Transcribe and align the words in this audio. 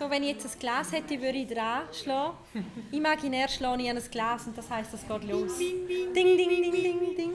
So, 0.00 0.08
wenn 0.08 0.22
ich 0.22 0.30
jetzt 0.30 0.46
ein 0.46 0.58
Glas 0.58 0.92
hätte, 0.92 1.20
würde 1.20 1.36
ich 1.36 1.46
dran 1.46 1.82
schlagen. 1.92 2.34
Imaginär 2.90 3.46
schlage 3.48 3.82
ich 3.82 3.90
an 3.90 3.98
ein 3.98 4.10
Glas 4.10 4.46
und 4.46 4.56
das 4.56 4.70
heisst, 4.70 4.94
es 4.94 5.06
geht 5.06 5.24
los. 5.24 5.58
Ding, 5.58 5.86
ding, 6.14 6.38
ding, 6.38 6.48
ding, 6.48 6.72
ding, 6.72 7.00
ding, 7.00 7.16
ding. 7.16 7.32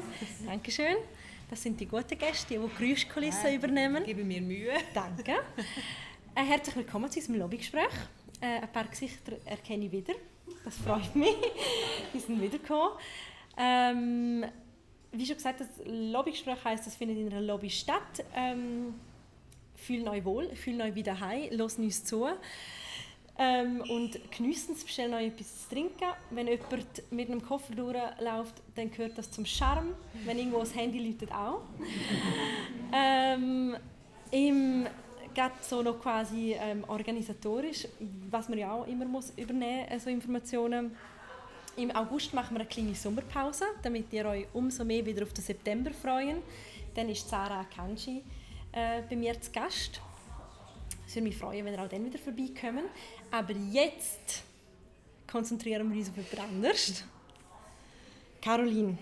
Dankeschön. 0.47 0.95
Das 1.47 1.61
sind 1.61 1.79
die 1.79 1.85
guten 1.85 2.17
Gäste, 2.17 2.55
die 2.55 2.59
die 2.59 2.85
Geräuschkulissen 2.85 3.53
übernehmen. 3.53 4.03
Gebe 4.03 4.23
mir 4.23 4.41
Mühe. 4.41 4.73
Danke. 4.93 5.35
Äh, 6.37 6.43
herzlich 6.43 6.75
willkommen 6.75 7.09
zu 7.09 7.19
unserem 7.19 7.39
Lobbygespräch. 7.39 7.87
Äh, 8.41 8.59
ein 8.59 8.69
paar 8.69 8.83
Gesichter 8.83 9.37
erkenne 9.45 9.85
ich 9.85 9.91
wieder. 9.93 10.15
Das 10.65 10.75
freut 10.75 11.15
mich. 11.15 11.33
Die 12.13 12.19
sind 12.19 12.41
wiedergekommen. 12.41 12.91
Ähm, 13.55 14.43
wie 15.13 15.25
schon 15.25 15.37
gesagt, 15.37 15.61
das 15.61 15.69
Lobbygespräch 15.85 16.61
heisst, 16.65 16.87
das 16.87 16.97
findet 16.97 17.19
in 17.19 17.31
einer 17.31 17.39
Lobby 17.39 17.69
statt. 17.69 18.25
Ähm, 18.35 18.95
fühlen 19.75 20.07
euch 20.07 20.25
wohl, 20.25 20.49
fühlen 20.55 20.81
euch 20.81 20.95
wieder 20.95 21.19
heim, 21.19 21.49
hören 21.51 21.61
uns 21.61 22.03
zu. 22.03 22.27
Ähm, 23.37 23.81
und 23.89 24.31
geniessen 24.31 24.75
es, 24.75 24.85
bestellen 24.85 25.13
euch 25.13 25.27
etwas 25.27 25.63
zu 25.63 25.75
trinken. 25.75 26.05
Wenn 26.29 26.47
jemand 26.47 27.11
mit 27.11 27.29
einem 27.29 27.41
Koffer 27.43 27.75
durchläuft, 27.75 28.61
dann 28.75 28.89
gehört 28.91 29.17
das 29.17 29.29
zum 29.29 29.45
Charme. 29.45 29.93
Wenn 30.23 30.37
irgendwo 30.37 30.59
das 30.59 30.73
Handy 30.73 30.99
läutet, 30.99 31.31
auch. 31.33 31.61
ähm, 32.93 33.75
Im 34.31 34.87
geht 35.33 35.63
so 35.63 35.81
noch 35.81 35.99
quasi 35.99 36.55
ähm, 36.57 36.85
organisatorisch, 36.87 37.87
was 38.31 38.47
man 38.47 38.57
ja 38.57 38.71
auch 38.71 38.87
immer 38.87 39.05
muss 39.05 39.33
übernehmen 39.35 39.85
muss, 39.91 40.03
so 40.05 40.09
Informationen. 40.09 40.95
Im 41.75 41.91
August 41.91 42.33
machen 42.33 42.55
wir 42.55 42.61
eine 42.61 42.69
kleine 42.69 42.95
Sommerpause, 42.95 43.65
damit 43.83 44.13
ihr 44.13 44.25
euch 44.25 44.47
umso 44.53 44.85
mehr 44.85 45.05
wieder 45.05 45.23
auf 45.23 45.33
den 45.33 45.43
September 45.43 45.91
freuen. 45.91 46.37
Dann 46.95 47.09
ist 47.09 47.29
Sarah 47.29 47.65
Kanji 47.65 48.23
äh, 48.75 49.01
bei 49.09 49.15
mir 49.15 49.39
zu 49.41 49.51
Gast. 49.51 50.01
Es 51.07 51.15
würde 51.15 51.27
mich 51.29 51.37
freuen, 51.37 51.65
wenn 51.65 51.73
ihr 51.73 51.81
auch 51.81 51.89
dann 51.89 52.05
wieder 52.05 52.19
vorbeikommen. 52.19 52.85
Aber 53.31 53.53
jetzt 53.53 54.43
konzentrieren 55.25 55.89
wir 55.91 55.99
uns 55.99 56.09
auf 56.09 56.17
etwas 56.17 56.39
anderes. 56.39 57.03
Caroline, 58.41 58.97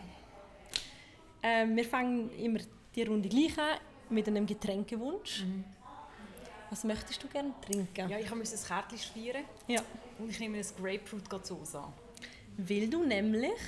äh, 1.42 1.68
wir 1.68 1.86
fangen 1.86 2.30
immer 2.38 2.60
die 2.96 3.04
Runde 3.04 3.28
gleich 3.28 3.58
an 3.58 3.80
mit 4.10 4.28
einem 4.28 4.46
Getränkewunsch. 4.46 5.42
Mhm. 5.42 5.64
Was 6.70 6.84
möchtest 6.84 7.22
du 7.24 7.28
gerne 7.28 7.54
trinken? 7.62 8.10
Ja, 8.10 8.18
ich 8.18 8.34
musste 8.34 8.56
ein 8.56 8.64
Kärtchen 8.66 8.98
schmieren. 8.98 9.44
Ja. 9.68 9.82
Und 10.18 10.30
ich 10.30 10.40
nehme 10.40 10.58
ein 10.58 10.66
Grapefruit 10.82 11.30
Gazosa. 11.30 11.92
Will 12.58 12.90
du 12.90 13.04
nämlich? 13.04 13.60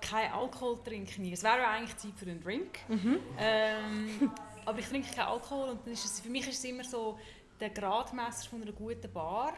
Kein 0.00 0.32
Alkohol 0.32 0.78
trinken. 0.82 1.30
Es 1.32 1.42
wäre 1.42 1.66
eigentlich 1.66 1.96
Zeit 1.96 2.12
für 2.16 2.26
einen 2.26 2.42
Drink. 2.42 2.78
Mhm. 2.88 3.18
Ähm, 3.38 4.32
aber 4.64 4.78
ich 4.78 4.86
trinke 4.86 5.10
keinen 5.14 5.28
Alkohol 5.28 5.70
und 5.70 5.86
dann 5.86 5.92
ist 5.92 6.04
es, 6.04 6.20
für 6.20 6.28
mich 6.28 6.48
ist 6.48 6.58
es 6.58 6.64
immer 6.64 6.84
so 6.84 7.18
der 7.58 7.70
Gradmesser 7.70 8.48
von 8.48 8.62
einer 8.62 8.72
guten 8.72 9.12
Bar. 9.12 9.54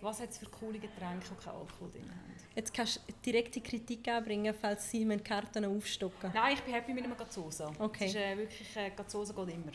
Was 0.00 0.20
hat 0.20 0.30
es 0.30 0.38
für 0.38 0.46
coole 0.46 0.78
Getränke, 0.78 1.26
die 1.30 1.44
keinen 1.44 1.56
Alkohol 1.56 1.90
drin 1.90 2.10
haben? 2.10 2.36
Jetzt 2.54 2.72
kannst 2.72 2.96
du 3.06 3.12
direkte 3.24 3.60
Kritik 3.60 4.08
anbringen, 4.08 4.54
falls 4.58 4.90
sie 4.90 5.04
meine 5.04 5.22
Karten 5.22 5.64
aufstocken. 5.64 6.30
Nein, 6.34 6.54
ich 6.54 6.62
bin 6.62 6.74
happy 6.74 6.92
mit 6.92 7.04
einem 7.04 7.16
Gazosa. 7.16 7.70
Okay. 7.78 8.04
Es 8.04 8.10
ist 8.10 8.16
äh, 8.16 8.36
wirklich, 8.36 8.76
äh, 8.76 8.90
Gazosa 8.90 9.34
geht 9.34 9.54
immer. 9.54 9.72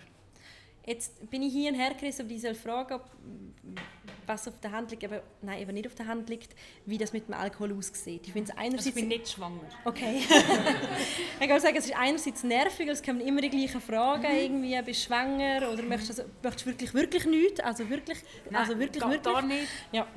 Jetzt 0.86 1.30
bin 1.30 1.44
ich 1.44 1.54
hier 1.54 1.74
hergerissen, 1.74 2.26
ob 2.26 2.32
ich 2.32 2.42
soll 2.42 2.56
fragen 2.56 3.00
was 4.32 4.48
auf 4.48 4.60
der 4.60 4.72
Hand 4.72 4.92
liegt, 4.92 5.04
aber 5.04 5.24
nein, 5.42 5.62
eben 5.62 5.74
nicht 5.74 5.88
auf 5.88 5.96
der 5.96 6.08
Hand 6.08 6.30
liegt, 6.30 6.56
wie 6.86 6.98
das 6.98 7.14
mit 7.14 7.28
dem 7.28 7.34
Alkohol 7.34 7.78
aussieht. 7.78 8.28
Ich, 8.28 8.36
also 8.36 8.54
einerseits, 8.56 8.86
ich 8.88 8.94
bin 8.94 9.08
nicht 9.08 9.30
schwanger. 9.30 9.62
Okay. 9.86 10.22
ich 11.40 11.48
kann 11.48 11.60
sagen, 11.60 11.76
es 11.78 11.86
ist 11.86 11.96
einerseits 11.96 12.44
nervig, 12.44 12.88
es 12.88 13.04
kommen 13.04 13.22
immer 13.22 13.42
die 13.42 13.50
gleichen 13.50 13.82
Fragen, 13.82 14.32
mhm. 14.32 14.38
irgendwie, 14.38 14.82
bist 14.84 15.02
du 15.02 15.06
schwanger 15.08 15.72
oder 15.72 15.84
möchtest, 15.84 16.20
also, 16.20 16.32
möchtest 16.42 16.66
du 16.66 16.70
wirklich, 16.70 16.94
wirklich 16.94 17.26
nichts? 17.26 17.60
Also 17.60 17.90
wirklich, 17.90 18.20
nein, 18.50 18.56
also 18.56 18.78
wirklich, 18.80 19.04
wirklich? 19.04 19.24
gar 19.24 19.42
nicht. 19.42 19.68
Ja. 19.92 20.08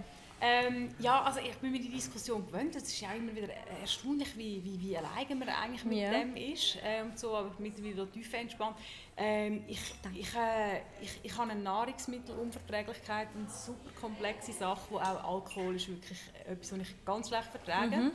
Ähm, 0.47 0.91
ja, 0.99 1.23
also 1.23 1.41
ich 1.41 1.57
bin 1.57 1.73
mir 1.73 1.81
die 1.81 1.89
Diskussion 1.89 2.45
gewöhnt. 2.47 2.77
Es 2.77 2.83
ist 2.83 3.01
ja 3.01 3.15
immer 3.15 3.35
wieder 3.35 3.49
erstaunlich, 3.81 4.37
wie, 4.37 4.63
wie, 4.63 4.79
wie 4.79 4.99
alleine 4.99 5.35
man 5.37 5.49
eigentlich 5.49 5.85
mit 5.87 5.97
ja. 5.97 6.11
dem 6.11 6.37
ist. 6.37 6.77
Ähm, 6.83 7.13
so, 7.15 7.35
aber 7.35 7.51
mittlerweile 7.59 8.07
tief 8.11 8.31
entspannt. 8.35 8.77
Ähm, 9.17 9.65
ich, 9.67 9.81
ich, 10.15 10.35
äh, 10.35 10.83
ich, 11.01 11.19
ich 11.23 11.39
habe 11.39 11.51
eine 11.51 11.63
Nahrungsmittelunverträglichkeit, 11.63 13.29
eine 13.35 13.49
super 13.49 13.89
komplexe 13.99 14.53
Sache, 14.53 14.83
wo 14.91 14.99
auch 14.99 15.35
Alkohol 15.35 15.77
ist 15.77 15.89
wirklich 15.89 16.21
etwas, 16.47 16.73
was 16.73 16.79
ich 16.79 17.05
ganz 17.07 17.29
schlecht 17.29 17.49
vertrage. 17.49 17.97
Mhm. 17.97 18.13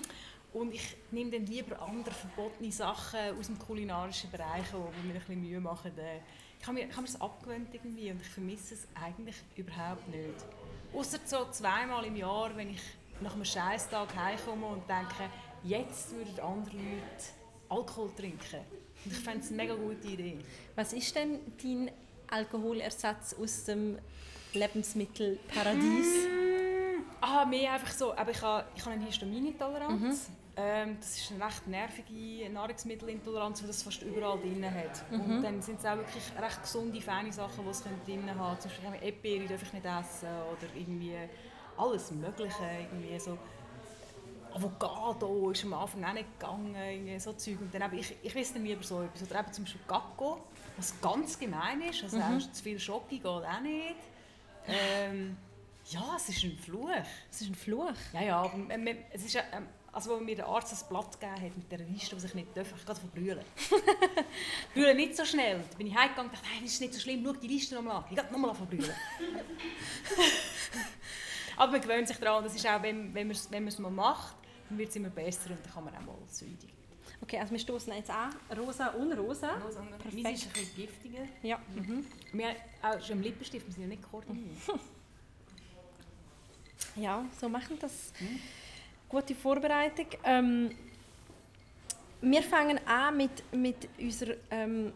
Und 0.53 0.75
ich 0.75 0.97
nehme 1.09 1.31
dann 1.31 1.47
lieber 1.47 1.81
andere 1.81 2.13
verbotene 2.13 2.71
Sachen 2.71 3.39
aus 3.39 3.47
dem 3.47 3.57
kulinarischen 3.57 4.29
Bereich, 4.29 4.65
die 4.69 5.07
mir 5.07 5.15
ein 5.15 5.19
bisschen 5.19 5.41
Mühe 5.41 5.59
machen. 5.59 5.97
Äh, 5.97 6.19
ich 6.61 6.67
habe 6.67 6.77
mir, 6.77 6.85
ich 6.85 6.91
habe 6.91 7.01
mir 7.01 7.07
das 7.07 7.21
abgewöhnt 7.21 7.69
irgendwie 7.73 8.11
und 8.11 8.21
ich 8.21 8.27
vermisse 8.27 8.75
es 8.75 8.87
eigentlich 8.93 9.37
überhaupt 9.55 10.07
nicht. 10.09 10.45
Außer 10.93 11.19
so 11.25 11.45
zweimal 11.51 12.05
im 12.05 12.15
Jahr, 12.15 12.55
wenn 12.55 12.71
ich 12.71 12.81
nach 13.21 13.33
einem 13.33 13.45
Scheißtag 13.45 14.15
heimkomme 14.15 14.65
und 14.67 14.89
denke, 14.89 15.29
jetzt 15.63 16.11
würden 16.11 16.39
andere 16.39 16.77
Leute 16.77 17.25
Alkohol 17.69 18.09
trinken. 18.15 18.61
Und 19.05 19.11
ich 19.11 19.19
fände 19.19 19.39
es 19.39 19.47
eine 19.49 19.57
mega 19.57 19.75
gute 19.75 20.07
Idee. 20.07 20.39
Was 20.75 20.93
ist 20.93 21.15
denn 21.15 21.39
dein 21.61 21.91
Alkoholersatz 22.29 23.35
aus 23.35 23.65
dem 23.65 23.99
Lebensmittelparadies? 24.53 26.27
Mm, 26.27 27.03
ah, 27.21 27.45
mehr 27.45 27.73
einfach 27.73 27.91
so. 27.91 28.13
Aber 28.15 28.31
ich 28.31 28.41
habe, 28.41 28.65
ich 28.75 28.83
habe 28.83 28.95
eine 28.95 29.05
Histaminintoleranz. 29.05 30.29
Mhm. 30.29 30.35
Ähm, 30.61 30.97
das 30.99 31.15
ist 31.15 31.31
eine 31.31 31.45
recht 31.45 31.67
nervige 31.67 32.49
Nahrungsmittelintoleranz, 32.49 33.61
die 33.61 33.67
das 33.67 33.81
fast 33.81 34.01
überall 34.01 34.37
drin 34.39 34.65
hat. 34.65 35.09
Mhm. 35.09 35.21
Und 35.21 35.41
dann 35.41 35.61
sind 35.61 35.79
es 35.79 35.85
auch 35.85 35.95
wirklich 35.95 36.23
recht 36.37 36.61
gesunde, 36.61 36.99
feine 36.99 37.31
Sachen, 37.31 37.63
die 37.63 37.69
es 37.69 37.81
drin 37.81 38.37
haben 38.37 38.59
Zum 38.59 38.69
Beispiel 38.69 39.07
Epiri 39.07 39.47
darf 39.47 39.63
ich 39.63 39.71
nicht 39.71 39.85
essen 39.85 40.27
oder 40.27 40.75
irgendwie 40.75 41.15
alles 41.77 42.11
Mögliche. 42.11 42.63
Irgendwie 42.77 43.17
so 43.17 43.37
Avocado 44.53 45.51
ist 45.51 45.63
am 45.63 45.75
Anfang 45.75 46.03
auch 46.03 46.13
nicht 46.13 46.39
gegangen, 46.39 46.75
irgendwie 46.75 47.19
so 47.19 47.31
Zeug. 47.33 47.61
Und 47.61 47.73
dann 47.73 47.83
eben, 47.83 47.99
ich, 47.99 48.17
ich 48.21 48.35
weiß 48.35 48.55
nicht 48.55 48.73
über 48.73 48.83
so 48.83 49.01
etwas. 49.01 49.29
Oder 49.29 49.39
eben 49.39 49.53
zum 49.53 49.63
Beispiel 49.63 49.81
Gacko, 49.87 50.41
was 50.75 50.99
ganz 50.99 51.39
gemein 51.39 51.81
ist. 51.83 52.03
Also 52.03 52.17
mhm. 52.17 52.41
zu 52.51 52.63
viel 52.63 52.79
Schoki 52.79 53.19
geht 53.19 53.25
auch 53.25 53.61
nicht. 53.61 53.95
Ähm, 54.67 55.37
ja, 55.85 56.15
es 56.17 56.27
ist 56.27 56.43
ein 56.43 56.57
Fluch. 56.57 56.89
Es 57.31 57.41
ist 57.41 57.49
ein 57.49 57.55
Fluch? 57.55 57.93
Ja, 58.11 58.21
ja, 58.21 58.41
aber 58.41 58.53
es 59.13 59.23
ist, 59.23 59.35
ähm, 59.35 59.67
also 59.91 60.15
als 60.15 60.23
mir 60.23 60.35
der 60.35 60.47
Arzt 60.47 60.71
das 60.71 60.87
Blatt 60.87 61.19
gegeben 61.19 61.41
hat 61.41 61.57
mit 61.57 61.71
der 61.71 61.79
Liste, 61.79 62.15
was 62.15 62.23
ich 62.23 62.35
nicht 62.35 62.55
darf, 62.55 62.67
ich 62.75 62.85
gerade 62.85 62.99
von 62.99 63.09
brüllen. 63.11 63.43
nicht 64.95 65.15
so 65.15 65.25
schnell. 65.25 65.63
Da 65.71 65.77
bin 65.77 65.87
ich 65.87 65.95
heimgegangen 65.95 66.29
und 66.29 66.37
dachte, 66.37 66.47
hey, 66.49 66.61
das 66.63 66.73
ist 66.73 66.81
nicht 66.81 66.93
so 66.93 66.99
schlimm, 66.99 67.23
schau 67.25 67.33
die 67.33 67.47
Liste 67.47 67.75
nochmal 67.75 67.97
an. 67.97 68.05
Ich 68.09 68.15
gehe 68.15 68.31
nochmal 68.31 68.53
von 68.53 68.67
brüllen. 68.67 68.93
Aber 71.57 71.71
man 71.73 71.81
gewöhnt 71.81 72.07
sich 72.07 72.17
daran, 72.17 72.43
das 72.43 72.55
ist 72.55 72.65
auch, 72.67 72.81
wenn, 72.81 73.13
wenn 73.13 73.27
man 73.27 73.35
es 73.35 73.51
wenn 73.51 73.65
mal 73.79 73.91
macht, 73.91 74.35
dann 74.69 74.77
wird 74.77 74.89
es 74.89 74.95
immer 74.95 75.09
besser 75.09 75.49
und 75.49 75.65
dann 75.65 75.73
kann 75.73 75.83
man 75.83 75.95
auch 75.95 76.01
mal 76.01 76.15
sündigen. 76.27 76.77
Okay, 77.21 77.37
also 77.37 77.51
wir 77.51 77.59
stoßen 77.59 77.93
jetzt 77.93 78.09
an, 78.09 78.33
rosa 78.57 78.87
und 78.89 79.11
rosa. 79.11 79.57
rosa 79.57 79.81
und 79.81 79.89
Perfekt. 79.97 80.23
Meins 80.23 80.39
ist 80.39 80.47
ein 80.47 80.53
bisschen 80.53 80.75
giftiger. 80.75 81.25
Ja. 81.43 81.59
Mhm. 81.75 82.05
Wir, 82.31 82.55
auch 82.81 83.01
schon 83.01 83.17
im 83.17 83.23
Lippenstift, 83.23 83.65
wir 83.67 83.73
sind 83.73 83.83
ja 83.83 83.89
nicht 83.89 84.09
koordiniert. 84.09 84.57
ja, 86.95 87.25
so 87.39 87.49
machen 87.49 87.77
das. 87.79 88.13
Mhm 88.21 88.39
gute 89.09 89.35
Vorbereitung. 89.35 90.05
Ähm, 90.23 90.69
wir 92.21 92.43
fangen 92.43 92.79
an 92.85 93.17
mit, 93.17 93.53
mit 93.53 93.89
unserer 93.99 94.35
ähm, 94.51 94.93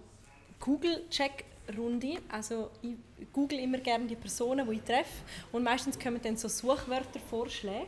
Google-Check-Runde. 0.59 2.19
Also 2.29 2.69
ich 2.81 2.95
google 3.33 3.59
immer 3.59 3.79
gerne 3.79 4.05
die 4.05 4.15
Personen, 4.15 4.67
die 4.69 4.75
ich 4.75 4.83
treffe 4.83 5.23
und 5.51 5.63
meistens 5.63 5.97
kommen 5.99 6.21
dann 6.21 6.37
so 6.37 6.47
Suchwörtervorschläge. 6.47 7.87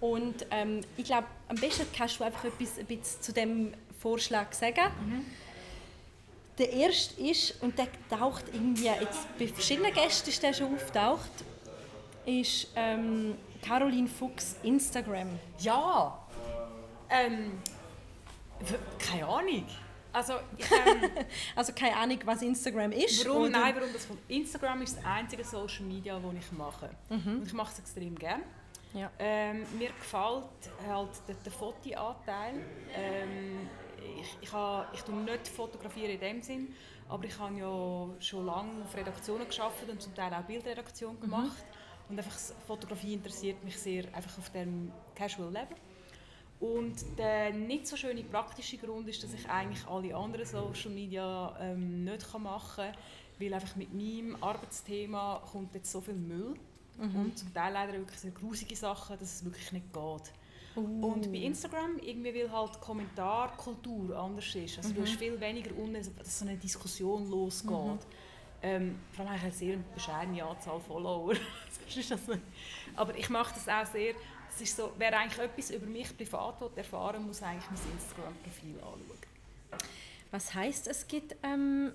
Und 0.00 0.46
ähm, 0.50 0.80
ich 0.96 1.04
glaube, 1.04 1.28
am 1.48 1.56
besten 1.56 1.86
kannst 1.96 2.18
du 2.18 2.24
einfach 2.24 2.44
etwas, 2.44 2.76
etwas 2.76 3.20
zu 3.20 3.32
dem 3.32 3.72
Vorschlag 4.00 4.52
sagen. 4.52 4.90
Mhm. 5.06 5.24
Der 6.58 6.72
erste 6.72 7.22
ist, 7.22 7.62
und 7.62 7.78
der 7.78 7.86
taucht 8.10 8.44
irgendwie, 8.52 8.86
jetzt 8.86 9.26
bei 9.38 9.46
verschiedenen 9.46 9.92
Gästen 9.92 10.28
ist 10.28 10.42
der 10.42 10.52
schon 10.52 10.74
auftaucht, 10.74 11.30
ist 12.26 12.68
ähm, 12.74 13.36
Caroline 13.62 14.08
Fuchs 14.08 14.56
Instagram. 14.62 15.38
Ja. 15.60 16.18
Ähm, 17.08 17.62
keine 18.98 19.26
Ahnung. 19.26 19.66
Also, 20.12 20.34
ich, 20.58 20.70
ähm, 20.70 21.10
also 21.56 21.72
keine 21.72 21.96
Ahnung, 21.96 22.18
was 22.24 22.42
Instagram 22.42 22.92
ist? 22.92 23.26
Warum? 23.26 23.42
Oder? 23.42 23.50
Nein, 23.50 23.74
warum 23.76 23.92
das. 23.92 24.06
Instagram 24.28 24.82
ist 24.82 24.98
das 24.98 25.04
einzige 25.04 25.44
Social 25.44 25.84
Media, 25.84 26.18
das 26.18 26.34
ich 26.34 26.52
mache. 26.52 26.90
Mhm. 27.08 27.38
Und 27.38 27.46
ich 27.46 27.52
mache 27.54 27.72
es 27.72 27.78
extrem 27.78 28.18
gerne. 28.18 28.42
Ja. 28.94 29.10
Ähm, 29.18 29.64
mir 29.78 29.88
gefällt 29.88 30.44
halt 30.86 31.08
der, 31.26 31.34
der 31.36 31.52
Fotoanteil. 31.52 32.54
Ähm, 32.94 33.68
ich, 34.20 34.36
ich, 34.42 34.52
ha, 34.52 34.86
ich 34.92 35.00
tue 35.02 35.14
nicht 35.14 35.48
fotografieren 35.48 36.10
in 36.10 36.20
dem 36.20 36.42
Sinn, 36.42 36.74
aber 37.08 37.24
ich 37.24 37.38
habe 37.38 37.56
ja 37.56 38.20
schon 38.20 38.44
lange 38.44 38.82
auf 38.84 38.94
Redaktionen 38.94 39.46
geschafft 39.46 39.88
und 39.88 40.02
zum 40.02 40.14
Teil 40.14 40.34
auch 40.34 40.42
Bildredaktion 40.42 41.18
gemacht. 41.20 41.46
Mhm. 41.46 41.71
Und 42.12 42.18
einfach 42.18 42.38
Fotografie 42.66 43.14
interessiert 43.14 43.64
mich 43.64 43.78
sehr 43.78 44.04
einfach 44.14 44.38
auf 44.38 44.50
dem 44.50 44.92
Casual 45.14 45.52
Level. 45.52 45.76
Und 46.60 47.18
der 47.18 47.52
nicht 47.52 47.88
so 47.88 47.96
schöne 47.96 48.22
praktische 48.22 48.76
Grund 48.76 49.08
ist, 49.08 49.24
dass 49.24 49.34
ich 49.34 49.48
eigentlich 49.48 49.84
alle 49.88 50.14
anderen 50.14 50.46
Social 50.46 50.92
Media 50.92 51.56
ähm, 51.60 52.04
nicht 52.04 52.38
machen 52.38 52.84
kann, 52.84 52.94
weil 53.40 53.54
einfach 53.54 53.74
mit 53.74 53.92
meinem 53.92 54.36
Arbeitsthema 54.40 55.42
kommt 55.50 55.74
jetzt 55.74 55.90
so 55.90 56.00
viel 56.00 56.14
Müll 56.14 56.54
Mhm. 56.98 57.16
Und 57.16 57.38
zum 57.38 57.52
Teil 57.52 57.72
leider 57.72 57.94
wirklich 57.94 58.18
sehr 58.18 58.30
grusige 58.30 58.76
Sachen, 58.76 59.18
dass 59.18 59.34
es 59.34 59.44
wirklich 59.44 59.72
nicht 59.72 59.92
geht. 59.92 60.32
Uh. 60.74 61.06
Und 61.06 61.30
bei 61.30 61.38
Instagram, 61.38 61.98
irgendwie 61.98 62.34
weil 62.34 62.50
halt 62.50 62.80
Kommentarkultur 62.80 64.16
anders 64.16 64.54
ist. 64.54 64.78
Also 64.78 64.90
mhm. 64.90 64.94
du 64.94 65.02
hast 65.02 65.16
viel 65.16 65.40
weniger 65.40 65.76
unten, 65.76 65.94
dass 65.94 66.38
so 66.38 66.46
eine 66.46 66.56
Diskussion 66.56 67.28
losgeht. 67.28 67.70
Mhm. 67.70 67.98
Ähm, 68.62 69.00
vor 69.12 69.24
allem 69.24 69.30
habe 69.30 69.38
ich 69.38 69.44
eine 69.44 69.52
sehr 69.52 69.76
bescheidene 69.94 70.44
Anzahl 70.44 70.80
Follower. 70.80 71.34
Aber 72.96 73.16
ich 73.16 73.28
mache 73.28 73.54
das 73.54 73.68
auch 73.68 73.90
sehr, 73.92 74.14
es 74.54 74.60
ist 74.60 74.76
so, 74.76 74.92
wer 74.98 75.18
eigentlich 75.18 75.38
etwas 75.38 75.70
über 75.70 75.86
mich 75.86 76.16
privat 76.16 76.54
erfahren 76.76 77.26
muss 77.26 77.42
eigentlich 77.42 77.70
mein 77.70 77.92
Instagram-Profil 77.92 78.76
anschauen. 78.76 79.80
Was 80.30 80.54
heisst, 80.54 80.86
es 80.86 81.06
gibt 81.06 81.34
ähm, 81.42 81.92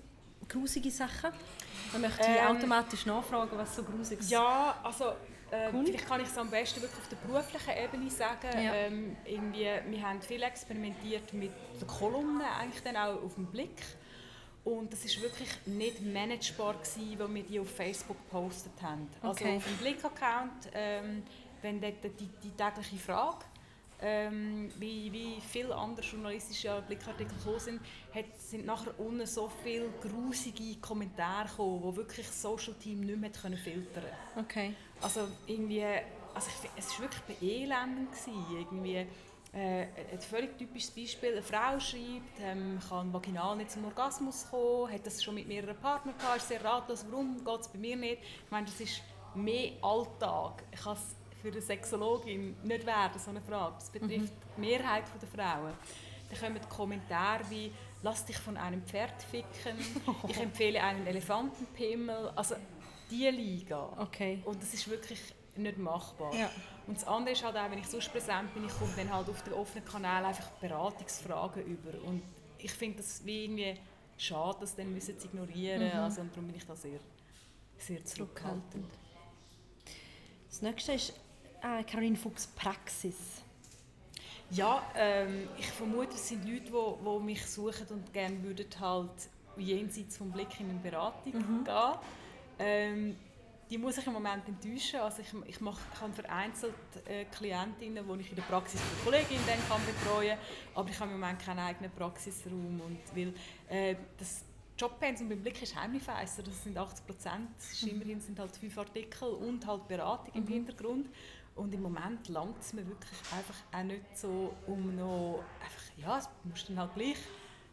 grusige 0.48 0.90
Sachen? 0.90 1.30
Dann 1.92 2.00
möchte 2.00 2.22
ich 2.22 2.28
ähm, 2.28 2.56
automatisch 2.56 3.06
nachfragen, 3.06 3.56
was 3.56 3.74
so 3.74 3.82
grusig 3.82 4.20
ist. 4.20 4.30
Ja, 4.30 4.78
also 4.82 5.06
äh, 5.50 5.70
vielleicht 5.70 6.06
kann 6.06 6.20
ich 6.20 6.28
es 6.28 6.36
am 6.36 6.50
besten 6.50 6.82
wirklich 6.82 7.00
auf 7.00 7.08
der 7.08 7.16
beruflichen 7.16 7.84
Ebene 7.84 8.10
sagen. 8.10 8.62
Ja. 8.62 8.74
Ähm, 8.74 9.16
irgendwie, 9.24 9.68
wir 9.86 10.02
haben 10.02 10.20
viel 10.20 10.42
experimentiert 10.42 11.32
mit 11.32 11.50
den 11.80 11.86
Kolumnen, 11.86 12.42
eigentlich 12.42 12.82
dann 12.82 12.96
auch 12.96 13.22
auf 13.22 13.34
den 13.34 13.46
Blick. 13.46 13.76
Und 14.64 14.92
das 14.92 15.04
ist 15.04 15.20
wirklich 15.22 15.48
nicht 15.66 16.02
managebar 16.02 16.74
gewesen, 16.74 17.20
als 17.20 17.34
wir 17.34 17.42
die 17.42 17.60
auf 17.60 17.70
Facebook 17.70 18.18
gepostet 18.24 18.72
haben. 18.82 19.08
Also 19.22 19.32
okay. 19.32 19.54
Also 19.54 19.56
auf 19.56 19.64
dem 19.64 19.76
Blick-Account, 19.78 20.70
ähm, 20.74 21.22
wenn 21.62 21.80
dort 21.80 22.04
die, 22.04 22.28
die 22.42 22.50
tägliche 22.50 22.96
Frage 22.96 23.44
ähm, 24.00 24.70
wie, 24.78 25.12
wie 25.12 25.40
viele 25.40 25.74
andere 25.74 26.06
journalistische 26.06 26.82
Blickartikel 26.86 27.36
gekommen 27.36 27.58
sind, 27.58 27.80
hat, 28.14 28.26
sind 28.38 28.64
nachher 28.64 28.98
unten 28.98 29.26
so 29.26 29.50
viele 29.62 29.88
grusige 30.00 30.76
Kommentare 30.80 31.48
gekommen, 31.48 31.82
wo 31.82 31.96
wirklich 31.96 32.26
das 32.26 32.40
Social 32.40 32.74
Team 32.74 33.00
nicht 33.00 33.18
mehr 33.18 33.30
können 33.30 33.58
filtern 33.58 34.04
Okay. 34.36 34.74
Also 35.00 35.28
irgendwie, 35.46 35.84
also 36.34 36.48
ich, 36.48 36.70
es 36.76 36.92
war 36.92 37.10
wirklich 37.10 37.38
beelendend. 37.40 38.08
Irgendwie, 38.26 39.06
äh, 39.52 39.86
ein 40.12 40.20
völlig 40.20 40.56
typisches 40.58 40.90
Beispiel, 40.90 41.32
eine 41.32 41.42
Frau 41.42 41.80
schreibt, 41.80 42.40
ähm, 42.40 42.78
kann 42.88 43.12
vaginal 43.12 43.56
nicht 43.56 43.70
zum 43.70 43.84
Orgasmus 43.84 44.46
kommen, 44.50 44.92
hat 44.92 45.06
das 45.06 45.22
schon 45.22 45.34
mit 45.34 45.48
mehreren 45.48 45.76
Partnern 45.76 46.16
gehabt, 46.18 46.36
ist 46.36 46.48
sehr 46.48 46.62
ratlos, 46.64 47.04
warum 47.10 47.42
geht 47.44 47.60
es 47.60 47.68
bei 47.68 47.78
mir 47.78 47.96
nicht? 47.96 48.22
Ich 48.22 48.50
meine, 48.50 48.66
das 48.66 48.80
ist 48.80 49.02
mehr 49.34 49.72
Alltag. 49.82 50.64
Ich 50.72 50.80
für 51.40 51.48
eine 51.48 51.60
Sexologin 51.60 52.56
nicht 52.62 52.86
werden, 52.86 53.18
so 53.18 53.30
eine 53.30 53.40
Frage. 53.40 53.74
Das 53.76 53.90
betrifft 53.90 54.32
mhm. 54.32 54.56
die 54.56 54.60
Mehrheit 54.60 55.04
der 55.20 55.28
Frauen. 55.28 55.72
Dann 56.30 56.40
kommen 56.40 56.68
Kommentare 56.68 57.44
wie 57.48 57.72
«Lass 58.02 58.24
dich 58.24 58.36
von 58.36 58.56
einem 58.56 58.82
Pferd 58.82 59.22
ficken», 59.22 59.78
«Ich 60.28 60.40
empfehle 60.40 60.82
einen 60.82 61.06
Elefantenpimmel». 61.06 62.32
Also 62.36 62.56
diese 63.10 63.30
Liga. 63.30 63.88
Okay. 63.98 64.42
Und 64.44 64.62
das 64.62 64.74
ist 64.74 64.88
wirklich 64.88 65.20
nicht 65.56 65.78
machbar. 65.78 66.34
Ja. 66.34 66.50
Und 66.88 66.96
das 66.96 67.06
andere 67.06 67.34
ist 67.34 67.44
halt 67.44 67.54
auch, 67.54 67.70
wenn 67.70 67.78
ich 67.78 67.86
sonst 67.86 68.10
präsent 68.10 68.52
bin, 68.54 68.64
ich 68.64 68.72
komme 68.72 68.90
dann 68.96 69.12
halt 69.12 69.28
auf 69.28 69.42
den 69.42 69.52
offenen 69.52 69.84
Kanal 69.84 70.24
einfach 70.24 70.48
Beratungsfragen 70.52 71.62
über. 71.64 72.02
Und 72.06 72.22
ich 72.58 72.72
finde 72.72 72.96
das 72.96 73.24
wie 73.26 73.44
irgendwie 73.44 73.74
schade, 74.16 74.56
das 74.60 74.74
dann 74.74 74.92
müssen 74.94 75.18
zu 75.18 75.28
ignorieren. 75.28 75.86
Mhm. 75.86 76.00
Also, 76.00 76.22
und 76.22 76.30
darum 76.30 76.46
bin 76.46 76.56
ich 76.56 76.64
da 76.64 76.74
sehr, 76.74 76.98
sehr 77.76 78.02
zurückhaltend. 78.04 78.86
Das 80.48 80.62
nächste 80.62 80.94
ist 80.94 81.12
äh, 81.62 81.84
Caroline 81.84 82.16
Fuchs 82.16 82.46
Praxis? 82.46 83.42
Ja, 84.50 84.82
ähm, 84.96 85.46
ich 85.58 85.66
vermute, 85.66 86.14
es 86.14 86.26
sind 86.26 86.48
Leute, 86.48 86.64
die, 86.64 86.70
die 86.70 87.24
mich 87.24 87.44
suchen 87.44 87.86
und 87.90 88.12
gerne 88.14 88.42
würden 88.42 88.66
halt 88.80 89.10
jenseits 89.58 90.16
vom 90.16 90.32
Blick 90.32 90.58
in 90.58 90.70
eine 90.70 90.78
Beratung 90.78 91.34
mhm. 91.34 91.64
gehen. 91.64 91.94
Ähm, 92.58 93.16
die 93.70 93.78
muss 93.78 93.98
ich 93.98 94.06
im 94.06 94.12
Moment 94.12 94.48
enttäuschen. 94.48 95.00
Also 95.00 95.22
ich, 95.22 95.48
ich, 95.48 95.60
mache, 95.60 95.80
ich 95.92 96.00
habe 96.00 96.12
vereinzelt 96.12 96.74
äh, 97.06 97.24
Klientinnen, 97.26 98.04
die 98.06 98.20
ich 98.20 98.30
in 98.30 98.36
der 98.36 98.42
Praxis 98.42 98.80
von 98.80 99.12
Kollegin 99.12 99.38
dann 99.46 99.58
kann 99.68 99.80
betreuen 99.84 100.36
kann, 100.36 100.38
aber 100.74 100.88
ich 100.88 101.00
habe 101.00 101.10
im 101.12 101.20
Moment 101.20 101.38
keinen 101.40 101.60
eigenen 101.60 101.90
Praxisraum. 101.90 102.80
Und 102.80 103.00
weil, 103.14 103.32
äh, 103.68 103.96
das 104.16 104.44
Jobpensum 104.78 105.28
beim 105.28 105.42
Blick 105.42 105.60
ist 105.62 105.74
Heimlichweißer, 105.74 106.42
das 106.42 106.62
sind 106.62 106.78
80 106.78 107.06
Prozent. 107.06 107.50
Mhm. 107.82 107.88
Immerhin 107.88 108.20
sind 108.20 108.38
halt 108.38 108.56
fünf 108.56 108.78
Artikel 108.78 109.28
und 109.28 109.66
halt 109.66 109.88
Beratung 109.88 110.32
im 110.34 110.44
mhm. 110.44 110.48
Hintergrund. 110.48 111.08
Und 111.56 111.74
im 111.74 111.82
Moment 111.82 112.28
langt 112.28 112.60
es 112.60 112.72
mir 112.72 112.86
wirklich 112.86 113.18
einfach 113.36 113.56
auch 113.72 113.82
nicht 113.82 114.16
so, 114.16 114.54
um 114.68 114.94
noch, 114.94 115.42
einfach, 115.60 115.82
ja, 115.96 116.18
es 116.18 116.28
musst 116.44 116.68
dann 116.68 116.78
halt 116.78 116.94
gleich 116.94 117.16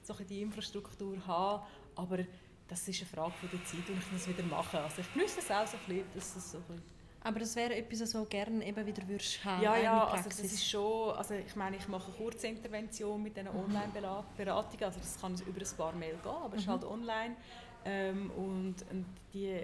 so 0.02 0.14
die 0.14 0.42
Infrastruktur 0.42 1.16
haben, 1.28 1.64
aber 1.96 2.20
das 2.68 2.88
ist 2.88 3.02
eine 3.02 3.10
Frage 3.10 3.34
von 3.34 3.50
der 3.52 3.64
Zeit 3.66 3.90
und 3.90 3.98
ich 3.98 4.16
es 4.16 4.28
wieder 4.28 4.44
machen. 4.44 4.80
Also 4.80 5.02
ich 5.02 5.14
genieße 5.14 5.40
es 5.40 5.52
auch 5.52 5.68
so 5.68 5.78
ein 5.78 5.84
bisschen, 5.88 6.06
dass 6.14 6.36
es 6.36 6.52
so 6.52 6.58
ein 6.58 6.82
aber 7.26 7.40
das 7.40 7.56
wäre 7.56 7.74
etwas, 7.74 8.02
was 8.02 8.12
du 8.12 8.24
gerne 8.26 8.64
eben 8.64 8.86
wieder 8.86 9.08
würdest 9.08 9.44
haben 9.44 9.64
Ja, 9.64 9.76
ja, 9.76 10.06
also 10.06 10.30
das 10.30 10.42
ist 10.42 10.70
schon, 10.70 11.16
also 11.16 11.34
ich 11.34 11.56
meine, 11.56 11.76
ich 11.76 11.88
mache 11.88 12.06
eine 12.06 12.18
Kurzintervention 12.18 13.24
mit 13.24 13.36
diesen. 13.36 13.50
Online-Beratungen, 13.50 14.84
also 14.84 15.00
das 15.00 15.20
kann 15.20 15.34
über 15.34 15.60
ein 15.60 15.76
paar 15.76 15.94
Mail 15.94 16.16
gehen, 16.22 16.32
aber 16.32 16.54
es 16.54 16.62
ist 16.62 16.68
mhm. 16.68 16.72
halt 16.72 16.84
online 16.84 17.36
ähm, 17.84 18.30
und, 18.30 18.76
und 18.92 19.06
die 19.34 19.60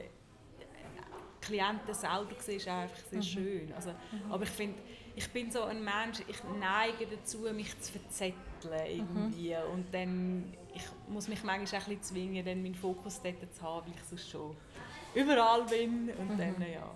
Klienten 1.39 1.93
selber 1.93 2.33
sehen, 2.39 2.57
ist 2.57 2.67
einfach 2.67 2.97
sehr 3.11 3.19
mhm. 3.19 3.23
schön. 3.23 3.73
Also, 3.73 3.91
mhm. 3.91 4.31
Aber 4.31 4.43
ich 4.43 4.49
finde, 4.49 4.79
ich 5.15 5.29
bin 5.29 5.51
so 5.51 5.61
ein 5.63 5.83
Mensch, 5.83 6.19
ich 6.27 6.37
neige 6.59 7.05
dazu, 7.15 7.39
mich 7.53 7.79
zu 7.79 7.91
verzetteln 7.91 8.87
irgendwie. 8.87 9.49
Mhm. 9.55 9.73
Und 9.73 9.93
dann, 9.93 10.53
ich 10.73 10.83
muss 11.07 11.27
mich 11.27 11.43
manchmal 11.43 11.81
auch 11.81 11.87
ein 11.87 11.97
bisschen 11.97 12.03
zwingen, 12.03 12.45
dann 12.45 12.61
meinen 12.61 12.75
Fokus 12.75 13.21
dort 13.21 13.53
zu 13.53 13.61
haben, 13.61 13.87
weil 13.87 13.95
ich 13.95 14.03
sonst 14.03 14.29
schon 14.29 14.55
überall 15.13 15.63
bin. 15.63 16.09
Und 16.17 16.33
mhm. 16.33 16.37
dann, 16.37 16.61
ja. 16.61 16.95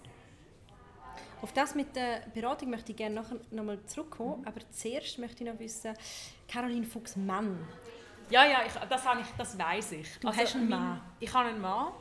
Auf 1.41 1.51
das 1.53 1.75
mit 1.75 1.95
der 1.95 2.21
Beratung 2.33 2.69
möchte 2.69 2.91
ich 2.91 2.97
gerne 2.97 3.23
nochmal 3.51 3.83
zurückkommen, 3.85 4.41
mhm. 4.41 4.47
aber 4.47 4.61
zuerst 4.71 5.19
möchte 5.19 5.43
ich 5.43 5.51
noch 5.51 5.59
wissen, 5.59 5.93
Caroline 6.47 6.85
Fuchs-Mann. 6.85 7.67
Ja, 8.29 8.45
ja, 8.45 8.63
ich, 8.65 8.73
das, 8.73 9.03
ich, 9.21 9.35
das 9.37 9.57
weiß 9.57 9.91
ich. 9.93 10.19
Du 10.19 10.27
also, 10.27 10.41
hast 10.41 10.55
einen 10.55 10.69
Mann? 10.69 11.01
Ich 11.19 11.31
habe 11.33 11.49
einen 11.49 11.61
Mann 11.61 11.93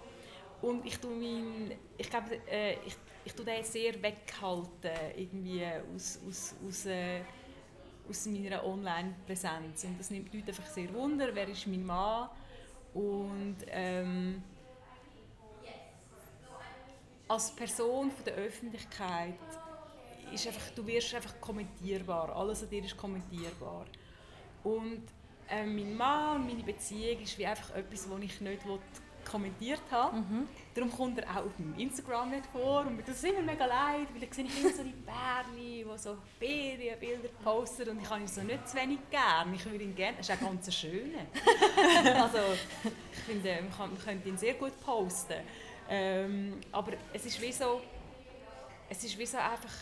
und 0.63 0.87
ich 0.87 0.99
tue 0.99 1.15
mein, 1.15 1.77
ich 1.99 2.09
glaube, 2.09 2.41
äh, 2.51 2.75
ich, 2.87 2.97
ich 3.25 3.35
tue 3.35 3.45
den 3.45 3.63
sehr 3.63 4.01
weghalten 4.03 4.91
irgendwie 5.17 5.67
aus, 5.95 6.21
aus, 6.27 6.55
aus, 6.67 6.87
äh, 6.87 7.21
aus 8.09 8.27
meiner 8.27 8.65
Online-Präsenz. 8.65 9.85
Und 9.85 9.99
das 9.99 10.11
nimmt 10.11 10.33
die 10.33 10.39
Leute 10.39 10.51
einfach 10.51 10.67
sehr 10.67 10.93
wunder, 10.93 11.29
wer 11.33 11.49
ist 11.49 11.67
mein 11.67 11.85
Mann. 11.85 12.29
Und 12.93 13.57
ähm, 13.69 14.43
als 17.29 17.51
Person 17.51 18.11
von 18.11 18.25
der 18.25 18.35
Öffentlichkeit 18.35 19.35
ist 20.33 20.47
einfach, 20.47 20.71
du 20.75 20.87
wirst 20.87 21.15
einfach 21.15 21.41
kommentierbar. 21.41 22.35
Alles 22.35 22.63
an 22.63 22.71
dir 22.71 22.85
ist 22.85 22.97
kommentierbar. 22.97 23.87
Und 24.63 25.03
äh, 25.49 25.65
mein 25.65 25.97
Mann 25.97 26.37
und 26.41 26.47
meine 26.47 26.63
Beziehung 26.63 27.21
ist 27.23 27.39
wie 27.39 27.47
einfach 27.47 27.75
etwas, 27.75 28.09
das 28.09 28.21
ich 28.21 28.41
nicht 28.41 28.63
kommentiert 29.25 29.83
habe. 29.91 30.17
Mhm. 30.17 30.49
Darum 30.75 30.93
kommt 30.93 31.19
er 31.19 31.31
auch 31.31 31.47
auf 31.47 31.59
meinem 31.59 31.79
Instagram 31.79 32.31
nicht 32.31 32.47
vor 32.47 32.81
und 32.81 32.97
mir 32.97 33.05
tut 33.05 33.15
es 33.15 33.25
immer 33.25 33.43
mega 33.43 33.67
leid, 33.67 34.09
weil 34.15 34.23
ich 34.23 34.35
sehe 34.35 34.45
immer 34.45 34.71
so 34.71 34.83
die 34.83 34.93
Bärchen, 34.93 35.57
die 35.57 35.87
so 35.97 36.17
Ferienbilder 36.39 37.29
posten 37.43 37.91
und 37.91 38.03
ich 38.03 38.11
habe 38.11 38.21
ihn 38.21 38.29
so 38.29 38.43
nicht 38.43 38.69
zu 38.69 38.77
wenig 38.77 38.99
gern. 39.11 39.55
Ich 39.55 39.65
würde 39.65 39.85
ihn 39.85 39.95
gerne, 39.95 40.17
er 40.17 40.21
ist 40.21 40.31
auch 40.31 40.41
ganz 40.41 40.75
schön. 40.75 41.15
also 42.15 42.39
ich 42.83 43.21
finde, 43.21 43.63
man, 43.63 43.77
kann, 43.77 43.91
man 43.91 44.03
könnte 44.03 44.29
ihn 44.29 44.39
sehr 44.39 44.55
gut 44.55 44.73
posten. 44.81 45.41
Ähm, 45.89 46.61
aber 46.73 46.93
es 47.13 47.27
ist 47.27 47.41
wie 47.41 47.53
so, 47.53 47.81
es 48.89 49.05
ist 49.05 49.19
wie 49.19 49.27
so 49.27 49.39
einfach 49.39 49.73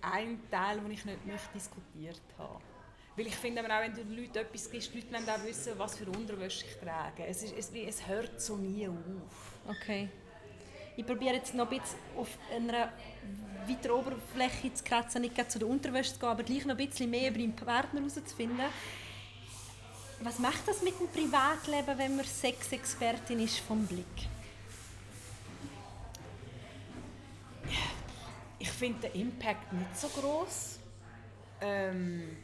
ein 0.00 0.40
Teil, 0.50 0.80
den 0.80 0.90
ich 0.90 1.04
nicht 1.04 1.26
möchte 1.26 1.48
diskutiert 1.54 2.20
habe. 2.38 2.60
Weil 3.16 3.26
ich 3.26 3.36
finde, 3.36 3.62
auch 3.62 3.80
wenn 3.80 3.92
du 3.92 4.04
den 4.04 4.16
Leuten 4.16 4.38
etwas 4.38 4.70
gibst, 4.70 4.92
die 4.92 5.00
Leute 5.00 5.12
wollen 5.12 5.28
auch 5.28 5.44
wissen, 5.44 5.72
was 5.76 5.98
für 5.98 6.06
Unterwäsche 6.06 6.64
ich 6.66 6.76
trage. 6.76 7.26
Es, 7.26 7.42
ist, 7.42 7.54
es, 7.56 7.70
es 7.70 8.06
hört 8.06 8.40
so 8.40 8.56
nie 8.56 8.88
auf. 8.88 8.96
Okay. 9.68 10.08
Ich 10.96 11.06
probiere 11.06 11.34
jetzt 11.34 11.54
noch 11.54 11.70
ein 11.70 11.78
bisschen 11.78 11.98
auf 12.16 12.28
einer 12.54 12.92
weiteren 13.66 13.92
Oberfläche 13.98 14.72
zu 14.72 14.84
kratzen, 14.84 15.22
nicht 15.22 15.50
zu 15.50 15.58
der 15.58 15.68
Unterwäsche 15.68 16.14
zu 16.14 16.18
gehen, 16.18 16.28
aber 16.28 16.42
gleich 16.42 16.64
noch 16.64 16.76
ein 16.76 16.86
bisschen 16.86 17.10
mehr 17.10 17.30
über 17.30 17.38
deinen 17.38 17.56
Partner 17.56 18.00
herauszufinden. 18.00 18.66
Was 20.20 20.38
macht 20.38 20.66
das 20.66 20.82
mit 20.82 20.98
dem 20.98 21.08
Privatleben, 21.08 21.98
wenn 21.98 22.16
man 22.16 22.24
Sexexpertin 22.24 23.40
ist 23.40 23.58
vom 23.58 23.86
Blick? 23.86 24.06
Ich 28.58 28.70
finde 28.70 29.08
den 29.08 29.20
Impact 29.20 29.72
nicht 29.72 29.98
so 29.98 30.08
groß. 30.08 30.78
Ähm, 31.60 32.36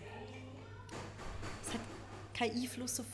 keinen 2.38 2.60
Einfluss 2.60 3.00
auf 3.00 3.06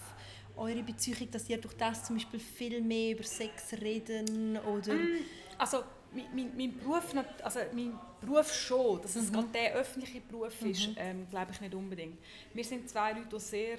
eure 0.56 0.82
Beziehung, 0.82 1.30
dass 1.30 1.48
ihr 1.48 1.58
durch 1.58 1.74
das 1.74 2.04
zum 2.04 2.16
Beispiel 2.16 2.40
viel 2.40 2.80
mehr 2.80 3.12
über 3.12 3.24
Sex 3.24 3.72
reden 3.72 4.56
oder? 4.58 4.94
Mm, 4.94 5.18
also 5.58 5.82
mein, 6.12 6.26
mein, 6.34 6.56
mein, 6.56 6.78
Beruf, 6.78 7.12
also 7.42 7.60
mein 7.72 7.98
Beruf 8.20 8.52
schon, 8.52 9.02
dass 9.02 9.16
es 9.16 9.30
mhm. 9.30 9.34
gerade 9.34 9.48
der 9.48 9.74
öffentliche 9.74 10.20
Beruf 10.20 10.62
ist, 10.62 10.88
mhm. 10.88 10.94
ähm, 10.96 11.26
glaube 11.30 11.52
ich 11.52 11.60
nicht 11.60 11.74
unbedingt. 11.74 12.18
Wir 12.52 12.64
sind 12.64 12.88
zwei 12.88 13.12
Leute, 13.12 13.28
die 13.32 13.40
sehr 13.40 13.78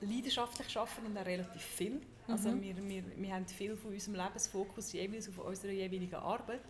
leidenschaftlich 0.00 0.76
arbeiten 0.76 1.06
und 1.06 1.18
auch 1.18 1.26
relativ 1.26 1.62
viel. 1.62 2.00
Also 2.26 2.50
mhm. 2.50 2.62
wir, 2.62 2.76
wir, 2.76 3.02
wir 3.16 3.34
haben 3.34 3.46
viel 3.46 3.76
von 3.76 3.92
unserem 3.92 4.16
Lebensfokus 4.16 4.92
jeweils 4.92 5.28
auf 5.28 5.38
unsere 5.38 5.72
jeweilige 5.72 6.18
Arbeit. 6.18 6.60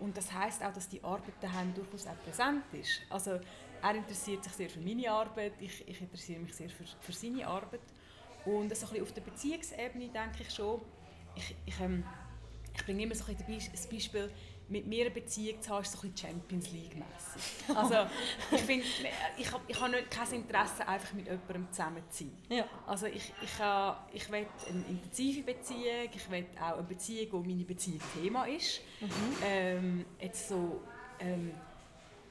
Und 0.00 0.16
das 0.16 0.32
heißt 0.32 0.62
auch, 0.62 0.72
dass 0.72 0.88
die 0.88 1.02
Arbeit 1.02 1.34
daheim 1.40 1.74
durchaus 1.74 2.06
auch 2.06 2.22
präsent 2.24 2.62
ist. 2.72 3.00
Also 3.10 3.40
er 3.82 3.94
interessiert 3.94 4.44
sich 4.44 4.52
sehr 4.52 4.70
für 4.70 4.80
meine 4.80 5.10
Arbeit, 5.10 5.52
ich, 5.60 5.86
ich 5.86 6.00
interessiere 6.00 6.40
mich 6.40 6.54
sehr 6.54 6.68
für, 6.68 6.84
für 7.00 7.12
seine 7.12 7.46
Arbeit. 7.46 7.80
Und 8.44 8.74
so 8.76 8.86
ein 8.94 9.02
auf 9.02 9.12
der 9.12 9.20
Beziehungsebene 9.20 10.08
denke 10.08 10.42
ich 10.42 10.54
schon, 10.54 10.80
ich, 11.34 11.54
ich, 11.66 11.80
ähm, 11.80 12.04
ich 12.74 12.84
bringe 12.84 13.02
immer 13.02 13.14
so 13.14 13.24
ein 13.26 13.36
das 13.72 13.86
Beispiel, 13.86 14.30
mit 14.68 14.86
mir 14.86 15.06
eine 15.06 15.10
Beziehung 15.10 15.60
zu 15.62 15.70
haben, 15.70 15.82
ist 15.82 15.92
so 15.92 16.06
ein 16.06 16.14
Champions 16.16 16.70
League-mässig. 16.70 17.66
Also 17.74 18.06
ich 18.50 18.60
finde, 18.60 18.84
ich 19.36 19.50
habe 19.50 19.62
ich 19.66 19.80
hab 19.80 19.90
nicht, 19.90 20.10
kein 20.10 20.32
Interesse, 20.32 20.86
einfach 20.86 21.12
mit 21.14 21.26
jemandem 21.26 21.70
zusammen 21.70 22.02
zu 22.10 22.24
sein. 22.24 22.32
Ja. 22.50 22.64
Also 22.86 23.06
ich, 23.06 23.32
ich, 23.42 23.52
ich 24.12 24.30
will 24.30 24.46
eine 24.68 24.84
intensive 24.88 25.42
Beziehung, 25.42 26.10
ich 26.14 26.30
will 26.30 26.46
auch 26.60 26.74
eine 26.74 26.82
Beziehung, 26.82 27.28
wo 27.32 27.38
meine 27.40 27.64
Beziehung 27.64 28.00
Thema 28.14 28.44
ist. 28.44 28.80
Mhm. 29.00 29.08
Ähm, 29.44 30.04
jetzt 30.20 30.48
so, 30.48 30.82
ähm, 31.20 31.52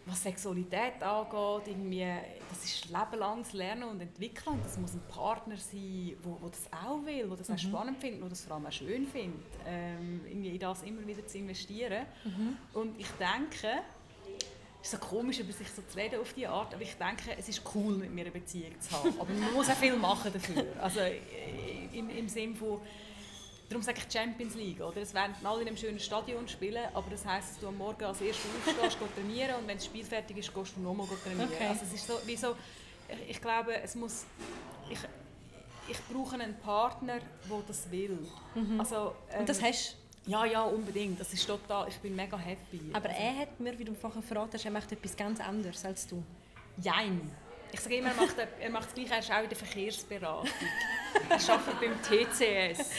was 0.08 0.24
Sexualität 0.24 1.02
angeht, 1.02 1.68
irgendwie, 1.68 2.06
das 2.50 2.64
ist 2.64 2.90
lebenlanges 2.90 3.54
Lernen 3.54 3.84
und 3.84 4.02
Entwickeln. 4.02 4.56
Und 4.56 4.66
das 4.66 4.78
muss 4.78 4.94
ein 4.94 5.02
Partner 5.10 5.58
sein, 5.58 6.16
der 6.24 6.50
das 6.50 6.70
auch 6.72 7.06
will, 7.06 7.28
der 7.28 7.38
das 7.38 7.50
mhm. 7.50 7.56
auch 7.56 7.60
spannend 7.60 8.00
findet, 8.00 8.22
der 8.22 8.30
das 8.30 8.42
vor 8.42 8.56
allem 8.56 8.66
auch 8.66 8.72
schön 8.72 9.06
findet, 9.08 9.46
ähm, 9.66 10.22
in 10.26 10.60
das 10.60 10.84
immer 10.84 11.06
wieder 11.06 11.26
zu 11.28 11.38
investieren. 11.38 12.06
Mhm. 12.24 12.58
Und 12.74 13.00
ich 13.00 13.10
denke, 13.20 13.82
es 14.82 14.94
ist 14.94 15.02
so 15.02 15.08
komisch, 15.08 15.40
über 15.40 15.52
sich 15.52 15.70
so 15.70 15.82
zu 15.82 15.98
reden 15.98 16.22
auf 16.22 16.34
diese 16.34 16.50
Art, 16.50 16.74
aber 16.74 16.84
ich 16.84 16.96
denke, 16.96 17.38
es 17.38 17.50
ist 17.50 17.62
cool, 17.76 17.98
mit 17.98 18.14
mir 18.14 18.22
eine 18.22 18.32
Beziehung 18.32 18.80
zu 18.80 18.92
haben. 18.92 19.20
Aber 19.20 19.34
man 19.34 19.54
muss 19.54 19.70
auch 19.70 19.76
viel 19.76 19.96
machen 19.98 20.32
dafür. 20.32 20.66
Also 20.82 21.02
im, 21.92 22.10
im 22.10 22.30
Sinne 22.30 22.56
von 22.56 22.80
Darum 23.70 23.84
sage 23.84 24.00
ich 24.00 24.12
Champions 24.12 24.56
League. 24.56 24.80
Oder? 24.80 25.02
Es 25.02 25.14
werden 25.14 25.36
alle 25.44 25.62
in 25.62 25.68
einem 25.68 25.78
schönen 25.78 26.00
Stadion 26.00 26.48
spielen, 26.48 26.84
aber 26.94 27.10
das 27.10 27.26
heisst, 27.26 27.52
dass 27.52 27.60
du 27.60 27.68
am 27.68 27.78
Morgen 27.78 28.04
als 28.04 28.22
erstes 28.22 28.46
aufstehst, 28.46 29.00
gehst 29.00 29.16
trainieren 29.16 29.56
und 29.56 29.68
wenn 29.68 29.78
das 29.78 29.86
Spiel 29.86 30.06
fertig 30.06 30.38
ist, 30.38 30.54
gehst 30.54 30.76
du 30.76 30.82
nochmal 30.82 31.08
trainieren. 31.24 31.50
Okay. 31.54 31.68
Also 31.68 31.82
es 31.84 31.94
ist 31.94 32.08
so, 32.08 32.14
wie 32.26 32.36
so, 32.36 32.56
ich 33.28 33.42
glaube, 33.42 33.76
es 33.82 33.96
muss, 33.96 34.26
ich, 34.90 35.00
ich 35.90 35.98
brauche 36.12 36.36
einen 36.36 36.58
Partner, 36.60 37.20
der 37.20 37.64
das 37.68 37.92
will. 37.92 38.20
Mhm. 38.56 38.80
Also, 38.80 39.16
ähm, 39.32 39.42
und 39.42 39.50
das 39.50 39.62
hast 39.62 39.98
ja, 40.28 40.46
ja, 40.46 40.64
unbedingt. 40.64 41.20
Das 41.20 41.32
ist 41.34 41.48
total, 41.48 41.88
ich 41.88 41.98
bin 42.00 42.14
mega 42.16 42.38
happy. 42.38 42.82
Aber 42.92 43.10
also, 43.10 43.22
er 43.22 43.38
hat 43.38 43.60
mir, 43.60 43.80
wie 43.80 43.86
du 43.86 43.94
vorhin 43.94 44.22
verraten 44.22 44.54
hast, 44.54 44.66
er 44.66 44.72
macht 44.72 44.92
etwas 44.92 45.16
ganz 45.16 45.40
anderes 45.40 45.84
als 45.86 46.06
du. 46.06 46.22
Jein. 46.82 47.32
Ich 47.72 47.80
sage 47.82 47.98
immer, 47.98 48.10
er 48.10 48.16
macht, 48.16 48.36
er 48.38 48.70
macht 48.70 48.86
das 48.86 48.94
Gleiche, 48.94 49.14
er 49.14 49.20
ist 49.20 49.32
auch 49.32 49.44
in 49.44 49.50
der 49.50 49.58
Verkehrsberatung. 49.58 50.50
er 51.30 51.36
arbeitet 51.36 51.80
beim 51.80 52.02
TCS. 52.02 52.92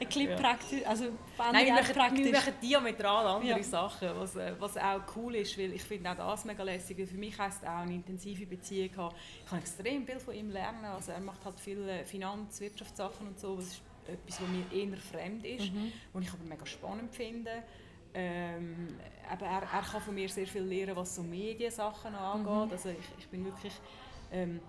Ein 0.00 0.06
bisschen 0.06 0.30
ja. 0.30 0.36
praktisch, 0.36 0.86
also 0.86 1.04
Nein, 1.52 1.66
wir 1.66 1.74
machen, 1.74 1.94
praktisch. 1.94 2.24
wir 2.24 2.32
machen 2.32 2.54
diametral 2.62 3.26
andere 3.26 3.58
ja. 3.58 3.62
Sachen, 3.62 4.08
was, 4.16 4.36
äh, 4.36 4.52
was 4.58 4.76
auch 4.76 5.00
cool 5.16 5.36
ist, 5.36 5.56
weil 5.58 5.72
ich 5.72 5.82
finde 5.82 6.10
auch 6.10 6.16
das 6.16 6.44
mega 6.44 6.62
lässig. 6.62 7.08
Für 7.08 7.16
mich 7.16 7.38
heisst 7.38 7.62
es 7.62 7.68
auch 7.68 7.78
eine 7.78 7.94
intensive 7.94 8.46
Beziehung 8.46 8.96
haben. 8.96 9.14
Ich 9.42 9.50
kann 9.50 9.58
extrem 9.58 10.06
viel 10.06 10.18
von 10.18 10.34
ihm 10.34 10.50
lernen. 10.50 10.84
Also 10.84 11.12
er 11.12 11.20
macht 11.20 11.44
halt 11.44 11.60
viele 11.60 12.04
Finanz-, 12.04 12.60
Wirtschaftssachen 12.60 13.28
und 13.28 13.38
so, 13.38 13.58
was 13.58 13.66
ist 13.66 13.82
etwas, 14.06 14.40
was 14.40 14.48
mir 14.48 14.64
eher 14.72 14.96
fremd 14.98 15.44
ist, 15.44 15.72
mhm. 15.72 15.92
was 16.12 16.24
ich 16.24 16.32
aber 16.32 16.44
mega 16.44 16.66
spannend 16.66 17.14
finde. 17.14 17.62
Ähm, 18.14 18.96
aber 19.28 19.46
er, 19.46 19.62
er 19.62 19.82
kann 19.82 20.00
von 20.00 20.14
mir 20.14 20.28
sehr 20.28 20.46
viel 20.46 20.62
lernen, 20.62 20.94
was 20.94 21.16
so 21.16 21.22
Mediensachen 21.22 22.14
angeht. 22.14 22.66
Mhm. 22.66 22.70
Also 22.70 22.88
ich, 22.90 23.18
ich 23.18 23.28
bin 23.28 23.44
wirklich, 23.44 23.72
ähm, 24.30 24.60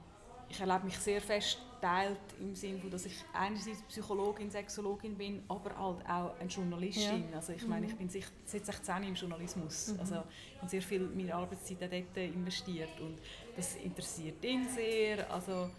ich 0.49 0.59
erlebe 0.59 0.85
mich 0.85 0.97
sehr 0.97 1.21
fest 1.21 1.59
teilt 1.79 2.17
im 2.39 2.55
Sinne, 2.55 2.89
dass 2.89 3.05
ich 3.05 3.13
einerseits 3.33 3.83
Psychologin, 3.83 4.49
Sexologin 4.49 5.15
bin, 5.15 5.43
aber 5.47 5.69
halt 5.77 6.09
auch 6.09 6.39
eine 6.39 6.49
Journalistin. 6.49 7.29
Ja. 7.29 7.37
Also 7.37 7.53
ich 7.53 7.67
meine, 7.67 7.85
ich 7.85 7.93
mhm. 7.93 8.07
bin 8.07 8.09
seit 8.09 8.65
16 8.65 9.03
im 9.03 9.13
Journalismus. 9.13 9.89
Mhm. 9.89 9.99
Also 9.99 10.23
ich 10.53 10.57
habe 10.61 10.69
sehr 10.69 10.81
viel 10.81 11.01
meiner 11.01 11.35
Arbeitszeit 11.35 11.81
dort 11.81 12.17
investiert 12.17 12.99
und 12.99 13.19
das 13.55 13.75
interessiert 13.75 14.43
ihn 14.43 14.67
sehr. 14.67 15.29
Also 15.31 15.69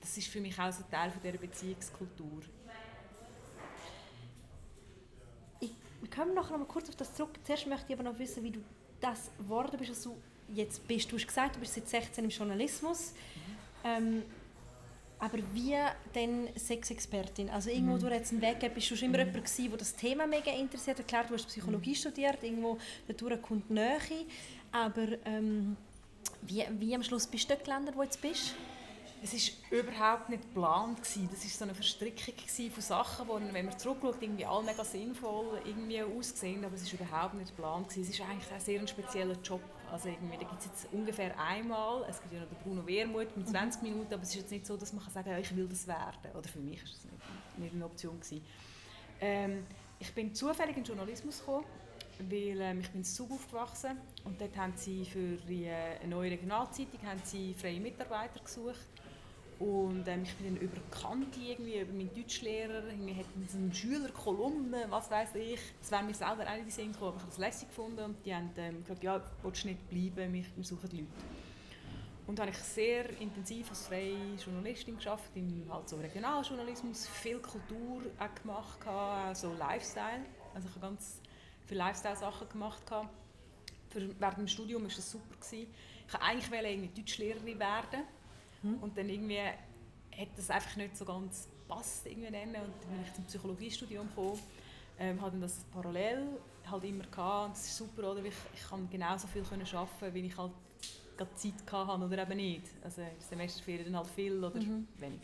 das 0.00 0.16
ist 0.16 0.28
für 0.28 0.40
mich 0.40 0.58
auch 0.58 0.70
so 0.70 0.84
Teil 0.90 1.10
von 1.10 1.20
dieser 1.22 1.38
Beziehungskultur. 1.38 2.42
Wir 6.02 6.10
kommen 6.10 6.34
nachher 6.34 6.52
noch 6.52 6.66
mal 6.66 6.66
kurz 6.66 6.88
auf 6.88 6.96
das 6.96 7.14
zurück. 7.14 7.30
Zuerst 7.44 7.66
möchte 7.66 7.86
ich 7.88 7.98
aber 7.98 8.10
noch 8.10 8.18
wissen, 8.18 8.42
wie 8.42 8.50
du 8.50 8.60
das 9.00 9.30
geworden 9.38 9.76
bist, 9.78 9.90
also 9.90 10.16
jetzt 10.48 10.86
bist. 10.86 11.10
Du 11.10 11.16
hast 11.16 11.26
gesagt, 11.26 11.56
du 11.56 11.60
bist 11.60 11.74
seit 11.74 11.88
16 11.88 12.24
im 12.24 12.30
Journalismus. 12.30 13.12
Mhm. 13.12 13.52
Ähm, 13.84 14.22
aber 15.20 15.38
wie 15.54 15.76
denn 16.16 16.48
Sexexpertin? 16.56 17.48
Also 17.48 17.70
irgendwo 17.70 17.94
mhm. 17.94 18.00
durch 18.00 18.12
jetzt 18.14 18.32
einen 18.32 18.42
Weg 18.42 18.74
bist 18.74 18.90
du 18.90 18.96
schon 18.96 19.08
immer 19.08 19.18
mhm. 19.18 19.28
jemand 19.28 19.44
gewesen, 19.44 19.68
der 19.70 19.78
das 19.78 19.94
Thema 19.94 20.26
mega 20.26 20.50
interessiert 20.50 20.98
hat. 20.98 21.06
Klar, 21.06 21.24
du 21.28 21.34
hast 21.34 21.46
Psychologie 21.46 21.90
mhm. 21.90 21.94
studiert, 21.94 22.42
irgendwo 22.42 22.78
dadurch 23.06 23.40
kommt 23.40 23.70
Nähe. 23.70 24.26
Aber 24.72 25.06
ähm, 25.24 25.76
wie, 26.42 26.64
wie 26.80 26.94
am 26.96 27.04
Schluss 27.04 27.28
bist 27.28 27.44
du 27.44 27.54
dort 27.54 27.64
gelandet, 27.64 27.94
wo 27.94 28.00
du 28.00 28.04
jetzt 28.06 28.20
bist? 28.20 28.56
Es 29.22 29.32
war 29.32 29.78
überhaupt 29.78 30.28
nicht 30.30 30.42
geplant 30.42 30.96
gewesen. 30.98 31.28
Das 31.30 31.44
war 31.44 31.50
so 31.50 31.64
eine 31.64 31.74
Verstrickung 31.74 32.34
von 32.70 32.82
Sachen, 32.82 33.26
die, 33.28 33.54
wenn 33.54 33.66
man 33.66 33.78
zurückschaut, 33.78 34.20
irgendwie 34.20 34.44
alle 34.44 34.64
mega 34.64 34.84
sinnvoll 34.84 35.60
irgendwie 35.64 36.02
aussehen, 36.02 36.64
aber 36.64 36.74
es 36.74 36.92
war 36.92 37.00
überhaupt 37.00 37.34
nicht 37.34 37.54
geplant 37.54 37.88
gewesen. 37.88 38.02
Es 38.02 38.10
ist 38.10 38.20
eigentlich 38.20 38.52
ein 38.52 38.60
sehr 38.60 38.86
spezieller 38.86 39.36
Job. 39.42 39.60
Also 39.92 40.08
irgendwie, 40.08 40.38
da 40.38 40.44
gibt 40.44 40.58
es 40.58 40.66
jetzt 40.66 40.88
ungefähr 40.92 41.38
einmal, 41.38 42.04
es 42.08 42.20
gibt 42.20 42.32
ja 42.32 42.40
noch 42.40 42.48
den 42.48 42.58
Bruno 42.58 42.86
Wehrmuth 42.86 43.36
mit 43.36 43.48
20 43.48 43.82
Minuten, 43.82 44.12
aber 44.12 44.22
es 44.22 44.30
ist 44.30 44.36
jetzt 44.36 44.50
nicht 44.50 44.66
so, 44.66 44.76
dass 44.76 44.92
man 44.92 45.04
kann 45.04 45.12
sagen 45.12 45.30
kann, 45.30 45.40
ich 45.40 45.54
will 45.54 45.68
das 45.68 45.86
werden. 45.86 46.32
Oder 46.36 46.48
für 46.48 46.60
mich 46.60 46.82
war 46.82 46.90
das 46.90 47.04
nicht, 47.04 47.58
nicht 47.58 47.74
eine 47.74 47.84
Option 47.84 48.18
gewesen. 48.18 48.44
Ähm, 49.20 49.66
ich 50.00 50.12
bin 50.14 50.34
zufällig 50.34 50.76
in 50.76 50.82
den 50.82 50.88
Journalismus 50.88 51.40
gekommen, 51.40 51.66
weil 52.18 52.60
ähm, 52.60 52.80
ich 52.80 52.90
bin 52.90 53.02
in 53.02 53.04
Zug 53.04 53.30
aufgewachsen 53.30 53.98
und 54.24 54.40
dort 54.40 54.56
haben 54.56 54.72
sie 54.76 55.04
für 55.04 55.36
die 55.46 55.66
äh, 55.66 56.04
neue 56.06 56.32
Regionalzeitung 56.32 57.00
haben 57.06 57.20
sie 57.22 57.54
freie 57.54 57.78
Mitarbeiter 57.78 58.40
gesucht 58.40 59.01
und 59.62 60.08
ähm, 60.08 60.24
ich 60.24 60.34
bin 60.34 60.56
dann 60.56 60.56
über 60.60 60.80
Kante 60.90 61.38
irgendwie, 61.38 61.78
über 61.78 61.92
meinen 61.92 62.12
Deutschlehrer, 62.12 62.84
irgendwie 62.88 63.14
hatten 63.14 63.46
sie 63.48 63.58
eine 63.58 63.72
Schülerkolumne, 63.72 64.86
was 64.88 65.08
weiß 65.08 65.36
ich. 65.36 65.60
Das 65.78 65.92
wäre 65.92 66.02
mir 66.02 66.14
selber 66.14 66.42
auch 66.42 66.56
in 66.56 66.64
den 66.64 66.70
Sinn 66.70 66.92
gekommen, 66.92 67.10
aber 67.10 67.18
ich 67.18 67.22
habe 67.22 67.30
das 67.30 67.38
lässig 67.38 67.68
gefunden 67.68 68.00
und 68.00 68.26
die 68.26 68.34
haben 68.34 68.50
ähm, 68.56 68.82
gesagt, 68.82 69.04
ja, 69.04 69.22
willst 69.44 69.62
du 69.62 69.68
nicht 69.68 69.88
bleiben, 69.88 70.32
wir, 70.34 70.64
suchen 70.64 70.90
Leute. 70.90 71.06
Und 72.26 72.40
habe 72.40 72.50
ich 72.50 72.56
sehr 72.56 73.08
intensiv 73.20 73.70
als 73.70 73.86
freie 73.86 74.34
Journalistin 74.44 74.96
geschafft, 74.96 75.30
im 75.36 75.64
halt 75.70 75.88
so 75.88 75.96
Regionaljournalismus, 75.96 77.06
viel 77.06 77.38
Kultur 77.38 78.02
auch 78.18 78.34
gemacht, 78.42 78.84
auch 78.84 79.32
so 79.32 79.52
Lifestyle. 79.52 80.24
Also 80.54 80.68
ich 80.68 80.74
habe 80.74 80.86
ganz 80.86 81.20
viele 81.66 81.78
Lifestyle-Sachen 81.78 82.48
gemacht. 82.48 82.82
Für, 83.90 84.20
während 84.20 84.38
dem 84.38 84.48
Studium 84.48 84.82
war 84.82 84.90
das 84.90 85.08
super. 85.08 85.36
Gewesen. 85.36 85.72
Ich 86.08 86.12
wollte 86.12 86.24
eigentlich 86.24 86.72
irgendwie 86.72 87.00
Deutschlehrerin 87.00 87.60
werden 87.60 88.02
Mhm. 88.62 88.74
Und 88.76 88.96
dann 88.96 89.08
irgendwie 89.08 89.40
hat 89.40 90.28
das 90.36 90.50
einfach 90.50 90.76
nicht 90.76 90.96
so 90.96 91.04
ganz 91.04 91.48
passt 91.68 92.06
irgendwie 92.06 92.26
und 92.26 92.34
dann 92.34 92.52
bin 92.52 93.02
ich 93.04 93.14
zum 93.14 93.24
Psychologiestudium 93.24 94.08
gekommen, 94.08 94.38
ähm, 94.98 95.20
habe 95.20 95.38
das 95.38 95.64
parallel 95.72 96.38
halt 96.70 96.84
immer 96.84 97.04
gehabt 97.04 97.46
und 97.46 97.56
das 97.56 97.66
ist 97.66 97.76
super, 97.76 98.12
oder? 98.12 98.24
Ich, 98.24 98.34
ich 98.54 98.68
kann 98.68 98.88
genauso 98.90 99.26
viel 99.26 99.42
können 99.42 99.66
arbeiten, 99.66 100.14
wie 100.14 100.26
ich 100.26 100.36
halt 100.36 100.52
gerade 101.16 101.34
Zeit 101.34 101.54
hatte 101.72 102.04
oder 102.04 102.22
eben 102.22 102.36
nicht. 102.36 102.64
Also 102.82 103.02
in 103.02 103.08
Semesterferien 103.20 103.86
dann 103.86 103.96
halt 103.96 104.08
viel 104.08 104.42
oder 104.42 104.60
mhm. 104.60 104.86
wenig. 104.98 105.20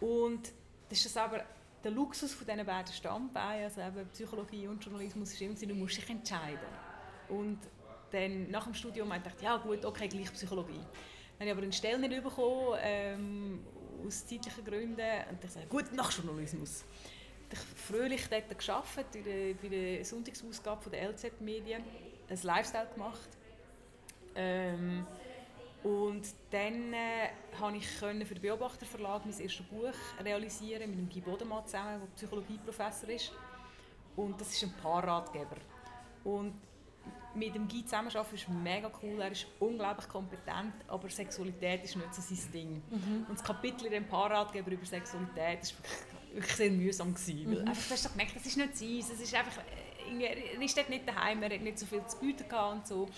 Und 0.00 0.52
das 0.88 0.98
ist 0.98 1.06
das 1.06 1.16
aber 1.16 1.44
der 1.82 1.90
Luxus 1.90 2.34
von 2.34 2.46
diesen 2.46 2.66
beiden 2.66 2.92
Standbeinen, 2.92 3.64
also 3.64 3.80
eben 3.80 4.08
Psychologie 4.08 4.68
und 4.68 4.84
Journalismus, 4.84 5.32
ist 5.32 5.40
immer, 5.40 5.54
du 5.54 5.74
musst 5.74 5.96
dich 5.96 6.08
entscheiden. 6.10 6.58
Und 7.28 7.58
dann 8.10 8.50
nach 8.50 8.64
dem 8.64 8.74
Studium 8.74 9.08
habe 9.08 9.18
ich 9.18 9.24
gedacht, 9.24 9.42
ja 9.42 9.56
gut, 9.56 9.84
okay, 9.84 10.08
gleich 10.08 10.32
Psychologie. 10.32 10.80
Dann 11.38 11.48
habe 11.48 11.50
ich 11.50 11.52
aber 11.52 11.62
eine 11.62 11.72
Stelle 11.72 11.98
nicht 11.98 12.22
bekommen, 12.22 12.78
ähm, 12.80 13.66
aus 14.06 14.26
zeitlichen 14.26 14.64
Gründen. 14.64 15.00
Und 15.30 15.44
ich 15.44 15.50
sagte, 15.50 15.68
gut, 15.68 15.92
nach 15.92 16.10
Journalismus. 16.12 16.84
Ich 17.50 17.58
habe 17.58 17.68
fröhlich 17.76 18.26
dort 18.28 18.58
gearbeitet, 18.58 19.60
bei 19.62 19.68
der, 19.68 20.04
Sonntagsausgabe 20.04 20.90
der 20.90 21.10
LZ 21.10 21.40
Medien, 21.40 21.82
ein 22.28 22.38
Lifestyle 22.42 22.88
gemacht. 22.92 23.28
Ähm, 24.34 25.06
und 25.84 26.26
dann 26.50 26.92
äh, 26.92 27.30
konnte 27.56 27.78
ich 27.78 27.86
für 27.86 28.12
den 28.12 28.42
Beobachterverlag 28.42 29.24
mein 29.24 29.38
erstes 29.38 29.64
Buch 29.66 29.94
realisieren 30.24 30.90
mit 30.90 31.12
Guy 31.12 31.20
Bodemann 31.20 31.64
zusammen, 31.64 32.00
der 32.00 32.06
Psychologieprofessor 32.16 33.08
ist. 33.10 33.32
Und 34.16 34.40
das 34.40 34.50
ist 34.50 34.64
ein 34.64 34.72
Paarratgeber. 34.82 35.56
Und 36.24 36.54
mit 37.36 37.54
dem 37.54 37.68
Guy 37.68 37.84
zusammenarbeiten 37.84 38.34
ist 38.34 38.48
mega 38.48 38.90
cool, 39.02 39.20
er 39.20 39.30
ist 39.30 39.46
unglaublich 39.60 40.08
kompetent, 40.08 40.74
aber 40.88 41.08
Sexualität 41.10 41.84
ist 41.84 41.96
nicht 41.96 42.14
so 42.14 42.22
sein 42.22 42.52
Ding. 42.52 42.82
Mhm. 42.90 43.26
Und 43.28 43.38
das 43.38 43.44
Kapitel 43.44 43.86
in 43.86 43.92
dem 43.92 44.08
Paarratgeber 44.08 44.70
über 44.70 44.86
Sexualität 44.86 45.74
war 45.74 46.34
wirklich 46.34 46.56
sehr 46.56 46.70
mühsam. 46.70 47.14
Gewesen, 47.14 47.50
mhm. 47.50 47.68
einfach, 47.68 47.86
du 47.86 47.90
hast 47.90 48.10
gemerkt, 48.10 48.36
das 48.36 48.46
ist 48.46 48.56
nicht 48.56 48.76
sein, 48.76 48.98
es 48.98 49.20
ist 49.20 49.34
einfach, 49.34 49.58
äh, 49.58 50.24
er 50.24 50.62
ist 50.62 50.76
dort 50.76 50.88
nicht 50.88 51.06
daheim, 51.06 51.42
er 51.42 51.54
hat 51.54 51.60
nicht 51.60 51.78
so 51.78 51.86
viel 51.86 52.04
zu 52.06 52.18
bieten 52.18 52.44
und 52.72 52.86
so. 52.86 53.08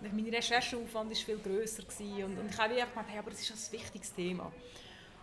Und 0.00 0.12
mein 0.12 0.26
Rechercheaufwand 0.26 1.10
war 1.10 1.16
viel 1.16 1.38
grösser 1.38 1.82
gewesen, 1.82 2.24
und, 2.24 2.38
und 2.38 2.50
ich 2.50 2.58
habe 2.58 2.74
einfach 2.74 2.90
gemeint, 2.90 3.08
hey, 3.10 3.18
aber 3.18 3.30
das 3.30 3.40
ist 3.40 3.50
ein 3.50 3.78
wichtiges 3.78 4.12
Thema. 4.14 4.52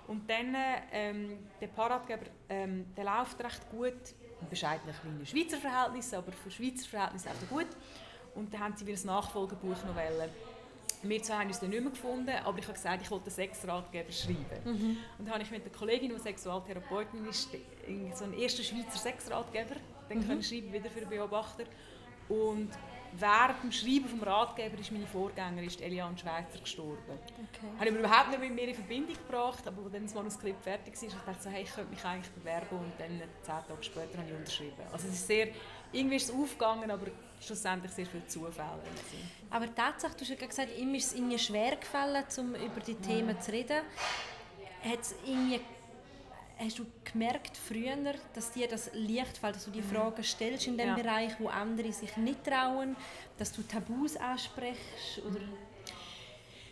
Und 0.08 0.30
dann, 0.30 0.56
ähm, 0.92 1.40
der 1.62 1.68
Paarratgeber, 1.68 2.26
ähm, 2.50 2.86
der 2.96 3.06
läuft 3.06 3.42
recht 3.44 3.70
gut, 3.70 3.94
in 4.42 4.50
bescheidenen 4.50 4.94
kleinen 4.94 5.26
Schweizer 5.26 5.58
Verhältnissen, 5.58 6.16
aber 6.16 6.32
für 6.32 6.52
Schweizer 6.52 6.88
Verhältnisse 6.88 7.30
auch 7.30 7.50
gut. 7.50 7.68
Und 8.36 8.54
dann 8.54 8.62
haben 8.62 8.76
sie 8.76 8.86
wieder 8.86 9.00
ein 9.00 9.06
Nachfolgebuch 9.06 9.70
noch 9.86 9.96
wollen. 9.96 10.30
Wir 11.04 11.22
zwei 11.22 11.36
haben 11.36 11.48
uns 11.48 11.60
dann 11.60 11.70
nicht 11.70 11.82
mehr 11.82 11.92
gefunden, 11.92 12.34
aber 12.46 12.58
ich 12.60 12.64
habe 12.64 12.74
gesagt, 12.74 13.02
ich 13.02 13.12
wollte 13.12 13.26
einen 13.26 13.36
Sexratgeber 13.36 14.12
schreiben. 14.12 14.38
Mhm. 14.64 14.98
Und 15.20 15.26
dann 15.26 15.34
habe 15.34 15.44
ich 15.44 15.52
mit 15.52 15.62
einer 15.62 15.74
Kollegin, 15.74 16.14
die 16.16 16.20
Sexualtherapeutin 16.20 17.26
ist, 17.26 17.50
so 18.14 18.24
einen 18.24 18.40
ersten 18.40 18.64
Schweizer 18.64 18.98
Sexratgeber 18.98 19.76
dann 20.10 20.20
mhm. 20.20 20.28
können 20.28 20.44
schreiben, 20.44 20.72
wieder 20.72 20.90
für 20.90 21.02
den 21.02 21.10
Beobachter. 21.10 21.66
Und 22.30 22.70
während 23.14 23.64
dem 23.64 23.72
Schreiben 23.72 24.08
vom 24.08 24.24
Ratgeber 24.24 24.80
ist 24.80 24.92
meine 24.92 25.08
Vorgängerin, 25.08 25.68
ist 25.68 25.82
Eliane 25.82 26.18
Schweizer, 26.18 26.60
gestorben. 26.60 27.02
Okay. 27.08 27.68
Habe 27.80 27.90
ich 27.90 27.96
überhaupt 27.96 28.30
nicht 28.30 28.40
mit 28.40 28.56
mir 28.56 28.68
in 28.70 28.76
Verbindung 28.76 29.16
gebracht, 29.16 29.68
aber 29.68 29.84
als 29.84 30.04
das 30.04 30.14
Manuskript 30.14 30.62
fertig 30.64 31.02
war, 31.02 31.10
dachte 31.10 31.32
ich 31.32 31.44
so, 31.44 31.50
hey, 31.50 31.64
ich 31.64 31.74
könnte 31.74 31.90
mich 31.92 32.06
eigentlich 32.06 32.32
bewerben 32.32 32.78
und 32.78 32.94
dann 32.98 33.22
zehn 33.42 33.68
Tage 33.68 33.84
später 33.84 34.18
habe 34.18 34.30
ich 34.30 34.36
unterschrieben. 34.36 34.82
Also 34.92 35.08
es 35.08 35.16
ist 35.16 35.28
sehr, 35.28 35.50
irgendwie 35.92 36.16
ist 36.16 36.30
es 36.30 36.36
aufgegangen, 36.36 36.90
aber 36.90 37.08
schlussendlich 37.46 37.92
sehr 37.92 38.06
viele 38.06 38.26
Zufälle. 38.28 38.80
Aber 39.50 39.74
tatsächlich, 39.74 40.28
du 40.28 40.34
hast 40.34 40.42
ja 40.42 40.48
gesagt, 40.48 40.78
ihm 40.78 40.96
ist 40.96 41.08
es 41.08 41.14
irgendwie 41.14 41.40
schwer 41.40 41.76
gefallen, 41.76 42.24
um 42.38 42.56
über 42.56 42.80
die 42.86 42.96
Themen 42.96 43.40
zu 43.40 43.52
reden. 43.52 43.82
Hat 44.84 45.00
es 45.00 45.16
irgendwie 45.26 45.60
Hast 46.60 46.80
du 46.80 46.86
gemerkt 47.04 47.58
früher, 47.58 47.98
dass 48.34 48.52
dir 48.52 48.68
das 48.68 48.92
leicht 48.94 49.38
fällt, 49.38 49.56
dass 49.56 49.66
du 49.66 49.72
die 49.72 49.82
mhm. 49.82 49.90
Fragen 49.92 50.24
stellst 50.24 50.68
in 50.68 50.78
dem 50.78 50.90
ja. 50.90 50.96
Bereich, 50.96 51.34
wo 51.40 51.48
andere 51.48 51.92
sich 51.92 52.16
nicht 52.16 52.44
trauen, 52.44 52.96
dass 53.38 53.52
du 53.52 53.64
Tabus 53.64 54.16
ansprichst? 54.16 55.20
Oder? 55.28 55.42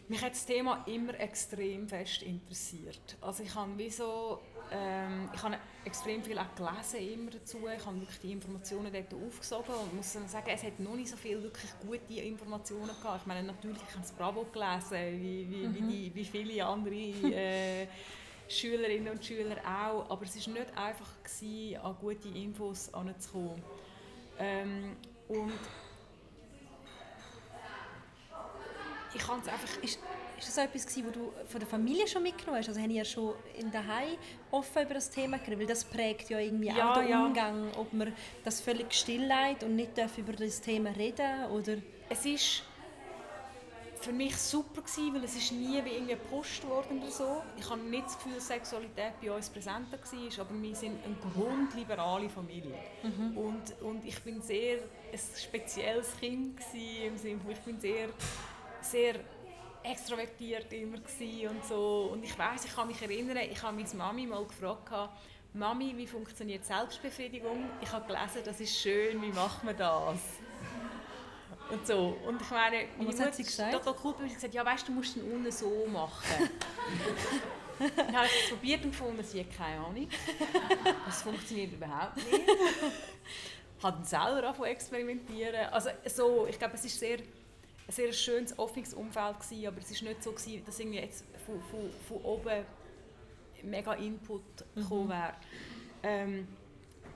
Mich 0.07 0.21
hat 0.21 0.31
das 0.31 0.45
Thema 0.45 0.83
immer 0.87 1.19
extrem 1.19 1.87
fest 1.89 2.21
interessiert. 2.21 3.17
Also 3.21 3.43
ich 3.43 3.53
habe 3.55 3.77
wie 3.77 3.89
so, 3.89 4.39
ähm, 4.71 5.29
ich 5.33 5.43
habe 5.43 5.57
extrem 5.83 6.23
viel 6.23 6.37
auch 6.37 6.55
gelesen 6.55 7.13
immer 7.13 7.31
dazu. 7.31 7.57
Ich 7.75 7.85
habe 7.85 7.99
wirklich 7.99 8.19
die 8.19 8.31
Informationen 8.31 8.91
dort 8.91 9.13
aufgesogen 9.13 9.73
und 9.75 9.95
muss 9.95 10.13
sagen, 10.13 10.47
es 10.47 10.63
hat 10.63 10.79
noch 10.79 10.95
nicht 10.95 11.09
so 11.09 11.17
viele 11.17 11.43
wirklich 11.43 11.71
gute 11.79 12.21
Informationen 12.21 12.87
gehabt. 13.01 13.21
Ich 13.21 13.27
meine 13.27 13.43
natürlich, 13.43 13.81
ich 13.81 13.93
habe 13.93 14.01
das 14.01 14.11
Bravo 14.13 14.45
gelesen, 14.45 15.21
wie, 15.21 15.49
wie, 15.49 15.67
mhm. 15.67 15.75
wie, 15.75 15.81
die, 15.81 16.15
wie 16.15 16.25
viele 16.25 16.65
andere 16.65 16.95
äh, 16.95 17.87
Schülerinnen 18.47 19.13
und 19.13 19.25
Schüler 19.25 19.57
auch. 19.57 20.09
Aber 20.09 20.23
es 20.23 20.35
war 20.47 20.53
nicht 20.53 20.77
einfach, 20.77 21.09
gewesen, 21.23 21.77
an 21.81 21.95
gute 21.99 22.29
Infos 22.29 22.89
heranzukommen. 22.93 23.61
Ähm, 24.39 24.95
und 25.27 25.51
ich 29.13 29.21
kann 29.21 29.39
es 29.41 29.47
einfach... 29.47 29.83
Ist, 29.83 29.99
ist 30.41 30.57
das 30.57 30.65
etwas, 30.65 30.85
was 30.85 31.13
du 31.13 31.31
von 31.47 31.59
der 31.59 31.67
Familie 31.67 32.07
schon 32.07 32.23
mitgenommen 32.23 32.59
hast? 32.59 32.69
Also 32.69 32.79
haben 32.81 32.89
ihr 32.89 33.05
schon 33.05 33.33
in 33.57 33.71
der 33.71 33.85
Heim 33.85 34.17
offen 34.51 34.83
über 34.83 34.95
das 34.95 35.09
Thema 35.09 35.37
geredet? 35.37 35.59
Weil 35.59 35.67
das 35.67 35.83
prägt 35.83 36.29
ja 36.29 36.39
irgendwie 36.39 36.67
ja, 36.69 36.91
auch 36.91 36.97
den 36.97 37.09
ja. 37.09 37.25
Umgang, 37.25 37.71
ob 37.77 37.93
man 37.93 38.13
das 38.43 38.61
völlig 38.61 38.93
still 38.93 39.31
und 39.63 39.75
nicht 39.75 39.91
über 40.17 40.33
das 40.33 40.61
Thema 40.61 40.89
reden 40.91 41.45
oder... 41.51 41.77
Es 42.09 42.25
ist 42.25 42.63
für 44.01 44.11
mich 44.11 44.35
super 44.35 44.81
gewesen, 44.81 45.13
weil 45.13 45.23
es 45.23 45.35
ist 45.35 45.51
nie 45.51 45.79
wie 45.85 45.91
irgendwie 45.91 46.13
gepusht 46.13 46.67
worden 46.67 47.01
oder 47.01 47.11
so. 47.11 47.43
Ich 47.57 47.69
habe 47.69 47.81
nicht 47.81 48.05
das 48.05 48.17
Gefühl, 48.17 48.33
dass 48.35 48.47
Sexualität 48.47 49.13
bei 49.21 49.31
uns 49.31 49.49
präsenter 49.49 49.99
war, 49.99 50.45
aber 50.45 50.61
wir 50.61 50.75
sind 50.75 50.97
eine 51.05 51.15
grundliberale 51.33 52.29
Familie. 52.29 52.75
Mhm. 53.03 53.37
Und, 53.37 53.81
und 53.81 54.03
ich 54.03 54.19
bin 54.23 54.41
sehr 54.41 54.79
ein 54.79 55.19
spezielles 55.37 56.17
Kind 56.19 56.57
gewesen, 56.57 57.03
im 57.05 57.17
Sinne 57.17 57.41
ich 57.51 57.59
bin 57.59 57.79
sehr, 57.79 58.09
sehr 58.81 59.15
extrovertiert 59.83 60.71
immer 60.73 60.97
und 60.97 61.65
so. 61.65 62.09
Und 62.13 62.23
ich 62.23 62.37
weiß, 62.37 62.65
ich 62.65 62.75
kann 62.75 62.87
mich 62.87 63.01
erinnern, 63.01 63.37
ich 63.49 63.61
habe 63.61 63.75
meine 63.75 63.89
Mami 63.93 64.25
mal 64.27 64.43
gefragt, 64.45 64.91
Mami, 65.53 65.93
wie 65.97 66.07
funktioniert 66.07 66.65
Selbstbefriedigung? 66.65 67.69
Ich 67.81 67.91
habe 67.91 68.05
gelesen, 68.07 68.41
das 68.45 68.59
ist 68.61 68.79
schön, 68.79 69.21
wie 69.21 69.31
macht 69.31 69.63
man 69.63 69.75
das? 69.75 70.19
Und 71.69 71.87
so. 71.87 72.17
Und 72.25 72.41
ich 72.41 72.49
meine, 72.49 72.85
meine 72.97 73.09
was 73.09 73.19
hat 73.19 73.35
sie 73.35 73.43
gesagt? 73.43 73.73
total 73.73 73.95
cool, 74.03 74.15
weil 74.19 74.29
sie 74.29 74.35
gesagt 74.35 74.53
ja 74.53 74.65
weißt 74.65 74.87
du, 74.87 74.91
musst 74.91 75.15
den 75.15 75.23
unten 75.23 75.51
so 75.51 75.85
machen. 75.87 76.49
dann 77.95 78.15
habe 78.15 78.27
ich 78.27 78.43
es 78.43 78.49
probiert 78.49 78.83
und 78.83 78.91
gefunden, 78.91 79.23
sie 79.23 79.39
hat 79.41 79.55
keine 79.55 79.85
Ahnung. 79.85 80.07
Das 81.05 81.21
funktioniert 81.21 81.73
überhaupt 81.73 82.17
nicht. 82.17 82.41
Ich 83.83 83.89
dann 83.89 84.03
selber 84.03 84.47
angefangen 84.47 84.69
experimentieren. 84.69 85.65
Also 85.71 85.89
so, 86.05 86.45
ich 86.47 86.59
glaube, 86.59 86.75
es 86.75 86.83
war 86.83 86.89
sehr, 86.91 87.17
ein 87.87 87.93
sehr 87.93 88.13
schönes, 88.13 88.57
offenes 88.57 88.93
Umfeld 88.93 89.39
gewesen, 89.39 89.67
aber 89.67 89.77
es 89.79 90.01
war 90.01 90.09
nicht 90.09 90.23
so, 90.23 90.31
gewesen, 90.31 90.65
dass 90.65 90.79
irgendwie 90.79 90.99
jetzt 90.99 91.25
von, 91.45 91.61
von, 91.69 91.89
von 92.07 92.17
oben 92.17 92.65
mega 93.63 93.93
Input 93.93 94.41
mhm. 94.75 94.81
gekommen 94.81 95.09
wäre. 95.09 95.33
Ähm, 96.03 96.47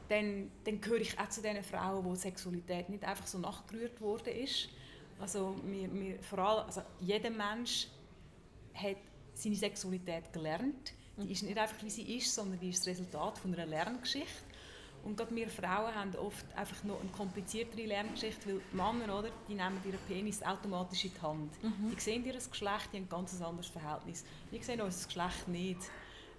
dann, 0.10 0.52
dann 0.64 0.82
gehöre 0.82 1.02
ich 1.02 1.18
auch 1.20 1.30
zu 1.30 1.42
den 1.42 1.64
Frauen, 1.64 2.06
wo 2.06 2.14
Sexualität 2.14 2.90
nicht 2.90 3.04
einfach 3.04 3.26
so 3.26 3.40
nachgerührt 3.40 4.00
worden 4.02 4.34
ist. 4.36 4.70
Also, 5.20 5.56
wir, 5.64 5.92
wir, 5.94 6.22
vor 6.22 6.40
allem, 6.40 6.66
also 6.66 6.82
jeder 7.00 7.30
Mensch 7.30 7.88
hat 8.74 8.98
seine 9.34 9.56
Sexualität 9.56 10.32
gelernt. 10.32 10.94
Die 11.18 11.32
ist 11.32 11.44
nicht 11.44 11.58
einfach, 11.58 11.82
wie 11.82 11.90
sie 11.90 12.18
ist, 12.18 12.36
sondern 12.36 12.60
die 12.60 12.70
ist 12.70 12.80
das 12.80 12.88
Resultat 12.88 13.38
von 13.38 13.54
einer 13.54 13.66
Lerngeschichte. 13.66 14.44
Und 15.06 15.16
gerade 15.16 15.36
wir 15.36 15.48
Frauen 15.48 15.94
haben 15.94 16.16
oft 16.16 16.46
einfach 16.56 16.84
noch 16.84 17.00
eine 17.00 17.10
kompliziertere 17.12 17.86
Lerngeschichte, 17.86 18.48
weil 18.48 18.62
die 18.72 18.76
Männer, 18.76 19.20
oder, 19.20 19.30
die 19.48 19.54
nehmen 19.54 19.80
ihren 19.86 20.00
Penis 20.08 20.42
automatisch 20.42 21.06
in 21.06 21.12
die 21.14 21.22
Hand. 21.22 21.64
Mhm. 21.64 21.96
Die 21.96 22.02
sehen 22.02 22.26
ihr 22.26 22.34
Geschlecht, 22.34 22.90
die 22.92 22.98
haben 22.98 23.04
ein 23.04 23.10
ganz 23.10 23.40
anderes 23.40 23.68
Verhältnis. 23.68 24.26
Wir 24.50 24.64
sehen 24.64 24.82
unser 24.82 25.06
Geschlecht 25.06 25.48
nicht. 25.48 25.80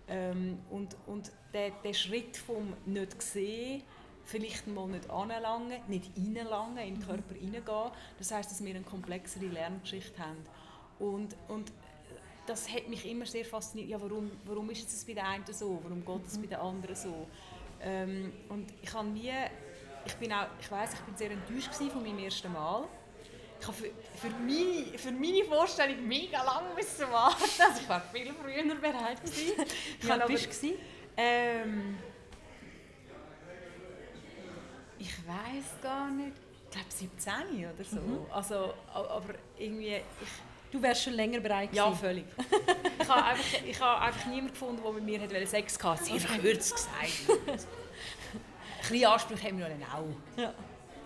Ähm, 0.09 0.59
und, 0.71 0.97
und 1.07 1.31
der, 1.55 1.71
der 1.83 1.95
Schritt 1.95 2.37
vom 2.37 2.75
nicht 2.87 3.23
sehen, 3.23 3.83
vielleicht 4.25 4.67
mal 4.67 4.89
nicht 4.89 5.09
anlangen, 5.11 5.81
nicht 5.87 6.11
reinlangen, 6.17 6.79
in 6.79 6.95
den 6.95 7.03
mhm. 7.03 7.07
Körper 7.07 7.35
hineingehen, 7.35 7.91
das 8.19 8.33
heißt, 8.33 8.51
dass 8.51 8.65
wir 8.65 8.75
eine 8.75 8.85
komplexere 8.85 9.47
Lerngeschichte 9.47 10.19
haben. 10.19 10.45
Und, 10.99 11.37
und 11.49 11.73
das 12.47 12.69
hat 12.73 12.89
mich 12.89 13.09
immer 13.09 13.27
sehr 13.27 13.45
fasziniert. 13.45 13.91
Ja, 13.91 14.01
warum, 14.01 14.31
warum 14.45 14.71
ist 14.71 14.89
es 14.89 15.05
bei 15.05 15.15
der 15.15 15.27
einen 15.29 15.45
so? 15.53 15.81
Warum 15.83 16.05
geht 16.05 16.27
es 16.27 16.39
bei 16.39 16.47
der 16.47 16.63
anderen 16.63 16.97
so? 16.97 17.27
Ähm, 17.81 18.33
und 18.49 18.73
ich 18.83 18.93
habe 18.93 19.09
nie, 19.09 19.33
ich 20.05 20.15
bin 20.15 20.33
auch, 20.33 20.47
ich 20.61 20.71
weiß, 20.71 20.95
ich 20.95 21.01
bin 21.01 21.17
sehr 21.17 21.31
enttäuscht 21.31 21.75
von 21.75 22.03
meinem 22.03 22.19
ersten 22.19 22.53
Mal 22.53 22.87
ich 23.61 23.67
habe 23.67 23.77
für, 23.77 23.91
für, 24.17 24.29
meine, 24.29 24.99
für 24.99 25.13
meine 25.13 25.45
Vorstellung 25.45 26.07
mega 26.07 26.43
lange 26.43 26.75
müssen 26.75 27.11
warten. 27.11 27.43
Also 27.59 27.81
ich 27.81 27.89
war 27.89 28.01
viel 28.13 28.33
früher 28.33 28.75
bereit 28.75 29.23
gewesen. 29.23 29.65
Wie 30.01 30.11
alt 30.11 30.27
bist 30.27 30.63
du? 30.63 30.75
Ähm, 31.17 31.97
ich 34.99 35.17
weiß 35.27 35.81
gar 35.83 36.11
nicht. 36.11 36.37
Ich 36.65 36.71
glaube 36.71 36.91
17 36.91 37.67
oder 37.75 37.85
so. 37.85 38.01
Mhm. 38.01 38.27
Also, 38.31 38.75
aber 38.93 39.35
irgendwie... 39.57 39.97
Ich, 39.97 40.56
Du 40.77 40.83
wärst 40.83 41.05
schon 41.05 41.15
länger 41.15 41.41
bereit 41.41 41.71
gewesen. 41.71 41.87
Ja, 41.87 41.93
völlig. 41.93 42.27
ich 43.01 43.09
habe 43.09 43.25
einfach, 43.25 43.65
ich 43.67 43.81
habe 43.81 44.01
einfach 44.03 44.27
niemanden 44.27 44.53
gefunden, 44.53 44.83
der 44.83 44.93
mit 44.93 45.31
mir 45.31 45.47
Sex 45.47 45.83
hatte. 45.83 46.05
Sehr 46.05 46.21
kurz 46.21 46.73
gesagt. 46.75 46.93
Ein 47.29 47.59
bisschen 48.81 49.07
Ansprüche 49.07 49.47
haben 49.47 49.59
wir 49.59 49.69
noch 49.71 49.95
auch. 49.95 50.37
Ja. 50.37 50.53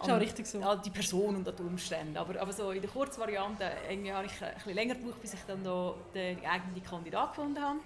Ist 0.03 0.11
auch 0.11 0.19
richtig 0.19 0.47
so. 0.49 0.61
An 0.61 0.83
die 0.85 0.91
Person 0.91 1.37
und 1.37 1.49
an 1.49 1.55
die 1.57 1.63
Umstände. 1.63 2.19
Aber, 2.19 2.41
aber 2.41 2.53
so 2.53 2.73
in 2.73 2.81
der 2.81 2.91
Kurzvariante 2.91 3.71
irgendwie 3.89 4.13
habe 4.13 4.27
ich 4.27 4.43
ein 4.43 4.55
bisschen 4.55 4.75
länger 4.75 4.97
gebraucht, 4.97 5.21
bis 5.21 5.35
ich 5.35 5.41
dann 5.47 5.63
da 5.63 5.95
den 6.15 6.45
eigenen 6.45 6.83
Kandidat 6.83 7.37
gefunden 7.37 7.63
habe. 7.63 7.79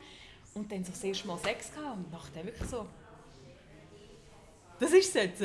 Und 0.55 0.73
dann 0.73 0.85
so 0.85 0.93
das 0.93 1.05
erste 1.05 1.27
Mal 1.27 1.37
Sex 1.37 1.71
gehabt 1.75 1.97
und 1.99 2.11
dachte 2.11 2.47
wirklich 2.47 2.71
so, 2.71 2.87
das 4.81 4.91
ist 4.91 5.13
Sex. 5.13 5.39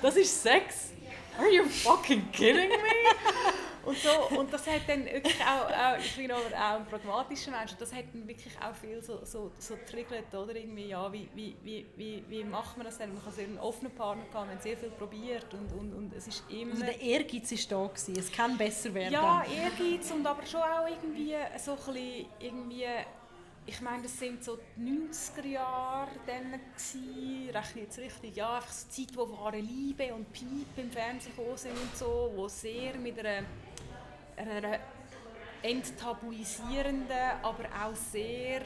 Das 0.00 0.16
ist 0.16 0.42
Sex. 0.42 0.92
Are 1.38 1.48
you 1.48 1.64
fucking 1.64 2.30
kidding 2.32 2.70
me? 2.70 2.76
Und, 3.86 3.96
so, 3.98 4.36
und 4.36 4.52
das 4.52 4.66
hat 4.66 4.80
dann 4.88 5.04
wirklich 5.04 5.40
auch, 5.42 5.70
auch 5.70 5.96
ich 5.96 6.16
bin 6.16 6.28
aber 6.28 6.42
auch 6.42 6.80
ein 6.80 6.86
pragmatischer 6.86 7.52
Mensch, 7.52 7.70
das 7.78 7.94
hat 7.94 8.06
dann 8.12 8.26
wirklich 8.26 8.52
auch 8.60 8.74
viel 8.74 9.00
so, 9.00 9.24
so, 9.24 9.52
so 9.60 9.76
triggert, 9.88 10.34
oder 10.34 10.56
irgendwie, 10.56 10.88
ja, 10.88 11.12
wie, 11.12 11.28
wie, 11.36 11.54
wie, 11.62 11.86
wie, 11.94 12.24
wie 12.28 12.42
macht 12.42 12.76
man 12.76 12.86
das 12.86 12.98
denn? 12.98 13.14
Man 13.14 13.22
kann 13.22 13.32
sehr 13.32 13.44
einen 13.44 13.60
offenen 13.60 13.94
Partner 13.94 14.24
haben, 14.34 14.48
man 14.48 14.56
hat 14.56 14.62
sehr 14.64 14.76
viel 14.76 14.90
probiert 14.90 15.46
und, 15.54 15.72
und, 15.78 15.94
und 15.94 16.12
es 16.16 16.26
ist 16.26 16.42
immer... 16.50 16.72
Also 16.72 16.84
der 16.84 17.00
Ehrgeiz 17.00 17.52
ist 17.52 17.70
da 17.70 17.86
gewesen, 17.86 18.16
es 18.18 18.32
kann 18.32 18.58
besser 18.58 18.92
werden. 18.92 19.12
Ja, 19.12 19.44
Ehrgeiz 19.44 20.10
und 20.10 20.26
aber 20.26 20.44
schon 20.44 20.62
auch 20.62 20.88
irgendwie 20.88 21.36
so 21.56 21.70
ein 21.70 21.76
bisschen, 21.76 22.26
irgendwie, 22.40 22.86
ich 23.66 23.80
meine, 23.80 24.04
das 24.04 24.18
sind 24.18 24.42
so 24.44 24.58
die 24.76 24.80
90er 24.80 25.46
Jahre 25.46 26.10
dann 26.26 26.52
gewesen, 26.52 27.50
rechne 27.50 27.82
jetzt 27.82 27.98
richtig, 27.98 28.36
ja, 28.36 28.56
einfach 28.56 28.72
so 28.72 28.88
Zeit, 28.88 29.16
wo 29.16 29.28
wahre 29.30 29.58
Liebe 29.58 30.14
und 30.14 30.32
Piep 30.32 30.76
im 30.76 30.90
Fernsehen 30.90 31.34
gekommen 31.36 31.56
sind 31.56 31.72
und 31.72 31.96
so, 31.96 32.32
wo 32.34 32.48
sehr 32.48 32.96
mit 32.96 33.18
einer 33.18 33.44
einer 34.36 34.78
enttabuisierenden, 35.62 37.40
aber 37.42 37.64
auch 37.64 37.94
sehr 37.94 38.62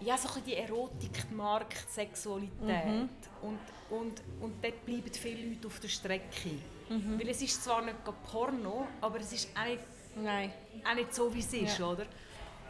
ja, 0.00 0.16
so 0.16 0.28
die 0.40 0.54
Erotik, 0.54 1.28
die 1.28 1.34
Markt, 1.34 1.90
Sexualität. 1.90 2.86
Mhm. 2.86 3.08
Und, 3.42 3.58
und, 3.90 4.22
und 4.40 4.64
dort 4.64 4.84
bleiben 4.84 5.12
viele 5.12 5.48
Leute 5.48 5.66
auf 5.66 5.80
der 5.80 5.88
Strecke. 5.88 6.50
Mhm. 6.88 7.18
Weil 7.18 7.28
es 7.30 7.42
ist 7.42 7.62
zwar 7.64 7.82
nicht 7.82 7.96
Porno, 8.30 8.86
aber 9.00 9.18
es 9.20 9.32
ist 9.32 9.50
auch 9.58 9.64
nicht, 9.64 9.82
Nein. 10.22 10.52
auch 10.88 10.94
nicht 10.94 11.14
so, 11.14 11.32
wie 11.34 11.40
es 11.40 11.52
ist, 11.52 11.78
ja. 11.78 11.86
oder? 11.86 12.06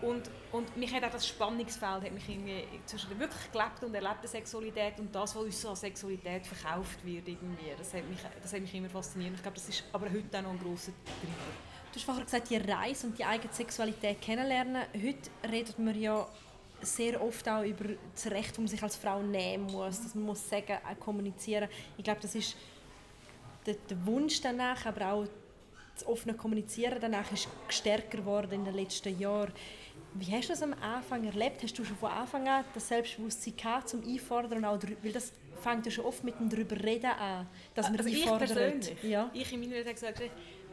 und, 0.02 0.30
und 0.52 0.76
mich 0.76 0.92
hat 0.94 1.04
auch 1.04 1.10
das 1.10 1.26
Spannungsfeld 1.26 2.04
hat 2.04 2.12
mich 2.12 2.28
irgendwie 2.28 2.64
zwischen 2.86 3.08
der 3.10 3.18
wirklich 3.18 3.50
gelebten 3.50 3.86
und 3.86 3.94
erlebten 3.94 4.28
Sexualität 4.28 4.98
und 4.98 5.14
das, 5.14 5.34
was 5.34 5.42
uns 5.42 5.60
so 5.60 5.70
als 5.70 5.80
Sexualität 5.80 6.46
verkauft 6.46 7.04
wird, 7.04 7.26
irgendwie, 7.26 7.72
das, 7.76 7.92
hat 7.94 8.08
mich, 8.08 8.18
das 8.40 8.52
hat 8.52 8.60
mich 8.60 8.74
immer 8.74 8.88
fasziniert. 8.88 9.34
Ich 9.34 9.42
glaube, 9.42 9.56
das 9.56 9.68
ist 9.68 9.84
aber 9.92 10.06
heute 10.06 10.38
auch 10.38 10.42
noch 10.42 10.50
ein 10.50 10.58
grosser 10.58 10.92
Treiber. 11.04 11.34
Du 11.90 11.96
hast 11.96 12.04
vorher 12.04 12.24
gesagt, 12.24 12.50
die 12.50 12.56
Reise 12.56 13.06
und 13.06 13.18
die 13.18 13.24
eigene 13.24 13.52
Sexualität 13.52 14.20
kennenlernen. 14.20 14.84
Heute 14.94 15.30
redet 15.50 15.78
man 15.78 15.98
ja 15.98 16.28
sehr 16.80 17.20
oft 17.20 17.48
auch 17.48 17.64
über 17.64 17.86
das 18.14 18.26
Recht, 18.30 18.50
das 18.50 18.58
man 18.58 18.68
sich 18.68 18.82
als 18.82 18.94
Frau 18.94 19.20
nehmen 19.20 19.64
muss, 19.64 20.02
dass 20.02 20.14
man 20.14 20.24
muss 20.24 20.48
sagen, 20.48 20.78
auch 20.88 21.00
kommunizieren. 21.00 21.68
Ich 21.96 22.04
glaube, 22.04 22.20
das 22.20 22.36
ist 22.36 22.56
der, 23.66 23.74
der 23.74 24.06
Wunsch 24.06 24.40
danach, 24.40 24.86
aber 24.86 25.12
auch 25.12 25.26
das 25.98 26.06
offene 26.06 26.34
Kommunizieren 26.34 26.98
danach 27.00 27.30
ist 27.32 27.48
stärker 27.68 28.18
geworden 28.18 28.52
in 28.52 28.64
den 28.64 28.74
letzten 28.74 29.18
Jahren. 29.18 29.52
Wie 30.14 30.32
hast 30.32 30.48
du 30.48 30.52
das 30.52 30.62
am 30.62 30.74
Anfang 30.74 31.24
erlebt? 31.24 31.62
Hast 31.62 31.78
du 31.78 31.84
schon 31.84 31.96
von 31.96 32.10
Anfang 32.10 32.48
an 32.48 32.64
das 32.72 32.88
Selbstbewusstsein 32.88 33.56
gehabt, 33.56 33.88
zum 33.88 34.02
Einfordern? 34.02 34.64
Auch, 34.64 34.78
weil 35.02 35.12
das 35.12 35.32
fängt 35.60 35.86
ja 35.86 35.92
schon 35.92 36.04
oft 36.04 36.24
mit 36.24 36.38
dem 36.38 36.48
darüber 36.48 36.76
reden 36.82 37.10
an, 37.10 37.46
dass 37.74 37.90
man 37.90 37.98
also 37.98 38.10
einfordert. 38.10 38.50
Ich 38.50 38.56
persönlich, 38.56 39.02
ja. 39.02 39.30
ich 39.34 39.52
in 39.52 39.60
meiner 39.60 39.72
Welt 39.72 39.92
gesagt, 39.92 40.22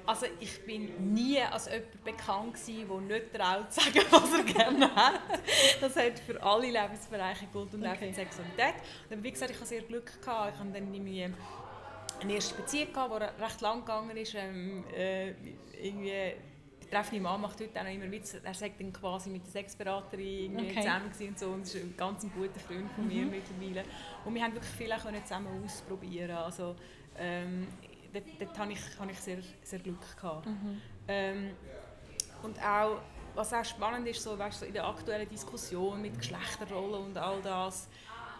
also 0.05 0.27
ich 0.39 0.63
bin 0.63 1.13
nie 1.13 1.39
als 1.41 1.65
jemand 1.65 2.03
bekannt 2.03 2.53
gewesen, 2.53 2.87
der 2.87 3.19
nicht 3.19 3.33
traut 3.33 3.73
zu 3.73 3.81
sagen, 3.81 4.05
was 4.11 4.33
er 4.33 4.43
gerne 4.43 4.95
hat. 4.95 5.21
Das 5.81 5.95
hat 5.95 6.19
für 6.19 6.41
alle 6.41 6.69
Lebensbereiche 6.69 7.47
Gold 7.51 7.73
und 7.73 7.85
okay. 7.85 8.13
Sexualität. 8.13 8.75
Und 9.09 9.23
wie 9.23 9.31
gesagt, 9.31 9.51
ich 9.51 9.57
hatte 9.57 9.67
sehr 9.67 9.81
Glück 9.81 10.21
gehabt. 10.21 10.53
Ich 10.53 10.59
habe 10.59 10.69
dann 10.69 10.93
irgendwie 10.93 11.27
eine 12.21 12.33
erste 12.33 12.55
Beziehung 12.55 12.93
gehabt, 12.93 13.33
die 13.37 13.43
recht 13.43 13.61
lang 13.61 13.79
gegangen 13.81 14.17
ist. 14.17 14.35
Ähm, 14.35 14.83
äh, 14.95 15.31
irgendwie 15.81 16.35
betreffende 16.79 17.21
Mann 17.21 17.41
macht 17.41 17.59
heute 17.59 17.79
auch 17.79 17.83
noch 17.83 17.91
immer 17.91 18.11
Witz. 18.11 18.35
Er 18.43 18.53
sagt 18.53 18.79
dann 18.79 18.93
quasi 18.93 19.29
mit 19.29 19.43
der 19.45 19.51
Sexberaterin 19.51 20.55
okay. 20.55 20.75
zusammen 20.75 21.11
und 21.19 21.39
so. 21.39 21.47
Und 21.47 21.61
das 21.61 21.75
ist 21.75 21.83
ein 21.83 21.97
ganz 21.97 22.21
guter 22.21 22.59
Freund 22.59 22.91
von 22.93 23.07
mir 23.07 23.25
mhm. 23.25 23.31
mittlerweile. 23.31 23.87
Und 24.23 24.33
wir 24.33 24.43
haben 24.43 24.53
wirklich 24.53 24.73
viel 24.73 24.91
auch 24.91 25.23
zusammen 25.23 25.63
ausprobieren. 25.63 26.31
Also, 26.31 26.75
ähm, 27.17 27.67
dort, 28.13 28.25
dort 28.39 28.59
hatte 28.59 28.71
ich, 28.71 28.99
hatte 28.99 29.11
ich 29.11 29.19
sehr, 29.19 29.37
sehr 29.63 29.79
Glück 29.79 30.15
gehabt. 30.15 30.45
Mhm. 30.45 30.81
Ähm, 31.07 31.51
und 32.43 32.59
auch, 32.59 32.99
was 33.33 33.53
auch 33.53 33.65
spannend 33.65 34.07
ist, 34.07 34.21
so, 34.21 34.37
weißt, 34.37 34.59
so 34.59 34.65
in 34.65 34.73
der 34.73 34.85
aktuellen 34.85 35.27
Diskussion 35.27 36.01
mit 36.01 36.17
Geschlechterrollen 36.17 37.05
und 37.05 37.17
all 37.17 37.41
das. 37.41 37.89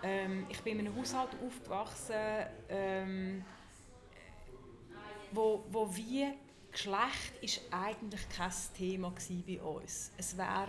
Ähm, 0.03 0.45
ich 0.49 0.61
bin 0.61 0.79
in 0.79 0.88
einem 0.88 0.95
Haushalt 0.95 1.29
aufgewachsen, 1.45 2.13
ähm, 2.69 3.43
wo, 5.36 5.65
wo 5.71 5.95
wie 5.95 6.28
Geschlecht 6.71 7.34
ist 7.41 7.62
eigentlich 7.71 8.28
kein 8.30 8.52
Thema 8.78 9.13
bei 9.48 9.62
uns. 9.62 10.12
Es 10.17 10.38
wäre 10.38 10.67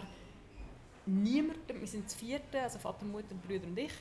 niemand, 1.05 1.59
wir 1.68 1.87
sind 1.87 2.07
das 2.07 2.14
vierte, 2.14 2.61
also 2.61 2.79
Vater, 2.79 3.05
Mutter, 3.05 3.35
Brüder 3.35 3.66
und 3.66 3.79
ich, 3.79 3.92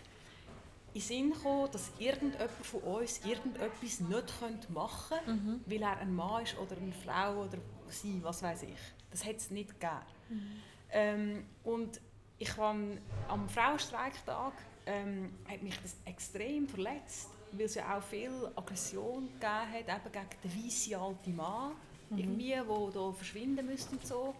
in 0.94 1.02
Sinn 1.02 1.34
gekommen, 1.34 1.70
dass 1.72 1.92
irgendjemand 2.00 2.52
von 2.52 2.82
uns 2.82 3.20
irgendetwas 3.26 4.00
nicht 4.00 4.70
machen 4.70 5.18
könnte, 5.26 5.32
mhm. 5.32 5.62
weil 5.66 5.82
er 5.82 5.98
ein 5.98 6.16
Mann 6.16 6.44
ist 6.44 6.58
oder 6.58 6.78
eine 6.78 6.94
Frau 6.94 7.44
oder 7.44 7.58
sie, 7.90 8.24
was 8.24 8.42
weiß 8.42 8.64
ich. 8.64 8.80
Das 9.12 9.26
hätte 9.26 9.38
es 9.38 9.52
nicht 9.52 9.70
gegeben. 9.70 10.00
Mhm. 10.30 10.52
Ähm, 10.92 11.46
und 11.64 12.00
ich 12.38 12.56
habe 12.56 13.00
am 13.28 13.50
Frauenstreiktag 13.50 14.54
ähm, 14.86 15.34
hat 15.50 15.64
mich 15.64 15.78
das 15.82 15.98
extrem 16.06 16.68
verletzt, 16.68 17.30
weil 17.58 17.66
es 17.66 17.76
ja 17.76 17.98
auch 17.98 18.04
viel 18.04 18.32
Aggression 18.56 19.28
gegeben 19.28 19.44
hat, 19.44 20.04
eben 20.04 20.12
gegen 20.12 20.42
den 20.44 20.66
weißen 20.66 20.96
alten 20.96 21.36
Mann, 21.36 21.74
mhm. 22.10 22.18
irgendwie, 22.18 22.50
der 22.50 22.92
da 22.94 23.12
verschwinden 23.12 23.66
müsste 23.66 23.96
und 23.96 24.06
so. 24.06 24.36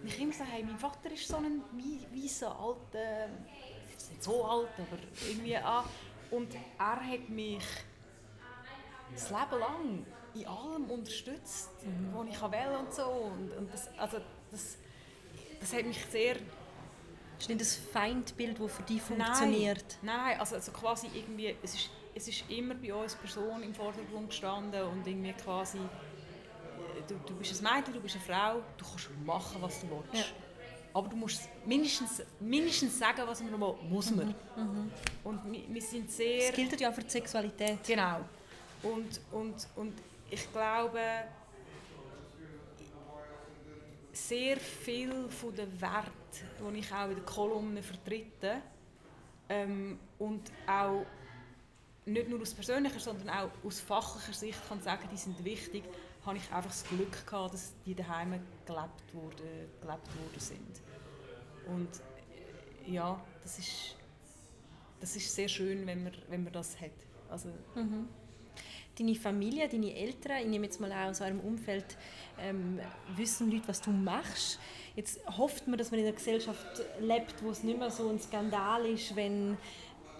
Und 0.00 0.08
ich 0.08 0.20
immer 0.20 0.30
gesagt, 0.30 0.50
hey, 0.52 0.62
mein 0.62 0.78
Vater 0.78 1.10
ist 1.10 1.26
so 1.26 1.36
ein 1.36 1.62
weißer 2.14 2.56
alter, 2.58 3.28
ist 3.96 4.10
nicht 4.10 4.22
so 4.22 4.44
alt, 4.44 4.68
aber 4.76 4.98
irgendwie 5.28 5.56
an. 5.56 5.84
Und 6.30 6.54
er 6.78 7.06
hat 7.06 7.28
mich 7.28 7.64
das 9.12 9.30
Leben 9.30 9.58
lang 9.58 10.06
in 10.34 10.46
allem 10.46 10.90
unterstützt, 10.90 11.70
mhm. 11.84 12.14
was 12.14 12.28
ich 12.28 12.40
will 12.40 12.76
und 12.78 12.94
so. 12.94 13.04
Und, 13.04 13.52
und 13.56 13.72
das, 13.72 13.88
also 13.98 14.18
das, 14.50 14.76
das 15.60 15.72
hat 15.72 15.84
mich 15.84 16.04
sehr 16.06 16.36
das 17.38 17.44
ist 17.44 17.48
nicht 17.50 17.60
das 17.60 17.76
Feindbild, 17.76 18.58
das 18.58 18.72
für 18.72 18.82
dich 18.82 19.00
funktioniert? 19.00 19.98
Nein, 20.02 20.16
nein 20.16 20.40
also, 20.40 20.56
also 20.56 20.72
quasi 20.72 21.08
irgendwie, 21.14 21.54
es 21.62 21.74
ist, 21.74 21.90
es 22.18 22.26
ist 22.26 22.44
immer 22.48 22.74
bei 22.74 22.92
uns 22.92 23.14
Person 23.14 23.62
im 23.62 23.72
Vordergrund 23.72 24.28
gestanden 24.28 24.82
und 24.82 25.06
irgendwie 25.06 25.32
quasi, 25.32 25.78
du, 27.06 27.14
du 27.24 27.34
bist 27.36 27.64
ein 27.64 27.76
Mädchen, 27.76 27.94
du 27.94 28.00
bist 28.00 28.16
eine 28.16 28.24
Frau, 28.24 28.60
du 28.76 28.84
kannst 28.84 29.08
machen, 29.24 29.62
was 29.62 29.80
du 29.80 29.86
willst. 29.88 30.14
Ja. 30.14 30.24
Aber 30.92 31.08
du 31.08 31.16
musst 31.16 31.48
mindestens, 31.64 32.22
mindestens 32.40 32.98
sagen, 32.98 33.22
was 33.24 33.40
man 33.40 33.60
muss 33.88 34.10
man. 34.10 34.34
Mhm. 34.56 34.62
Mhm. 34.62 34.90
Und 35.22 35.52
wir, 35.52 35.62
wir, 35.68 35.82
sind 35.82 36.10
sehr... 36.10 36.48
Das 36.48 36.56
gilt 36.56 36.80
ja 36.80 36.90
für 36.90 37.02
die 37.02 37.10
Sexualität. 37.10 37.78
Genau. 37.86 38.20
Und, 38.82 39.20
und, 39.30 39.68
und 39.76 39.92
ich 40.28 40.50
glaube, 40.52 41.00
sehr 44.12 44.56
viel 44.56 45.28
von 45.28 45.54
den 45.54 45.80
Werten, 45.80 46.10
die 46.74 46.78
ich 46.80 46.92
auch 46.92 47.08
in 47.08 47.14
der 47.14 47.24
Kolumne 47.24 47.82
vertrete 47.82 48.62
ähm, 49.48 50.00
und 50.18 50.50
auch 50.66 51.06
nicht 52.08 52.28
nur 52.28 52.40
aus 52.40 52.54
persönlicher, 52.54 53.00
sondern 53.00 53.30
auch 53.30 53.50
aus 53.64 53.80
fachlicher 53.80 54.32
Sicht 54.32 54.58
kann 54.68 54.80
sagen, 54.82 55.08
die 55.12 55.16
sind 55.16 55.44
wichtig, 55.44 55.84
habe 56.24 56.36
ich 56.36 56.52
einfach 56.52 56.70
das 56.70 56.84
Glück 56.84 57.26
gehabt, 57.26 57.54
dass 57.54 57.72
die 57.86 57.94
daheim 57.94 58.32
gelebt 58.66 59.14
worden, 59.14 59.70
gelebt 59.80 60.06
worden 60.06 60.38
sind. 60.38 60.80
Und 61.66 61.88
äh, 62.86 62.92
ja, 62.92 63.20
das 63.42 63.58
ist, 63.58 63.96
das 65.00 65.16
ist 65.16 65.34
sehr 65.34 65.48
schön, 65.48 65.86
wenn 65.86 66.04
man, 66.04 66.12
wenn 66.28 66.44
man 66.44 66.52
das 66.52 66.80
hat. 66.80 66.90
Also, 67.30 67.50
mhm. 67.74 68.08
Deine 68.98 69.14
Familie, 69.14 69.68
deine 69.68 69.94
Eltern, 69.94 70.38
ich 70.38 70.48
nehme 70.48 70.64
jetzt 70.64 70.80
mal 70.80 70.90
auch 70.90 71.10
aus 71.10 71.20
eurem 71.20 71.38
Umfeld, 71.38 71.96
ähm, 72.40 72.80
wissen 73.14 73.48
Leute, 73.48 73.68
was 73.68 73.80
du 73.80 73.90
machst. 73.90 74.58
Jetzt 74.96 75.20
hofft 75.38 75.68
man, 75.68 75.78
dass 75.78 75.92
man 75.92 76.00
in 76.00 76.06
einer 76.06 76.16
Gesellschaft 76.16 76.82
lebt, 77.00 77.44
wo 77.44 77.50
es 77.50 77.62
nicht 77.62 77.78
mehr 77.78 77.90
so 77.90 78.08
ein 78.08 78.18
Skandal 78.18 78.84
ist, 78.86 79.14
wenn 79.14 79.56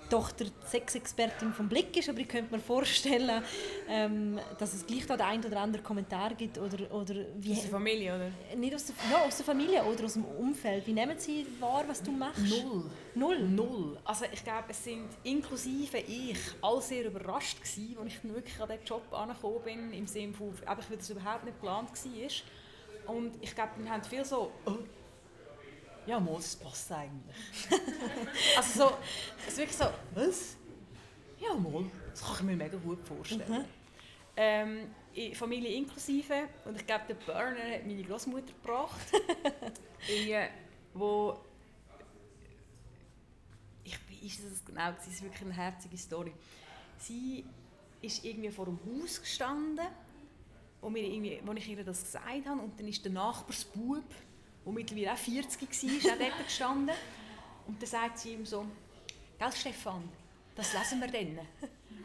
Tochter 0.08 0.46
Sexexpertin 0.66 1.52
vom 1.52 1.68
Blick 1.68 1.96
ist, 1.96 2.08
aber 2.08 2.18
ich 2.18 2.28
könnte 2.28 2.54
mir 2.54 2.60
vorstellen, 2.60 3.42
ähm, 3.88 4.38
dass 4.58 4.74
es 4.74 4.86
gleich 4.86 5.06
da 5.06 5.16
den 5.16 5.26
einen 5.26 5.44
oder 5.44 5.60
anderen 5.60 5.84
Kommentar 5.84 6.34
gibt 6.34 6.58
oder, 6.58 6.92
oder 6.92 7.14
wie... 7.38 7.52
Aus 7.52 7.62
der 7.62 7.70
Familie, 7.70 8.14
oder? 8.14 8.56
Nicht 8.56 8.74
aus 8.74 8.86
der, 8.86 8.94
ja, 9.10 9.24
aus 9.24 9.36
der 9.36 9.46
Familie 9.46 9.84
oder 9.84 10.04
aus 10.04 10.14
dem 10.14 10.24
Umfeld. 10.24 10.86
Wie 10.86 10.92
nehmen 10.92 11.18
Sie 11.18 11.46
wahr, 11.60 11.84
was 11.86 12.02
du 12.02 12.10
machst? 12.10 12.40
Null. 12.40 12.90
Null? 13.14 13.38
Null. 13.40 13.98
Also 14.04 14.24
ich 14.32 14.42
glaube, 14.42 14.64
es 14.68 14.82
sind 14.82 15.08
inklusive 15.24 15.98
ich 15.98 16.38
alle 16.62 16.80
sehr 16.80 17.06
überrascht 17.06 17.60
gewesen, 17.60 17.96
als 18.00 18.12
ich 18.14 18.24
wirklich 18.24 18.60
an 18.60 18.68
diesen 18.68 18.84
Job 18.84 19.02
angekommen 19.12 19.60
bin, 19.64 19.92
im 19.92 20.06
Sinne 20.06 20.32
von, 20.32 20.52
weil 20.64 20.96
das 20.96 21.10
überhaupt 21.10 21.44
nicht 21.44 21.60
geplant 21.60 21.90
war. 21.90 23.14
Und 23.14 23.32
ich 23.40 23.54
glaube, 23.54 23.70
wir 23.78 23.90
haben 23.90 24.04
viel 24.04 24.24
so... 24.24 24.52
Oh 24.66 24.76
ja, 26.08 26.18
mal, 26.18 26.36
das 26.36 26.56
passt 26.56 26.90
eigentlich. 26.90 27.36
also 28.56 28.80
so, 28.80 28.96
es 29.46 29.52
ist 29.52 29.58
wirklich 29.58 29.76
so, 29.76 29.84
was? 30.14 30.56
Ja, 31.38 31.54
mal, 31.54 31.84
das 32.10 32.22
kann 32.22 32.36
ich 32.36 32.42
mir 32.42 32.56
mega 32.56 32.78
gut 32.78 33.06
vorstellen. 33.06 33.46
Mhm. 33.46 33.64
Ähm, 34.34 35.34
Familie 35.34 35.74
inklusive, 35.74 36.48
und 36.64 36.76
ich 36.76 36.86
glaube, 36.86 37.04
der 37.08 37.14
Burner 37.14 37.74
hat 37.74 37.86
meine 37.86 38.02
Großmutter 38.04 38.54
gebracht, 38.62 39.12
in, 40.08 40.48
wo 40.94 41.38
ich, 43.84 43.98
ist 44.24 44.44
das 44.44 44.64
genau? 44.64 44.90
Es 44.98 45.08
ist 45.08 45.22
wirklich 45.22 45.42
eine 45.42 45.52
herzige 45.54 45.98
Story. 45.98 46.32
Sie 46.98 47.44
ist 48.00 48.24
irgendwie 48.24 48.50
vor 48.50 48.64
dem 48.64 48.78
Haus 48.86 49.20
gestanden, 49.20 49.86
wo, 50.80 50.88
mir 50.88 51.02
irgendwie, 51.02 51.40
wo 51.44 51.52
ich 51.52 51.68
ihr 51.68 51.84
das 51.84 52.02
gesagt 52.02 52.46
habe, 52.46 52.62
und 52.62 52.80
dann 52.80 52.88
ist 52.88 53.04
der 53.04 53.12
Nachbarsbub 53.12 54.04
der 54.64 54.72
mittlerweile 54.72 55.12
auch 55.12 55.16
40 55.16 55.60
war, 56.04 56.12
auch 56.12 56.18
dort 56.18 56.46
gestanden. 56.46 56.94
Und 57.66 57.82
dann 57.82 57.88
sagt 57.88 58.18
sie 58.18 58.32
ihm 58.32 58.46
so, 58.46 58.66
«Gell, 59.38 59.52
Stefan, 59.52 60.08
das 60.54 60.72
lesen 60.72 61.00
wir 61.00 61.08
dann. 61.08 61.46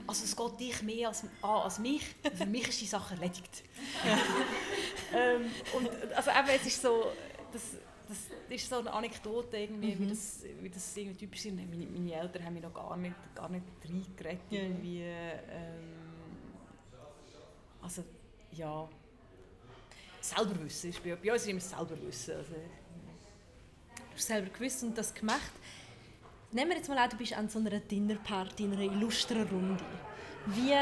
Also 0.06 0.26
es 0.26 0.36
geht 0.36 0.60
dich 0.60 0.82
mehr 0.82 1.08
als, 1.08 1.24
an 1.24 1.50
als 1.50 1.80
mich. 1.80 2.04
Für 2.36 2.46
mich 2.46 2.68
ist 2.68 2.82
die 2.82 2.86
Sache 2.86 3.16
erledigt.» 3.16 3.64
ähm, 5.14 5.52
und 5.74 5.90
also 6.14 6.32
eben, 6.32 6.50
es 6.50 6.66
ist 6.68 6.82
so, 6.82 7.06
das, 7.52 7.62
das 8.10 8.18
ist 8.50 8.70
so 8.70 8.80
eine 8.80 8.92
Anekdote, 8.92 9.58
irgendwie, 9.58 9.96
mhm. 9.96 10.00
wie, 10.00 10.10
das, 10.10 10.44
wie 10.62 10.70
das 10.70 10.98
irgendwie 10.98 11.18
typisch 11.18 11.46
ist. 11.46 11.56
Meine, 11.56 11.86
meine 11.86 12.14
Eltern 12.14 12.46
haben 12.46 12.54
mich 12.54 12.64
noch 12.64 12.74
gar 12.74 12.98
nicht, 12.98 13.16
gar 13.34 13.50
nicht 13.50 13.66
reingeredet. 13.84 14.42
Irgendwie, 14.50 15.02
ähm, 15.02 15.94
also, 17.82 18.04
ja 18.52 18.90
selber 20.24 20.64
wissen. 20.64 20.90
Ist 20.90 21.04
bei, 21.04 21.16
bei 21.16 21.32
uns 21.32 21.42
ist 21.42 21.48
immer 21.50 21.60
selber 21.60 22.02
wissen. 22.02 22.36
Also, 22.36 22.54
du 22.54 24.16
hast 24.16 24.28
selber 24.28 24.50
gewusst 24.50 24.84
und 24.84 24.98
das 24.98 25.14
gemacht. 25.14 25.52
Nehmen 26.52 26.70
wir 26.70 26.78
jetzt 26.78 26.90
mal 26.90 26.98
an, 26.98 27.10
du 27.10 27.18
bist 27.18 27.34
an 27.34 27.50
so 27.50 27.60
einer 27.60 27.80
Dinnerparty, 27.80 28.66
in 28.66 28.74
einer 28.74 28.84
illustren 28.84 29.48
Runde. 29.48 29.84
Wie 30.46 30.74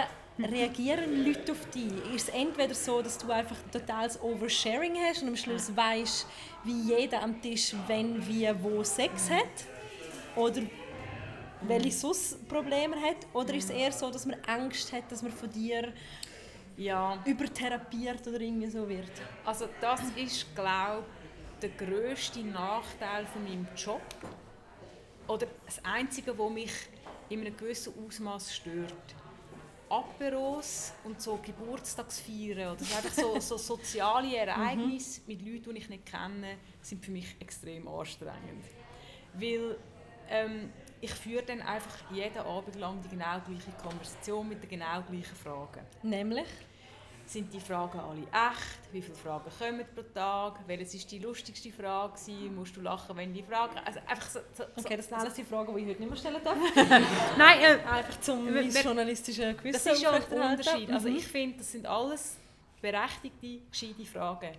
reagieren 0.44 1.26
Leute 1.26 1.54
auf 1.54 1.70
dich? 1.70 1.92
Ist 2.14 2.28
es 2.28 2.34
entweder 2.34 2.76
so, 2.76 3.02
dass 3.02 3.18
du 3.18 3.32
einfach 3.32 3.56
totales 3.72 4.22
Oversharing 4.22 4.96
hast 4.98 5.22
und 5.22 5.30
am 5.30 5.36
Schluss 5.38 5.76
weißt, 5.76 6.26
wie 6.64 6.82
jeder 6.82 7.22
am 7.24 7.42
Tisch 7.42 7.74
wenn, 7.88 8.26
wie, 8.28 8.50
wo 8.62 8.84
Sex 8.84 9.30
hat? 9.30 9.66
Oder 10.36 10.64
welche 11.62 11.92
sonst 11.92 12.48
Probleme 12.48 12.96
hat? 12.98 13.28
Oder 13.34 13.54
ist 13.54 13.66
es 13.66 13.70
eher 13.70 13.92
so, 13.92 14.10
dass 14.12 14.26
man 14.26 14.38
Angst 14.48 14.92
hat, 14.92 15.12
dass 15.12 15.22
man 15.22 15.32
von 15.32 15.50
dir 15.52 15.94
ja. 16.84 17.22
übertherapiert 17.26 18.28
oder 18.28 18.39
irgendwie 18.39 18.70
so 18.70 18.88
wird? 18.88 19.12
Also 19.46 19.67
das 19.80 20.02
ist, 20.15 20.54
glaube 20.56 21.04
ich, 21.06 21.60
der 21.62 21.70
grösste 21.70 22.44
Nachteil 22.44 23.26
von 23.26 23.44
meinem 23.44 23.67
Job. 23.76 24.02
Oder 25.28 25.48
das 25.65 25.84
Einzige, 25.86 26.38
was 26.38 26.52
mich 26.52 26.74
in 27.30 27.41
einem 27.41 27.56
gewissen 27.56 27.94
Ausmaß 28.06 28.56
stört. 28.56 29.15
Aperos 29.89 30.94
und 31.04 31.22
so 31.22 31.38
Geburtstagsfeiern 31.44 32.76
oder 32.76 32.82
einfach 32.82 33.12
so, 33.12 33.39
so 33.39 33.58
soziale 33.58 34.38
Ereignisse 34.38 35.22
mit 35.28 35.41
Leuten, 35.41 35.74
die 35.76 35.82
ich 35.82 35.89
nicht 35.89 36.06
kenne, 36.06 36.58
sind 36.82 37.04
für 37.04 37.12
mich 37.12 37.36
extrem 37.39 37.88
anstrengend. 37.88 38.65
Weil 39.34 39.78
ähm, 40.30 40.72
ich 41.02 41.12
führe 41.12 41.44
dann 41.44 41.62
einfach 41.62 42.10
jeden 42.12 42.38
Abend 42.38 42.76
lang 42.76 43.02
die 43.02 43.10
genau 43.10 43.39
gleiche 43.41 43.72
Konversation 43.82 44.48
mit 44.48 44.63
den 44.63 44.70
genau 44.70 45.02
gleichen 45.02 45.36
Fragen. 45.36 45.86
Nämlich? 46.04 46.48
Sind 47.32 47.54
die 47.54 47.62
Fragen 47.62 47.98
alle 47.98 48.24
echt? 48.24 48.91
Wie 48.91 49.02
viele 49.02 49.15
Fragen 49.15 49.50
kommen 49.58 49.86
pro 49.96 50.02
Tag? 50.02 50.60
Welches 50.67 50.96
war 50.96 51.10
die 51.12 51.20
lustigste 51.20 51.72
Frage? 51.72 52.13
Musst 52.54 52.76
du 52.76 52.82
lachen, 52.82 53.15
wenn 53.15 53.34
die 53.34 53.41
Fragen... 53.41 53.78
Also 53.86 54.02
einfach 54.06 54.30
so, 54.30 54.39
so, 54.52 54.63
okay, 54.76 54.98
das 54.98 55.08
sind 55.08 55.17
alles 55.17 55.34
die 55.36 55.46
Fragen, 55.46 55.74
die 55.74 55.82
ich 55.84 55.88
heute 55.88 56.02
nicht 56.02 56.10
mehr 56.10 56.20
stellen 56.20 56.44
darf. 56.44 56.58
Nein, 57.38 57.60
äh, 57.62 57.89
einfach 57.89 58.20
zum 58.20 58.54
mein 58.54 58.70
journalistischen 58.70 59.56
Gewissen 59.56 59.82
Das 59.82 59.96
ist 59.96 60.02
ja 60.02 60.12
ein 60.12 60.24
Unterschied. 60.24 60.91
Also 60.91 61.08
mhm. 61.08 61.15
ich 61.15 61.26
finde, 61.26 61.58
das 61.60 61.72
sind 61.72 61.86
alles 61.86 62.36
berechtigte, 62.82 63.60
gescheite 63.72 64.06
Fragen. 64.06 64.52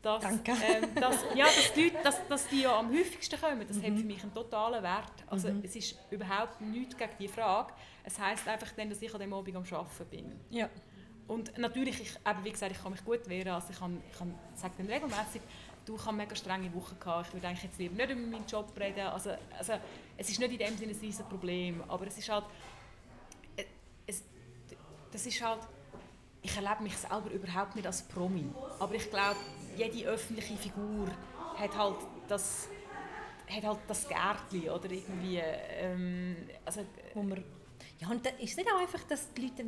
Dass, 0.00 0.22
Danke. 0.22 0.52
Ähm, 0.52 0.94
dass, 0.94 1.16
ja, 1.34 1.44
dass, 1.44 1.72
die 1.74 1.84
Leute, 1.84 1.96
dass, 2.04 2.26
dass 2.26 2.48
die 2.48 2.62
ja 2.62 2.78
am 2.78 2.90
häufigsten 2.90 3.38
kommen, 3.38 3.68
das 3.68 3.76
mhm. 3.76 3.82
hat 3.82 3.98
für 3.98 4.04
mich 4.04 4.22
einen 4.22 4.32
totalen 4.32 4.82
Wert. 4.82 5.12
Also 5.26 5.48
mhm. 5.50 5.60
es 5.62 5.76
ist 5.76 5.98
überhaupt 6.10 6.58
nichts 6.62 6.96
gegen 6.96 7.12
diese 7.20 7.34
Frage. 7.34 7.74
Es 8.02 8.18
heisst 8.18 8.48
einfach 8.48 8.72
dann, 8.72 8.88
dass 8.88 9.02
ich 9.02 9.12
an 9.12 9.20
dem 9.20 9.34
Abend 9.34 9.56
am 9.56 9.62
Arbeiten 9.62 10.06
bin. 10.10 10.32
Ja. 10.48 10.70
Und 11.26 11.56
natürlich, 11.56 12.00
ich, 12.00 12.16
eben, 12.16 12.44
wie 12.44 12.50
gesagt, 12.50 12.72
ich 12.72 12.82
kann 12.82 12.92
mich 12.92 13.04
gut 13.04 13.28
wehren. 13.28 13.52
Also 13.52 13.68
ich, 13.70 13.76
ich 13.76 14.60
sage 14.60 14.74
dann 14.76 14.86
regelmäßig, 14.86 15.40
du 15.86 15.98
hast 15.98 16.12
mega 16.12 16.34
strenge 16.34 16.72
Woche 16.74 16.94
gehabt. 16.96 17.28
Ich 17.28 17.34
würde 17.34 17.48
eigentlich 17.48 17.64
jetzt 17.64 17.78
lieber 17.78 17.94
nicht 17.94 18.10
über 18.10 18.20
meinen 18.20 18.46
Job 18.46 18.72
reden. 18.78 19.06
Also, 19.06 19.30
also 19.56 19.74
es 20.16 20.28
ist 20.28 20.38
nicht 20.38 20.52
in 20.52 20.58
dem 20.58 20.76
Sinne 20.76 20.92
ein 20.92 20.98
riesiges 21.00 21.26
Problem, 21.26 21.82
aber 21.88 22.06
es 22.06 22.18
ist 22.18 22.28
halt, 22.28 22.44
äh, 23.56 23.64
es, 24.06 24.22
das 25.10 25.26
ist 25.26 25.42
halt, 25.42 25.60
ich 26.42 26.54
erlebe 26.54 26.82
mich 26.82 26.96
selber 26.96 27.30
überhaupt 27.30 27.74
nicht 27.74 27.86
als 27.86 28.02
Promi. 28.02 28.50
Aber 28.78 28.94
ich 28.94 29.08
glaube, 29.10 29.36
jede 29.76 30.06
öffentliche 30.06 30.56
Figur 30.56 31.08
hat 31.56 31.76
halt 31.76 31.96
das, 32.28 32.68
hat 33.48 33.64
halt 33.64 33.78
das 33.88 34.06
Gärtchen 34.06 34.68
oder 34.68 34.90
irgendwie, 34.90 35.38
ähm, 35.38 36.36
also, 36.64 36.84
wo 37.14 37.22
man 37.22 37.42
ja, 38.04 38.10
und 38.10 38.26
ist 38.26 38.50
es 38.50 38.56
nicht 38.56 38.70
auch 38.70 38.80
einfach, 38.80 39.02
dass 39.04 39.32
die 39.32 39.42
Leute, 39.42 39.64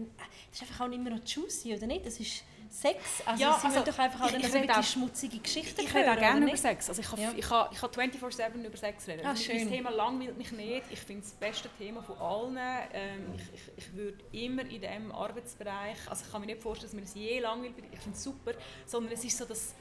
das 0.50 0.60
ist 0.60 0.62
einfach 0.62 0.84
auch 0.84 0.88
nicht 0.88 1.02
mehr 1.02 1.14
noch 1.14 1.24
juicy, 1.24 1.74
oder 1.74 1.86
nicht? 1.86 2.06
Das 2.06 2.20
ist 2.20 2.42
Sex, 2.68 3.22
also 3.24 3.42
ja, 3.42 3.58
sie 3.58 3.68
also, 3.68 3.80
doch 3.80 3.98
einfach 3.98 4.20
auch 4.22 4.32
ich, 4.32 4.44
ich 4.44 4.74
so 4.74 4.82
schmutzige 4.82 5.38
Geschichten 5.38 5.80
Ich 5.80 5.94
rede 5.94 6.12
auch 6.12 6.18
gerne 6.18 6.46
über 6.46 6.56
Sex, 6.56 6.88
also 6.88 7.00
ich 7.00 7.08
kann, 7.08 7.20
ja. 7.20 7.32
ich 7.34 7.48
kann, 7.48 7.68
ich 7.72 7.80
kann 7.80 7.90
24-7 7.90 8.64
über 8.66 8.76
Sex 8.76 9.08
reden. 9.08 9.24
Ah. 9.24 9.32
Das 9.32 9.44
Thema 9.44 9.90
langweilt 9.90 10.36
mich 10.36 10.52
nicht, 10.52 10.82
ich 10.90 10.98
finde 10.98 11.22
es 11.22 11.30
das 11.30 11.38
beste 11.38 11.68
Thema 11.78 12.02
von 12.02 12.18
allen. 12.18 12.58
Ähm, 12.92 13.34
ich, 13.36 13.42
ich, 13.54 13.78
ich 13.78 13.94
würde 13.94 14.18
immer 14.32 14.62
in 14.62 14.80
diesem 14.80 15.12
Arbeitsbereich, 15.12 15.96
also 16.08 16.24
ich 16.24 16.32
kann 16.32 16.40
mir 16.40 16.48
nicht 16.48 16.62
vorstellen, 16.62 16.90
dass 16.90 16.96
mir 16.96 17.02
das 17.02 17.14
je 17.14 17.38
langweilt, 17.38 17.74
ich 17.78 18.00
finde 18.00 18.16
es 18.16 18.24
super, 18.24 18.52
sondern 18.84 19.12
es 19.12 19.24
ist 19.24 19.38
so 19.38 19.44
das, 19.44 19.74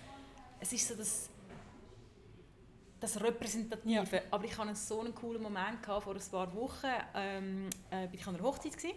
es 0.60 0.72
ist 0.72 0.88
so 0.88 0.96
das 0.96 1.30
das 3.00 3.22
Repräsentative. 3.22 3.92
Ja. 3.92 4.22
Aber 4.32 4.44
ich 4.46 4.58
hatte 4.58 4.76
so 4.76 5.02
einen 5.02 5.14
coolen 5.14 5.42
Moment 5.42 5.82
gehabt, 5.84 6.04
vor 6.04 6.16
ein 6.16 6.32
paar 6.32 6.54
Wochen. 6.56 6.88
Ähm, 7.14 7.70
äh, 7.90 8.08
bin 8.08 8.20
ich 8.20 8.28
an 8.28 8.36
einer 8.36 8.44
Hochzeit 8.44 8.78
gewesen. 8.78 8.96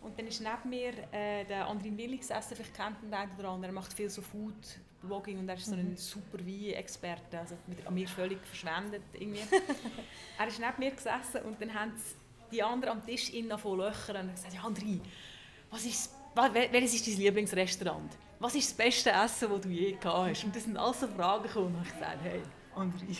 und 0.00 0.18
dann 0.18 0.26
ist 0.26 0.40
neben 0.40 0.70
mir 0.70 0.92
äh, 1.12 1.44
der 1.44 1.66
Andrin 1.66 1.96
Willig 1.96 2.20
gesessen, 2.20 2.56
vielleicht 2.56 2.74
kennt 2.74 3.02
ihn 3.02 3.10
der 3.10 3.28
oder 3.38 3.50
andere. 3.50 3.70
Er 3.70 3.74
macht 3.74 3.92
viel 3.92 4.10
so 4.10 4.22
Food-Blogging 4.22 5.38
und 5.38 5.48
er 5.48 5.56
ist 5.56 5.66
so 5.66 5.74
ein 5.74 5.90
mhm. 5.90 5.96
super 5.96 6.38
Wein-Experte, 6.38 7.38
also 7.38 7.56
mit, 7.66 7.86
an 7.86 7.94
mir 7.94 8.08
völlig 8.08 8.38
verschwendet 8.44 9.02
irgendwie. 9.12 9.42
er 10.38 10.46
ist 10.46 10.58
neben 10.58 10.78
mir 10.78 10.90
gesessen 10.90 11.42
und 11.44 11.60
dann 11.60 11.72
haben 11.74 11.92
die 12.50 12.62
anderen 12.62 12.98
am 12.98 13.06
Tisch 13.06 13.30
ihn 13.32 13.50
von 13.58 13.78
Löchern 13.78 14.28
und 14.28 14.34
gesagt, 14.34 14.54
ja 14.54 14.62
Andrin, 14.62 15.00
was 15.70 15.84
ist, 15.84 16.12
welches 16.34 16.94
ist 16.94 17.06
dein 17.06 17.16
Lieblingsrestaurant? 17.16 18.12
Was 18.38 18.54
ist 18.54 18.70
das 18.70 18.76
beste 18.76 19.10
Essen, 19.10 19.48
das 19.50 19.60
du 19.60 19.68
je 19.68 19.92
gehabt 19.92 20.30
hast? 20.30 20.44
Und 20.44 20.54
das 20.54 20.64
sind 20.64 20.76
alles 20.76 21.00
so 21.00 21.06
Fragen 21.06 21.44
gekommen 21.44 21.76
und 21.76 21.86
ich 21.86 21.92
gesagt, 21.92 22.18
hey, 22.22 22.42
André, 22.74 23.16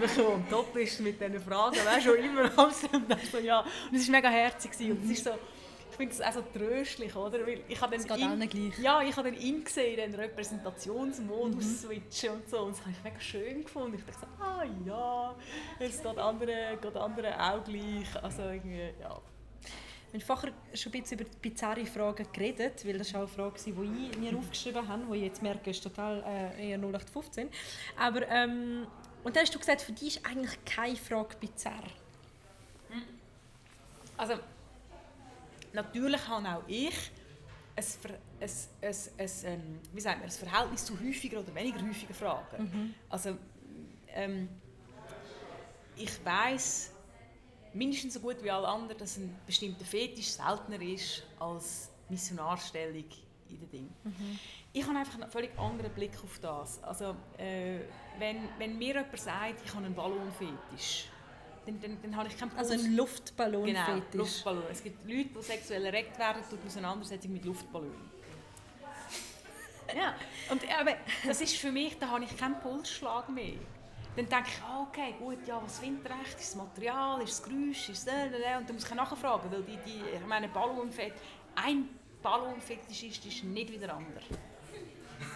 wir 0.00 0.08
kommen 0.08 0.34
am 0.34 0.50
Top 0.50 0.76
ist 0.76 1.00
mit 1.00 1.20
diesen 1.20 1.40
Fragen, 1.40 1.76
wer 1.82 2.00
schon 2.00 2.16
immer 2.16 2.58
und 2.58 2.74
so, 2.74 3.38
ja. 3.38 3.60
Und 3.60 3.96
es 3.96 4.06
war 4.06 4.16
mega 4.16 4.28
herzig 4.28 4.72
und 4.90 5.04
es 5.04 5.10
ist 5.10 5.24
so, 5.24 5.30
ich 5.90 5.96
finde 5.96 6.12
es 6.12 6.20
auch 6.20 6.32
so 6.32 6.42
tröstlich, 6.52 7.14
oder? 7.16 7.46
Weil 7.46 7.62
ich 7.68 7.80
habe 7.80 7.96
dann 7.96 8.42
ihn, 8.42 8.48
gleich. 8.48 8.78
Ja, 8.80 9.00
ich 9.00 9.16
habe 9.16 9.30
dann 9.30 9.40
ihn 9.40 9.64
gesehen, 9.64 9.96
den 9.96 10.14
Repräsentationsmodus 10.14 11.64
mhm. 11.64 11.76
switchen 11.76 12.30
und 12.30 12.50
so 12.50 12.60
und 12.60 12.72
das 12.72 12.80
habe 12.82 12.90
ich 12.90 13.02
mega 13.04 13.20
schön 13.20 13.64
gefunden. 13.64 13.96
Ich 13.98 14.04
dachte 14.04 14.26
so, 14.26 14.44
ah 14.44 14.64
ja, 14.84 15.34
jetzt 15.78 16.02
geht 16.02 16.18
andere, 16.18 16.78
geht 16.82 16.96
andere 16.96 17.40
auch 17.40 17.64
gleich, 17.64 18.22
also 18.22 18.42
irgendwie, 18.42 18.90
ja. 19.00 19.20
Wir 20.14 20.20
haben 20.20 20.26
vorher 20.26 20.52
schon 20.74 20.92
ein 20.92 21.00
bisschen 21.00 21.18
über 21.18 21.28
bizarre 21.42 21.84
Fragen 21.86 22.24
geredet, 22.32 22.86
weil 22.86 22.98
das 22.98 23.12
war 23.12 23.24
auch 23.24 23.36
eine 23.36 23.50
Frage, 23.50 23.58
die 23.66 24.10
ich 24.10 24.16
mir 24.16 24.38
aufgeschrieben 24.38 24.86
habe, 24.86 25.02
die 25.10 25.16
ich 25.16 25.24
jetzt 25.24 25.42
merke, 25.42 25.70
ist 25.70 25.82
total 25.82 26.22
äh, 26.22 26.70
eher 26.70 26.78
0815. 26.78 27.48
Aber, 27.98 28.28
ähm, 28.28 28.86
und 29.24 29.34
dann 29.34 29.42
hast 29.42 29.52
du 29.52 29.58
gesagt, 29.58 29.80
für 29.82 29.90
dich 29.90 30.18
ist 30.18 30.24
eigentlich 30.24 30.64
keine 30.64 30.94
Frage 30.94 31.34
bizarr. 31.40 31.82
Also, 34.16 34.34
natürlich 35.72 36.28
habe 36.28 36.48
auch 36.48 36.62
ich 36.68 36.94
ein, 37.74 37.84
ein, 38.40 38.48
ein, 38.82 38.98
ein, 39.18 39.52
ein, 39.52 39.80
wie 39.92 40.00
sagen 40.00 40.20
wir, 40.20 40.26
ein 40.26 40.30
Verhältnis 40.30 40.84
zu 40.84 40.96
häufiger 41.00 41.40
oder 41.40 41.52
weniger 41.56 41.84
häufigen 41.84 42.14
Fragen. 42.14 42.62
Mhm. 42.62 42.94
Also, 43.08 43.36
ähm, 44.14 44.48
ich 45.96 46.24
weiß 46.24 46.93
mindestens 47.74 48.14
so 48.14 48.20
gut 48.20 48.42
wie 48.42 48.50
alle 48.50 48.68
anderen, 48.68 48.98
dass 48.98 49.16
ein 49.16 49.36
bestimmter 49.46 49.84
Fetisch 49.84 50.30
seltener 50.30 50.80
ist 50.80 51.24
als 51.38 51.90
Missionarstellung 52.08 53.04
in 53.48 53.58
den 53.58 53.70
Dingen. 53.70 53.94
Mhm. 54.04 54.38
Ich 54.72 54.86
habe 54.86 54.98
einfach 54.98 55.20
einen 55.20 55.30
völlig 55.30 55.56
anderen 55.58 55.92
Blick 55.92 56.12
auf 56.22 56.38
das. 56.40 56.82
Also, 56.82 57.16
äh, 57.38 57.80
wenn, 58.18 58.48
wenn 58.58 58.78
mir 58.78 58.94
jemand 58.94 59.18
sagt, 59.18 59.60
ich 59.64 59.74
habe 59.74 59.86
einen 59.86 59.94
Ballonfetisch, 59.94 61.08
dann, 61.66 61.80
dann, 61.80 61.98
dann 62.02 62.16
habe 62.16 62.28
ich 62.28 62.36
keinen 62.36 62.50
Puls. 62.50 62.70
Also 62.70 62.84
ein 62.84 62.96
Luftballonfetisch? 62.96 63.94
Genau, 64.10 64.24
Luftballon. 64.24 64.64
Es 64.70 64.82
gibt 64.82 65.08
Leute, 65.08 65.28
die 65.36 65.42
sexuell 65.42 65.84
erregt 65.84 66.18
werden 66.18 66.42
durch 66.48 66.60
die 66.60 66.66
Auseinandersetzung 66.66 67.32
mit 67.32 67.44
Luftballonen. 67.44 68.10
ja, 69.96 70.14
und 70.50 70.62
aber 70.78 70.96
das 71.26 71.40
ist 71.40 71.56
für 71.56 71.72
mich, 71.72 71.98
da 71.98 72.08
habe 72.08 72.24
ich 72.24 72.36
keinen 72.36 72.60
Pulsschlag 72.60 73.28
mehr 73.28 73.54
dann 74.16 74.28
denke 74.28 74.48
ich, 74.48 74.62
ah, 74.62 74.86
okay, 74.88 75.14
gut, 75.18 75.38
ja, 75.46 75.60
was 75.62 75.78
findet 75.78 76.06
recht? 76.06 76.38
Ist 76.38 76.50
das 76.50 76.54
Material, 76.56 77.22
ist 77.22 77.40
das 77.40 77.42
Geräusch, 77.42 77.88
ist 77.88 78.06
das, 78.06 78.14
und 78.24 78.68
dann 78.68 78.74
muss 78.74 78.84
ich 78.84 78.94
nachfragen, 78.94 79.50
weil 79.50 79.62
die, 79.62 79.78
die, 79.84 80.02
ich 80.14 80.26
meine, 80.26 80.48
Ballonfett, 80.48 81.14
ein 81.56 81.88
Ballonfetischist 82.22 83.26
ist 83.26 83.44
nicht 83.44 83.72
wie 83.72 83.78
der 83.78 83.94
andere. 83.94 84.24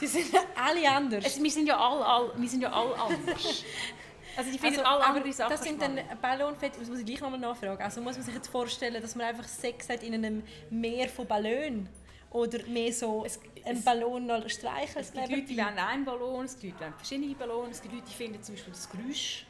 Die 0.01 0.07
sind 0.07 0.27
alle 0.57 0.89
anders. 0.91 1.25
Also, 1.25 1.43
wir 1.43 1.51
sind 1.51 1.67
ja 1.67 1.79
alle, 1.79 2.05
alle, 2.05 2.33
wir 2.37 2.49
sind 2.49 2.63
ja 2.63 2.73
alle 2.73 2.95
anders. 2.95 3.65
Also 4.37 4.53
die 4.53 4.59
finden 4.59 4.79
also, 4.81 4.91
alle 4.91 5.05
andere 5.05 5.33
Sachen 5.33 5.51
Das 5.51 5.63
sind 5.65 5.83
dann 5.83 5.99
Ballonfett, 6.23 6.81
das 6.81 6.89
muss 6.89 7.01
ich 7.01 7.07
gleich 7.07 7.21
nochmal 7.21 7.41
nachfragen. 7.41 7.83
Also 7.83 8.01
muss 8.01 8.15
man 8.15 8.25
sich 8.25 8.35
jetzt 8.35 8.47
vorstellen, 8.47 9.03
dass 9.03 9.17
man 9.17 9.27
einfach 9.27 9.49
Sex 9.49 9.89
hat 9.89 10.05
in 10.05 10.15
einem 10.15 10.45
Meer 10.71 11.09
von 11.09 11.27
Ballonen? 11.27 11.89
Oder 12.31 12.65
mehr 12.69 12.93
so 12.93 13.25
es, 13.25 13.41
einen 13.69 13.83
Ballon 13.83 14.27
noch 14.27 14.49
streicheln? 14.49 15.05
Es 15.05 15.13
gibt 15.13 15.29
Leute, 15.29 15.43
die 15.43 15.57
wollen 15.57 15.79
einen 15.79 16.05
Ballon, 16.05 16.45
es 16.45 16.59
gibt 16.59 16.65
Leute, 16.65 16.77
die 16.77 16.81
wollen 16.81 16.95
verschiedene 16.95 17.35
Ballons, 17.35 17.77
es 17.77 17.83
gibt 17.83 17.95
Leute, 17.95 18.07
die 18.09 18.15
finden 18.15 18.43
zum 18.43 18.55
Beispiel 18.55 18.73
das 18.73 18.91
Geräusch 18.91 19.47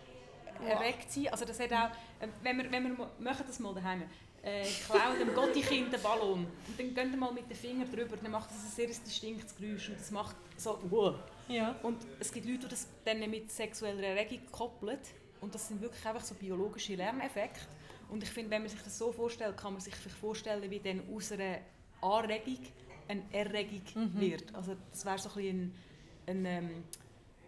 erregt 0.66 1.10
sein. 1.10 1.28
Also 1.28 1.44
das 1.44 1.60
hat 1.60 1.72
auch, 1.72 1.90
ähm, 2.20 2.32
wenn 2.42 2.56
wir, 2.58 2.70
wenn 2.70 2.96
wir 2.96 3.10
machen 3.18 3.44
das 3.46 3.58
mal 3.58 3.74
daheim, 3.74 4.02
äh, 4.42 4.64
klauen 4.86 5.18
dem 5.18 5.34
Gotti-Kind 5.34 5.92
einen 5.92 6.02
Ballon 6.02 6.46
und 6.46 6.78
dann 6.78 6.94
gehen 6.94 7.10
wir 7.10 7.18
mal 7.18 7.32
mit 7.32 7.48
den 7.48 7.56
Fingern 7.56 7.90
drüber, 7.90 8.16
dann 8.16 8.30
macht 8.30 8.50
das 8.50 8.58
ein 8.58 8.70
sehr 8.70 8.86
distinktes 8.86 9.54
Geräusch 9.56 9.88
und 9.88 9.98
das 9.98 10.10
macht 10.10 10.36
so 10.56 10.78
wow. 10.88 11.16
Ja. 11.48 11.74
Und 11.82 11.98
es 12.20 12.32
gibt 12.32 12.46
Leute, 12.46 12.60
die 12.60 12.68
das 12.68 12.88
dann 13.04 13.18
mit 13.30 13.50
sexueller 13.50 14.02
Erregung 14.02 14.40
koppeln 14.50 14.98
und 15.40 15.54
das 15.54 15.68
sind 15.68 15.80
wirklich 15.80 16.04
einfach 16.06 16.24
so 16.24 16.34
biologische 16.34 16.94
Lerneffekte. 16.94 17.60
Und 18.10 18.22
ich 18.22 18.30
finde, 18.30 18.50
wenn 18.50 18.62
man 18.62 18.70
sich 18.70 18.80
das 18.80 18.96
so 18.96 19.12
vorstellt, 19.12 19.56
kann 19.56 19.72
man 19.72 19.82
sich 19.82 19.94
vorstellen, 19.94 20.70
wie 20.70 20.80
dann 20.80 21.02
aus 21.14 21.32
einer 21.32 21.58
Anregung 22.00 22.58
eine 23.08 23.22
Erregung 23.32 23.82
mhm. 23.94 24.20
wird. 24.20 24.54
Also 24.54 24.76
das 24.90 25.04
wäre 25.04 25.18
so 25.18 25.30
ein, 25.38 25.72
ein, 26.26 26.46
ein, 26.46 26.46
ähm, 26.46 26.70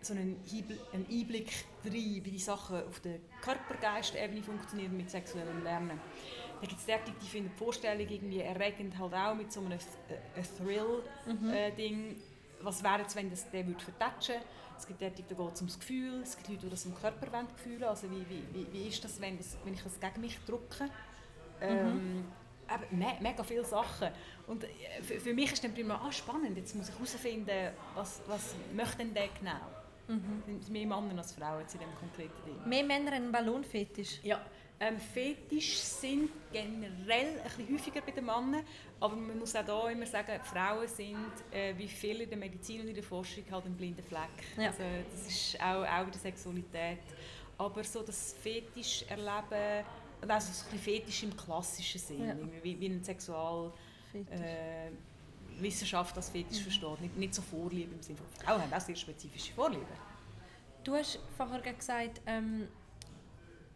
so 0.02 0.14
einen 0.14 0.36
Einblick 0.94 1.52
rein, 1.84 1.92
wie 1.92 2.20
die 2.20 2.38
Sachen 2.38 2.82
auf 2.84 3.00
der 3.00 3.18
Körper-Geist-Ebene 3.42 4.42
funktionieren 4.42 4.96
mit 4.96 5.10
sexuellem 5.10 5.62
Lernen. 5.62 6.00
Da 6.60 6.66
gibt 6.66 6.80
es 6.80 6.86
derartig, 6.86 7.14
die 7.22 7.26
finden 7.26 7.50
die 7.54 7.58
Vorstellung 7.58 8.06
irgendwie 8.08 8.40
erregend, 8.40 8.98
halt 8.98 9.14
auch 9.14 9.34
mit 9.34 9.52
so 9.52 9.60
einem 9.60 9.72
äh, 9.72 10.42
Thrill-Ding. 10.58 12.08
Mhm. 12.08 12.10
Äh, 12.10 12.62
Was 12.62 12.82
wäre 12.82 13.02
es, 13.06 13.14
wenn 13.16 13.30
das, 13.30 13.50
der 13.50 13.66
würde 13.66 13.80
vertatschen 13.80 14.36
Es 14.76 14.86
gibt 14.86 15.00
derartig, 15.00 15.24
da 15.28 15.34
geht 15.34 15.54
es 15.54 15.60
ums 15.60 15.78
Gefühl. 15.78 16.20
Es 16.22 16.36
gibt 16.36 16.48
Leute, 16.48 16.62
die 16.62 16.70
das 16.70 16.84
im 16.86 16.94
Körper 16.94 17.46
fühlen 17.56 17.84
Also 17.84 18.10
wie, 18.10 18.24
wie, 18.28 18.66
wie, 18.72 18.88
ist 18.88 19.04
das 19.04 19.20
wenn, 19.20 19.36
das, 19.38 19.56
wenn 19.64 19.74
ich 19.74 19.82
das 19.82 19.98
gegen 20.00 20.20
mich 20.20 20.38
drücke? 20.46 20.90
Mhm. 21.60 22.24
Me 22.90 23.16
mega 23.20 23.42
viele 23.42 23.64
Sachen. 23.64 24.08
Und 24.46 24.64
äh, 24.64 24.68
für, 25.02 25.20
für 25.20 25.34
mich 25.34 25.52
ist 25.52 25.62
dann 25.62 25.74
prima, 25.74 26.00
ah, 26.02 26.12
spannend, 26.12 26.56
jetzt 26.56 26.74
muss 26.74 26.88
ich 26.88 26.94
herausfinden, 26.94 27.72
was, 27.94 28.20
was 28.26 28.54
möchte 28.74 28.98
denn 28.98 29.14
der 29.14 29.28
genau? 29.38 29.60
Mhm. 30.08 30.42
Sind 30.46 30.70
mehr 30.70 30.86
Männer 30.86 31.18
als 31.18 31.32
Frauen 31.32 31.60
in 31.60 31.66
diesem 31.66 31.94
konkreten 31.98 32.44
Ding. 32.44 32.68
Mehr 32.68 32.84
Männer 32.84 33.12
haben 33.12 33.22
einen 33.24 33.32
Ballonfetisch? 33.32 34.20
Ja. 34.22 34.40
Ähm, 34.82 34.98
Fetisch 34.98 35.76
sind 35.76 36.30
generell 36.50 37.38
ein 37.38 37.42
bisschen 37.44 37.74
häufiger 37.74 38.00
bei 38.00 38.12
den 38.12 38.24
Männern, 38.24 38.64
aber 38.98 39.14
man 39.14 39.38
muss 39.38 39.54
auch 39.54 39.62
hier 39.62 39.90
immer 39.90 40.06
sagen, 40.06 40.40
Frauen 40.42 40.88
sind, 40.88 41.18
äh, 41.50 41.76
wie 41.76 41.86
viele 41.86 42.24
in 42.24 42.30
der 42.30 42.38
Medizin 42.38 42.80
und 42.80 42.88
in 42.88 42.94
der 42.94 43.04
Forschung, 43.04 43.44
halt 43.50 43.66
ein 43.66 43.76
blinder 43.76 44.02
Fleck. 44.02 44.20
Ja. 44.56 44.68
Also, 44.68 44.82
das 45.12 45.26
ist 45.26 45.60
auch, 45.60 45.84
auch 45.84 46.04
in 46.06 46.10
der 46.12 46.20
Sexualität. 46.20 46.98
Aber 47.58 47.84
so 47.84 48.02
das 48.02 48.34
Fetisch 48.42 49.04
erleben, 49.06 49.84
also 50.28 50.52
so 50.52 50.64
ein 50.72 50.78
Fetisch 50.78 51.22
im 51.22 51.36
klassischen 51.36 52.00
Sinn, 52.00 52.26
ja. 52.26 52.36
wie, 52.62 52.78
wie 52.80 52.86
ein 52.86 53.02
Sexual... 53.04 53.72
Äh, 54.12 54.90
als 56.16 56.30
Fetisch 56.30 56.58
mhm. 56.58 56.62
versteht, 56.62 57.00
nicht, 57.00 57.16
nicht 57.16 57.34
so 57.34 57.42
Vorliebe 57.42 57.94
im 57.94 58.02
Sinne 58.02 58.18
von 58.18 58.26
Frauen 58.28 58.62
haben 58.62 58.72
auch 58.72 58.80
sehr 58.80 58.96
spezifische 58.96 59.52
Vorlieben. 59.52 59.84
Du 60.82 60.94
hast 60.94 61.18
vorher 61.36 61.60
gesagt, 61.60 62.20
ähm, 62.26 62.66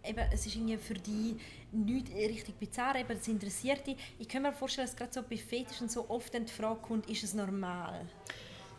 eben, 0.02 0.28
es 0.32 0.46
ist 0.46 0.56
irgendwie 0.56 0.76
für 0.78 0.94
dich 0.94 1.36
nicht 1.72 2.08
richtig 2.14 2.54
bizarr, 2.58 2.96
eben, 2.96 3.10
es 3.10 3.28
interessiert 3.28 3.86
dich. 3.86 3.96
Ich 4.18 4.28
kann 4.28 4.42
mir 4.42 4.52
vorstellen, 4.52 4.86
dass 4.86 4.96
gerade 4.96 5.12
so 5.12 5.22
bei 5.22 5.36
Fetischen 5.36 5.88
so 5.88 6.08
oft 6.08 6.32
die 6.32 6.46
Frage 6.46 6.80
kommt, 6.80 7.08
ist 7.10 7.24
es 7.24 7.34
normal? 7.34 8.06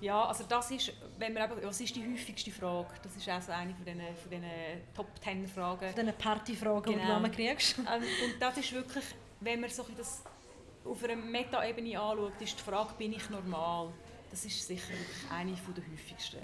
Ja, 0.06 0.26
also 0.26 0.44
das 0.48 0.70
ist, 0.70 0.94
wenn 1.18 1.34
man 1.34 1.50
eben, 1.50 1.64
was 1.64 1.82
ist 1.82 1.96
die 1.96 2.08
häufigste 2.08 2.52
Frage? 2.52 2.90
Das 3.02 3.16
ist 3.16 3.28
auch 3.28 3.42
so 3.42 3.52
eine 3.52 3.74
von 3.74 3.86
diesen, 3.86 4.02
von 4.16 4.30
diesen 4.30 4.46
Top 4.96 5.20
Ten 5.20 5.48
Fragen. 5.48 5.92
Von 5.92 6.06
diesen 6.06 6.18
Partyfragen, 6.20 6.94
genau. 6.94 7.20
die 7.20 7.32
du 7.32 7.36
genau. 7.38 7.50
kriegst. 7.50 7.80
Ähm, 7.80 8.04
und 8.24 8.40
das 8.40 8.56
ist 8.58 8.72
wirklich, 8.72 9.04
wenn 9.40 9.62
man 9.62 9.70
so 9.72 9.84
das 9.98 10.24
auf 10.86 11.04
einer 11.04 11.16
Metaebene 11.16 12.00
anschaut, 12.00 12.40
ist 12.40 12.60
die 12.60 12.62
Frage, 12.62 12.94
bin 13.00 13.14
ich 13.14 13.28
normal? 13.32 13.92
Das 14.30 14.46
ist 14.46 14.68
sicher 14.68 14.94
eine 15.32 15.54
der 15.54 15.84
häufigsten. 15.92 16.38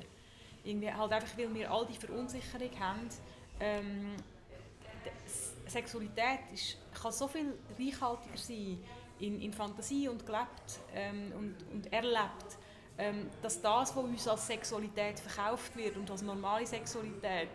Irgendwie 0.63 0.91
halt 0.91 1.11
einfach, 1.11 1.37
weil 1.37 1.53
wir 1.53 1.71
all 1.71 1.85
die 1.85 1.97
Verunsicherung 1.99 2.79
haben. 2.79 3.09
Ähm, 3.59 4.15
Sexualität 5.67 6.51
ist, 6.51 6.77
kann 6.99 7.11
so 7.11 7.27
viel 7.27 7.53
reichhaltiger 7.79 8.37
sein 8.37 8.79
in, 9.19 9.39
in 9.39 9.53
Fantasie 9.53 10.07
und 10.07 10.25
gelebt 10.25 10.79
ähm, 10.95 11.31
und, 11.37 11.55
und 11.71 11.93
erlebt, 11.93 12.57
dass 13.41 13.61
das, 13.61 13.95
was 13.95 14.03
uns 14.03 14.27
als 14.27 14.47
Sexualität 14.47 15.19
verkauft 15.19 15.75
wird 15.75 15.97
und 15.97 16.09
als 16.09 16.21
normale 16.21 16.65
Sexualität, 16.65 17.49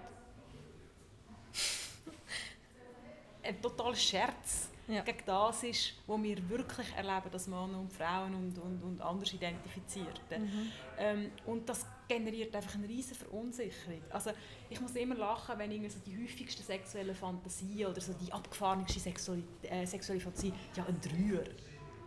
ein 3.43 3.63
totaler 3.63 3.95
Scherz 3.95 4.71
ja. 4.89 5.03
gegen 5.03 5.23
das 5.25 5.63
ist, 5.63 5.95
was 6.07 6.23
wir 6.23 6.49
wirklich 6.49 6.93
erleben, 6.97 7.31
dass 7.31 7.47
Männer 7.47 7.79
und 7.79 7.93
Frauen 7.93 8.35
und, 8.35 8.59
und, 8.59 8.83
und 8.83 9.01
anders 9.01 9.33
Identifizierte. 9.33 10.39
Mhm. 10.39 10.73
Ähm, 10.99 11.31
und 11.47 11.69
das 11.69 11.87
generiert 12.09 12.55
einfach 12.55 12.75
eine 12.75 12.89
riesige 12.89 13.17
Verunsicherung. 13.17 14.01
Also 14.11 14.31
ich 14.71 14.81
muss 14.81 14.95
immer 14.95 15.17
lachen, 15.17 15.59
wenn 15.59 15.71
irgendwie 15.71 15.91
so 15.91 15.99
die 16.07 16.17
häufigste 16.23 16.63
sexuelle 16.63 17.15
Fantasie 17.15 17.85
oder 17.87 18.01
so 18.01 18.13
die 18.13 18.33
abgefahrenste 18.33 19.01
sexuelle, 19.01 19.43
äh, 19.63 19.87
sexuelle 19.87 20.21
Fantasie, 20.21 20.53
ja 20.77 20.85
ein 20.87 21.01
Dreier. 21.01 21.45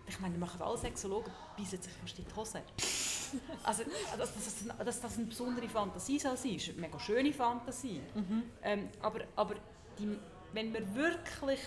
Ich 0.09 0.19
meine, 0.19 0.37
machen 0.37 0.61
alle 0.61 0.77
Sexologen, 0.77 1.31
beißen 1.57 1.81
sich 1.81 1.93
fast 1.93 2.19
in 2.19 2.25
die 2.25 2.35
Hose. 2.35 2.61
Also, 3.63 3.83
dass, 4.17 4.33
dass, 4.33 4.77
dass 4.83 5.01
das 5.01 5.17
eine 5.17 5.27
besondere 5.27 5.69
Fantasie 5.69 6.17
soll 6.17 6.35
sein, 6.35 6.55
ist 6.55 6.69
eine 6.69 6.81
mega 6.81 6.99
schöne 6.99 7.31
Fantasie. 7.31 8.01
Mhm. 8.15 8.43
Ähm, 8.63 8.89
aber 9.03 9.19
aber 9.35 9.53
die, 9.99 10.17
wenn 10.51 10.73
wir 10.73 10.95
wirklich 10.95 11.59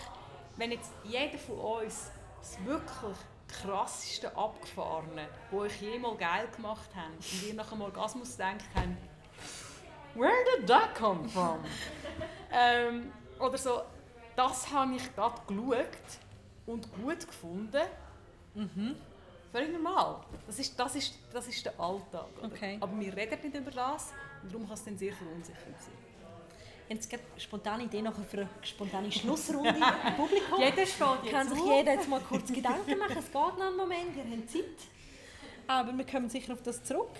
wenn 0.56 0.72
jetzt 0.72 0.92
jeder 1.04 1.38
von 1.38 1.58
uns 1.58 2.10
das 2.40 2.64
wirklich 2.64 3.16
krasseste 3.48 4.34
Abgefahrene, 4.36 5.28
wo 5.50 5.64
ich 5.64 5.80
jemals 5.80 6.18
geil 6.18 6.48
gemacht 6.54 6.88
habe, 6.94 7.12
und 7.14 7.48
ihr 7.48 7.54
nach 7.54 7.68
dem 7.70 7.80
Orgasmus 7.82 8.36
denkt 8.36 8.64
haben, 8.74 8.96
where 10.14 10.32
did 10.56 10.66
that 10.66 10.94
come 10.94 11.28
from? 11.28 11.58
ähm, 12.52 13.12
oder 13.38 13.58
so, 13.58 13.82
das 14.36 14.70
habe 14.70 14.94
ich 14.94 15.14
gerade 15.14 15.40
geschaut 15.46 15.86
und 16.66 16.92
gut 16.94 17.26
gefunden. 17.26 17.82
Mhm. 18.54 18.96
Völlig 19.50 19.72
normal. 19.72 20.20
Das 20.46 20.58
ist, 20.58 20.78
das 20.78 20.96
ist, 20.96 21.14
das 21.32 21.46
ist 21.46 21.64
der 21.64 21.78
Alltag. 21.78 22.28
Okay. 22.42 22.78
Aber 22.80 22.98
wir 22.98 23.14
reden 23.14 23.38
nicht 23.42 23.54
über 23.54 23.70
das 23.70 24.12
und 24.42 24.52
darum 24.52 24.66
kann 24.66 24.74
es 24.74 24.84
dann 24.84 24.96
sehr 24.96 25.12
verunsichernd 25.12 25.80
sein 25.80 26.02
jetzt 26.92 27.10
gerade 27.10 27.22
spontane 27.38 27.84
Idee 27.84 28.02
nachher 28.02 28.24
für 28.24 28.38
eine 28.38 28.48
spontane 28.62 29.10
Schlussrunde 29.10 29.70
im 29.70 30.14
Publikum. 30.16 30.60
Jeder 30.60 30.86
steht 30.86 31.30
Kann 31.30 31.48
sich 31.48 31.58
jeder 31.64 31.92
jetzt 31.94 32.08
mal 32.08 32.20
kurz 32.20 32.52
Gedanken 32.52 32.98
machen. 32.98 33.16
Es 33.18 33.26
geht 33.26 33.34
noch 33.34 33.60
einen 33.60 33.76
Moment, 33.76 34.16
ihr 34.16 34.24
habt 34.24 34.50
Zeit. 34.50 34.64
Aber 35.66 35.96
wir 35.96 36.06
kommen 36.06 36.28
sicher 36.28 36.52
auf 36.52 36.62
das 36.62 36.82
zurück. 36.84 37.10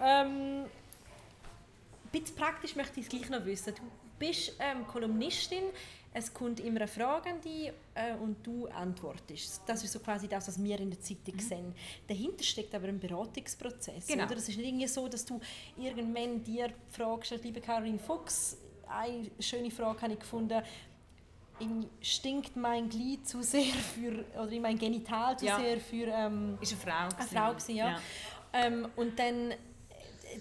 Ähm, 0.00 0.64
ein 0.64 2.10
bisschen 2.12 2.36
praktisch 2.36 2.76
möchte 2.76 3.00
ich 3.00 3.06
es 3.06 3.10
gleich 3.10 3.28
noch 3.30 3.44
wissen. 3.44 3.74
Du 3.74 3.82
bist 4.18 4.54
ähm, 4.58 4.86
Kolumnistin, 4.86 5.64
es 6.12 6.32
kommt 6.32 6.60
immer 6.60 6.80
eine 6.80 6.88
Frage 6.88 7.30
an 7.30 7.40
dich 7.40 7.70
äh, 7.94 8.14
und 8.14 8.44
du 8.46 8.66
antwortest. 8.68 9.62
Das 9.66 9.84
ist 9.84 9.92
so 9.92 10.00
quasi 10.00 10.26
das, 10.26 10.48
was 10.48 10.62
wir 10.62 10.78
in 10.80 10.90
der 10.90 11.00
Zeitung 11.00 11.34
mhm. 11.34 11.40
sehen. 11.40 11.74
Dahinter 12.06 12.42
steckt 12.42 12.74
aber 12.74 12.88
ein 12.88 12.98
Beratungsprozess. 12.98 14.06
Genau. 14.06 14.24
Oder? 14.24 14.36
Es 14.36 14.48
ist 14.48 14.56
nicht 14.56 14.66
irgendwie 14.68 14.86
so, 14.86 15.06
dass 15.08 15.24
du 15.24 15.40
irgendwann 15.76 16.42
dir 16.42 16.70
fragst, 16.90 17.32
liebe 17.42 17.60
Caroline 17.60 17.98
Fuchs, 17.98 18.56
eine 18.88 19.30
schöne 19.38 19.70
Frage 19.70 20.00
habe 20.02 20.12
ich 20.14 20.18
gefunden. 20.20 20.62
Stinkt 22.00 22.56
mein 22.56 22.88
Glied 22.88 23.28
zu 23.28 23.42
sehr 23.42 23.64
für, 23.64 24.24
oder 24.40 24.60
mein 24.60 24.78
Genital 24.78 25.38
zu 25.38 25.46
ja. 25.46 25.58
sehr 25.58 25.80
für... 25.80 26.06
Ähm, 26.06 26.56
ist 26.60 26.72
eine 26.72 26.80
Frau. 26.80 27.16
Eine 27.16 27.28
Frau 27.28 27.50
gewesen, 27.52 27.76
ja. 27.76 27.90
ja. 27.90 28.00
Ähm, 28.52 28.88
und 28.96 29.18
dann, 29.18 29.52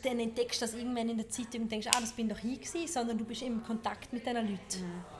dann 0.03 0.19
entdeckst 0.19 0.61
du 0.61 0.65
das 0.65 0.75
irgendwann 0.75 1.09
in 1.09 1.17
der 1.17 1.27
Zeitung 1.27 1.63
und 1.63 1.71
denkst, 1.71 1.87
ah, 1.87 1.99
das 1.99 2.13
bin 2.13 2.29
doch 2.29 2.41
ich 2.43 2.61
gewesen, 2.61 2.87
sondern 2.87 3.17
du 3.17 3.25
bist 3.25 3.41
im 3.41 3.63
Kontakt 3.63 4.13
mit 4.13 4.25
diesen 4.25 4.35
Leuten. 4.35 4.81
Mhm. 4.81 5.16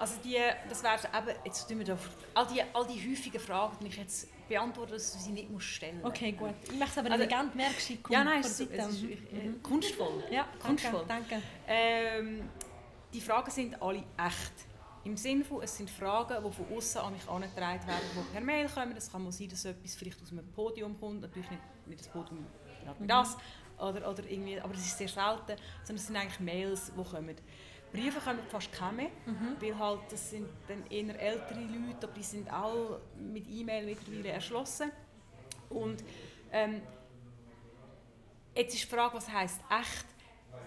Also 0.00 0.14
die, 0.24 0.38
das 0.66 0.82
wäre 0.82 0.96
eben, 0.96 1.38
jetzt 1.44 1.68
tun 1.68 1.78
wir 1.78 1.84
da, 1.84 1.98
all 2.32 2.46
die, 2.46 2.62
all 2.72 2.86
die 2.86 3.10
häufigen 3.10 3.38
Fragen, 3.38 3.76
die 3.82 3.88
ich 3.88 3.98
jetzt 3.98 4.28
beantworte, 4.48 4.94
dass 4.94 5.12
du 5.12 5.18
sie 5.18 5.30
nicht 5.30 5.50
musst 5.50 5.66
stellen 5.66 6.00
Okay, 6.02 6.32
gut. 6.32 6.54
Ich 6.64 6.78
mache 6.78 6.90
es 6.90 6.98
aber 6.98 7.10
also, 7.10 7.22
elegant, 7.22 7.54
merkst 7.54 7.90
du, 7.90 7.94
Ja, 8.08 8.24
nein, 8.24 8.40
es 8.40 8.60
ist, 8.60 8.70
es 8.72 8.88
ist 8.88 9.02
mhm. 9.02 9.62
kunstvoll. 9.62 10.24
Ja, 10.30 10.48
kunstvoll. 10.58 11.04
danke. 11.06 11.28
danke. 11.28 11.46
Ähm, 11.68 12.48
die 13.12 13.20
Fragen 13.20 13.50
sind 13.50 13.82
alle 13.82 13.98
echt. 13.98 14.52
Im 15.04 15.18
Sinne 15.18 15.44
von, 15.44 15.62
es 15.62 15.76
sind 15.76 15.90
Fragen, 15.90 16.42
die 16.42 16.50
von 16.50 16.76
außen 16.76 17.00
an 17.02 17.12
mich 17.12 17.28
angetragen 17.28 17.86
werden, 17.86 18.00
die 18.14 18.32
per 18.32 18.40
Mail 18.40 18.68
kommen. 18.70 18.96
Es 18.96 19.12
kann 19.12 19.22
mal 19.22 19.32
sein, 19.32 19.50
dass 19.50 19.66
etwas 19.66 19.94
vielleicht 19.96 20.22
aus 20.22 20.32
einem 20.32 20.50
Podium 20.50 20.98
kommt. 20.98 21.20
Natürlich 21.20 21.50
nicht, 21.50 21.62
nicht 21.86 22.00
das 22.00 22.08
Podium, 22.08 22.38
nicht 22.38 23.00
mhm. 23.00 23.06
das. 23.06 23.36
Oder, 23.76 24.10
oder 24.10 24.24
irgendwie, 24.26 24.58
aber 24.58 24.72
es 24.72 24.80
ist 24.80 24.96
sehr 24.96 25.08
selten. 25.08 25.60
Sondern 25.84 25.96
es 25.96 26.06
sind 26.06 26.16
eigentlich 26.16 26.40
Mails, 26.40 26.90
die 26.96 27.02
kommen. 27.02 27.36
Briefe 27.92 28.20
kommen 28.20 28.40
fast 28.48 28.72
keine 28.72 29.04
mhm. 29.26 29.56
weil 29.60 29.78
halt, 29.78 30.00
das 30.10 30.30
sind 30.30 30.48
dann 30.68 30.86
eher 30.86 31.20
ältere 31.20 31.60
Leute, 31.60 32.06
aber 32.06 32.12
die 32.14 32.22
sind 32.22 32.52
alle 32.52 33.00
mit 33.18 33.48
E-Mail 33.48 33.86
mittlerweile 33.86 34.28
erschlossen. 34.28 34.90
Und 35.68 36.02
ähm, 36.52 36.82
jetzt 38.54 38.74
ist 38.74 38.84
die 38.84 38.88
Frage, 38.88 39.14
was 39.14 39.28
heisst 39.28 39.60
echt? 39.70 40.06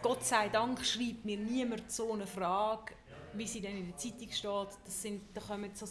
Gott 0.01 0.23
sei 0.23 0.49
Dank 0.49 0.83
schreibt 0.85 1.23
mir 1.23 1.37
niemand 1.37 1.91
so 1.91 2.11
eine 2.13 2.27
Frage, 2.27 2.93
wie 3.33 3.47
sie 3.47 3.61
dann 3.61 3.77
in 3.77 3.87
der 3.87 3.97
Zeitung 3.97 4.31
steht. 4.31 4.77
Das 4.85 5.01
sind, 5.01 5.21
da 5.33 5.41
kommen 5.41 5.71
so, 5.73 5.85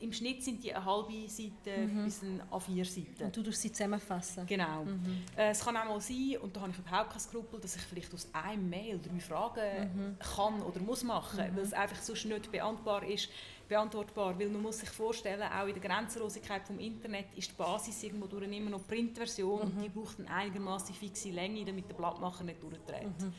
Im 0.00 0.12
Schnitt 0.12 0.42
sind 0.42 0.62
die 0.62 0.74
eine 0.74 0.84
halbe 0.84 1.28
Seite 1.28 1.86
mhm. 1.86 2.04
bis 2.04 2.22
eine 2.22 2.42
A4-Seite. 2.44 3.24
Und 3.24 3.36
du 3.36 3.42
musst 3.42 3.62
sie 3.62 3.72
zusammenfassen. 3.72 4.46
Genau. 4.46 4.84
Mhm. 4.84 5.22
Äh, 5.36 5.50
es 5.50 5.64
kann 5.64 5.76
auch 5.76 5.84
mal 5.84 6.00
sein, 6.00 6.36
und 6.42 6.54
da 6.54 6.60
habe 6.60 6.72
ich 6.72 6.78
überhaupt 6.78 7.10
kein 7.10 7.20
Skrupel, 7.20 7.60
dass 7.60 7.76
ich 7.76 7.82
vielleicht 7.82 8.12
aus 8.12 8.28
einem 8.32 8.68
Mail 8.68 9.00
drei 9.00 9.18
Fragen 9.20 9.92
mhm. 9.94 10.16
kann 10.18 10.62
oder 10.62 10.80
muss 10.80 11.02
machen, 11.02 11.38
mhm. 11.38 11.56
weil 11.56 11.64
es 11.64 11.72
einfach 11.72 12.00
sonst 12.02 12.24
nicht 12.26 12.52
beantwortbar 12.52 13.04
ist 13.04 13.28
beantwortbar, 13.68 14.38
weil 14.38 14.48
man 14.48 14.62
muss 14.62 14.78
sich 14.78 14.88
vorstellen, 14.88 15.42
auch 15.42 15.66
in 15.66 15.78
der 15.78 15.82
Grenzenlosigkeit 15.82 16.66
vom 16.66 16.78
Internet 16.78 17.26
ist 17.36 17.50
die 17.50 17.54
Basis 17.54 18.02
irgendwo 18.02 18.26
durch 18.26 18.50
immer 18.50 18.70
noch 18.70 18.86
Printversion 18.86 19.58
mhm. 19.58 19.76
und 19.76 19.82
die 19.82 19.88
braucht 19.88 20.18
eine 20.18 20.30
einigermaßen 20.30 20.94
fixe 20.94 21.30
Länge, 21.30 21.64
damit 21.64 21.88
der 21.88 21.94
Blattmacher 21.94 22.44
nicht 22.44 22.62
durchdreht. 22.62 23.20
Mhm. 23.20 23.32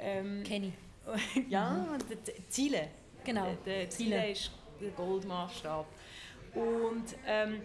Ähm, 0.00 0.42
Kenne 0.44 0.66
ich. 0.66 1.48
ja, 1.48 1.70
mhm. 1.70 1.98
die, 2.10 2.32
die 2.32 2.48
Ziele. 2.48 2.88
Genau. 3.24 3.56
Die, 3.64 3.84
die 3.84 3.88
Ziele 3.88 4.30
ist 4.30 4.50
der 4.80 4.90
Goldmaßstab. 4.90 5.86
Und 6.54 7.04
ähm, 7.26 7.62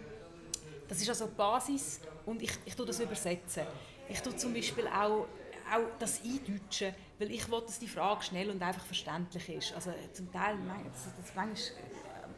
das 0.88 1.00
ist 1.00 1.08
also 1.08 1.26
die 1.26 1.34
Basis 1.34 2.00
und 2.26 2.42
ich, 2.42 2.52
ich 2.64 2.74
tue 2.74 2.86
das 2.86 3.00
übersetzen. 3.00 3.64
Ich 4.08 4.20
tue 4.20 4.36
zum 4.36 4.52
Beispiel 4.52 4.86
auch 4.86 5.26
auch 5.72 5.98
das 5.98 6.20
Eindeutschen, 6.22 6.94
weil 7.18 7.30
ich 7.30 7.50
will, 7.50 7.60
dass 7.60 7.78
die 7.78 7.88
Frage 7.88 8.22
schnell 8.22 8.50
und 8.50 8.62
einfach 8.62 8.84
verständlich 8.84 9.48
ist. 9.48 9.74
Also 9.74 9.92
zum 10.12 10.30
Teil, 10.32 10.56
das, 10.92 11.14
das 11.16 11.34
manchmal 11.34 11.56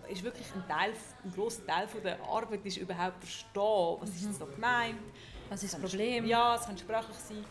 äh, 0.08 0.12
ist 0.12 0.22
wirklich 0.22 0.46
ein 0.54 0.66
Teil, 0.68 0.92
ein 1.24 1.32
grosser 1.32 1.66
Teil 1.66 1.88
von 1.88 2.02
der 2.02 2.20
Arbeit 2.22 2.64
ist 2.64 2.76
überhaupt 2.76 3.18
verstehen, 3.18 3.96
was 4.00 4.10
ist 4.10 4.24
jetzt 4.24 4.40
da 4.40 4.44
gemeint. 4.44 5.00
Was 5.48 5.62
ist 5.62 5.74
das 5.74 5.80
Problem? 5.80 6.26
Ja, 6.26 6.56
es 6.56 6.66
kann 6.66 6.78
sprachlich 6.78 7.16
sein. 7.16 7.44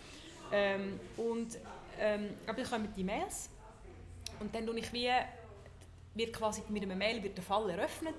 Ähm, 0.52 1.00
und 1.18 1.58
ähm, 2.00 2.30
aber 2.46 2.62
dann 2.62 2.70
kommen 2.70 2.94
die 2.96 3.04
Mails 3.04 3.50
und 4.40 4.54
dann 4.54 4.66
tue 4.66 4.78
ich 4.80 4.92
wie, 4.92 5.10
wird 6.16 6.34
quasi 6.34 6.64
mit 6.70 6.84
einem 6.84 6.98
Mail 6.98 7.22
wird 7.22 7.38
der 7.38 7.44
Fall 7.44 7.70
eröffnet. 7.70 8.16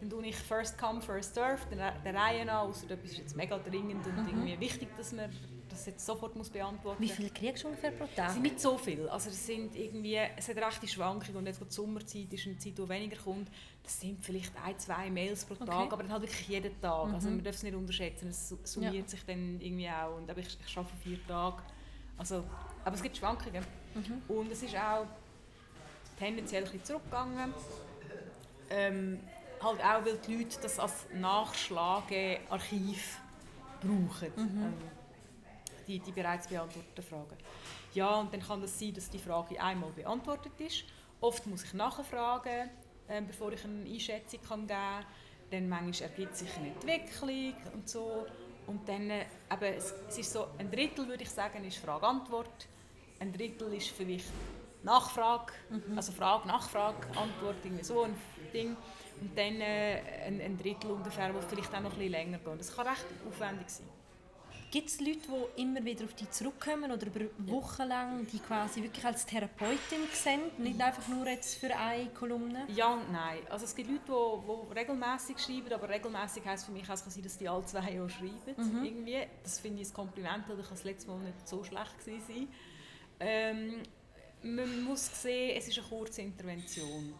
Dann 0.00 0.10
tue 0.10 0.26
ich 0.26 0.36
First 0.36 0.78
Come, 0.78 1.00
First 1.00 1.34
Serve, 1.34 1.60
der, 1.70 1.92
der 1.98 2.14
Reihe 2.14 2.42
an, 2.42 2.50
außer 2.50 2.90
etwas 2.90 3.10
ist 3.10 3.18
jetzt 3.18 3.36
mega 3.36 3.58
dringend 3.58 4.06
und 4.06 4.16
mhm. 4.16 4.28
irgendwie 4.28 4.60
wichtig, 4.60 4.88
dass 4.96 5.12
man 5.12 5.28
das 5.68 5.86
jetzt 5.86 6.06
sofort 6.06 6.34
muss 6.36 6.50
beantworten 6.50 7.02
muss. 7.02 7.10
Wie 7.10 7.14
viel 7.14 7.30
kriegst 7.30 7.64
du 7.64 7.68
ungefähr 7.68 7.90
pro 7.90 8.06
Tag? 8.06 8.28
Es 8.28 8.34
sind 8.34 8.42
nicht 8.42 8.60
so 8.60 8.78
viel. 8.78 9.08
Also 9.08 9.30
es 9.30 9.46
sind 9.46 9.74
irgendwie, 9.74 10.16
es 10.36 10.48
hat 10.48 10.56
rechte 10.56 10.88
Schwankungen 10.88 11.36
und 11.36 11.46
jetzt 11.46 11.60
die 11.60 11.64
Sommerzeit 11.68 12.32
ist 12.32 12.46
eine 12.46 12.58
Zeit, 12.58 12.74
wo 12.76 12.88
weniger 12.88 13.16
kommt. 13.16 13.50
Das 13.82 14.00
sind 14.00 14.24
vielleicht 14.24 14.52
ein, 14.64 14.78
zwei 14.78 15.10
Mails 15.10 15.44
pro 15.44 15.54
Tag, 15.54 15.68
okay. 15.68 15.88
aber 15.90 16.02
dann 16.02 16.12
halt 16.12 16.22
wirklich 16.22 16.48
jeden 16.48 16.80
Tag. 16.80 17.08
Mhm. 17.08 17.14
Also 17.14 17.30
man 17.30 17.42
darf 17.42 17.54
es 17.54 17.62
nicht 17.62 17.74
unterschätzen, 17.74 18.28
es 18.28 18.48
summiert 18.48 18.94
ja. 18.94 19.08
sich 19.08 19.24
dann 19.24 19.60
irgendwie 19.60 19.88
auch. 19.88 20.16
Und 20.16 20.30
aber 20.30 20.40
ich, 20.40 20.56
ich 20.66 20.76
arbeite 20.76 20.96
vier 20.96 21.26
Tage. 21.26 21.62
Also, 22.16 22.44
aber 22.84 22.94
es 22.94 23.02
gibt 23.02 23.16
Schwankungen. 23.16 23.64
Mhm. 23.94 24.22
Und 24.28 24.50
es 24.50 24.62
ist 24.62 24.76
auch 24.76 25.06
tendenziell 26.18 26.62
ein 26.62 26.70
bisschen 26.70 26.84
zurückgegangen. 26.84 27.54
Ähm, 28.70 29.20
halt 29.62 29.80
auch, 29.80 30.04
weil 30.04 30.18
die 30.18 30.36
Leute 30.36 30.58
das 30.62 30.78
als 30.78 31.06
Nachschlagearchiv 31.14 33.20
brauchen. 33.80 34.32
Mhm. 34.36 34.62
Ähm, 34.62 34.74
die, 35.86 35.98
die 36.00 36.12
bereits 36.12 36.46
beantworteten 36.46 37.02
Fragen. 37.02 37.36
Ja, 37.94 38.16
und 38.16 38.32
dann 38.32 38.42
kann 38.42 38.62
es 38.62 38.72
das 38.72 38.80
sein, 38.80 38.94
dass 38.94 39.10
die 39.10 39.18
Frage 39.18 39.60
einmal 39.60 39.90
beantwortet 39.90 40.52
ist. 40.58 40.84
Oft 41.20 41.46
muss 41.46 41.64
ich 41.64 41.72
nachfragen, 41.72 42.70
äh, 43.08 43.22
bevor 43.22 43.52
ich 43.52 43.64
eine 43.64 43.88
Einschätzung 43.88 44.40
kann 44.46 44.66
geben 44.66 44.68
kann. 44.68 45.04
Dann 45.50 45.68
manchmal 45.68 46.10
ergibt 46.10 46.36
sich 46.36 46.54
eine 46.56 46.68
Entwicklung 46.68 47.54
und 47.72 47.88
so. 47.88 48.26
Und 48.66 48.86
dann, 48.86 49.08
äh, 49.08 49.24
eben, 49.50 49.74
es, 49.76 49.94
es 50.08 50.18
ist 50.18 50.32
so, 50.32 50.48
ein 50.58 50.70
Drittel 50.70 51.08
würde 51.08 51.22
ich 51.22 51.30
sagen, 51.30 51.64
ist 51.64 51.78
Frage-Antwort. 51.78 52.68
Ein 53.18 53.32
Drittel 53.32 53.72
ist 53.72 53.88
vielleicht 53.88 54.26
Nachfrage, 54.88 55.52
mhm. 55.70 55.96
also 55.96 56.12
Frage, 56.12 56.48
Nachfrage, 56.48 57.06
Antwort, 57.08 57.56
irgendwie 57.62 57.84
so 57.84 58.04
ein 58.04 58.14
Ding. 58.52 58.76
Und 59.20 59.36
dann 59.36 59.60
äh, 59.60 60.00
ein, 60.26 60.40
ein 60.40 60.56
Drittel 60.56 60.90
ungefähr, 60.90 61.34
wo 61.34 61.40
vielleicht 61.40 61.74
auch 61.74 61.80
noch 61.80 61.92
ein 61.92 61.98
bisschen 61.98 62.12
länger 62.12 62.38
geht. 62.38 62.60
Das 62.60 62.74
kann 62.74 62.86
recht 62.86 63.04
aufwendig 63.28 63.68
sein. 63.68 63.86
Gibt 64.70 64.88
es 64.88 65.00
Leute, 65.00 65.20
die 65.56 65.62
immer 65.62 65.82
wieder 65.82 66.04
auf 66.04 66.12
dich 66.12 66.30
zurückkommen 66.30 66.92
oder 66.92 67.06
über 67.06 67.20
Wochen 67.38 67.88
lang 67.88 68.26
die 68.30 68.38
quasi 68.38 68.82
wirklich 68.82 69.02
als 69.02 69.24
Therapeutin 69.24 70.00
sehen, 70.12 70.42
nicht 70.58 70.78
einfach 70.78 71.08
nur 71.08 71.26
jetzt 71.26 71.54
für 71.54 71.74
eine 71.74 72.10
Kolumne? 72.10 72.66
Ja 72.68 72.92
und 72.92 73.10
nein. 73.10 73.38
Also 73.48 73.64
es 73.64 73.74
gibt 73.74 73.88
Leute, 73.88 74.02
die, 74.06 74.72
die 74.74 74.78
regelmäßig 74.78 75.38
schreiben, 75.38 75.72
aber 75.72 75.88
regelmäßig 75.88 76.44
heisst 76.44 76.66
für 76.66 76.72
mich 76.72 76.84
auch, 76.90 76.96
sein, 76.96 77.22
dass 77.22 77.38
die 77.38 77.48
alle 77.48 77.64
zwei 77.64 77.92
Jahre 77.92 78.10
schreiben. 78.10 78.54
Mhm. 78.56 78.84
Irgendwie. 78.84 79.26
Das 79.42 79.58
finde 79.58 79.80
ich 79.80 79.88
ein 79.88 79.94
Kompliment, 79.94 80.46
weil 80.48 80.60
ich 80.60 80.68
das 80.68 80.84
letzte 80.84 81.10
Mal 81.10 81.20
nicht 81.20 81.48
so 81.48 81.64
schlecht 81.64 82.02
sein. 82.04 82.48
Ähm, 83.20 83.82
man 84.56 84.82
muss 84.82 85.22
sehen, 85.22 85.56
es 85.56 85.68
ist 85.68 85.78
eine 85.78 85.88
kurze 85.88 86.22
Intervention. 86.22 87.14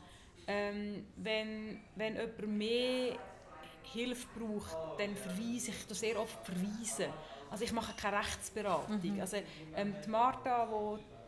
Ähm, 0.47 1.05
wenn, 1.17 1.81
wenn 1.97 2.15
jemand 2.15 2.49
mehr 2.49 3.19
Hilfe 3.93 4.27
braucht, 4.39 4.77
dann 4.99 5.17
verweise 5.17 5.71
ich, 5.71 5.91
ich 5.91 5.99
sehr 5.99 6.21
oft 6.21 6.45
verweisen. 6.45 7.13
Also 7.51 7.65
ich 7.65 7.73
mache 7.73 7.95
keine 7.97 8.19
Rechtsberatung. 8.19 9.01
Mhm. 9.03 9.21
Also, 9.21 9.39
ähm, 9.75 9.95
die 10.05 10.11
Martha, 10.11 10.69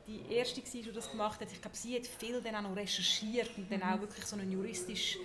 die 0.07 0.19
die 0.19 0.35
erste 0.35 0.63
war, 0.63 0.83
die 0.83 0.93
das 0.93 1.11
gemacht 1.11 1.41
hat, 1.41 1.53
ich 1.53 1.61
glaube, 1.61 1.77
sie 1.77 1.97
hat 1.97 2.07
viel 2.07 2.41
dann 2.43 2.57
auch 2.57 2.63
noch 2.63 2.77
recherchiert 2.77 3.51
und 3.57 3.71
dann 3.71 3.81
mhm. 3.81 3.87
auch 3.87 4.01
wirklich 4.01 4.25
so 4.27 4.37
einen 4.37 4.51
juristisch 4.51 5.19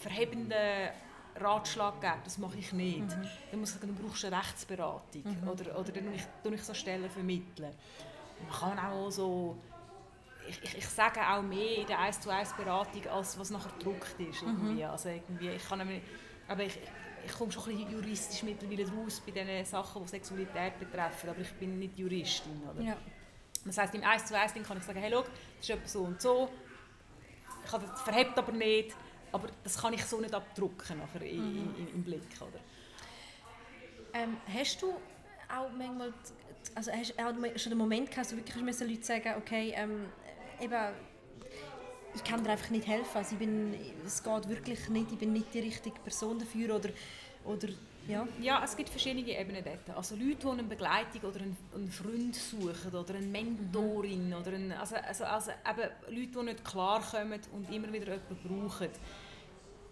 verhebenden 0.00 0.90
Ratschlag 1.36 2.00
geben. 2.00 2.20
Das 2.24 2.38
mache 2.38 2.58
ich 2.58 2.72
nicht. 2.72 3.00
Mhm. 3.00 3.28
Dann, 3.50 3.60
muss 3.60 3.74
ich, 3.74 3.80
dann 3.80 3.94
brauchst 3.94 4.22
du 4.22 4.26
eine 4.26 4.38
Rechtsberatung 4.38 5.22
mhm. 5.24 5.48
oder, 5.48 5.78
oder 5.78 5.92
dann 5.92 6.04
tue 6.04 6.14
ich, 6.14 6.22
tue 6.42 6.54
ich 6.54 6.62
so 6.62 6.74
Stellen 6.74 7.10
vermitteln. 7.10 7.74
Man 8.48 8.76
kann 8.76 8.78
auch 8.78 9.10
so 9.10 9.56
ich, 10.48 10.62
ich, 10.64 10.78
ich, 10.78 10.88
sage 10.88 11.20
auch 11.20 11.42
mehr 11.42 11.78
in 11.78 11.86
der 11.86 11.98
1 12.00 12.20
zu 12.20 12.30
1 12.30 12.54
Beratung, 12.54 13.06
als 13.08 13.38
was 13.38 13.50
nachher 13.50 13.70
gedruckt 13.78 14.18
ist. 14.18 14.42
Irgendwie. 14.42 14.82
Mhm. 14.82 14.90
Also 14.90 15.08
irgendwie, 15.08 15.50
ich 15.50 15.68
kann 15.68 15.80
aber 16.48 16.64
ich, 16.64 16.78
ich 17.24 17.32
komme 17.32 17.52
schon 17.52 17.62
ein 17.64 17.76
bisschen 17.76 17.92
juristisch 17.92 18.42
mittlerweile 18.42 18.90
raus 18.90 19.22
bei 19.24 19.30
den 19.30 19.64
Sachen, 19.64 20.02
die 20.02 20.08
Sexualität 20.08 20.78
betreffen, 20.78 21.30
aber 21.30 21.40
ich 21.40 21.52
bin 21.52 21.78
nicht 21.78 21.98
Juristin. 21.98 22.60
Oder? 22.68 22.82
Ja. 22.82 22.96
Das 23.64 23.78
heisst, 23.78 23.94
im 23.94 24.02
1 24.02 24.26
zu 24.26 24.36
1 24.36 24.54
kann 24.66 24.78
ich 24.78 24.84
sagen, 24.84 24.98
hey, 24.98 25.10
schau, 25.12 25.22
das 25.22 25.30
ist 25.60 25.70
etwas 25.70 25.92
so 25.92 26.00
und 26.02 26.20
so. 26.20 26.50
Ich 27.64 27.72
habe 27.72 27.86
das 27.86 28.02
verhebt 28.02 28.36
aber 28.36 28.52
nicht, 28.52 28.96
aber 29.32 29.48
das 29.62 29.80
kann 29.80 29.92
ich 29.92 30.04
so 30.04 30.20
nicht 30.20 30.34
abdrucken 30.34 30.98
nachher 30.98 31.20
mhm. 31.20 31.74
in, 31.76 31.88
im 31.94 32.02
Blick. 32.02 32.22
Oder? 32.40 32.58
Ähm, 34.12 34.38
hast 34.52 34.82
du 34.82 34.94
auch 35.56 35.70
manchmal, 35.76 36.12
also 36.74 36.92
hast 36.92 37.14
du 37.18 37.58
schon 37.58 37.70
den 37.70 37.78
Moment 37.78 38.10
gehabt, 38.10 38.32
wo 38.32 38.36
wirklich 38.36 38.56
müssen 38.62 38.88
Leute 38.88 39.02
sagen, 39.02 39.34
okay, 39.38 39.72
ähm, 39.76 40.06
eben, 40.60 40.94
ich 42.14 42.24
kann 42.24 42.42
dir 42.42 42.50
einfach 42.50 42.70
nicht 42.70 42.86
helfen. 42.86 43.16
Also 43.16 43.32
ich 43.32 43.38
bin, 43.38 43.74
es 44.04 44.22
geht 44.22 44.48
wirklich 44.48 44.88
nicht, 44.88 45.12
ich 45.12 45.18
bin 45.18 45.32
nicht 45.32 45.52
die 45.54 45.60
richtige 45.60 45.98
Person 46.00 46.38
dafür 46.38 46.76
oder, 46.76 46.90
oder 47.44 47.68
ja. 48.08 48.26
ja, 48.40 48.64
es 48.64 48.76
gibt 48.76 48.88
verschiedene 48.88 49.38
Ebenen 49.38 49.62
dort. 49.62 49.96
Also 49.96 50.16
Leute, 50.16 50.36
die 50.36 50.48
eine 50.48 50.62
Begleitung 50.64 51.22
oder 51.22 51.40
einen, 51.40 51.56
einen 51.74 51.90
Freund 51.90 52.34
suchen 52.34 52.92
oder 52.92 53.14
eine 53.14 53.26
Mentorin 53.26 54.28
mhm. 54.28 54.34
oder 54.34 54.52
einen, 54.52 54.72
also, 54.72 54.96
also, 54.96 55.24
also 55.24 55.50
eben 55.50 56.16
Leute, 56.16 56.38
die 56.38 56.42
nicht 56.44 56.64
klarkommen 56.64 57.40
und 57.52 57.70
immer 57.70 57.92
wieder 57.92 58.14
jemanden 58.14 58.38
brauchen. 58.42 58.88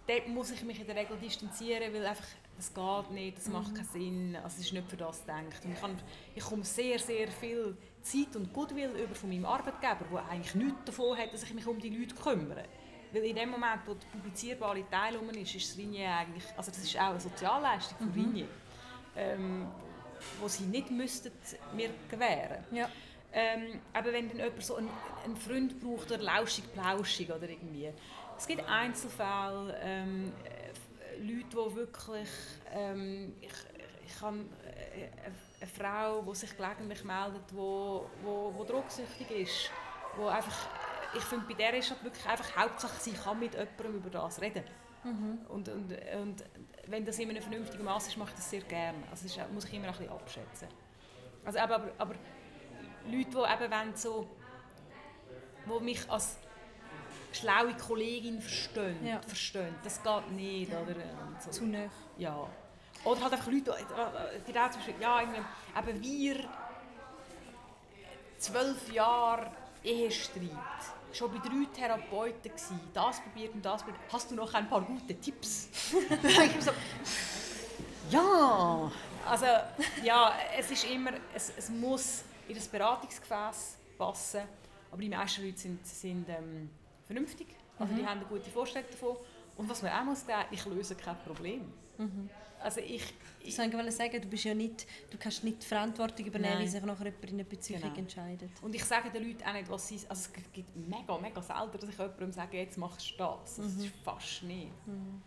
Dort 0.07 0.29
muss 0.29 0.51
ich 0.51 0.63
mich 0.65 0.81
in 0.81 0.87
der 0.87 0.97
Regel 0.97 1.17
distanzieren, 1.19 1.93
weil 1.93 2.07
einfach 2.07 2.27
das 2.59 2.75
geht 2.75 3.11
nicht, 3.13 3.39
das 3.39 3.49
macht 3.49 3.71
mhm. 3.71 3.75
keinen 3.75 3.87
Sinn, 3.87 4.37
also 4.37 4.57
es 4.59 4.67
ist 4.67 4.73
nicht 4.73 4.91
für 4.91 4.97
das 4.97 5.21
gedacht. 5.21 5.65
Und 5.65 5.73
ich, 5.73 5.81
kann, 5.81 5.97
ich 6.35 6.45
komme 6.45 6.65
sehr, 6.65 6.99
sehr 6.99 7.29
viel 7.29 7.77
Zeit 8.03 8.35
und 8.35 8.53
Goodwill 8.53 8.91
über 8.91 9.15
von 9.15 9.31
meinem 9.31 9.47
Arbeitgeber, 9.47 10.05
der 10.13 10.29
eigentlich 10.29 10.55
nichts 10.57 10.85
davon 10.85 11.17
hat, 11.17 11.33
dass 11.33 11.45
ich 11.45 11.55
mich 11.55 11.67
um 11.67 11.79
die 11.79 11.91
Leute 11.91 12.15
kümmere. 12.17 12.65
Weil 13.13 13.25
in 13.25 13.37
dem 13.37 13.51
Moment, 13.51 13.81
wo 13.87 13.95
der 13.95 14.07
publizierbare 14.09 14.85
Teil 14.91 15.17
um 15.17 15.31
ist, 15.31 15.55
ist 15.55 15.71
das 15.71 15.79
Ringe 15.79 16.13
eigentlich, 16.13 16.45
also 16.57 16.71
das 16.71 16.83
ist 16.83 16.97
auch 16.97 17.11
eine 17.11 17.21
Sozialleistung 17.21 17.97
von 17.97 18.09
mhm. 18.09 18.13
Ringe, 18.13 18.49
ähm, 19.17 19.67
wo 20.41 20.49
sie 20.49 20.65
nicht 20.65 20.91
müssten 20.91 21.33
mir 21.75 21.91
gewähren. 22.11 22.65
Ja. 22.73 22.91
Ähm, 23.33 23.81
aber 23.93 24.13
wenn 24.13 24.29
dann 24.29 24.39
jemand 24.39 24.63
so 24.63 24.77
einen, 24.77 24.91
einen 25.25 25.37
Freund 25.37 25.81
braucht 25.81 26.11
oder 26.11 26.23
lauschig-plauschig 26.23 27.31
oder 27.31 27.49
irgendwie. 27.49 27.93
Es 28.37 28.47
gibt 28.47 28.67
Einzelfälle, 28.69 29.79
ähm, 29.83 30.33
Leute, 31.21 31.49
die 31.51 31.77
wirklich, 31.77 32.29
ähm, 32.73 33.35
ich, 33.41 33.53
ich 34.07 34.21
habe 34.21 34.39
äh, 34.39 35.09
eine 35.61 35.71
Frau, 35.71 36.23
die 36.23 36.35
sich 36.35 36.57
gelegentlich 36.57 37.05
meldet, 37.05 37.51
die 37.51 37.57
wo, 37.57 38.09
wo, 38.23 38.53
wo 38.55 38.65
drogsüchtig 38.65 39.31
ist, 39.31 39.71
wo 40.17 40.27
einfach, 40.27 40.69
ich 41.15 41.23
finde, 41.25 41.47
bei 41.47 41.55
der 41.55 41.75
ist 41.75 41.91
halt 41.91 42.03
wirklich 42.05 42.27
einfach 42.27 42.57
Hauptsache, 42.57 43.01
sie 43.01 43.13
kann 43.13 43.39
mit 43.39 43.55
jemandem 43.55 43.97
über 43.97 44.11
das 44.11 44.41
reden. 44.41 44.65
Mhm. 45.05 45.39
Und, 45.49 45.69
und, 45.69 45.93
und 45.93 46.45
wenn 46.87 47.05
das 47.05 47.19
in 47.19 47.31
einem 47.31 47.43
vernünftigen 47.43 47.85
Maß 47.85 48.09
ist, 48.09 48.17
mache 48.17 48.31
ich 48.31 48.37
das 48.37 48.51
sehr 48.51 48.63
gerne. 48.63 48.99
Also 49.11 49.25
das 49.25 49.37
ist, 49.37 49.53
muss 49.53 49.65
ich 49.65 49.75
immer 49.75 49.87
ein 49.87 49.93
bisschen 49.93 50.11
abschätzen. 50.11 50.69
Also 51.45 51.59
aber, 51.61 51.75
aber, 51.77 51.93
aber 51.99 52.15
Leute, 53.07 53.31
die 53.31 53.65
eben 53.65 53.71
wenn 53.71 53.97
so, 53.97 54.29
wo 55.67 55.81
mich 55.81 56.11
als 56.11 56.39
schlaue 57.39 57.75
Kollegin 57.75 58.41
verstehen, 58.41 59.07
ja. 59.07 59.21
verstehen. 59.21 59.75
das 59.85 60.03
geht 60.03 60.31
nicht. 60.33 60.73
Ja. 60.73 60.81
Oder, 60.81 60.95
so. 61.41 61.51
Zu 61.51 61.67
nah. 61.67 61.91
Ja. 62.17 62.47
Oder 63.05 63.21
halt 63.23 63.33
einfach 63.33 63.47
Leute, 63.47 63.75
die 64.47 64.53
da 64.53 64.71
zum 64.71 64.81
Beispiel, 64.81 65.01
ja, 65.01 65.23
eben 65.23 66.03
wir, 66.03 66.45
zwölf 68.39 68.93
Jahre 68.93 69.51
Ehestreit, 69.85 70.49
schon 71.13 71.33
bei 71.33 71.39
drei 71.39 71.65
Therapeuten 71.73 72.51
gewesen, 72.51 72.81
das 72.93 73.21
probiert 73.21 73.55
und 73.55 73.65
das 73.65 73.83
probiert. 73.83 74.01
Hast 74.13 74.31
du 74.31 74.35
noch 74.35 74.53
ein 74.53 74.69
paar 74.69 74.83
gute 74.83 75.19
Tipps? 75.19 75.69
so, 76.61 76.73
ja, 78.11 78.91
also 79.27 79.47
ja, 80.03 80.35
es 80.57 80.71
ist 80.71 80.85
immer, 80.85 81.13
es, 81.35 81.53
es 81.57 81.69
muss 81.69 82.25
in 82.49 82.55
das 82.55 82.67
Beratungsgefäß 82.67 83.77
passen, 83.97 84.43
aber 84.91 85.01
die 85.01 85.09
meisten 85.09 85.45
Leute 85.45 85.59
sind, 85.59 85.87
sind 85.87 86.29
ähm, 86.29 86.71
vernünftig, 87.09 87.49
also 87.79 87.93
mhm. 87.93 87.99
die 87.99 88.07
haben 88.07 88.21
eine 88.21 88.29
gute 88.29 88.51
Vorstellung 88.51 88.89
davon. 88.91 89.17
Und 89.57 89.69
was 89.69 89.83
man 89.83 89.93
auch 89.93 90.05
muss 90.05 90.25
sagen, 90.25 90.47
ich 90.53 90.65
löse 90.67 90.95
kein 90.95 91.19
Problem. 91.19 91.73
Mhm. 91.99 92.31
Also 92.61 92.81
ich, 92.81 93.03
ich 93.41 93.59
wollte 93.59 93.93
sagen, 93.93 94.21
du 94.21 94.29
bist 94.29 94.45
ja 94.45 94.55
nicht, 94.55 94.87
du 95.11 95.19
kannst 95.19 95.45
nicht 95.45 95.63
die 95.63 95.67
Verantwortung 95.67 96.27
übernehmen, 96.27 96.55
Nein. 96.55 96.65
wie 96.65 96.69
sich 96.69 96.83
nachher 96.83 97.07
jemand 97.07 97.25
in 97.25 97.35
einer 97.35 97.45
Beziehung 97.45 97.81
genau. 97.81 97.95
entscheidet. 97.95 98.51
Und 98.63 98.75
ich 98.75 98.85
sage 98.85 99.11
den 99.11 99.29
Leuten 99.29 99.45
auch 99.45 99.53
nicht, 99.53 99.69
was 99.69 99.89
sie, 99.89 100.01
also 100.09 100.29
es 100.29 100.33
gibt 100.53 100.77
mega, 100.77 101.19
mega 101.19 101.41
selten, 101.43 101.79
dass 101.79 101.89
ich 101.89 101.99
jemandem 101.99 102.33
sage, 102.33 102.57
jetzt 102.57 102.79
machst 102.79 103.13
du 103.13 103.17
das. 103.17 103.57
Das 103.57 103.75
mhm. 103.75 103.85
ist 103.85 103.95
fast 104.05 104.43
nicht. 104.43 104.71
Mhm. 104.87 105.23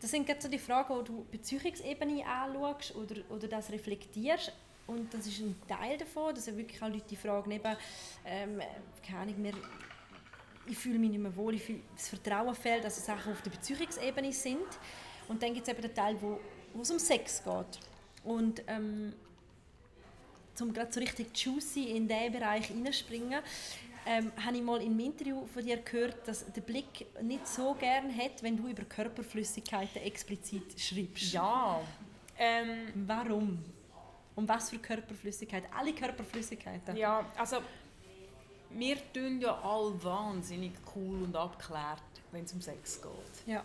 Das 0.00 0.10
sind 0.10 0.26
gerade 0.26 0.42
so 0.42 0.48
die 0.48 0.58
Fragen, 0.58 0.94
wo 0.94 1.02
du 1.02 1.24
Beziehungsebene 1.30 2.26
anschaust 2.26 2.94
oder, 2.96 3.16
oder 3.30 3.48
das 3.48 3.70
reflektierst. 3.70 4.52
und 4.88 5.12
das 5.14 5.26
ist 5.26 5.40
ein 5.40 5.54
Teil 5.68 5.96
davon, 5.96 6.34
dass 6.34 6.46
wirklich 6.54 6.82
auch 6.82 6.88
Leute 6.88 7.06
die 7.08 7.16
Fragen 7.16 7.50
eben, 7.50 7.76
ähm, 8.26 8.60
keine 9.06 9.20
Ahnung, 9.20 9.52
ich 10.66 10.78
fühle 10.78 10.98
mich 10.98 11.10
nicht 11.10 11.20
mehr 11.20 11.34
wohl, 11.36 11.54
ich 11.54 11.62
fühle, 11.62 11.80
das 11.94 12.08
Vertrauen 12.08 12.54
fehlt, 12.54 12.84
also 12.84 13.00
Sachen 13.00 13.32
auf 13.32 13.42
der 13.42 13.50
Beziehungsebene 13.50 14.32
sind. 14.32 14.66
Und 15.28 15.42
dann 15.42 15.54
gibt 15.54 15.66
es 15.66 15.72
eben 15.72 15.82
den 15.82 15.94
Teil, 15.94 16.16
wo, 16.20 16.38
wo 16.74 16.82
es 16.82 16.90
um 16.90 16.98
Sex 16.98 17.42
geht. 17.42 17.80
Und 18.24 18.62
ähm, 18.66 19.14
um 20.60 20.72
gerade 20.72 20.92
so 20.92 21.00
richtig 21.00 21.36
juicy 21.36 21.96
in 21.96 22.06
diesen 22.06 22.32
Bereich 22.32 22.66
hineinspringen, 22.66 23.42
ähm, 24.04 24.32
habe 24.44 24.56
ich 24.56 24.62
mal 24.62 24.80
in 24.80 24.92
einem 24.92 25.00
Interview 25.00 25.46
von 25.46 25.64
dir 25.64 25.76
gehört, 25.78 26.26
dass 26.26 26.50
der 26.52 26.60
Blick 26.60 27.06
nicht 27.22 27.46
so 27.46 27.74
gern 27.74 28.14
hat, 28.16 28.42
wenn 28.42 28.56
du 28.56 28.68
über 28.68 28.84
Körperflüssigkeiten 28.84 30.02
explizit 30.02 30.78
schreibst. 30.78 31.32
Ja. 31.32 31.80
Ähm, 32.38 32.92
Warum? 33.06 33.64
Um 34.34 34.48
was 34.48 34.70
für 34.70 34.78
Körperflüssigkeit? 34.78 35.64
Alle 35.76 35.92
Körperflüssigkeiten? 35.92 36.96
Ja, 36.96 37.30
also 37.36 37.58
wir 38.74 38.96
tun 39.12 39.40
ja 39.40 39.60
alle 39.62 40.02
wahnsinnig 40.02 40.72
cool 40.94 41.22
und 41.22 41.36
abgeklärt, 41.36 42.02
wenn 42.30 42.44
es 42.44 42.52
um 42.52 42.60
Sex 42.60 43.00
geht. 43.00 43.46
Ja. 43.46 43.64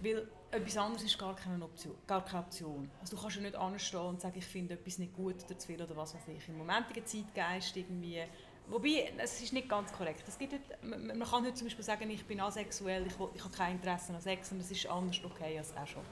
Weil 0.00 0.28
etwas 0.50 0.76
anderes 0.76 1.04
ist 1.04 1.18
gar 1.18 1.34
keine 1.34 1.64
Option. 1.64 1.94
Gar 2.06 2.24
keine 2.24 2.44
Option. 2.44 2.90
Also 3.00 3.16
du 3.16 3.22
kannst 3.22 3.36
ja 3.36 3.42
nicht 3.42 3.56
anstehen 3.56 4.00
und 4.00 4.20
sagen, 4.20 4.38
ich 4.38 4.46
finde 4.46 4.74
etwas 4.74 4.98
nicht 4.98 5.14
gut 5.14 5.36
oder 5.44 5.58
zu 5.58 5.66
viel 5.66 5.82
oder 5.82 5.96
was 5.96 6.14
weiß 6.14 6.22
ich. 6.36 6.48
Im 6.48 6.58
momentigen 6.58 7.04
Zeitgeist 7.04 7.76
irgendwie... 7.76 8.22
Wobei, 8.66 9.12
es 9.18 9.42
ist 9.42 9.52
nicht 9.52 9.68
ganz 9.68 9.92
korrekt. 9.92 10.24
Es 10.26 10.38
gibt 10.38 10.52
nicht, 10.52 10.64
man, 10.82 11.22
kann 11.28 11.42
nicht 11.42 11.58
zum 11.58 11.66
Beispiel 11.66 11.84
sagen, 11.84 12.08
ich 12.08 12.24
bin 12.24 12.40
asexuell, 12.40 13.06
ich, 13.06 13.18
will, 13.18 13.28
ich 13.34 13.44
habe 13.44 13.54
kein 13.54 13.72
Interesse 13.72 14.14
an 14.14 14.20
Sex 14.22 14.52
und 14.52 14.58
das 14.58 14.70
ist 14.70 14.86
anders 14.86 15.20
okay 15.22 15.58
als 15.58 15.76
auch 15.76 15.86
schon. 15.86 16.02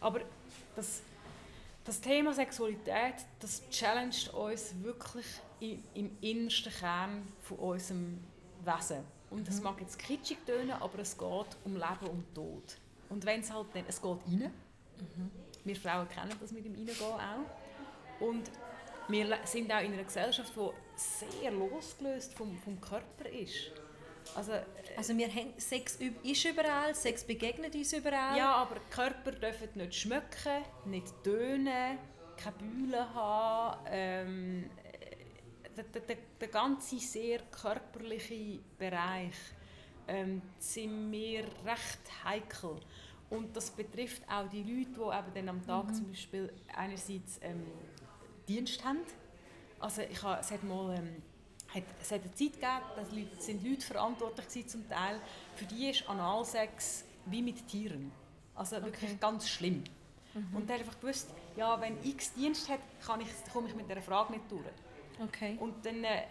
Aber 0.00 0.20
das, 0.74 1.02
das 1.86 2.00
Thema 2.00 2.34
Sexualität, 2.34 3.14
das 3.40 3.62
challenged 3.70 4.34
uns 4.34 4.74
wirklich 4.82 5.26
im, 5.60 5.82
im 5.94 6.10
innersten 6.20 6.72
Kern 6.72 7.28
von 7.40 7.58
unserem 7.58 8.18
Wesen. 8.64 9.04
Und 9.30 9.46
das 9.48 9.60
mag 9.60 9.80
jetzt 9.80 9.98
kitschig 9.98 10.38
tönen, 10.44 10.72
aber 10.72 10.98
es 10.98 11.16
geht 11.16 11.56
um 11.64 11.74
Leben 11.74 12.06
und 12.10 12.34
Tod. 12.34 12.76
Und 13.08 13.24
wenn 13.24 13.40
es 13.40 13.52
halt 13.52 13.66
dann, 13.72 13.84
es 13.86 14.00
geht 14.00 14.10
rein. 14.10 14.52
Mhm. 14.98 15.30
Wir 15.64 15.76
Frauen 15.76 16.08
kennen 16.08 16.32
das 16.40 16.52
mit 16.52 16.64
dem 16.64 16.74
Reingehen 16.74 16.96
auch. 17.00 18.24
Und 18.24 18.50
wir 19.08 19.38
sind 19.44 19.70
auch 19.72 19.80
in 19.80 19.92
einer 19.92 20.04
Gesellschaft, 20.04 20.52
die 20.56 20.70
sehr 20.96 21.50
losgelöst 21.50 22.34
vom, 22.34 22.56
vom 22.58 22.80
Körper 22.80 23.28
ist. 23.28 23.72
Also, 24.36 24.52
äh, 24.52 24.62
also 24.96 25.16
wir 25.16 25.28
haben, 25.28 25.54
Sex 25.56 25.96
ist 25.96 26.44
überall, 26.44 26.94
Sex 26.94 27.24
begegnet 27.24 27.74
uns 27.74 27.92
überall. 27.92 28.36
Ja, 28.36 28.52
aber 28.56 28.76
Körper 28.90 29.32
dürfen 29.32 29.70
nicht 29.74 29.94
schmecken, 29.94 30.62
nicht 30.84 31.06
tönen, 31.24 31.98
keine 32.36 32.56
Bühlen 32.58 33.14
haben. 33.14 33.86
Ähm, 33.90 34.70
der, 35.76 35.84
der, 35.84 36.16
der 36.40 36.48
ganze 36.48 36.98
sehr 36.98 37.40
körperliche 37.50 38.60
Bereich 38.78 39.34
ähm, 40.06 40.42
sind 40.58 41.10
mir 41.10 41.44
recht 41.64 42.24
heikel. 42.24 42.76
Und 43.30 43.56
das 43.56 43.70
betrifft 43.70 44.22
auch 44.30 44.48
die 44.48 44.62
Leute, 44.62 44.90
die 44.92 45.18
eben 45.18 45.34
dann 45.34 45.48
am 45.48 45.66
Tag 45.66 45.86
mhm. 45.88 45.94
zum 45.94 46.08
Beispiel 46.08 46.52
einerseits 46.74 47.40
ähm, 47.42 47.66
Dienst 48.46 48.84
haben. 48.84 49.00
Also 49.80 50.02
ich 50.02 50.22
habe, 50.22 50.40
es 50.40 50.50
hat 50.50 50.62
mal 50.62 50.96
ähm, 50.96 51.22
hat, 51.76 51.84
es 52.00 52.10
hat 52.10 52.22
eine 52.22 52.34
Zeit 52.34 52.54
gegeben, 52.54 53.28
Leute, 53.28 53.42
sind 53.42 53.64
Leute 53.64 53.82
verantwortlich 53.82 54.46
waren 54.54 54.68
zum 54.68 54.88
Teil. 54.88 55.20
Für 55.54 55.64
die 55.64 55.90
ist 55.90 56.08
Analsex 56.08 57.04
wie 57.26 57.42
mit 57.42 57.66
Tieren. 57.68 58.12
Also 58.54 58.76
wirklich 58.76 59.10
okay. 59.10 59.18
ganz 59.20 59.48
schlimm. 59.48 59.84
Mhm. 60.34 60.56
Und 60.56 60.68
er 60.68 60.74
hat 60.74 60.80
einfach 60.82 61.00
gewusst, 61.00 61.28
ja, 61.56 61.80
wenn 61.80 62.02
X 62.04 62.32
Dienst 62.34 62.68
hat, 62.68 62.80
kann 63.04 63.20
ich, 63.20 63.28
komme 63.52 63.68
ich 63.68 63.74
mit 63.74 63.88
dieser 63.88 64.02
Frage 64.02 64.32
nicht 64.32 64.50
durch. 64.50 64.64
Okay. 65.22 65.56
Und 65.60 65.84
dann, 65.84 66.04
äh, 66.04 66.22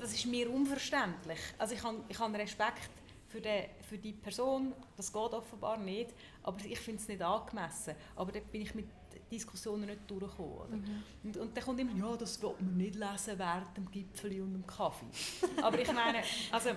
das 0.00 0.12
ist 0.12 0.26
mir 0.26 0.50
unverständlich. 0.50 1.40
Also 1.58 1.74
ich 1.74 1.82
habe, 1.82 1.98
ich 2.08 2.18
habe 2.18 2.38
Respekt 2.38 2.90
für 3.28 3.40
die, 3.40 3.64
für 3.88 3.98
die 3.98 4.12
Person, 4.12 4.72
das 4.96 5.12
geht 5.12 5.32
offenbar 5.32 5.76
nicht, 5.76 6.12
aber 6.42 6.58
ich 6.64 6.78
finde 6.78 7.00
es 7.00 7.08
nicht 7.08 7.22
angemessen. 7.22 7.94
Aber 8.16 8.32
da 8.32 8.40
bin 8.40 8.62
ich 8.62 8.74
mit 8.74 8.86
Diskussionen 9.30 9.86
nicht 9.86 10.10
durchgekommen. 10.10 10.80
Mhm. 10.80 11.02
Und, 11.24 11.36
und 11.36 11.56
dann 11.56 11.64
kommt 11.64 11.80
immer, 11.80 11.94
ja, 11.94 12.16
das 12.16 12.40
will 12.42 12.54
man 12.58 12.76
nicht 12.76 12.94
lesen 12.94 13.38
während 13.38 13.76
dem 13.76 13.90
Gipfel 13.90 14.40
und 14.42 14.52
dem 14.52 14.66
Kaffee. 14.66 15.06
aber 15.62 15.78
ich 15.78 15.92
meine, 15.92 16.22
also, 16.50 16.70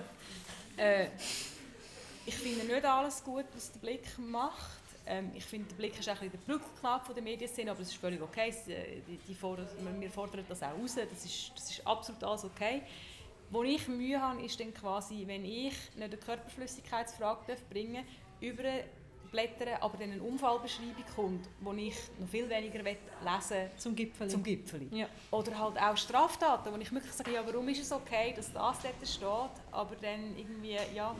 äh, 0.76 1.08
ich 2.26 2.34
finde 2.34 2.64
nicht 2.64 2.84
alles 2.84 3.22
gut, 3.22 3.44
was 3.54 3.72
der 3.72 3.80
Blick 3.80 4.18
macht. 4.18 4.80
Ähm, 5.06 5.30
ich 5.34 5.44
finde, 5.44 5.68
der 5.68 5.76
Blick 5.76 5.98
ist 5.98 6.08
ein 6.08 6.14
bisschen 6.14 6.32
der 6.32 6.38
Brückenknapp 6.38 7.04
von 7.04 7.14
der 7.14 7.22
Medienszene, 7.22 7.70
aber 7.70 7.80
das 7.80 7.88
ist 7.88 7.98
völlig 7.98 8.22
okay. 8.22 8.48
Äh, 8.68 9.00
die, 9.06 9.18
die 9.28 9.34
fordern, 9.34 9.66
wir 9.98 10.10
fordern 10.10 10.44
das 10.48 10.62
auch 10.62 10.72
raus, 10.72 10.94
das 10.94 11.24
ist, 11.24 11.52
das 11.54 11.70
ist 11.70 11.86
absolut 11.86 12.24
alles 12.24 12.44
okay. 12.44 12.82
Wo 13.50 13.62
ich 13.62 13.86
Mühe 13.88 14.20
habe, 14.20 14.42
ist 14.42 14.58
dann 14.58 14.72
quasi, 14.72 15.24
wenn 15.26 15.44
ich 15.44 15.52
nicht 15.52 15.78
eine 15.96 16.16
Körperflüssigkeitsfrage 16.16 17.56
bringen 17.68 18.04
darf, 18.04 18.04
über 18.40 18.64
blättern, 19.34 19.76
aber 19.80 19.98
dann 19.98 20.12
eine 20.12 20.22
Unfallbeschreibung 20.22 21.04
kommt, 21.16 21.48
wo 21.60 21.72
ich 21.72 21.96
noch 22.20 22.28
viel 22.28 22.48
weniger 22.48 22.78
lesen 22.78 23.50
will. 23.50 23.70
Zum 23.76 23.96
Gipfel. 23.96 24.28
Zum 24.28 24.42
Gipfel. 24.44 24.86
Ja. 24.92 25.08
Oder 25.32 25.58
halt 25.58 25.76
auch 25.76 25.96
Straftaten, 25.96 26.72
wo 26.72 26.78
ich 26.78 26.92
wirklich 26.92 27.12
sage, 27.12 27.32
ja, 27.32 27.42
warum 27.44 27.68
ist 27.68 27.82
es 27.82 27.90
okay, 27.90 28.32
dass 28.36 28.52
das 28.52 28.78
dort 28.80 29.08
steht, 29.08 29.62
aber 29.72 29.96
dann 30.00 30.36
irgendwie, 30.36 30.78
ja. 30.94 31.14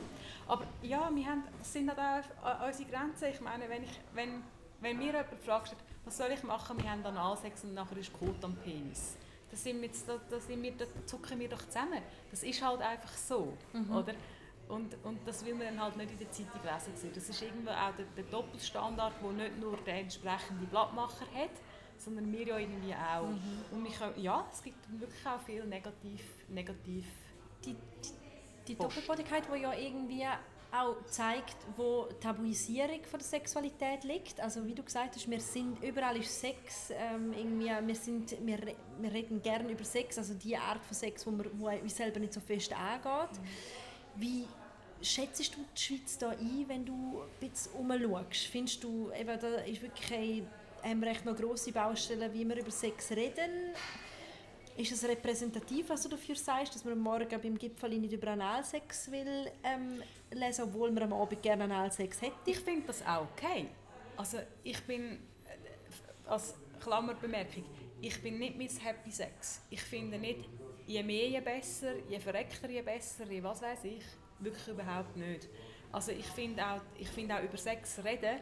Aber 0.47 0.65
ja, 0.81 1.11
wir 1.13 1.25
haben, 1.25 1.43
das 1.59 1.73
sind 1.73 1.93
halt 1.93 2.25
auch 2.41 2.67
unsere 2.67 2.89
Grenzen. 2.89 3.29
Ich 3.33 3.41
meine, 3.41 3.67
wenn, 3.67 3.83
ich, 3.83 3.99
wenn, 4.13 4.43
wenn 4.79 4.97
mir 4.97 5.07
jemand 5.07 5.41
fragt, 5.43 5.75
was 6.05 6.17
soll 6.17 6.31
ich 6.31 6.43
machen, 6.43 6.81
wir 6.81 6.89
haben 6.89 7.05
Analsex 7.05 7.65
und 7.65 7.73
nachher 7.73 7.97
ist 7.97 8.13
Kot 8.13 8.43
am 8.43 8.55
Penis. 8.55 9.17
Da, 9.51 9.57
sind 9.57 9.81
wir, 9.81 9.89
da, 10.07 10.19
da, 10.29 10.39
sind 10.39 10.63
wir, 10.63 10.71
da 10.71 10.85
zucken 11.05 11.39
wir 11.39 11.49
doch 11.49 11.65
zusammen. 11.67 12.01
Das 12.31 12.43
ist 12.43 12.61
halt 12.61 12.81
einfach 12.81 13.13
so, 13.13 13.57
mhm. 13.73 13.93
oder? 13.93 14.13
Und, 14.67 14.95
und 15.03 15.19
das 15.27 15.45
will 15.45 15.53
man 15.53 15.67
dann 15.67 15.81
halt 15.81 15.95
nicht 15.97 16.11
in 16.11 16.19
der 16.19 16.31
Zeitung 16.31 16.61
lesen. 16.63 17.11
Das 17.13 17.29
ist 17.29 17.41
irgendwo 17.41 17.69
auch 17.69 17.95
der, 17.95 18.05
der 18.17 18.23
Doppelstandard, 18.25 19.13
der 19.21 19.31
nicht 19.31 19.59
nur 19.59 19.77
der 19.77 19.99
entsprechende 19.99 20.65
Blattmacher 20.65 21.25
hat, 21.33 21.51
sondern 21.97 22.31
wir 22.31 22.47
ja 22.47 22.57
irgendwie 22.57 22.93
auch. 22.93 23.27
Mhm. 23.27 23.65
Und 23.71 23.83
wir 23.83 23.91
können, 23.91 24.19
ja, 24.21 24.45
es 24.51 24.63
gibt 24.63 24.99
wirklich 24.99 25.25
auch 25.25 25.39
viel 25.41 25.65
negativ, 25.65 26.21
negativ 26.49 27.05
die, 27.63 27.73
die, 27.73 28.13
die 28.67 28.75
Doppelbodigkeit, 28.75 29.43
die 29.53 29.61
ja 29.61 29.73
irgendwie 29.73 30.25
auch 30.71 30.95
zeigt, 31.05 31.55
wo 31.77 32.07
die 32.11 32.19
Tabuisierung 32.19 33.03
von 33.03 33.19
der 33.19 33.27
Sexualität 33.27 34.03
liegt. 34.03 34.39
Also 34.39 34.65
wie 34.65 34.73
du 34.73 34.83
gesagt 34.83 35.15
hast, 35.15 35.29
wir 35.29 35.39
sind, 35.39 35.81
überall 35.83 36.17
ist 36.17 36.41
Sex, 36.41 36.89
ähm, 36.91 37.31
irgendwie, 37.33 37.71
wir, 37.87 37.95
sind, 37.95 38.35
wir, 38.45 38.59
wir 38.99 39.13
reden 39.13 39.41
gerne 39.41 39.69
über 39.69 39.83
Sex, 39.83 40.17
also 40.17 40.33
die 40.33 40.57
Art 40.57 40.83
von 40.83 40.93
Sex, 40.93 41.25
wo, 41.25 41.31
wir, 41.31 41.45
wo 41.53 41.69
uns 41.69 41.95
selber 41.95 42.19
nicht 42.19 42.33
so 42.33 42.41
fest 42.41 42.73
angeht. 42.73 43.39
Mhm. 43.39 43.47
Wie 44.15 44.45
schätzt 45.01 45.55
du 45.55 45.59
die 45.75 45.81
Schweiz 45.81 46.17
da 46.17 46.29
ein, 46.29 46.65
wenn 46.67 46.85
du 46.85 47.21
ein 47.21 47.49
bisschen 47.49 47.73
umschaust? 47.73 48.47
Findest 48.47 48.83
du, 48.83 49.11
eben, 49.11 49.39
da 49.39 49.55
ist 49.57 49.81
wirklich 49.81 50.43
haben 50.83 51.01
wir 51.01 51.09
echt 51.09 51.25
noch 51.25 51.35
grosse 51.35 51.71
Baustellen, 51.71 52.31
wie 52.33 52.47
wir 52.47 52.57
über 52.57 52.71
Sex 52.71 53.11
reden? 53.11 53.73
Ist 54.77 54.91
es 54.91 55.07
repräsentativ, 55.07 55.89
was 55.89 56.03
du 56.03 56.09
dafür 56.09 56.35
sagst, 56.35 56.75
dass 56.75 56.83
man 56.83 56.99
morgen 56.99 57.41
beim 57.41 57.57
Gipfel 57.57 57.97
nicht 57.97 58.13
über 58.13 58.27
Analsex 58.31 59.09
will 59.09 59.49
ähm, 59.63 60.03
lesen, 60.31 60.65
obwohl 60.65 60.91
man 60.91 61.03
am 61.03 61.13
Abend 61.13 61.41
gerne 61.41 61.63
Analsex 61.63 62.21
hätte? 62.21 62.35
Ich 62.45 62.59
finde 62.59 62.87
das 62.87 63.01
auch 63.05 63.25
okay. 63.31 63.67
Also 64.17 64.39
ich 64.63 64.81
bin, 64.83 65.13
äh, 65.13 66.29
als 66.29 66.55
Klammerbemerkung, 66.81 67.63
ich 68.01 68.21
bin 68.21 68.37
nicht 68.37 68.57
mit 68.57 68.83
Happy 68.83 69.11
Sex. 69.11 69.61
Ich 69.69 69.81
finde 69.81 70.19
nicht, 70.19 70.41
je 70.85 71.03
mehr, 71.03 71.29
je 71.29 71.41
besser, 71.41 71.95
je 72.09 72.19
verreckter, 72.19 72.69
je 72.69 72.83
besser, 72.83 73.31
je 73.31 73.41
was 73.41 73.61
weiß 73.61 73.83
ich. 73.83 74.05
Wirklich 74.39 74.67
überhaupt 74.67 75.15
nicht. 75.15 75.47
Also 75.91 76.11
ich 76.11 76.25
finde 76.25 76.65
auch, 76.65 76.81
find 77.13 77.31
auch 77.31 77.41
über 77.41 77.57
Sex 77.57 78.03
reden, 78.03 78.39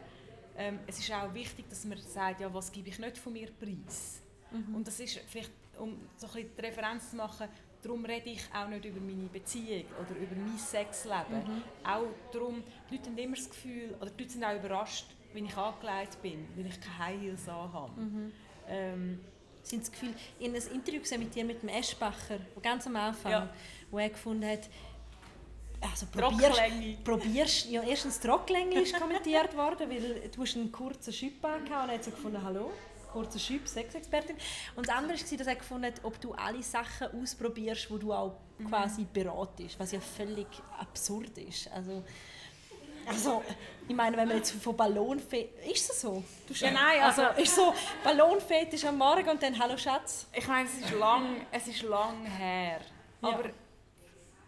ähm, 0.56 0.80
es 0.86 0.98
ist 0.98 1.12
auch 1.12 1.32
wichtig, 1.34 1.68
dass 1.68 1.84
man 1.84 1.98
sagt, 1.98 2.40
ja, 2.40 2.52
was 2.52 2.70
gebe 2.70 2.88
ich 2.88 2.98
nicht 2.98 3.18
von 3.18 3.32
mir 3.32 3.50
preis. 3.50 4.22
Mhm. 4.50 4.76
Und 4.76 4.86
das 4.86 5.00
ist 5.00 5.18
vielleicht, 5.26 5.50
um 5.78 5.98
so 6.16 6.26
ein 6.26 6.32
bisschen 6.32 6.50
die 6.56 6.60
Referenz 6.60 7.10
zu 7.10 7.16
machen, 7.16 7.48
darum 7.82 8.04
rede 8.04 8.30
ich 8.30 8.42
auch 8.54 8.68
nicht 8.68 8.84
über 8.84 9.00
meine 9.00 9.28
Beziehung 9.28 9.84
oder 10.00 10.16
über 10.18 10.34
mein 10.36 10.58
Sexleben. 10.58 11.44
Mhm. 11.44 11.62
Auch 11.84 12.06
darum, 12.32 12.62
die 12.88 12.96
Leute 12.96 13.10
haben 13.10 13.18
immer 13.18 13.36
das 13.36 13.48
Gefühl, 13.48 13.94
oder 14.00 14.10
die 14.10 14.22
Leute 14.22 14.32
sind 14.32 14.44
auch 14.44 14.54
überrascht, 14.54 15.06
wenn 15.32 15.46
ich 15.46 15.56
angelegt 15.56 16.22
bin, 16.22 16.46
wenn 16.54 16.66
ich 16.66 16.80
keine 16.80 16.98
High 16.98 17.20
Heels 17.20 17.48
habe. 17.48 18.00
Mhm. 18.00 18.32
Ähm, 18.68 19.20
Sie 19.64 19.78
das 19.78 19.90
Gefühl, 19.90 20.14
in 20.38 20.54
einem 20.54 20.62
Interview 20.72 21.00
mit 21.18 21.34
dir, 21.34 21.44
mit 21.44 21.62
dem 21.62 21.70
Eschbacher, 21.70 22.38
ganz 22.62 22.86
am 22.86 22.96
Anfang, 22.96 23.32
ja. 23.32 23.50
wo 23.90 23.98
er 23.98 24.10
gefunden 24.10 24.46
hat, 24.46 24.68
also 25.80 26.06
probierst, 26.06 27.04
probierst, 27.04 27.70
ja, 27.70 27.82
erstens 27.82 28.20
Trocklänge 28.20 28.80
ist 28.80 28.98
kommentiert 28.98 29.54
worden, 29.56 29.90
weil 29.90 30.28
du 30.30 30.42
hast 30.42 30.56
einen 30.56 30.72
kurzen 30.72 31.12
Schüpp 31.12 31.44
angehabt 31.44 31.84
und 31.84 31.90
er 31.90 31.94
hat 31.96 32.04
so 32.04 32.10
gefunden, 32.10 32.42
hallo, 32.42 32.72
kurzer 33.12 33.38
Schüpp, 33.38 33.68
Sexexpertin. 33.68 34.36
Und 34.76 34.88
das 34.88 34.94
andere 34.94 35.18
war, 35.18 35.38
dass 35.38 35.46
er 35.46 35.56
gefunden 35.56 35.86
hat, 35.86 36.04
ob 36.04 36.20
du 36.20 36.32
alle 36.32 36.62
Sachen 36.62 37.08
ausprobierst, 37.20 37.88
die 37.90 37.98
du 37.98 38.12
auch 38.12 38.36
mhm. 38.58 38.68
quasi 38.68 39.06
beratest, 39.12 39.78
was 39.78 39.92
ja 39.92 40.00
völlig 40.00 40.46
absurd 40.78 41.36
ist. 41.38 41.70
Also, 41.70 42.02
Also, 43.06 43.42
ich 43.88 43.94
meine, 43.94 44.16
wenn 44.16 44.28
man 44.28 44.38
jetzt 44.38 44.52
von 44.52 44.76
Ballonfetisch... 44.76 45.72
Ist 45.72 45.90
es 45.90 46.00
so? 46.00 46.22
Ja, 46.54 46.70
nein, 46.70 47.02
also... 47.02 47.22
ist 47.40 47.54
so 47.54 47.74
Ballonfetisch 48.02 48.84
am 48.84 48.98
Morgen 48.98 49.28
und 49.28 49.42
dann 49.42 49.58
«Hallo 49.58 49.76
Schatz». 49.76 50.26
Ich 50.32 50.46
meine, 50.46 50.68
es 50.68 50.78
ist 50.78 50.92
lang, 50.92 51.46
es 51.50 51.68
ist 51.68 51.82
lang 51.82 52.24
her. 52.24 52.80
Ja. 53.22 53.28
Aber 53.28 53.50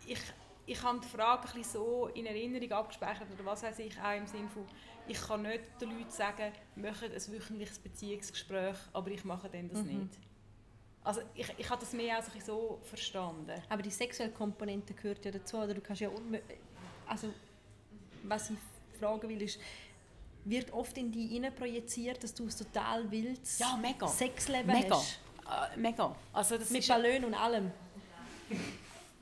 ich, 0.06 0.18
ich 0.66 0.82
habe 0.82 1.00
die 1.00 1.08
Frage 1.08 1.48
ein 1.54 1.64
so 1.64 2.08
in 2.14 2.26
Erinnerung 2.26 2.72
abgespeichert 2.72 3.28
oder 3.34 3.44
was 3.44 3.62
weiß 3.62 3.78
ich, 3.80 3.98
auch 4.00 4.16
im 4.16 4.26
Sinne 4.26 4.48
von, 4.48 4.64
ich 5.06 5.20
kann 5.20 5.42
nicht 5.42 5.62
den 5.80 5.90
Leuten 5.90 6.10
sagen, 6.10 6.52
machen 6.74 7.10
ein 7.12 7.32
wöchentliches 7.32 7.78
Beziehungsgespräch, 7.78 8.76
aber 8.92 9.10
ich 9.10 9.24
mache 9.24 9.48
dann 9.48 9.68
das 9.68 9.82
mhm. 9.82 9.98
nicht. 10.00 10.18
Also 11.04 11.20
ich, 11.34 11.46
ich 11.56 11.70
habe 11.70 11.80
das 11.80 11.92
mehr 11.92 12.16
als 12.16 12.26
so 12.44 12.80
verstanden. 12.82 13.62
Aber 13.68 13.80
die 13.80 13.90
sexuelle 13.90 14.32
Komponente 14.32 14.92
gehört 14.92 15.24
ja 15.24 15.30
dazu, 15.30 15.58
oder 15.58 15.72
du 15.72 15.80
kannst 15.80 16.02
ja 16.02 16.10
also 17.06 17.28
was 18.28 18.50
ich 18.50 18.56
fragen 18.98 19.28
will 19.28 19.42
ist, 19.42 19.58
wird 20.44 20.72
oft 20.72 20.96
in 20.96 21.10
dich 21.10 21.42
projiziert, 21.54 22.22
dass 22.22 22.32
du 22.34 22.46
es 22.46 22.56
total 22.56 23.10
willst, 23.10 23.60
ja, 23.60 23.76
mega. 23.76 24.06
Sexleben 24.06 24.66
mega. 24.66 24.96
hast. 24.96 25.18
Äh, 25.44 25.76
mega. 25.76 26.14
Also 26.32 26.56
das 26.56 26.70
Mit 26.70 26.86
Ballon 26.86 27.24
und 27.24 27.34
allem. 27.34 27.70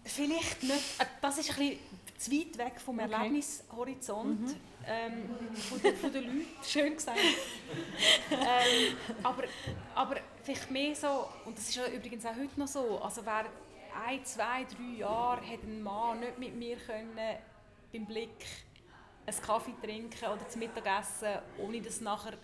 Vielleicht 0.04 0.62
nicht. 0.62 1.00
Äh, 1.00 1.06
das 1.20 1.38
ist 1.38 1.50
ein 1.50 1.56
bisschen 1.56 1.78
zu 2.18 2.32
weit 2.32 2.58
weg 2.58 2.80
vom 2.80 2.98
okay. 2.98 3.10
Erlebnishorizont 3.10 4.40
mhm. 4.40 4.56
ähm, 4.86 5.28
von, 5.68 5.82
der, 5.82 5.94
von 5.94 6.12
den 6.12 6.24
Leuten. 6.24 6.46
Schön 6.62 6.94
gesagt. 6.94 7.18
ähm, 8.30 8.96
aber, 9.22 9.44
aber 9.94 10.16
vielleicht 10.42 10.70
mehr 10.70 10.94
so, 10.94 11.28
und 11.44 11.56
das 11.56 11.68
ist 11.68 11.76
ja 11.76 11.86
übrigens 11.88 12.24
auch 12.26 12.36
heute 12.36 12.58
noch 12.58 12.68
so, 12.68 12.98
also 13.00 13.24
wer 13.24 13.46
ein, 14.06 14.24
zwei, 14.24 14.64
drei 14.64 14.98
Jahre 14.98 15.46
hat 15.46 15.62
ein 15.62 15.82
Mann 15.82 16.20
nicht 16.20 16.38
mit 16.38 16.54
mir 16.54 16.76
können 16.76 17.18
beim 17.92 18.06
Blick 18.06 18.46
einen 19.26 19.40
Kaffee 19.42 19.74
trinken 19.82 20.24
oder 20.26 20.48
zum 20.48 20.60
Mittagessen, 20.60 21.38
ohne 21.58 21.80
dass 21.80 22.00
nachher 22.00 22.34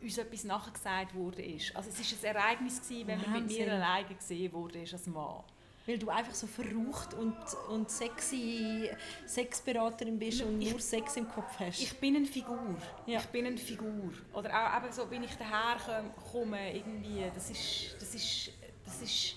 uns 0.00 0.18
etwas 0.18 0.44
nachgesagt 0.44 1.14
wurde. 1.14 1.42
Also 1.74 1.90
es 1.90 2.22
war 2.22 2.30
ein 2.30 2.36
Ereignis, 2.36 2.80
wenn 2.88 3.20
man 3.20 3.32
mit 3.32 3.46
mir 3.46 3.72
alleine 3.72 4.14
gesehen 4.14 4.52
wurde 4.52 4.80
als 4.80 5.06
Mann. 5.06 5.42
Weil 5.86 5.98
du 5.98 6.08
einfach 6.08 6.34
so 6.34 6.46
verrucht 6.46 7.12
und, 7.12 7.36
und 7.68 7.90
sexy 7.90 8.88
Sexberaterin 9.26 10.18
bist 10.18 10.40
und 10.40 10.60
ich, 10.62 10.70
nur 10.70 10.80
Sex 10.80 11.16
im 11.16 11.28
Kopf 11.28 11.58
hast. 11.58 11.82
Ich 11.82 12.00
bin 12.00 12.16
eine 12.16 12.24
Figur. 12.24 12.76
Ja. 13.04 13.18
Ich 13.20 13.26
bin 13.26 13.44
eine 13.44 13.58
Figur. 13.58 14.12
Oder 14.32 14.50
auch 14.50 14.82
eben 14.82 14.92
so, 14.92 15.10
wenn 15.10 15.24
ich 15.24 15.34
daher 15.34 16.04
komme, 16.32 16.74
irgendwie, 16.74 17.30
das 17.34 17.50
ist, 17.50 17.96
das 18.00 18.14
ist, 18.14 18.50
das 18.86 19.02
ist 19.02 19.36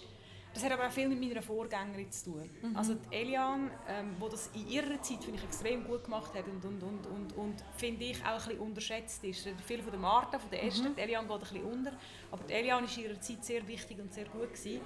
das 0.57 0.65
hat 0.65 0.71
aber 0.71 0.87
auch 0.87 0.91
viel 0.91 1.07
mit 1.07 1.19
meiner 1.19 1.43
Vorgängerin 1.43 2.11
zu 2.11 2.31
tun. 2.31 2.49
Mhm. 2.63 2.75
Also 2.75 2.95
die 2.95 3.15
Eliane, 3.15 3.69
ähm, 3.87 4.15
wo 4.17 4.27
das 4.27 4.49
in 4.55 4.67
ihrer 4.67 4.99
Zeit 5.03 5.19
ich, 5.31 5.43
extrem 5.43 5.83
gut 5.83 6.05
gemacht 6.05 6.33
hat 6.33 6.45
und, 6.47 6.65
und, 6.65 6.81
und, 6.81 7.05
und, 7.05 7.37
und 7.37 7.63
finde 7.77 8.05
ich 8.05 8.19
auch 8.23 8.29
ein 8.29 8.37
bisschen 8.37 8.59
unterschätzt 8.59 9.23
ist. 9.23 9.47
Viel 9.67 9.83
von 9.83 9.91
der 9.91 9.99
Martha, 9.99 10.39
von 10.39 10.49
der 10.49 10.63
Esther, 10.63 10.89
mhm. 10.89 10.95
die 10.95 11.01
Eliane 11.01 11.27
geht 11.27 11.35
ein 11.35 11.39
bisschen 11.41 11.63
unter, 11.63 11.91
aber 12.31 12.43
die 12.43 12.53
Eliane 12.53 12.87
war 12.87 12.97
in 12.97 13.03
ihrer 13.03 13.21
Zeit 13.21 13.45
sehr 13.45 13.67
wichtig 13.67 13.99
und 13.99 14.11
sehr 14.11 14.25
gut. 14.25 14.51
Gewesen. 14.51 14.81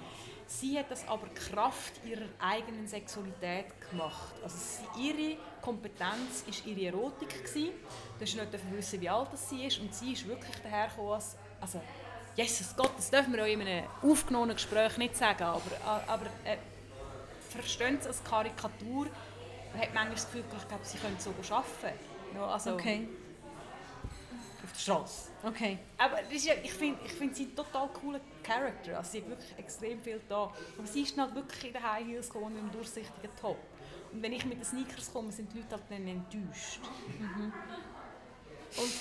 Sie 0.46 0.78
hat 0.78 0.90
das 0.90 1.08
aber 1.08 1.26
Kraft 1.28 2.04
ihrer 2.04 2.26
eigenen 2.38 2.86
Sexualität 2.86 3.66
gemacht. 3.90 4.34
Also 4.42 4.58
sie, 4.58 5.08
ihre 5.08 5.38
Kompetenz 5.62 6.44
war 6.46 6.66
ihre 6.66 6.86
Erotik. 6.88 7.30
Gewesen. 7.44 7.70
Du 8.18 8.24
hast 8.26 8.36
nicht 8.36 8.72
wissen, 8.76 9.00
wie 9.00 9.08
alt 9.08 9.28
sie 9.38 9.64
ist 9.64 9.80
und 9.80 9.94
sie 9.94 10.12
ist 10.12 10.28
wirklich 10.28 10.56
dahergekommen 10.56 11.14
als, 11.14 11.36
also 11.60 11.80
Jesus 12.36 12.74
Gott, 12.76 12.92
das 12.96 13.10
dürfen 13.10 13.34
wir 13.34 13.42
auch 13.42 13.46
in 13.46 13.60
einem 13.60 13.86
aufgenommenen 14.02 14.56
Gespräch 14.56 14.96
nicht 14.96 15.16
sagen, 15.16 15.42
aber, 15.42 15.60
aber 16.06 16.26
äh, 16.44 16.56
verstehen 17.50 17.98
Sie 18.00 18.08
als 18.08 18.24
Karikatur, 18.24 19.06
man 19.72 19.82
hat 19.82 19.94
manchmal 19.94 20.14
das 20.14 20.26
Gefühl, 20.26 20.44
ich 20.56 20.68
glaube, 20.68 20.84
sie 20.84 20.98
können 20.98 21.16
so 21.18 21.30
arbeiten. 21.54 21.98
Ja, 22.34 22.46
also, 22.46 22.74
okay. 22.74 23.08
Auf 24.62 24.72
der 24.72 24.78
Straße. 24.78 25.30
Okay. 25.42 25.78
Aber 25.98 26.20
ja, 26.30 26.54
ich 26.62 26.72
finde 26.72 27.00
ich 27.04 27.12
find 27.12 27.34
sie 27.34 27.44
einen 27.44 27.56
total 27.56 27.88
cooler 27.88 28.20
Charakter. 28.42 28.96
Also 28.96 29.12
sie 29.12 29.22
hat 29.22 29.28
wirklich 29.28 29.58
extrem 29.58 30.00
viel 30.00 30.20
da. 30.28 30.52
Aber 30.78 30.86
sie 30.86 31.02
ist 31.02 31.18
halt 31.18 31.34
wirklich 31.34 31.64
in 31.64 31.72
den 31.72 31.82
High 31.82 32.06
Heels 32.06 32.30
gekommen, 32.30 32.56
im 32.56 32.70
durchsichtigen 32.70 33.30
Top. 33.40 33.58
Und 34.12 34.22
wenn 34.22 34.32
ich 34.32 34.44
mit 34.44 34.58
den 34.58 34.64
Sneakers 34.64 35.12
komme, 35.12 35.32
sind 35.32 35.52
die 35.52 35.58
Leute 35.58 35.72
halt 35.72 35.82
dann 35.88 36.06
enttäuscht. 36.06 36.80
Mhm. 37.18 37.52
Und 38.76 38.92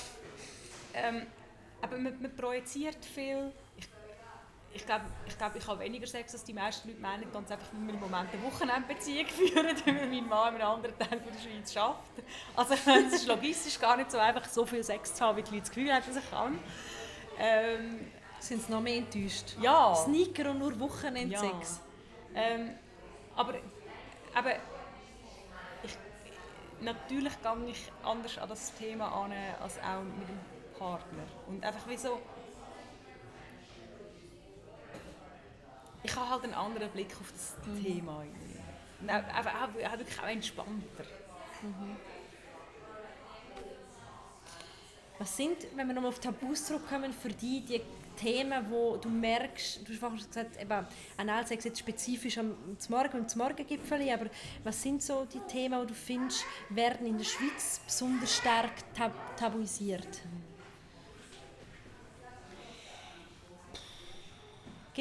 ähm, 0.93 1.27
aber 1.81 1.97
man, 1.97 2.21
man 2.21 2.35
projiziert 2.35 3.03
viel. 3.03 3.51
Ich, 3.77 3.87
ich 4.73 4.85
glaube, 4.85 5.05
ich, 5.27 5.37
glaub, 5.37 5.55
ich 5.55 5.67
habe 5.67 5.79
weniger 5.79 6.07
Sex 6.07 6.33
als 6.33 6.43
die 6.43 6.53
meisten 6.53 6.87
Leute 6.87 7.01
meinen, 7.01 7.31
ganz 7.31 7.51
einfach, 7.51 7.67
weil 7.73 7.87
wir 7.87 7.93
im 7.93 7.99
Moment 7.99 8.29
eine 8.31 8.43
Wochenendbeziehung 8.43 9.27
führen, 9.27 9.75
weil 9.85 10.07
mein 10.07 10.27
Mann 10.27 10.55
in 10.55 10.61
einem 10.61 10.71
anderen 10.71 10.97
Teil 10.97 11.19
der 11.19 11.39
Schweiz 11.39 11.75
arbeitet. 11.75 12.25
Also 12.55 12.73
es 13.07 13.13
ist 13.13 13.27
logistisch 13.27 13.79
gar 13.79 13.97
nicht 13.97 14.11
so 14.11 14.17
einfach, 14.17 14.47
so 14.47 14.65
viel 14.65 14.83
Sex 14.83 15.15
zu 15.15 15.25
haben, 15.25 15.37
wie 15.37 15.43
die 15.43 15.51
Leute 15.51 15.61
das 15.61 15.71
Gefühl 15.71 15.93
haben, 15.93 16.05
dass 16.05 16.23
ich 16.23 16.29
kann. 16.29 16.59
Ähm, 17.37 18.11
Sind 18.39 18.63
sie 18.63 18.71
noch 18.71 18.81
mehr 18.81 18.97
enttäuscht? 18.97 19.55
Ja. 19.61 19.95
Sneaker 19.95 20.51
und 20.51 20.59
nur 20.59 20.79
Wochenendsex? 20.79 21.81
Ja. 22.33 22.41
Ähm, 22.41 22.75
aber, 23.35 23.55
aber 24.33 24.51
ich, 25.83 25.97
natürlich 26.79 27.33
gehe 27.41 27.69
ich 27.69 27.91
anders 28.03 28.37
an 28.37 28.49
das 28.49 28.73
Thema 28.75 29.07
an, 29.07 29.33
als 29.61 29.79
auch 29.79 30.03
mit 30.03 30.29
dem 30.29 30.50
Partner. 30.81 31.23
Und 31.47 31.63
einfach 31.63 31.87
wie 31.87 31.97
so... 31.97 32.19
Ich 36.03 36.15
habe 36.15 36.29
halt 36.29 36.43
einen 36.45 36.55
anderen 36.55 36.89
Blick 36.89 37.11
auf 37.19 37.31
das 37.31 37.55
mhm. 37.67 37.83
Thema. 37.83 38.23
Und 38.99 39.09
einfach 39.09 39.53
auch, 39.53 39.69
auch 39.69 39.97
wirklich 39.99 40.19
auch 40.19 40.27
entspannter. 40.27 41.03
Mhm. 41.61 41.95
Was 45.19 45.37
sind, 45.37 45.57
wenn 45.75 45.85
wir 45.85 45.93
nochmal 45.93 46.09
auf 46.09 46.19
Tabus 46.19 46.65
zurückkommen, 46.65 47.13
für 47.13 47.29
dich 47.29 47.63
die 47.65 47.81
Themen, 48.17 48.65
wo 48.71 48.97
du 48.97 49.07
merkst, 49.07 49.87
du 49.87 49.91
hast 49.91 49.99
vorhin 49.99 50.17
gesagt, 50.17 50.59
eben, 50.59 50.87
Analsex 51.17 51.63
jetzt 51.63 51.77
spezifisch 51.77 52.39
am 52.39 52.55
Morgen 52.89 53.19
und 53.19 53.29
zum 53.29 53.41
Morgengipfel, 53.43 54.09
aber 54.09 54.31
was 54.63 54.81
sind 54.81 55.03
so 55.03 55.25
die 55.25 55.39
Themen, 55.41 55.79
die 55.81 55.87
du 55.87 55.93
findest, 55.93 56.43
werden 56.69 57.05
in 57.05 57.19
der 57.19 57.25
Schweiz 57.25 57.81
besonders 57.85 58.35
stark 58.35 58.71
tab 58.95 59.13
tabuisiert? 59.37 60.21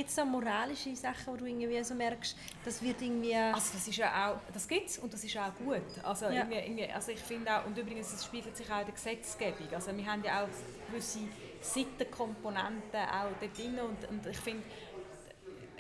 Gibt 0.01 0.09
es 0.09 0.17
da 0.17 0.25
moralische 0.25 0.97
Sachen, 0.97 1.27
wo 1.27 1.37
du 1.37 1.45
irgendwie 1.45 1.85
so 1.85 1.95
merkst, 1.95 2.35
das 2.65 2.81
wird 2.81 3.03
irgendwie... 3.03 3.37
Also 3.37 3.75
das 3.75 3.87
ist 3.87 3.99
ja 3.99 4.31
auch, 4.31 4.39
das 4.51 4.67
gibt's 4.67 4.97
und 4.97 5.13
das 5.13 5.23
ist 5.23 5.37
auch 5.37 5.55
gut. 5.57 5.83
Also, 6.03 6.25
ja. 6.25 6.37
irgendwie, 6.37 6.57
irgendwie, 6.57 6.91
also 6.91 7.13
ich 7.13 7.19
finde 7.19 7.55
auch, 7.55 7.67
und 7.67 7.77
übrigens, 7.77 8.11
das 8.11 8.25
spiegelt 8.25 8.57
sich 8.57 8.67
auch 8.73 8.79
in 8.79 8.87
der 8.87 8.95
Gesetzgebung. 8.95 9.69
Also 9.75 9.95
wir 9.95 10.07
haben 10.07 10.25
ja 10.25 10.43
auch 10.43 10.49
gewisse 10.89 11.19
Seitenkomponenten 11.61 12.99
auch 12.99 13.29
dort 13.39 13.59
drin 13.59 13.79
und, 13.79 14.09
und 14.09 14.27
ich 14.27 14.39
finde, 14.39 14.63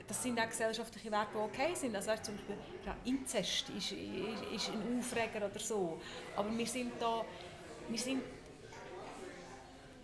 das 0.06 0.22
sind 0.22 0.38
auch 0.38 0.50
gesellschaftliche 0.50 1.10
Werte, 1.10 1.30
die 1.32 1.38
okay 1.38 1.74
sind. 1.74 1.96
Also 1.96 2.12
zum 2.20 2.36
Beispiel 2.36 2.58
ja, 2.84 2.96
Inzest 3.06 3.70
ist, 3.70 3.92
ist, 3.92 4.44
ist 4.54 4.68
ein 4.68 4.98
Aufreger 4.98 5.46
oder 5.46 5.60
so. 5.60 5.98
Aber 6.36 6.58
wir 6.58 6.66
sind 6.66 6.92
da, 7.00 7.24
wir 7.88 7.98
sind, 7.98 8.22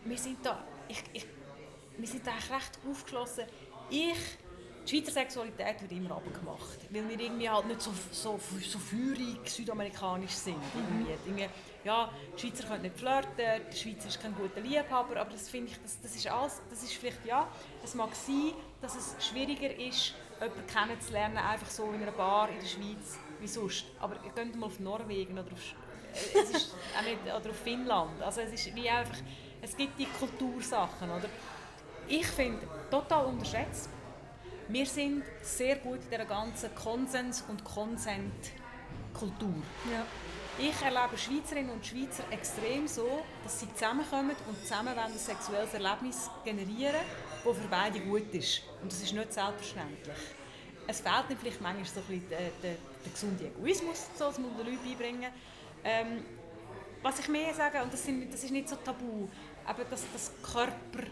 wir 0.06 0.16
sind 0.16 0.38
da, 0.42 0.64
ich, 0.88 1.04
ich, 1.12 1.26
wir 1.98 2.08
sind 2.08 2.26
da 2.26 2.30
recht 2.30 2.78
aufgeschlossen 2.90 3.44
ich, 3.90 4.16
die 4.86 4.96
Schweizer 4.96 5.12
Sexualität 5.12 5.82
wird 5.82 5.92
immer 5.92 6.12
abgemacht, 6.12 6.78
weil 6.90 7.08
wir 7.08 7.18
irgendwie 7.18 7.50
halt 7.50 7.66
nicht 7.66 7.82
so, 7.82 7.92
so, 8.12 8.38
so 8.62 8.78
feurig 8.78 9.48
südamerikanisch 9.48 10.32
sind. 10.32 10.56
Irgendwie. 10.74 11.12
irgendwie 11.26 11.48
ja, 11.86 12.10
die 12.36 12.40
Schweizer 12.40 12.66
können 12.66 12.82
nicht 12.82 12.98
flirten, 12.98 13.36
der 13.38 13.60
Schweizer 13.72 14.08
ist 14.08 14.20
kein 14.20 14.34
guter 14.34 14.60
Liebhaber, 14.60 15.20
aber 15.20 15.30
das 15.30 15.48
finde 15.48 15.70
ich, 15.70 15.80
das, 15.80 16.00
das 16.00 16.16
ist 16.16 16.26
alles, 16.26 16.60
das 16.68 16.82
ist 16.82 16.94
vielleicht, 16.94 17.24
ja, 17.24 17.48
es 17.84 17.94
mag 17.94 18.12
sein, 18.14 18.52
dass 18.80 18.96
es 18.96 19.24
schwieriger 19.24 19.72
ist, 19.76 20.14
jemanden 20.40 20.66
kennenzulernen, 20.66 21.38
einfach 21.38 21.70
so 21.70 21.92
in 21.92 22.02
einer 22.02 22.10
Bar 22.10 22.48
in 22.48 22.58
der 22.58 22.66
Schweiz, 22.66 23.18
wie 23.40 23.46
sonst. 23.46 23.84
Aber 24.00 24.16
ihr 24.24 24.32
könnt 24.32 24.56
mal 24.56 24.66
auf 24.66 24.80
Norwegen 24.80 25.38
oder 25.38 25.52
auf, 25.52 25.74
äh, 26.34 26.38
es 26.42 26.50
ist 26.50 26.74
auch 26.98 27.02
nicht, 27.04 27.20
oder 27.22 27.50
auf 27.50 27.56
Finnland, 27.56 28.20
also 28.20 28.40
es 28.40 28.52
ist 28.52 28.74
wie 28.74 28.90
einfach, 28.90 29.18
es 29.62 29.76
gibt 29.76 29.96
die 29.98 30.06
Kultursachen, 30.06 31.08
oder? 31.08 31.28
Ich 32.08 32.26
finde, 32.26 32.66
total 32.90 33.26
unterschätzt. 33.26 33.88
Wir 34.68 34.86
sind 34.86 35.22
sehr 35.42 35.76
gut 35.76 36.00
in 36.04 36.10
der 36.10 36.24
ganzen 36.24 36.74
Konsens- 36.74 37.44
und 37.48 37.62
Konsentkultur. 37.64 39.62
Ja. 39.92 40.04
Ich 40.58 40.80
erlebe 40.80 41.18
Schweizerinnen 41.18 41.70
und 41.70 41.84
Schweizer 41.84 42.24
extrem 42.30 42.88
so, 42.88 43.22
dass 43.44 43.60
sie 43.60 43.72
zusammenkommen 43.74 44.34
und 44.48 44.58
zusammen 44.62 44.98
ein 44.98 45.12
sexuelles 45.12 45.74
Erlebnis 45.74 46.30
generieren, 46.44 47.02
das 47.44 47.56
für 47.56 47.68
beide 47.68 48.00
gut 48.00 48.32
ist. 48.32 48.62
Und 48.82 48.90
das 48.90 49.02
ist 49.02 49.12
nicht 49.12 49.32
selbstverständlich. 49.32 50.16
Es 50.86 51.00
fehlt 51.00 51.28
ihnen 51.28 51.38
vielleicht 51.38 51.60
manchmal 51.60 51.84
so 51.84 52.00
ein 52.00 52.06
bisschen 52.06 52.28
der, 52.30 52.38
der, 52.62 52.76
der 53.04 53.12
gesunde 53.12 53.46
Egoismus, 53.48 54.06
so, 54.18 54.24
das 54.24 54.38
muss 54.38 54.50
man 54.52 54.64
den 54.64 54.74
Leuten 54.74 54.88
beibringen. 54.88 55.30
Ähm, 55.84 56.24
was 57.02 57.18
ich 57.18 57.28
mehr 57.28 57.52
sage, 57.52 57.82
und 57.82 57.92
das, 57.92 58.02
sind, 58.02 58.32
das 58.32 58.42
ist 58.42 58.50
nicht 58.50 58.68
so 58.68 58.76
tabu, 58.76 59.28
aber 59.64 59.84
dass 59.84 60.04
das 60.12 60.32
Körper 60.42 61.06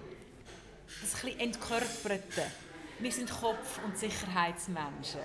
das 1.00 1.24
ein 1.24 1.38
entkörperte. 1.40 2.50
Wir 2.98 3.12
sind 3.12 3.30
Kopf- 3.30 3.80
und 3.84 3.98
Sicherheitsmenschen. 3.98 5.20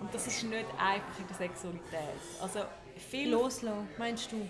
Und 0.00 0.12
das 0.12 0.26
ist 0.26 0.42
nicht 0.42 0.66
einfach 0.78 1.18
in 1.18 1.26
der 1.28 1.36
Sexualität. 1.36 2.20
Also 2.40 2.64
viel 3.10 3.30
Loslassen, 3.30 3.88
meinst 3.96 4.32
du? 4.32 4.48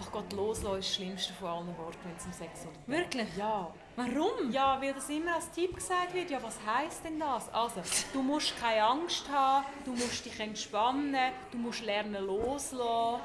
Ach 0.00 0.10
Gott, 0.10 0.32
loslassen 0.32 0.78
ist 0.78 0.88
das 0.88 0.94
Schlimmste 0.96 1.32
von 1.34 1.48
allen 1.48 1.78
Worten, 1.78 1.98
wenn 2.04 2.16
es 2.16 2.24
um 2.24 2.32
Sexualität 2.32 2.86
geht. 2.86 2.96
Wirklich? 2.96 3.36
Ja. 3.36 3.72
Warum? 3.96 4.50
Ja, 4.50 4.80
weil 4.80 4.92
das 4.92 5.08
immer 5.08 5.36
als 5.36 5.50
Tipp 5.52 5.74
gesagt 5.74 6.14
wird, 6.14 6.30
ja, 6.30 6.42
was 6.42 6.58
heisst 6.66 7.04
denn 7.04 7.20
das? 7.20 7.48
Also, 7.52 7.80
du 8.12 8.22
musst 8.22 8.58
keine 8.58 8.82
Angst 8.82 9.28
haben, 9.28 9.66
du 9.84 9.92
musst 9.92 10.24
dich 10.24 10.38
entspannen, 10.40 11.32
du 11.52 11.58
musst 11.58 11.84
lernen 11.84 12.24
loslassen. 12.24 13.22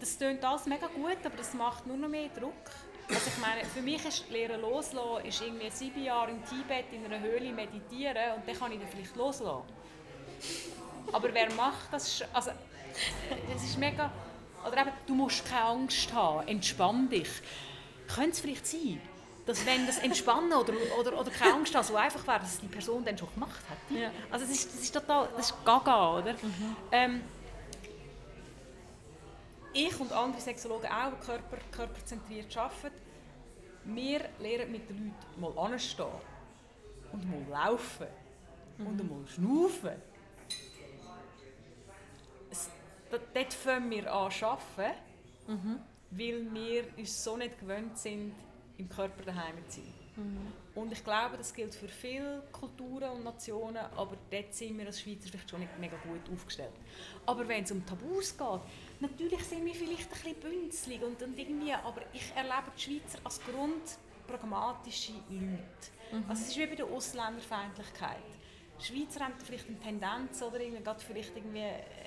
Das 0.00 0.18
klingt 0.18 0.44
alles 0.44 0.66
mega 0.66 0.88
gut, 0.88 1.18
aber 1.24 1.36
das 1.36 1.54
macht 1.54 1.86
nur 1.86 1.96
noch 1.96 2.08
mehr 2.08 2.28
Druck. 2.28 2.70
Also 3.08 3.20
ich 3.26 3.38
meine, 3.38 3.64
für 3.64 3.82
mich 3.82 4.04
ist 4.04 4.30
Lernen 4.30 4.60
loslassen, 4.62 5.26
ist 5.26 5.42
irgendwie 5.42 5.70
sieben 5.70 6.02
Jahre 6.02 6.30
im 6.30 6.44
Tibet 6.44 6.86
in 6.92 7.04
einer 7.04 7.20
Höhle 7.20 7.52
meditieren 7.52 8.34
und 8.36 8.48
dann 8.48 8.58
kann 8.58 8.72
ich 8.72 8.78
dann 8.78 8.88
vielleicht 8.88 9.14
loslassen. 9.16 9.62
Aber 11.12 11.34
wer 11.34 11.52
macht 11.52 11.92
das? 11.92 12.24
Also, 12.32 12.50
es 13.54 13.62
ist 13.62 13.78
mega... 13.78 14.10
Oder 14.66 14.80
eben, 14.80 14.90
du 15.06 15.14
musst 15.14 15.46
keine 15.46 15.64
Angst 15.64 16.12
haben, 16.14 16.48
entspann 16.48 17.08
dich. 17.08 17.28
Könnte 18.14 18.30
es 18.30 18.40
vielleicht 18.40 18.66
sein, 18.66 19.00
dass 19.44 19.66
wenn 19.66 19.86
das 19.86 19.98
Entspannen 19.98 20.52
oder, 20.54 20.72
oder, 20.98 21.20
oder 21.20 21.30
keine 21.30 21.54
Angst 21.54 21.74
haben 21.74 21.84
so 21.84 21.96
einfach 21.96 22.26
wäre, 22.26 22.40
dass 22.40 22.58
die 22.58 22.66
Person 22.66 23.04
dann 23.04 23.18
schon 23.18 23.28
gemacht 23.34 23.60
hat? 23.68 23.76
Ja. 23.94 24.10
Also 24.30 24.46
das 24.46 24.54
ist, 24.54 24.72
das 24.72 24.80
ist 24.80 24.94
total... 24.94 25.28
Das 25.36 25.50
ist 25.50 25.64
gaga, 25.64 26.18
oder? 26.18 26.34
Ähm, 26.90 27.20
ich 29.74 30.00
und 30.00 30.12
andere 30.12 30.40
Sexologen 30.40 30.88
auch, 30.90 31.12
die 31.20 31.26
körper, 31.26 31.58
körperzentriert 31.72 32.56
arbeiten, 32.56 32.94
wir 33.84 34.20
lernen 34.40 34.72
mit 34.72 34.88
den 34.88 35.12
Leuten 35.36 35.40
mal 35.40 35.58
anstehen 35.58 36.06
und 37.12 37.30
mal 37.30 37.50
laufen 37.50 38.06
und 38.78 39.10
mal 39.10 39.26
schnaufen. 39.28 39.92
Es, 42.50 42.70
dort 43.10 43.52
fangen 43.52 43.90
wir 43.90 44.12
an 44.12 44.30
zu 44.30 44.46
arbeiten, 44.46 44.98
weil 46.10 46.54
wir 46.54 46.84
uns 46.96 47.22
so 47.22 47.36
nicht 47.36 47.58
gewöhnt 47.58 47.98
sind, 47.98 48.32
im 48.78 48.88
Körper 48.88 49.22
daheim 49.24 49.56
zu 49.68 49.80
sein. 49.80 49.92
Und 50.76 50.92
ich 50.92 51.02
glaube, 51.04 51.36
das 51.36 51.52
gilt 51.52 51.74
für 51.74 51.88
viele 51.88 52.42
Kulturen 52.52 53.10
und 53.10 53.24
Nationen, 53.24 53.84
aber 53.96 54.16
dort 54.30 54.54
sind 54.54 54.78
wir 54.78 54.86
als 54.86 55.00
Schweizer 55.00 55.28
vielleicht 55.28 55.50
schon 55.50 55.60
nicht 55.60 55.76
mega 55.78 55.96
gut 55.98 56.20
aufgestellt. 56.32 56.72
Aber 57.26 57.46
wenn 57.48 57.64
es 57.64 57.72
um 57.72 57.84
Tabus 57.84 58.36
geht, 58.36 58.60
natürlich 59.08 59.42
sind 59.44 59.64
wir 59.64 59.74
vielleicht 59.74 60.10
ein 60.12 60.34
bisschen 60.34 60.40
bünzlig 60.40 61.02
und, 61.02 61.22
und 61.22 61.38
irgendwie, 61.38 61.72
aber 61.72 62.02
ich 62.12 62.32
erlebe 62.34 62.70
die 62.76 62.80
Schweizer 62.80 63.18
als 63.24 63.40
grundpragmatische 63.42 65.12
Leute. 65.30 66.22
Also 66.28 66.42
es 66.42 66.48
ist 66.50 66.58
wie 66.58 66.66
bei 66.66 66.76
der 66.76 66.86
Ausländerfeindlichkeit. 66.86 68.18
Die 68.80 68.84
Schweizer 68.84 69.24
haben 69.24 69.34
vielleicht 69.42 69.68
eine 69.68 69.78
Tendenz 69.80 70.42
oder 70.42 70.60
irgendwie, 70.60 70.82
gerade 70.82 71.00
vielleicht 71.00 71.36
irgendwie 71.36 71.60
äh, 71.60 72.04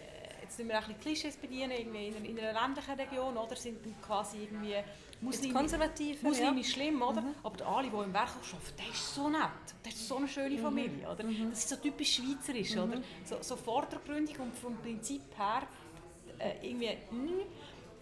jetzt 0.47 0.57
müssen 0.57 0.69
wir 0.69 0.79
auch 0.79 0.87
ein 0.87 0.99
Klischees 0.99 1.37
bedienen, 1.37 1.71
irgendwie 1.71 2.07
in 2.07 2.15
einer, 2.15 2.25
in 2.25 2.39
einer 2.39 2.61
ländlichen 2.61 2.99
Region, 2.99 3.37
oder 3.37 3.55
sind 3.55 3.85
dann 3.85 4.01
quasi 4.01 4.43
irgendwie 4.43 4.75
Muslime, 5.21 5.53
konservativ. 5.53 6.21
Muslim 6.23 6.57
ja. 6.57 6.63
schlimm, 6.63 7.01
oder? 7.01 7.23
Aber 7.43 7.57
der 7.57 7.67
Ali, 7.67 7.89
der 7.89 8.03
im 8.03 8.13
Werk 8.13 8.29
arbeitet, 8.29 8.79
der 8.79 8.89
ist 8.89 9.15
so 9.15 9.29
nett. 9.29 9.41
Der 9.83 9.91
ist 9.91 10.07
so 10.07 10.17
eine 10.17 10.27
schöne 10.27 10.57
Familie, 10.57 11.09
oder? 11.09 11.23
Das 11.23 11.59
ist 11.59 11.69
so 11.69 11.75
typisch 11.75 12.15
schweizerisch, 12.15 12.77
oder? 12.77 13.01
So, 13.25 13.37
so 13.41 13.55
vordergründig 13.55 14.39
und 14.39 14.55
vom 14.55 14.77
Prinzip 14.77 15.23
her 15.37 15.63
äh, 16.39 16.53
irgendwie 16.61 16.97
mm. 17.11 17.41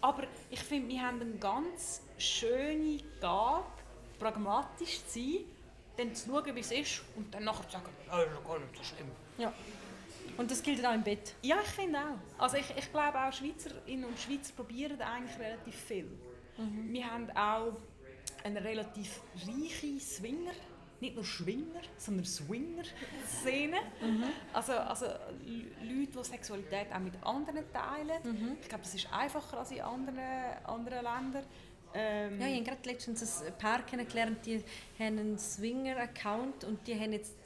Aber 0.00 0.24
ich 0.50 0.60
finde, 0.60 0.88
wir 0.88 1.02
haben 1.02 1.20
eine 1.20 1.32
ganz 1.32 2.02
schöne 2.18 2.98
Gabe, 3.20 3.64
pragmatisch 4.18 5.04
zu 5.06 5.18
sein, 5.18 5.38
dann 5.96 6.14
zu 6.14 6.28
schauen, 6.28 6.54
wie 6.54 6.60
es 6.60 6.70
ist 6.70 7.02
und 7.16 7.32
dann 7.34 7.44
nachher 7.44 7.66
zu 7.66 7.72
sagen, 7.72 7.90
ja, 8.06 8.24
das 8.24 8.32
ist 8.34 8.46
gar 8.46 8.58
nicht 8.58 8.76
so 8.76 8.84
schlimm. 8.84 9.10
Ja. 9.38 9.52
Und 10.36 10.50
das 10.50 10.62
gilt 10.62 10.84
auch 10.84 10.92
im 10.92 11.02
Bett. 11.02 11.34
Ja, 11.42 11.56
ich 11.62 11.70
finde 11.70 11.98
auch. 11.98 12.42
Also 12.42 12.58
ich, 12.58 12.66
ich 12.76 12.90
glaube 12.90 13.18
auch 13.18 13.32
Schweizerinnen 13.32 14.04
und 14.04 14.18
Schweizer 14.18 14.52
probieren 14.54 15.00
eigentlich 15.00 15.38
relativ 15.38 15.74
viel. 15.74 16.10
Wir 16.58 17.10
haben 17.10 17.30
auch 17.30 17.76
eine 18.44 18.62
relativ 18.62 19.20
reiche 19.46 20.00
Swinger, 20.00 20.52
nicht 21.06 21.14
nur 21.16 21.24
Schwinger, 21.24 21.80
sondern 21.96 22.24
Swinger-Szene. 22.24 23.76
Also, 24.52 24.72
also 24.72 25.06
L- 25.06 25.70
Leute, 25.82 26.18
die 26.18 26.24
Sexualität 26.24 26.92
auch 26.92 26.98
mit 26.98 27.14
anderen 27.22 27.64
teilen. 27.72 28.56
Ich 28.60 28.68
glaube, 28.68 28.82
das 28.84 28.94
ist 28.94 29.08
einfacher 29.12 29.58
als 29.58 29.70
in 29.70 29.80
anderen, 29.80 30.18
anderen 30.64 31.04
Ländern. 31.04 31.44
Ähm, 31.94 32.40
Ja, 32.40 32.46
ich 32.48 32.54
habe 32.56 32.64
gerade 32.64 32.88
letztens 32.90 33.42
ein 33.42 33.56
Paar 33.58 33.82
kennengelernt, 33.86 34.44
die 34.44 34.56
haben 34.98 35.18
einen 35.18 35.38
Swinger-Account 35.38 36.64
und 36.64 36.84
die 36.86 36.98
haben 36.98 37.12
jetzt 37.12 37.36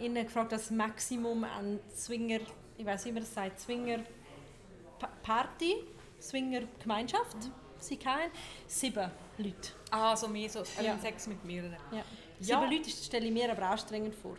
ihnen 0.00 0.24
gefragt, 0.24 0.52
das 0.52 0.70
Maximum 0.70 1.44
an 1.44 1.78
Swinger, 1.94 2.40
ich 2.78 2.86
weiß 2.86 3.04
nicht, 3.04 3.12
wie 3.12 3.14
man 3.14 3.22
das 3.22 3.34
sagt, 3.34 3.60
Swinger-Party, 3.60 5.74
Swinger-Gemeinschaft, 6.20 7.36
sie 7.78 7.96
kennen, 7.96 8.30
sieben 8.66 9.10
Leute. 9.38 9.68
ah, 9.90 10.16
so 10.16 10.28
mehr 10.28 10.48
so 10.48 10.60
Ja. 10.78 10.82
ja. 10.82 10.98
Sex 10.98 11.26
mit 11.26 11.44
mehreren. 11.44 11.76
Ja. 11.92 12.02
Ja. 12.40 12.60
Sieben 12.60 12.70
Leute 12.70 12.90
stelle 12.90 13.26
ich 13.26 13.32
mir 13.32 13.50
aber 13.50 13.62
anstrengend 13.62 14.14
vor. 14.14 14.36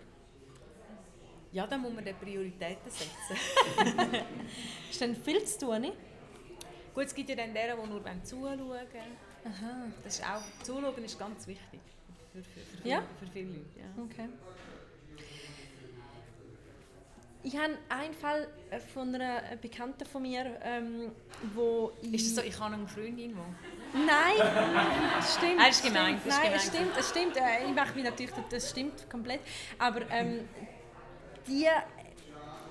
Ja, 1.51 1.65
dann 1.65 1.81
muss 1.81 1.93
man 1.93 2.03
dann 2.03 2.15
Prioritäten 2.15 2.89
setzen. 2.89 3.37
Ist 4.89 5.01
dann 5.01 5.15
viel 5.15 5.43
zu 5.43 5.65
tun, 5.65 5.81
nicht? 5.81 5.93
Gut, 6.93 7.05
es 7.05 7.15
gibt 7.15 7.29
ja 7.29 7.35
dann 7.35 7.53
deren, 7.53 7.79
die 7.81 7.89
nur 7.89 8.03
zuschauen 8.23 8.67
wollen. 8.67 8.87
Aha. 9.45 9.91
Das 10.03 10.19
ist 10.19 10.25
auch, 10.25 10.41
Zuschauen 10.63 11.03
ist 11.03 11.17
ganz 11.17 11.47
wichtig 11.47 11.79
für, 12.33 12.43
für, 12.43 12.59
für, 12.59 12.87
Ja? 12.87 13.03
für 13.19 13.27
viele 13.27 13.49
Leute. 13.49 13.79
Ja. 13.79 14.03
Okay. 14.03 14.29
Ich 17.43 17.55
habe 17.55 17.77
einen 17.89 18.13
Fall 18.13 18.47
äh, 18.71 18.79
von 18.79 19.13
einer 19.15 19.41
Bekannten 19.61 20.05
von 20.05 20.21
mir, 20.21 20.59
ähm, 20.63 21.11
wo 21.53 21.91
ich... 22.01 22.13
Ist 22.15 22.35
das 22.37 22.43
so, 22.43 22.49
ich 22.49 22.59
habe 22.59 22.73
eine 22.73 22.87
Freundin, 22.87 23.15
die... 23.15 23.97
Nein, 23.97 24.35
stimmt. 25.23 25.59
Ah, 25.61 25.67
das 25.67 25.77
ist 25.77 25.85
gemein, 25.85 26.19
das 26.25 26.33
ist 26.35 26.41
Nein, 26.41 26.43
gemein. 26.43 26.55
es 26.55 26.67
stimmt, 26.67 26.97
es 26.99 27.09
stimmt. 27.09 27.37
Äh, 27.37 27.69
Ich 27.69 27.73
mache 27.75 27.95
mich 27.95 28.03
natürlich, 28.03 28.33
das 28.49 28.69
stimmt 28.69 29.09
komplett. 29.09 29.39
Aber 29.79 30.01
ähm, 30.11 30.47
die, 31.47 31.67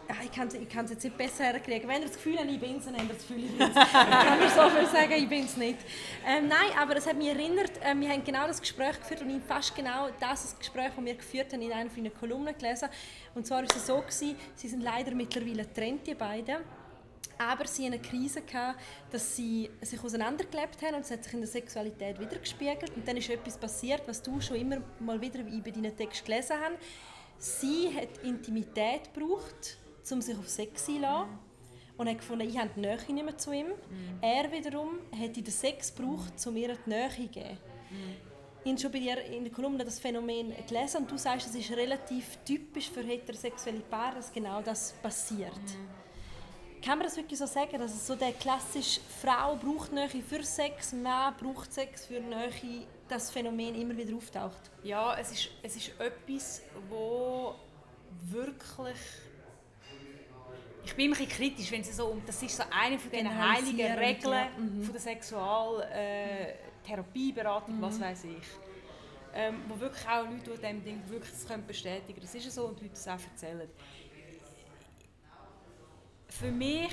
ja, 0.09 0.15
ich 0.25 0.33
kann 0.33 0.47
es 0.49 0.55
ich 0.55 0.73
jetzt 0.73 1.05
nicht 1.05 1.17
besser 1.17 1.45
herkriegen. 1.45 1.89
Wenn 1.89 2.03
ihr 2.03 2.09
das 2.09 2.17
Gefühl 2.17 2.39
habt, 2.39 2.51
ich 2.51 2.61
bin 2.61 2.77
es, 2.77 2.85
dann 2.85 2.95
habt 2.95 3.05
ihr 3.05 3.15
das 3.15 3.27
Gefühl, 3.27 3.45
ich 3.45 3.59
bin 3.59 3.63
es. 3.63 3.77
Ich 3.77 3.93
kann 3.93 4.39
mir 4.39 4.49
so 4.49 4.71
viel 4.71 4.87
sagen, 4.87 5.13
ich 5.13 5.29
bin 5.29 5.45
es 5.45 5.57
nicht. 5.57 5.79
Ähm, 6.27 6.49
nein, 6.49 6.71
aber 6.79 6.97
es 6.97 7.07
hat 7.07 7.17
mich 7.17 7.29
erinnert, 7.29 7.73
äh, 7.83 7.95
wir 7.95 8.09
haben 8.11 8.25
genau 8.25 8.47
das 8.47 8.61
Gespräch 8.61 8.99
geführt 9.01 9.23
und 9.23 9.31
ich 9.31 9.37
habe 9.37 9.47
fast 9.47 9.75
genau 9.75 10.09
das 10.21 10.59
Gespräch, 10.59 10.91
das 10.95 11.05
wir 11.05 11.15
geführt 11.15 11.53
haben, 11.53 11.63
in 11.63 11.73
einer 11.73 11.91
von 11.91 12.15
Kolumnen 12.15 12.57
gelesen. 12.57 12.89
Und 13.35 13.47
zwar 13.47 13.59
war 13.59 13.65
es 13.65 13.87
so, 13.87 13.97
gewesen, 14.01 14.37
sie 14.55 14.69
sind 14.69 14.83
leider 14.83 15.13
mittlerweile 15.13 15.65
getrennt, 15.65 16.07
die 16.07 16.15
beiden. 16.15 16.57
Aber 17.39 17.67
sie 17.67 17.85
hatten 17.85 17.95
eine 17.95 18.03
Krise, 18.03 18.41
gehabt, 18.43 18.81
dass 19.11 19.37
sie 19.37 19.71
sich 19.83 20.03
auseinandergelebt 20.03 20.81
haben 20.83 20.95
und 20.95 21.03
es 21.03 21.11
hat 21.11 21.25
sich 21.25 21.35
in 21.35 21.41
der 21.41 21.49
Sexualität 21.49 22.19
wieder 22.19 22.37
gespiegelt. 22.39 22.97
Und 22.97 23.07
dann 23.07 23.17
ist 23.17 23.29
etwas 23.29 23.59
passiert, 23.59 24.03
was 24.07 24.23
du 24.23 24.41
schon 24.41 24.57
immer 24.57 24.79
mal 25.01 25.21
wieder 25.21 25.43
bei 25.43 25.71
deinen 25.71 25.95
Text 25.95 26.25
gelesen 26.25 26.57
hast. 26.59 26.79
Sie 27.39 27.95
hat 27.95 28.25
Intimität 28.25 29.13
gebraucht, 29.13 29.77
um 30.13 30.21
sich 30.21 30.37
auf 30.39 30.49
Sex 30.49 30.89
einzulassen. 30.89 31.39
Und 31.97 32.11
hat 32.11 32.19
gefunden, 32.19 32.47
ich 32.47 32.59
habe 32.59 32.69
die 32.77 32.81
Nähe 32.81 32.97
nicht 32.97 33.25
mehr 33.25 33.39
zu 33.39 33.53
ihm. 33.53 33.69
Er 34.21 34.53
wiederum 34.53 34.99
hat 35.13 35.37
in 35.37 35.45
den 35.45 35.53
Sex 35.53 35.95
gebraucht, 35.95 36.33
um 36.47 36.57
ihr 36.57 36.77
die 36.85 36.91
Nähe 36.91 37.09
zu 37.09 37.27
geben. 37.29 37.59
Ich 38.65 38.73
habe 38.73 38.81
schon 38.81 38.91
bei 38.91 38.99
dir 38.99 39.25
in 39.25 39.45
der 39.45 39.53
Kolumne 39.53 39.85
das 39.85 39.99
Phänomen 40.01 40.53
gelesen 40.67 41.03
und 41.03 41.11
du 41.11 41.17
sagst, 41.17 41.47
es 41.47 41.55
ist 41.55 41.71
relativ 41.71 42.37
typisch 42.45 42.91
für 42.91 43.03
heterosexuelle 43.03 43.81
Paare, 43.81 44.17
dass 44.17 44.33
genau 44.33 44.61
das 44.61 44.93
passiert. 45.03 45.53
Kann 46.85 46.99
man 46.99 47.07
das 47.07 47.17
wirklich 47.17 47.39
so 47.39 47.47
sagen, 47.47 47.79
dass 47.79 47.95
es 47.95 48.07
so 48.07 48.15
der 48.15 48.33
klassische 48.33 49.01
Frau 49.23 49.57
braucht 49.57 49.93
Nähe 49.93 50.09
für 50.09 50.43
Sex, 50.43 50.93
Mann 50.93 51.35
braucht 51.41 51.73
Sex 51.73 52.07
für 52.07 52.21
Nähe, 52.21 52.87
das 53.09 53.31
Phänomen 53.31 53.75
immer 53.75 53.97
wieder 53.97 54.17
auftaucht? 54.17 54.71
Ja, 54.83 55.17
es 55.17 55.33
ist, 55.33 55.49
es 55.63 55.77
ist 55.77 55.93
etwas, 55.99 56.63
wo 56.91 57.55
wirklich... 58.25 58.99
Ich 60.87 60.95
bin 60.95 61.07
immer 61.07 61.16
ein 61.16 61.26
bisschen 61.26 61.37
kritisch, 61.37 61.72
wenn 61.72 61.80
es 61.80 61.97
so 61.97 62.07
um... 62.07 62.22
Das 62.24 62.41
ist 62.41 62.57
so 62.57 62.62
eine 62.70 62.97
von 62.97 63.11
diesen 63.11 63.37
heiligen 63.37 63.93
Regeln 63.99 64.32
ja. 64.32 64.49
Mhm. 64.57 64.84
von 64.84 64.93
der 64.93 65.01
Sexualtherapie, 65.01 65.93
äh, 65.93 66.55
Therapieberatung, 66.87 67.82
was 67.82 68.01
weiß 68.01 68.24
ich. 68.24 68.47
Ähm, 69.34 69.62
wo 69.68 69.80
wirklich 69.80 70.07
auch 70.07 70.22
Leute, 70.22 70.53
die 70.55 70.61
dem 70.61 70.84
Ding 70.84 71.03
wirklich 71.09 71.32
das 71.32 71.47
können 71.47 71.66
bestätigen 71.66 72.20
Das 72.20 72.32
ist 72.37 72.55
so 72.55 72.66
und 72.66 72.80
Leute 72.80 72.95
das 72.95 73.09
auch 73.09 73.18
erzählen. 73.18 73.68
Für 76.28 76.53
mich 76.53 76.93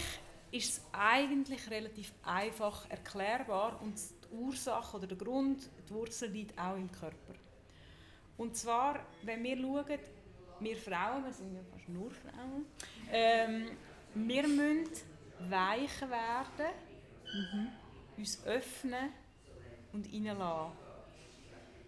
ist 0.50 0.70
es 0.70 0.82
eigentlich 0.92 1.70
relativ 1.70 2.14
einfach 2.24 2.90
erklärbar 2.90 3.80
und 3.80 3.96
die 3.96 4.36
Ursache 4.36 4.98
oder 4.98 5.06
der 5.06 5.18
Grund, 5.18 5.70
die 5.88 5.94
Wurzel 5.94 6.32
liegt 6.32 6.60
auch 6.60 6.76
im 6.76 6.92
Körper. 6.92 7.36
Und 8.38 8.58
zwar, 8.58 9.06
wenn 9.22 9.44
wir 9.44 9.56
schauen, 9.56 10.00
wir 10.64 10.76
Frauen, 10.78 11.24
wir 11.26 11.34
sind 11.34 11.54
ja 11.54 11.62
fast 11.72 11.90
nur 11.90 12.12
Frauen, 12.12 12.66
ähm, 13.12 13.72
wir 14.14 14.48
müssen 14.48 14.90
weich 15.50 16.02
werden, 16.02 16.72
uns 18.18 18.46
öffnen 18.46 19.10
und 19.92 20.06
reinlassen. 20.12 20.72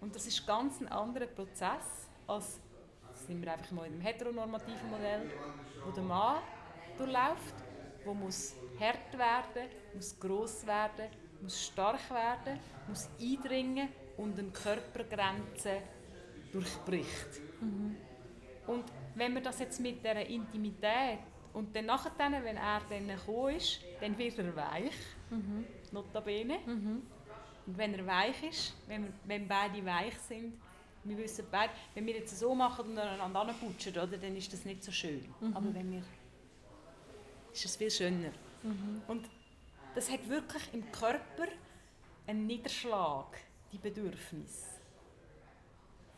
Und 0.01 0.15
das 0.15 0.27
ist 0.27 0.45
ganz 0.45 0.81
ein 0.81 0.87
anderer 0.87 1.27
Prozess, 1.27 2.09
als 2.27 2.59
sind 3.13 3.41
wir 3.41 3.53
einfach 3.53 3.71
mal 3.71 3.85
in 3.87 3.93
einem 3.93 4.01
heteronormativen 4.01 4.89
Modell, 4.89 5.31
wo 5.83 5.91
der 5.91 6.03
Mann 6.03 6.41
durchläuft 6.97 7.55
wo 8.05 8.13
muss 8.13 8.53
hart 8.79 9.17
werden, 9.17 9.69
muss 9.93 10.17
groß 10.19 10.65
werden, 10.67 11.07
muss 11.41 11.65
stark 11.65 12.09
werden, 12.11 12.59
muss 12.87 13.09
eindringen 13.19 13.89
und 14.17 14.37
eine 14.37 14.49
Körpergrenze 14.49 15.81
durchbricht. 16.51 17.41
Mhm. 17.61 17.97
Und 18.67 18.83
wenn 19.15 19.33
man 19.33 19.43
das 19.43 19.59
jetzt 19.59 19.79
mit 19.79 19.99
dieser 19.99 20.25
Intimität 20.25 21.19
und 21.53 21.75
dann 21.75 21.85
nachher, 21.85 22.11
wenn 22.17 22.57
er 22.57 22.81
dann 22.89 23.07
gekommen 23.07 23.55
ist, 23.55 23.79
dann 24.01 24.17
wird 24.17 24.37
er 24.37 24.55
weich, 24.55 24.93
mhm. 25.29 25.65
notabene. 25.91 26.57
Mhm. 26.65 27.03
Und 27.67 27.77
wenn 27.77 27.93
er 27.93 28.05
weich 28.05 28.43
ist, 28.43 28.73
wenn, 28.87 29.05
wir, 29.05 29.13
wenn 29.25 29.47
beide 29.47 29.83
weich 29.85 30.17
sind, 30.19 30.53
wir 31.03 31.17
wissen 31.17 31.45
beide, 31.51 31.71
wenn 31.93 32.05
wir 32.05 32.15
jetzt 32.15 32.37
so 32.37 32.53
machen 32.55 32.89
und 32.89 32.97
einander 32.97 33.41
anputschen, 33.41 33.93
oder, 33.93 34.17
dann 34.17 34.35
ist 34.35 34.51
das 34.51 34.65
nicht 34.65 34.83
so 34.83 34.91
schön. 34.91 35.25
Mhm. 35.39 35.55
Aber 35.55 35.73
wenn 35.73 35.91
wir, 35.91 36.03
ist 37.53 37.65
es 37.65 37.75
viel 37.75 37.91
schöner. 37.91 38.31
Mhm. 38.63 39.01
Und 39.07 39.29
das 39.93 40.11
hat 40.11 40.27
wirklich 40.27 40.63
im 40.73 40.91
Körper 40.91 41.47
einen 42.27 42.47
Niederschlag, 42.47 43.37
die 43.71 43.77
Bedürfnisse. 43.77 44.65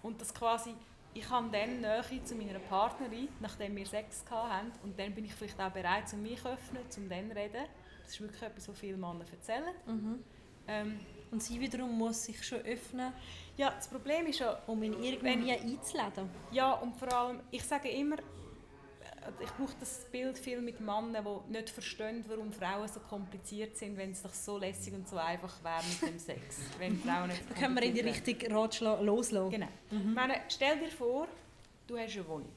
Und 0.01 0.19
das 0.21 0.33
quasi, 0.33 0.73
ich 1.17 1.29
habe 1.29 1.49
dann 1.51 1.81
Nähe 1.81 2.23
zu 2.23 2.35
meiner 2.35 2.59
Partnerin, 2.59 3.27
nachdem 3.39 3.75
wir 3.75 3.85
Sex 3.85 4.23
hatten, 4.29 4.71
und 4.83 4.97
dann 4.99 5.13
bin 5.13 5.25
ich 5.25 5.33
vielleicht 5.33 5.59
auch 5.59 5.71
bereit, 5.71 6.03
um 6.13 6.21
mich 6.21 6.41
zu 6.41 6.49
öffnen, 6.49 6.83
um 6.95 7.09
dann 7.09 7.29
zu 7.29 7.35
reden. 7.35 7.65
Das 8.03 8.11
ist 8.13 8.21
wirklich 8.21 8.41
etwas, 8.41 8.69
was 8.69 8.79
viele 8.79 8.97
Männer 8.97 9.25
erzählen. 9.31 9.73
Mhm. 9.85 10.23
Ähm, 10.67 10.99
und 11.31 11.43
sie 11.43 11.59
wiederum 11.59 11.97
muss 11.97 12.23
sich 12.23 12.41
schon 12.45 12.59
öffnen. 12.59 13.11
Ja, 13.57 13.71
das 13.71 13.87
Problem 13.87 14.27
ist 14.27 14.39
ja... 14.39 14.61
Um 14.67 14.81
ihn 14.83 14.93
irgendwie 15.01 15.51
einzuladen. 15.51 16.29
Ja, 16.51 16.73
und 16.73 16.95
vor 16.95 17.11
allem, 17.11 17.41
ich 17.51 17.63
sage 17.63 17.89
immer, 17.89 18.17
ich 19.39 19.49
brauche 19.51 19.75
das 19.79 20.05
Bild 20.11 20.37
viel 20.37 20.61
mit 20.61 20.79
Männern, 20.79 21.25
die 21.25 21.51
nicht 21.51 21.69
verstehen, 21.69 22.23
warum 22.27 22.51
Frauen 22.51 22.87
so 22.87 22.99
kompliziert 22.99 23.77
sind, 23.77 23.97
wenn 23.97 24.11
es 24.11 24.21
doch 24.21 24.33
so 24.33 24.57
lässig 24.57 24.93
und 24.93 25.07
so 25.07 25.17
einfach 25.17 25.63
wäre 25.63 25.83
mit 25.83 26.13
dem 26.13 26.19
Sex. 26.19 26.57
wenn 26.79 26.99
Frauen 26.99 27.27
nicht 27.27 27.41
da 27.49 27.53
können 27.53 27.75
wir 27.75 27.83
in 27.83 27.93
die 27.93 28.01
Richtung 28.01 28.51
Ratschlag 28.51 29.01
loslassen. 29.01 29.51
Genau. 29.51 29.67
Mhm. 29.91 30.13
Meine, 30.13 30.41
stell 30.49 30.79
dir 30.79 30.89
vor, 30.89 31.27
du 31.87 31.97
hast 31.97 32.15
eine 32.15 32.27
Wohnung. 32.27 32.53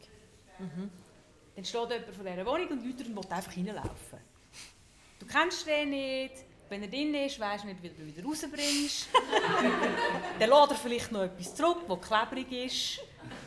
Mhm. 0.58 0.90
Dann 1.56 1.64
steht 1.64 1.90
jemand 1.90 2.14
von 2.14 2.26
dieser 2.26 2.46
Wohnung 2.46 2.68
und 2.68 2.86
Leute 2.86 3.06
will 3.06 3.18
einfach 3.18 3.56
reinlaufen. 3.56 4.18
Du 5.18 5.26
kennst 5.26 5.66
den 5.66 5.90
nicht, 5.90 6.34
wenn 6.70 6.82
er 6.82 6.88
drin 6.88 7.14
ist, 7.14 7.38
weisst 7.40 7.64
du 7.64 7.68
nicht, 7.68 7.82
wie 7.82 7.88
du 7.90 8.02
ihn 8.02 8.16
wieder 8.16 8.26
rausbringst. 8.26 9.08
dann 10.38 10.48
lädt 10.48 10.70
er 10.70 10.76
vielleicht 10.76 11.12
noch 11.12 11.22
etwas 11.22 11.54
zurück, 11.54 11.82
das 11.88 12.00
klebrig 12.00 12.52
ist. 12.66 13.00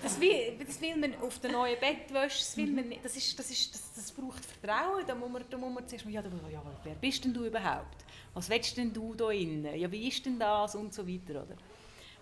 Das 0.04 0.20
will, 0.20 0.58
das 0.60 0.82
will 0.82 0.98
man 0.98 1.16
auf 1.22 1.40
der 1.40 1.54
neuen 1.54 1.80
Bettwäsche, 1.80 2.40
das, 2.40 2.58
will 2.58 2.72
man 2.72 2.94
das, 3.02 3.16
ist, 3.16 3.40
das, 3.40 3.50
ist, 3.50 3.74
das, 3.74 3.94
das 3.96 4.12
braucht 4.12 4.44
Vertrauen. 4.44 5.06
Da 5.08 5.16
muss 5.16 5.32
man, 5.32 5.44
da 5.50 5.58
muss 5.58 5.74
man 5.74 5.88
zuerst 5.88 6.06
mal, 6.06 6.12
ja, 6.12 6.22
ja, 6.52 6.62
wer 6.84 6.96
bist 6.96 7.24
denn 7.24 7.34
du 7.34 7.46
überhaupt? 7.46 8.04
Was 8.34 8.50
willst 8.50 8.76
denn 8.76 8.92
du 8.92 9.16
da 9.16 9.32
innen? 9.32 9.74
Ja, 9.80 9.90
wie 9.90 10.10
ist 10.10 10.26
denn 10.26 10.38
das? 10.38 10.76
Und 10.76 10.94
so 10.94 11.08
weiter. 11.08 11.44
Oder? 11.44 11.56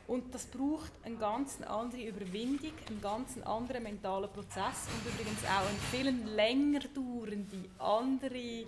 Und 0.07 0.33
das 0.35 0.45
braucht 0.45 0.91
eine 1.03 1.15
ganz 1.15 1.59
andere 1.61 2.03
Überwindung, 2.03 2.73
einen 2.87 3.01
ganz 3.01 3.37
anderen 3.43 3.81
mentalen 3.81 4.29
Prozess 4.29 4.87
und 4.93 5.13
übrigens 5.13 5.43
auch 5.45 5.67
eine 5.67 5.79
viel 5.89 6.35
länger 6.35 6.81
dauernde 6.93 7.69
andere 7.79 8.65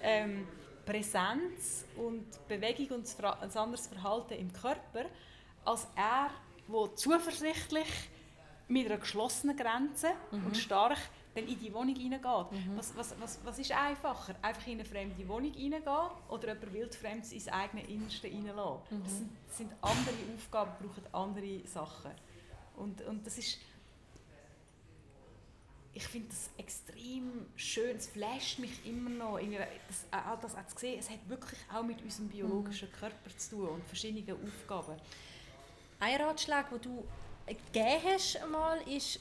ähm, 0.00 0.46
Präsenz 0.86 1.84
und 1.96 2.24
Bewegung 2.48 2.98
und 2.98 3.16
ein 3.20 3.56
anderes 3.56 3.88
Verhalten 3.88 4.34
im 4.34 4.52
Körper, 4.52 5.04
als 5.66 5.86
er, 5.96 6.30
der 6.68 6.96
zuversichtlich 6.96 7.88
mit 8.68 8.86
einer 8.86 8.98
geschlossenen 8.98 9.56
Grenze 9.56 10.08
mhm. 10.30 10.46
und 10.46 10.56
stark 10.56 10.98
dann 11.34 11.46
in 11.46 11.58
die 11.58 11.72
Wohnung 11.74 11.96
hineingeht. 11.96 12.52
Mhm. 12.52 12.76
Was, 12.76 12.96
was, 12.96 13.14
was, 13.20 13.40
was 13.44 13.58
ist 13.58 13.72
einfacher? 13.72 14.34
Einfach 14.40 14.66
in 14.66 14.74
eine 14.74 14.84
fremde 14.84 15.28
Wohnung 15.28 15.52
hineingehen 15.52 16.10
oder 16.28 16.54
jemand 16.54 16.72
wildfremdes 16.72 17.32
ins 17.32 17.48
eigene 17.48 17.86
Innerste 17.86 18.28
hineinlassen? 18.28 18.98
Mhm. 18.98 19.02
Das 19.02 19.12
sind, 19.12 19.30
das 19.48 19.56
sind 19.58 19.72
andere 19.80 20.14
Aufgaben, 20.34 20.70
brauchen 20.80 21.02
andere 21.12 21.66
Sachen. 21.66 22.12
Und, 22.76 23.02
und 23.02 23.26
das 23.26 23.38
ist 23.38 23.58
ich 25.94 26.06
finde 26.08 26.28
das 26.28 26.50
extrem 26.58 27.46
schön, 27.54 27.96
es 27.96 28.08
flasht 28.08 28.58
mich 28.58 28.84
immer 28.84 29.10
noch, 29.10 29.38
das, 29.38 30.04
all 30.10 30.36
das 30.42 30.56
auch 30.56 30.66
zu 30.66 30.78
sehen, 30.78 30.98
es 30.98 31.08
hat 31.08 31.20
wirklich 31.28 31.60
auch 31.72 31.84
mit 31.84 32.02
unserem 32.02 32.28
biologischen 32.28 32.88
mhm. 32.88 32.94
Körper 32.94 33.36
zu 33.36 33.50
tun 33.50 33.68
und 33.68 33.86
verschiedenen 33.86 34.36
Aufgaben. 34.42 35.00
Ein 36.00 36.20
Ratschlag, 36.20 36.68
den 36.70 36.80
du 36.80 37.04
gegeben 37.46 38.00
hast, 38.04 38.36
einmal, 38.42 38.80
ist 38.88 39.20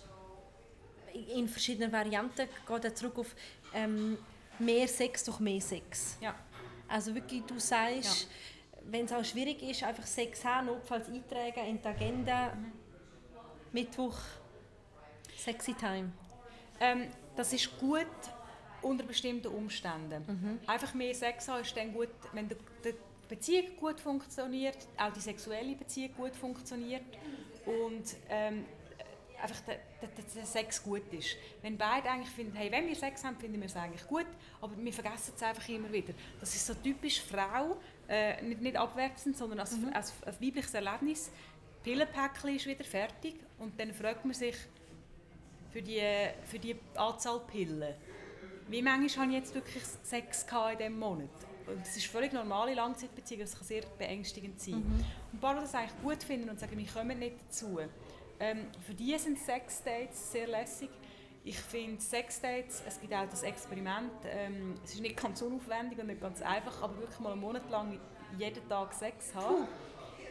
in 1.36 1.48
verschiedenen 1.48 1.92
Varianten, 1.92 2.48
geht 2.68 2.86
er 2.86 2.96
zurück 2.96 3.20
auf 3.20 3.36
ähm, 3.74 4.18
mehr 4.60 4.88
Sex 4.88 5.24
durch 5.24 5.40
mehr 5.40 5.62
Sex. 5.62 6.18
Ja. 6.22 6.36
Also 6.88 7.14
wirklich, 7.14 7.44
du 7.44 7.60
sagst, 7.60 8.24
ja. 8.24 8.80
wenn 8.86 9.06
es 9.06 9.14
auch 9.14 9.24
schwierig 9.24 9.62
ist, 9.64 9.84
einfach 9.84 10.06
Sex 10.06 10.44
haben, 10.44 10.68
notfalls 10.68 11.08
eintragen 11.08 11.68
in 11.68 11.82
die 11.82 11.88
Agenda, 11.88 12.54
mhm. 12.56 12.72
Mittwoch, 13.72 14.18
Sexy 15.38 15.74
Time. 15.74 16.12
Ähm, 16.80 17.08
das 17.36 17.54
ist 17.54 17.78
gut 17.80 18.08
unter 18.82 19.04
bestimmten 19.06 19.48
Umständen. 19.48 20.24
Mhm. 20.28 20.60
Einfach 20.68 20.94
mehr 20.94 21.16
Sex 21.16 21.48
haben 21.48 21.62
ist 21.62 21.76
dann 21.76 21.94
gut, 21.94 22.10
wenn 22.34 22.50
die 22.50 22.56
Beziehung 23.30 23.76
gut 23.78 24.00
funktioniert, 24.00 24.78
auch 24.98 25.12
die 25.14 25.22
sexuelle 25.22 25.76
Beziehung 25.76 26.14
gut 26.16 26.36
funktioniert 26.36 27.04
und 27.66 28.16
ähm, 28.30 28.66
einfach 29.42 29.62
der, 29.62 29.80
der, 30.36 30.46
Sex 30.46 30.82
gut 30.82 31.12
ist. 31.12 31.36
Wenn 31.62 31.78
beide 31.78 32.10
eigentlich 32.10 32.30
finden, 32.30 32.56
hey, 32.56 32.72
wenn 32.72 32.88
wir 32.88 32.96
Sex 32.96 33.24
haben, 33.24 33.38
finden 33.38 33.60
wir 33.60 33.66
es 33.66 33.76
eigentlich 33.76 34.08
gut, 34.08 34.26
aber 34.62 34.74
wir 34.78 34.94
vergessen 34.94 35.34
es 35.36 35.44
einfach 35.44 35.68
immer 35.70 35.92
wieder. 35.92 36.14
Das 36.40 36.56
ist 36.56 36.66
so 36.66 36.74
typisch 36.74 37.22
Frau, 37.22 37.78
äh, 38.08 38.42
nicht, 38.42 38.62
nicht 38.62 38.78
abwertend, 38.78 39.38
sondern 39.38 39.60
als, 39.60 39.78
mhm. 39.78 39.92
als, 39.94 40.14
als 40.26 40.42
weibliches 40.42 40.74
Erlebnis. 40.74 41.32
Pillenpäckchen 41.84 42.56
ist 42.56 42.66
wieder 42.66 42.84
fertig 42.86 43.36
und 43.60 43.78
dann 43.78 43.94
fragt 43.94 44.24
man 44.24 44.34
sich, 44.34 44.56
für 45.74 45.82
die, 45.82 46.02
für 46.46 46.60
die 46.60 46.76
Anzahl 46.96 47.40
Pillen. 47.52 47.96
Wie 48.70 48.82
manchmal 48.82 49.26
habe 49.26 49.36
ich 49.36 49.44
jetzt 49.44 49.56
wirklich 49.56 49.84
Sex 50.04 50.46
in 50.72 50.78
diesem 50.78 51.00
Monat? 51.00 51.30
Das 51.66 51.96
ist 51.96 52.06
völlig 52.08 52.34
normale 52.34 52.74
Langzeitbeziehung, 52.74 53.42
das 53.42 53.56
kann 53.56 53.68
sehr 53.68 53.84
beängstigend 53.98 54.60
sein. 54.60 54.76
Mhm. 54.76 55.06
Und 55.32 55.42
paar, 55.42 55.56
die 55.56 55.62
das 55.62 55.76
eigentlich 55.76 56.02
gut 56.02 56.24
finden 56.24 56.50
und 56.50 56.60
sagen, 56.60 56.78
wir 56.78 56.88
kommen 56.88 57.20
nicht 57.20 57.36
dazu, 57.48 57.80
ähm, 58.40 58.68
für 58.86 58.94
die 58.94 59.18
sind 59.18 59.40
Sexdates 59.40 60.32
sehr 60.32 60.48
lässig. 60.48 60.90
Ich 61.46 61.60
finde 61.60 62.02
Sexdates, 62.02 62.84
es 62.88 63.00
gibt 63.00 63.14
auch 63.14 63.28
das 63.30 63.44
Experiment, 63.44 64.12
ähm, 64.26 64.76
es 64.84 64.94
ist 64.94 65.02
nicht 65.02 65.18
ganz 65.18 65.42
unaufwendig 65.42 66.00
und 66.00 66.08
nicht 66.08 66.22
ganz 66.22 66.42
einfach, 66.42 66.82
aber 66.82 66.98
wirklich 66.98 67.20
mal 67.20 67.34
einen 67.34 67.42
Monat 67.42 67.70
lang 67.70 68.00
jeden 68.38 68.68
Tag 68.68 68.94
Sex 68.94 69.36
haben. 69.36 69.56
Puh. 69.56 69.68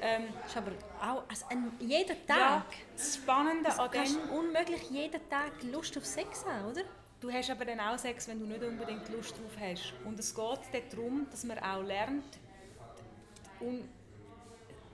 Ähm, 0.05 0.25
ist 0.45 0.57
aber 0.57 0.73
auch 1.01 1.23
also 1.29 1.47
ein, 1.49 1.71
jeden 1.79 2.27
Tag. 2.27 2.37
Ja, 2.37 2.67
das 2.97 3.15
Spannende 3.15 3.69
also, 3.69 3.83
an 3.83 3.91
dem... 3.93 4.31
unmöglich 4.31 4.91
jeden 4.91 5.29
Tag 5.29 5.63
Lust 5.71 5.97
auf 5.97 6.05
Sex 6.05 6.45
haben, 6.45 6.71
oder? 6.73 6.83
Du 7.23 7.33
hast 7.33 7.49
aber 7.51 7.65
dann 7.65 7.79
auch 7.79 7.97
Sex, 7.97 8.27
wenn 8.27 8.41
du 8.41 8.47
nicht 8.47 8.65
unbedingt 8.65 9.09
Lust 9.09 9.31
drauf 9.31 9.57
hast. 9.61 9.95
Und 10.05 10.19
es 10.19 10.35
geht 10.35 10.93
darum, 10.93 11.25
dass 11.31 11.45
man 11.45 11.57
auch 11.61 11.83
lernt, 11.85 12.25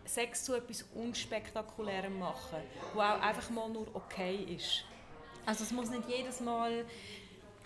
Sex 0.04 0.44
zu 0.44 0.54
etwas 0.54 0.84
Unspektakulärem 0.94 2.18
machen, 2.18 2.58
wo 2.92 3.00
auch 3.00 3.20
einfach 3.22 3.48
mal 3.48 3.70
nur 3.70 3.86
okay 3.94 4.44
ist. 4.54 4.84
Also 5.46 5.64
es 5.64 5.72
muss 5.72 5.88
nicht 5.88 6.06
jedes 6.06 6.40
Mal 6.40 6.84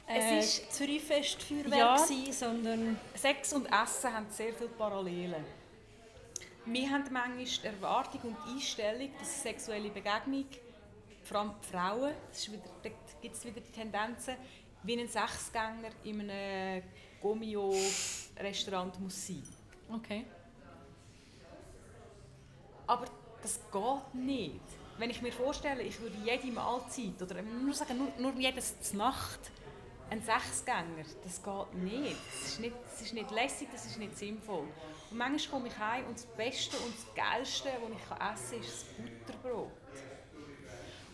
äh, 0.07 0.39
es 0.39 0.59
ist 0.59 0.73
Zürichfest-Feuerwerk 0.75 1.79
ja, 1.79 1.99
sein, 1.99 2.33
sondern... 2.33 3.01
Sex 3.17 3.53
und 3.53 3.67
Essen 3.67 4.13
haben 4.13 4.27
sehr 4.31 4.53
viele 4.53 4.69
Parallelen. 4.71 5.45
Wir 6.67 6.89
haben 6.89 7.05
manchmal 7.11 7.45
die 7.45 7.67
Erwartung 7.67 8.21
und 8.23 8.37
die 8.47 8.53
Einstellung, 8.53 9.11
dass 9.19 9.43
sexuelle 9.43 9.91
Begegnung, 9.91 10.47
vor 11.25 11.41
allem 11.41 11.53
Frauen, 11.63 12.13
da 12.83 12.91
gibt 13.23 13.37
es 13.37 13.45
wieder 13.45 13.61
die 13.61 13.73
Tendenzen, 13.73 14.35
wie 14.83 15.01
ein 15.01 15.09
Sechsgänger 15.09 15.91
in 16.05 16.21
einem 16.21 16.83
Gomio-Restaurant 17.23 19.01
muss 19.01 19.27
sein. 19.27 19.43
Okay. 19.91 20.27
Aber 22.87 23.07
das 23.41 23.61
geht 23.71 24.15
nicht. 24.15 24.61
Wenn 24.99 25.11
ich 25.11 25.23
mir 25.23 25.33
vorstelle, 25.33 25.83
ich 25.83 25.99
würde 26.01 26.17
jede 26.25 26.53
Mahlzeit 26.53 27.21
oder 27.23 27.41
nur 27.41 27.73
sagen, 27.73 27.97
nur, 27.97 28.09
nur 28.19 28.41
jedes 28.41 28.93
Nacht 28.93 29.41
ein 30.11 30.21
Sechsgänger, 30.21 31.05
das 31.25 31.43
geht 31.43 31.75
nicht. 31.83 32.17
Das 32.33 32.49
ist 32.51 32.61
nicht, 32.61 32.77
das 32.91 33.01
ist 33.01 33.15
nicht 33.15 33.31
lässig, 33.31 33.69
das 33.73 33.87
ist 33.87 33.99
nicht 33.99 34.19
sinnvoll. 34.19 34.67
Und 35.11 35.17
manchmal 35.17 35.61
komme 35.61 35.69
ich 35.69 35.79
heim 35.79 36.07
und 36.07 36.17
das 36.17 36.27
Beste 36.27 36.77
und 36.79 36.93
das 36.95 37.15
Geilste, 37.15 37.71
was 37.81 37.91
ich 37.91 37.97
essen 37.97 38.51
kann, 38.51 38.61
ist 38.61 38.87
das 38.99 39.37
Butterbrot. 39.37 39.82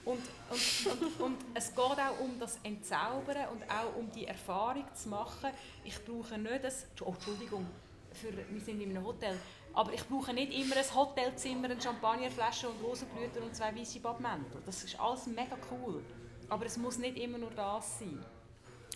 Und, 0.08 0.22
und, 0.48 1.02
und, 1.02 1.20
und, 1.20 1.36
es 1.52 1.68
geht 1.68 1.78
auch 1.78 2.20
um 2.20 2.38
das 2.40 2.58
Entzaubern 2.62 3.48
und 3.52 3.62
auch 3.64 3.94
um 3.94 4.10
die 4.10 4.26
Erfahrung 4.26 4.86
zu 4.94 5.10
machen. 5.10 5.50
Ich 5.84 6.02
brauche 6.02 6.38
nicht 6.38 6.64
das, 6.64 6.86
oh, 7.02 7.10
Entschuldigung, 7.10 7.66
für, 8.14 8.32
wir 8.32 8.60
sind 8.62 8.80
in 8.80 8.88
einem 8.88 9.04
Hotel, 9.04 9.38
aber 9.74 9.92
ich 9.92 10.02
brauche 10.08 10.32
nicht 10.32 10.54
immer 10.54 10.76
ein 10.76 10.94
Hotelzimmer, 10.94 11.66
eine 11.66 11.78
Champagnerflasche 11.78 12.70
und 12.70 12.82
Rosenblüten 12.82 13.42
und 13.42 13.54
zwei 13.54 13.76
weiße 13.76 14.00
Badmäntel. 14.00 14.62
Das 14.64 14.82
ist 14.82 14.98
alles 14.98 15.26
mega 15.26 15.58
cool. 15.70 16.02
Aber 16.48 16.64
es 16.64 16.78
muss 16.78 16.96
nicht 16.96 17.18
immer 17.18 17.36
nur 17.36 17.50
das 17.50 17.98
sein. 17.98 18.18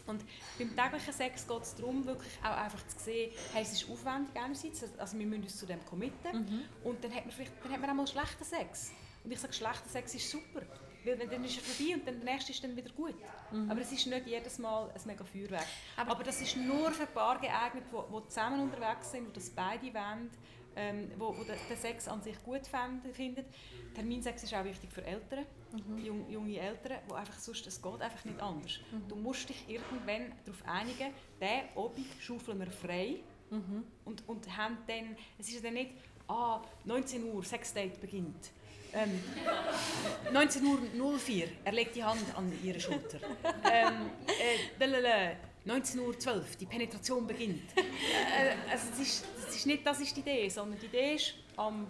Und 0.06 0.24
beim 0.58 0.74
täglichen 0.74 1.12
Sex 1.12 1.46
geht 1.46 1.62
es 1.62 1.74
darum, 1.74 2.06
wirklich 2.06 2.32
auch 2.42 2.56
einfach 2.56 2.86
zu 2.86 2.98
sehen, 2.98 3.32
hey, 3.52 3.62
es 3.62 3.72
ist 3.72 3.90
aufwendig 3.90 4.34
einerseits, 4.34 4.98
also 4.98 5.18
wir 5.18 5.26
müssen 5.26 5.42
uns 5.42 5.58
zu 5.58 5.66
dem 5.66 5.84
committen 5.84 6.38
mhm. 6.38 6.62
und 6.84 7.04
dann 7.04 7.14
hat 7.14 7.26
man 7.26 7.34
vielleicht 7.34 7.52
dann 7.62 7.70
hat 7.70 7.80
man 7.82 7.90
auch 7.90 7.94
mal 7.94 8.06
schlechten 8.06 8.44
Sex. 8.44 8.92
Und 9.22 9.30
ich 9.30 9.38
sage, 9.38 9.52
schlechter 9.52 9.88
Sex 9.90 10.14
ist 10.14 10.30
super, 10.30 10.62
weil 11.04 11.28
dann 11.28 11.44
ist 11.44 11.56
er 11.56 11.62
vorbei 11.62 11.94
und 11.94 12.06
dann 12.06 12.20
der 12.20 12.32
nächste 12.32 12.52
ist 12.52 12.62
dann 12.62 12.76
wieder 12.76 12.90
gut. 12.90 13.14
Mhm. 13.50 13.70
Aber 13.70 13.80
es 13.80 13.92
ist 13.92 14.06
nicht 14.06 14.26
jedes 14.26 14.58
Mal 14.58 14.90
ein 14.90 15.00
mega 15.04 15.24
Feuerwerk. 15.24 15.66
Aber, 15.96 16.12
Aber 16.12 16.24
das 16.24 16.40
ist 16.40 16.56
nur 16.56 16.90
für 16.92 17.06
Paare 17.06 17.40
geeignet, 17.40 17.84
die 17.92 18.28
zusammen 18.28 18.60
unterwegs 18.60 19.10
sind 19.10 19.26
und 19.26 19.36
das 19.36 19.50
beide 19.50 19.92
wollen 19.92 20.30
ähm, 20.76 21.10
wo, 21.18 21.36
wo 21.36 21.44
der, 21.44 21.56
der, 21.68 21.76
Sex 21.76 22.08
an 22.08 22.22
sich 22.22 22.42
gut 22.44 22.62
findet. 23.12 23.46
Terminsex 23.94 24.44
ist 24.44 24.54
auch 24.54 24.64
wichtig 24.64 24.90
für 24.90 25.04
Eltern, 25.04 25.44
mhm. 25.72 25.98
junge, 25.98 26.30
junge 26.30 26.58
Eltern, 26.58 26.98
wo 27.08 27.14
einfach 27.14 27.38
sonst, 27.38 27.66
es 27.66 27.80
geht 27.80 28.00
einfach 28.00 28.24
nicht 28.24 28.40
anders. 28.40 28.80
Mhm. 28.90 29.08
Du 29.08 29.16
musst 29.16 29.48
dich 29.48 29.68
irgendwann 29.68 30.32
darauf 30.44 30.62
einigen, 30.66 31.12
der 31.40 31.64
Obig 31.74 32.06
schaufeln 32.20 32.58
wir 32.60 32.70
frei 32.70 33.16
mhm. 33.50 33.84
und, 34.04 34.26
und 34.28 34.56
haben 34.56 34.78
dann, 34.86 35.16
es 35.38 35.48
ist 35.48 35.64
dann 35.64 35.74
nicht, 35.74 35.92
ah, 36.28 36.62
19 36.84 37.24
Uhr, 37.24 37.44
Sexdate 37.44 38.00
beginnt. 38.00 38.50
Ähm, 38.94 39.20
19.04 40.32 41.00
Uhr, 41.00 41.48
er 41.64 41.72
legt 41.72 41.96
die 41.96 42.04
Hand 42.04 42.24
an 42.36 42.52
ihre 42.62 42.78
Schulter. 42.78 43.18
ähm, 43.70 44.10
äh, 44.26 45.34
19.12 45.66 46.00
Uhr, 46.00 46.44
die 46.60 46.66
Penetration 46.66 47.26
beginnt. 47.26 47.62
äh, 47.76 48.70
also 48.70 48.88
das, 48.90 48.98
ist, 49.00 49.24
das, 49.44 49.56
ist 49.56 49.66
nicht, 49.66 49.86
das 49.86 50.00
ist 50.00 50.16
die 50.16 50.20
Idee, 50.20 50.48
sondern 50.48 50.78
die 50.78 50.86
Idee 50.86 51.14
ist, 51.14 51.34
am, 51.56 51.86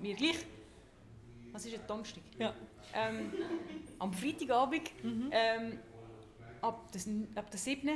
mir 0.00 0.14
gleich, 0.14 0.38
was 1.52 1.66
ist 1.66 1.72
jetzt 1.72 1.88
Donnerstag? 1.88 2.22
Ja. 2.38 2.54
Ähm, 2.94 3.32
am 3.98 4.12
Freitagabend, 4.12 4.90
mhm. 5.04 5.30
ähm, 5.30 5.78
ab, 6.60 6.90
des, 6.92 7.08
ab 7.34 7.50
der 7.50 7.60
7. 7.60 7.90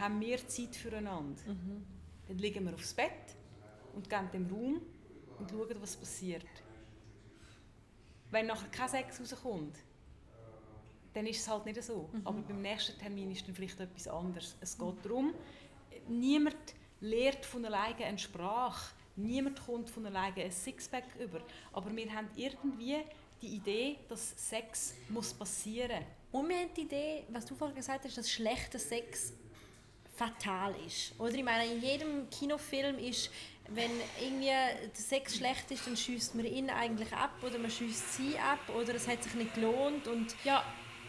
haben 0.00 0.20
wir 0.20 0.48
Zeit 0.48 0.74
füreinander. 0.74 1.40
Mhm. 1.46 1.84
Dann 2.28 2.38
liegen 2.38 2.64
wir 2.64 2.74
aufs 2.74 2.94
Bett 2.94 3.36
und 3.94 4.08
gehen 4.08 4.30
dem 4.32 4.46
Raum 4.50 4.80
und 5.38 5.50
schauen, 5.50 5.76
was 5.80 5.96
passiert. 5.96 6.46
Wenn 8.32 8.46
nachher 8.46 8.68
kein 8.68 8.88
Sex 8.88 9.20
rauskommt, 9.20 9.76
dann 11.14 11.26
ist 11.26 11.40
es 11.40 11.48
halt 11.48 11.66
nicht 11.66 11.82
so. 11.82 12.08
Mhm. 12.12 12.22
Aber 12.24 12.40
beim 12.40 12.62
nächsten 12.62 12.98
Termin 12.98 13.30
ist 13.30 13.46
dann 13.46 13.54
vielleicht 13.54 13.78
etwas 13.78 14.08
anderes. 14.08 14.56
Es 14.60 14.76
geht 14.76 14.94
darum, 15.04 15.34
niemand 16.08 16.56
lehrt 17.00 17.44
von 17.44 17.64
alleine 17.64 18.04
eine 18.04 18.18
Sprache, 18.18 18.94
niemand 19.16 19.64
kommt 19.64 19.90
von 19.90 20.06
alleine 20.06 20.42
ein 20.42 20.50
Sixpack 20.50 21.04
über. 21.20 21.42
Aber 21.72 21.94
wir 21.94 22.12
haben 22.12 22.28
irgendwie 22.34 22.96
die 23.42 23.56
Idee, 23.56 23.98
dass 24.08 24.34
Sex 24.36 24.94
muss 25.10 25.34
passieren 25.34 26.00
muss. 26.30 26.40
Und 26.40 26.48
wir 26.48 26.56
haben 26.56 26.74
die 26.74 26.82
Idee, 26.82 27.24
was 27.28 27.44
du 27.44 27.54
vorhin 27.54 27.76
gesagt 27.76 28.06
hast, 28.06 28.16
dass 28.16 28.30
schlechter 28.30 28.78
Sex 28.78 29.34
fatal 30.14 30.74
ist. 30.86 31.12
Oder 31.20 31.34
ich 31.34 31.44
meine, 31.44 31.70
in 31.70 31.82
jedem 31.82 32.30
Kinofilm 32.30 32.96
ist, 32.98 33.30
wenn 33.74 33.90
irgendwie 34.20 34.46
der 34.46 34.90
Sex 34.94 35.36
schlecht 35.36 35.70
ist, 35.70 35.86
dann 35.86 35.96
schießt 35.96 36.34
man 36.34 36.44
ihn 36.44 36.70
eigentlich 36.70 37.12
ab 37.12 37.34
oder 37.42 37.58
man 37.58 37.70
schießt 37.70 38.14
sie 38.14 38.38
ab 38.38 38.60
oder 38.74 38.94
es 38.94 39.06
hat 39.08 39.22
sich 39.22 39.34
nicht 39.34 39.54
gelohnt 39.54 40.06
und 40.08 40.34
ja, 40.44 40.64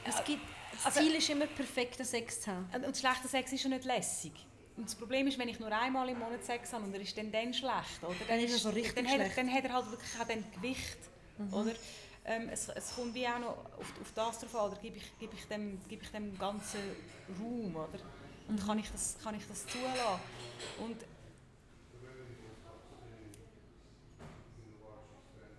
es 0.06 0.24
gibt, 0.24 0.42
das 0.72 0.86
also, 0.86 1.00
Ziel 1.00 1.16
ist 1.16 1.30
immer, 1.30 1.48
perfekten 1.48 2.06
Sex 2.06 2.42
zu 2.42 2.52
haben. 2.52 2.68
Und 2.84 2.98
schlechter 2.98 3.28
Sex 3.28 3.54
ist 3.54 3.62
schon 3.62 3.72
nicht 3.72 3.86
lässig. 3.86 4.34
Und 4.76 4.86
das 4.86 4.96
Problem 4.96 5.28
ist, 5.28 5.38
wenn 5.38 5.48
ich 5.50 5.60
nur 5.60 5.72
einmal 5.72 6.10
im 6.10 6.20
Monat 6.20 6.44
Sex 6.44 6.74
habe 6.74 6.84
und 6.84 6.94
er 6.94 7.02
ist 7.02 7.16
dann, 7.18 7.32
dann 7.32 7.54
schlecht, 7.54 8.02
oder? 8.02 8.16
Dann, 8.20 8.28
dann 8.28 8.40
ist 8.40 8.54
er 8.54 8.60
so 8.60 8.70
richtig 8.70 8.96
dann 8.96 9.08
schlecht. 9.08 9.32
Hat, 9.32 9.38
dann 9.38 9.54
hat 9.54 9.64
er 9.64 9.74
halt 9.74 9.92
wirklich 9.92 10.12
auch 10.20 10.28
dann 10.28 10.44
Gewicht, 10.52 10.98
mhm. 11.38 11.54
oder? 11.54 11.72
Ähm, 12.26 12.50
es, 12.50 12.70
es 12.70 12.96
kommt 12.96 13.14
wie 13.14 13.28
auch 13.28 13.40
noch 13.40 13.58
auf, 13.78 13.94
auf 14.02 14.12
das 14.16 14.40
drauf 14.40 14.56
an, 14.56 14.72
oder 14.72 14.82
gebe 14.82 14.98
ich, 14.98 15.20
gebe, 15.20 15.36
ich 15.36 15.46
dem, 15.46 15.80
gebe 15.88 16.04
ich 16.04 16.10
dem 16.10 16.38
ganzen 16.40 16.80
Raum, 17.40 17.76
oder? 17.76 18.00
Und 18.48 18.62
mhm. 18.62 18.66
kann, 18.66 18.80
ich 18.80 18.92
das, 18.92 19.18
kann 19.24 19.36
ich 19.36 19.48
das 19.48 19.68
zulassen? 19.68 20.22
Und 20.80 20.98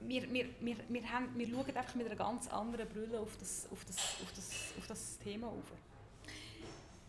wir, 0.06 0.32
wir, 0.32 0.46
wir, 0.60 0.76
wir, 0.88 1.10
haben, 1.10 1.28
wir 1.36 1.48
schauen 1.48 1.76
einfach 1.76 1.94
mit 1.94 2.06
einer 2.06 2.16
ganz 2.16 2.48
anderen 2.48 2.88
Brille 2.88 3.20
auf 3.20 3.36
das, 3.38 3.68
auf 3.70 3.84
das, 3.84 3.96
auf 3.96 4.32
das, 4.34 4.50
auf 4.78 4.86
das 4.86 5.18
Thema 5.18 5.48
auf. 5.48 5.64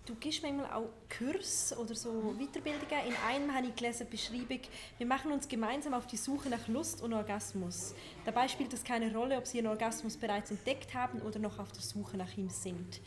Du 0.05 0.13
gibst 0.15 0.43
manchmal 0.43 0.71
auch 0.71 0.89
Kurs 1.17 1.75
oder 1.75 1.95
so 1.95 2.35
Weiterbildungen. 2.37 3.07
In 3.07 3.15
einem 3.27 3.51
habe 3.55 3.67
ich 3.67 3.75
gelesen, 3.75 4.07
Beschreibung, 4.07 4.59
wir 4.99 5.07
machen 5.07 5.31
uns 5.31 5.47
gemeinsam 5.47 5.95
auf 5.95 6.05
die 6.05 6.17
Suche 6.17 6.47
nach 6.47 6.67
Lust 6.67 7.01
und 7.01 7.11
Orgasmus. 7.11 7.95
Dabei 8.23 8.47
spielt 8.47 8.71
es 8.73 8.83
keine 8.83 9.11
Rolle, 9.11 9.35
ob 9.35 9.47
Sie 9.47 9.57
Ihren 9.57 9.67
Orgasmus 9.67 10.15
bereits 10.15 10.51
entdeckt 10.51 10.93
haben 10.93 11.21
oder 11.21 11.39
noch 11.39 11.57
auf 11.57 11.71
der 11.71 11.81
Suche 11.81 12.17
nach 12.17 12.37
ihm 12.37 12.49
sind. 12.49 13.01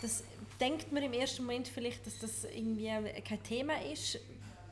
Das 0.00 0.24
denkt 0.58 0.92
man 0.92 1.02
im 1.02 1.12
ersten 1.12 1.44
Moment 1.44 1.68
vielleicht, 1.68 2.06
dass 2.06 2.18
das 2.18 2.44
irgendwie 2.44 2.88
kein 3.22 3.42
Thema 3.42 3.74
ist 3.82 4.18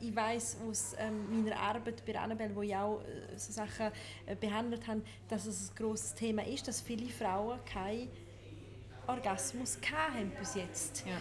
ich 0.01 0.15
weiß 0.15 0.57
aus 0.67 0.93
ähm, 0.97 1.43
meiner 1.43 1.59
Arbeit 1.59 2.05
bei 2.05 2.17
Annabelle, 2.17 2.55
wo 2.55 2.61
ich 2.61 2.75
auch 2.75 3.01
äh, 3.01 3.37
so 3.37 3.51
Sachen 3.51 3.91
äh, 4.25 4.35
behandelt 4.35 4.87
habe, 4.87 5.01
dass 5.27 5.45
es 5.45 5.71
ein 5.71 5.75
grosses 5.75 6.13
Thema 6.13 6.45
ist, 6.45 6.67
dass 6.67 6.81
viele 6.81 7.09
Frauen 7.09 7.59
keinen 7.65 8.09
Orgasmus 9.07 9.77
haben 9.91 10.31
bis 10.39 10.55
jetzt. 10.55 11.03
Ja. 11.05 11.17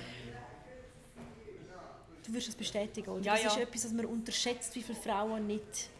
Du 2.26 2.32
wirst 2.34 2.48
es 2.48 2.54
bestätigen, 2.54 3.10
oder? 3.10 3.22
Ja, 3.22 3.32
das 3.32 3.42
ja. 3.42 3.50
ist 3.50 3.58
etwas, 3.58 3.84
was 3.86 3.92
man 3.92 4.06
unterschätzt, 4.06 4.74
wie 4.74 4.82
viele 4.82 4.98
Frauen 4.98 5.46
nicht 5.46 5.90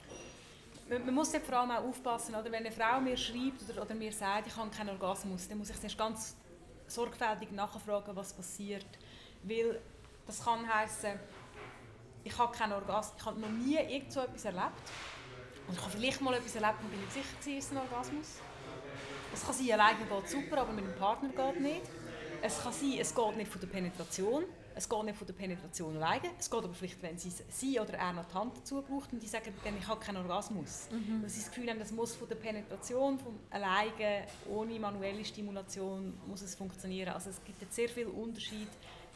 man, 0.88 1.04
man 1.04 1.14
muss 1.14 1.36
vor 1.36 1.58
allem 1.58 1.70
auch 1.70 1.84
aufpassen, 1.84 2.34
oder? 2.34 2.44
wenn 2.46 2.64
eine 2.64 2.72
Frau 2.72 3.00
mir 3.00 3.16
schreibt 3.16 3.68
oder, 3.68 3.82
oder 3.82 3.94
mir 3.94 4.12
sagt, 4.12 4.46
ich 4.46 4.56
habe 4.56 4.70
keinen 4.70 4.90
Orgasmus, 4.90 5.48
dann 5.48 5.58
muss 5.58 5.70
ich 5.70 5.78
zuerst 5.78 5.98
ganz 5.98 6.36
sorgfältig 6.86 7.52
nachfragen, 7.52 8.16
was 8.16 8.32
passiert. 8.32 8.86
Weil 9.42 9.80
das 10.26 10.44
kann 10.44 10.66
heißen 10.66 11.18
ich 12.28 12.38
habe 12.38 12.56
keinen 12.56 12.72
Orgasmus, 12.72 13.14
ich 13.18 13.26
habe 13.26 13.40
noch 13.40 13.48
nie 13.48 13.76
irgend 13.76 14.12
so 14.12 14.20
etwas 14.20 14.44
erlebt. 14.44 14.82
Und 15.66 15.74
ich 15.74 15.80
habe 15.80 15.90
vielleicht 15.90 16.20
mal 16.20 16.34
etwas 16.34 16.54
erlebt 16.54 16.82
und 16.82 16.90
bin 16.90 17.00
nicht 17.00 17.12
sicher, 17.12 17.36
dass 17.36 17.46
es 17.46 17.70
ein 17.72 17.78
Orgasmus 17.78 18.26
Es 19.34 19.44
kann 19.44 19.54
sein, 19.54 19.72
alleine 19.72 19.98
geht 19.98 20.28
super, 20.28 20.58
aber 20.58 20.72
mit 20.72 20.84
dem 20.84 20.94
Partner 20.94 21.28
geht 21.28 21.60
nicht. 21.60 21.82
Es 22.40 22.62
kann 22.62 22.72
sein, 22.72 22.94
es 23.00 23.14
geht 23.14 23.36
nicht 23.36 23.50
von 23.50 23.60
der 23.60 23.68
Penetration. 23.68 24.44
Es 24.74 24.88
geht 24.88 25.02
nicht 25.02 25.18
von 25.18 25.26
der 25.26 25.34
Penetration 25.34 25.96
alleine. 25.96 26.30
Es 26.38 26.48
geht 26.48 26.62
aber 26.62 26.72
vielleicht, 26.72 27.02
wenn 27.02 27.18
sie, 27.18 27.32
sie 27.48 27.80
oder 27.80 27.94
er 27.94 28.12
noch 28.12 28.26
die 28.26 28.34
Hand 28.34 28.56
dazu 28.56 28.80
braucht 28.80 29.12
und 29.12 29.20
die 29.20 29.26
sagen, 29.26 29.52
dann, 29.64 29.76
ich 29.76 29.88
habe 29.88 29.98
keinen 29.98 30.18
Orgasmus. 30.18 30.88
Mhm. 30.90 31.22
Dass 31.22 31.34
sie 31.34 31.40
das 31.40 31.50
Gefühl 31.50 31.68
haben, 31.68 31.80
das 31.80 31.90
muss 31.90 32.14
von 32.14 32.28
der 32.28 32.36
Penetration, 32.36 33.18
von 33.18 33.38
alleine, 33.50 34.26
ohne 34.48 34.78
manuelle 34.78 35.24
Stimulation, 35.24 36.14
muss 36.26 36.42
es 36.42 36.54
funktionieren. 36.54 37.12
Also 37.12 37.30
es 37.30 37.42
gibt 37.44 37.60
jetzt 37.60 37.74
sehr 37.74 37.88
viel 37.88 38.06
Unterschied. 38.06 38.68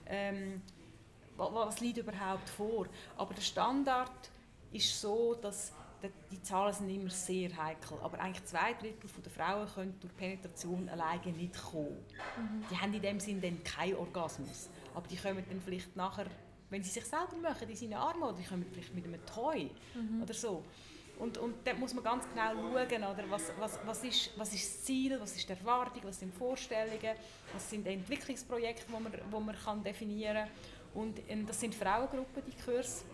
Ähm, 0.06 0.60
was 1.36 1.80
liegt 1.80 1.98
überhaupt 1.98 2.48
vor. 2.48 2.86
Aber 3.16 3.34
der 3.34 3.42
Standard 3.42 4.10
ist 4.72 5.00
so, 5.00 5.34
dass 5.34 5.72
die 6.30 6.42
Zahlen 6.42 6.72
sind 6.72 6.88
immer 6.88 7.10
sehr 7.10 7.56
heikel, 7.56 7.96
aber 8.02 8.18
eigentlich 8.18 8.44
zwei 8.44 8.72
Drittel 8.74 9.08
der 9.24 9.30
Frauen 9.30 9.68
können 9.72 9.94
durch 10.00 10.14
Penetration 10.16 10.88
alleine 10.88 11.32
nicht 11.32 11.62
kommen. 11.62 12.04
Mhm. 12.36 12.64
Die 12.70 12.76
haben 12.76 12.94
in 12.94 13.02
dem 13.02 13.20
Sinne 13.20 13.40
dann 13.40 13.62
keinen 13.62 13.96
Orgasmus, 13.96 14.68
aber 14.94 15.06
die 15.06 15.16
kommen 15.16 15.44
dann 15.48 15.60
vielleicht 15.60 15.94
nachher, 15.94 16.26
wenn 16.70 16.82
sie 16.82 16.90
sich 16.90 17.04
selber 17.04 17.36
machen, 17.40 17.68
in 17.68 17.76
seinen 17.76 17.94
Armen, 17.94 18.22
oder 18.22 18.36
die 18.36 18.44
kommen 18.44 18.66
vielleicht 18.72 18.94
mit 18.94 19.04
einem 19.04 19.24
Toy 19.26 19.70
mhm. 19.94 20.22
oder 20.22 20.34
so. 20.34 20.64
Und, 21.18 21.38
und 21.38 21.54
da 21.64 21.74
muss 21.74 21.94
man 21.94 22.02
ganz 22.02 22.24
genau 22.28 22.52
schauen, 22.54 23.04
oder 23.04 23.24
was, 23.30 23.52
was, 23.58 23.78
was, 23.84 24.02
ist, 24.02 24.30
was 24.36 24.52
ist 24.54 24.64
das 24.64 24.84
Ziel, 24.84 25.20
was 25.20 25.36
ist 25.36 25.48
die 25.48 25.52
Erwartung, 25.52 26.02
was 26.04 26.18
sind 26.18 26.34
Vorstellungen, 26.34 27.14
was 27.52 27.70
sind 27.70 27.86
Entwicklungsprojekte, 27.86 28.86
die 28.88 28.92
man, 28.92 29.12
wo 29.30 29.38
man 29.38 29.54
kann 29.56 29.84
definieren 29.84 30.34
kann. 30.34 30.48
Und 30.94 31.20
ähm, 31.28 31.46
das 31.46 31.60
sind 31.60 31.74
Frauengruppen, 31.74 32.42
die 32.46 32.62
Kurs. 32.62 33.04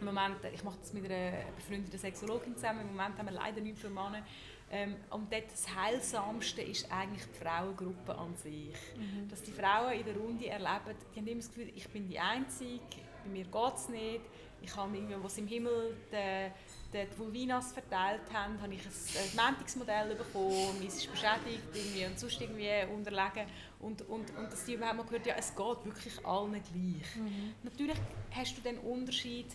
Im 0.00 0.06
Moment, 0.06 0.36
ich 0.52 0.62
mache 0.62 0.76
das 0.80 0.92
mit 0.92 1.04
einer 1.06 1.32
befreundeten 1.56 1.98
Sexologin 1.98 2.54
zusammen. 2.54 2.82
Im 2.82 2.96
Moment 2.96 3.18
haben 3.18 3.26
wir 3.26 3.34
leider 3.34 3.60
nicht 3.60 3.78
für 3.78 3.88
Männer. 3.88 4.22
Ähm, 4.70 4.96
und 5.10 5.32
dort 5.32 5.50
das 5.50 5.74
Heilsamste 5.74 6.62
ist 6.62 6.90
eigentlich 6.90 7.22
die 7.24 7.44
Frauengruppe 7.44 8.16
an 8.16 8.34
sich. 8.34 8.74
Mhm. 8.96 9.28
Dass 9.28 9.42
die 9.42 9.52
Frauen 9.52 9.92
in 9.92 10.04
der 10.04 10.16
Runde 10.16 10.48
erleben, 10.48 10.96
die 11.14 11.20
haben 11.20 11.26
immer 11.26 11.40
das 11.40 11.48
Gefühl, 11.48 11.72
ich 11.74 11.88
bin 11.88 12.08
die 12.08 12.18
Einzige, 12.18 12.80
bei 13.24 13.30
mir 13.30 13.44
geht 13.44 13.74
es 13.76 13.88
nicht. 13.88 14.20
Ich 14.62 14.74
habe 14.74 14.96
irgendwie, 14.96 15.14
was 15.22 15.38
im 15.38 15.46
Himmel 15.46 15.96
die, 16.10 16.50
die, 16.92 17.06
die 17.06 17.18
Vulvinas 17.18 17.72
verteilt 17.72 18.22
haben, 18.32 18.60
habe 18.60 18.74
ich 18.74 18.80
ein, 18.80 19.46
Mentigsmodell 19.46 20.14
bekommen, 20.14 20.82
es 20.84 20.96
ist 20.96 21.10
beschädigt 21.10 21.62
irgendwie 21.72 22.06
und 22.06 22.18
sonst 22.18 22.40
irgendwie 22.40 22.70
unterlegen. 22.92 23.46
Und, 23.80 24.02
und, 24.08 24.34
und 24.36 24.52
dass 24.52 24.64
die 24.64 24.74
überhaupt 24.74 24.96
mal 24.96 25.04
gehört, 25.04 25.26
ja, 25.26 25.34
es 25.36 25.54
geht 25.54 25.84
wirklich 25.84 26.26
allen 26.26 26.52
gleich. 26.52 27.16
Mhm. 27.16 27.54
Natürlich 27.62 27.98
hast 28.30 28.56
du 28.56 28.62
den 28.62 28.78
Unterschied, 28.78 29.46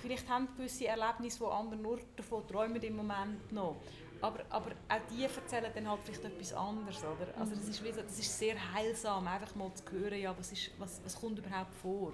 vielleicht 0.00 0.28
haben 0.28 0.48
gewisse 0.56 0.86
Erlebnisse, 0.86 1.38
die 1.38 1.44
andere 1.44 1.80
nur 1.80 2.00
davon 2.16 2.46
träumen 2.46 2.82
im 2.82 2.96
Moment 2.96 3.52
noch. 3.52 3.76
Aber, 4.20 4.40
aber 4.48 4.70
auch 4.88 5.00
die 5.10 5.24
erzählen 5.24 5.70
dann 5.74 5.88
halt 5.88 6.00
vielleicht 6.02 6.24
etwas 6.24 6.54
anderes, 6.54 6.98
oder? 6.98 7.38
Also 7.38 7.54
das 7.54 7.68
ist, 7.68 7.84
so, 7.84 7.84
das 7.84 8.18
ist 8.18 8.38
sehr 8.38 8.56
heilsam, 8.72 9.28
einfach 9.28 9.54
mal 9.54 9.70
zu 9.74 9.84
hören, 9.92 10.18
ja, 10.18 10.34
was, 10.38 10.50
ist, 10.50 10.70
was, 10.78 11.00
was 11.04 11.20
kommt 11.20 11.38
überhaupt 11.38 11.74
vor. 11.74 12.12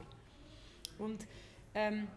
Und 0.98 1.26
ähm, 1.74 2.08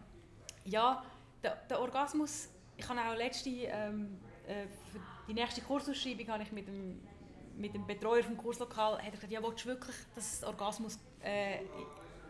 ja, 0.64 1.04
der, 1.42 1.56
der, 1.70 1.80
Orgasmus, 1.80 2.48
ich 2.76 2.88
habe 2.88 3.00
auch 3.00 3.16
letzte, 3.16 3.50
ähm, 3.50 4.18
äh, 4.48 4.66
für 4.90 5.00
die 5.28 5.34
nächste 5.34 5.60
Kursausschreibung 5.60 6.26
habe 6.28 6.42
ich 6.42 6.50
mit 6.50 6.66
dem 6.66 7.00
mit 7.56 7.74
dem 7.74 7.86
Betreuer 7.86 8.22
vom 8.22 8.36
Kurslokal 8.36 8.98
hat 8.98 9.04
er 9.04 9.10
gesagt, 9.10 9.32
ja, 9.32 9.42
willst 9.42 9.64
du 9.64 9.68
wirklich, 9.68 9.96
dass 10.14 10.40
der 10.40 10.48
Orgasmus 10.48 10.98
äh, 11.22 11.58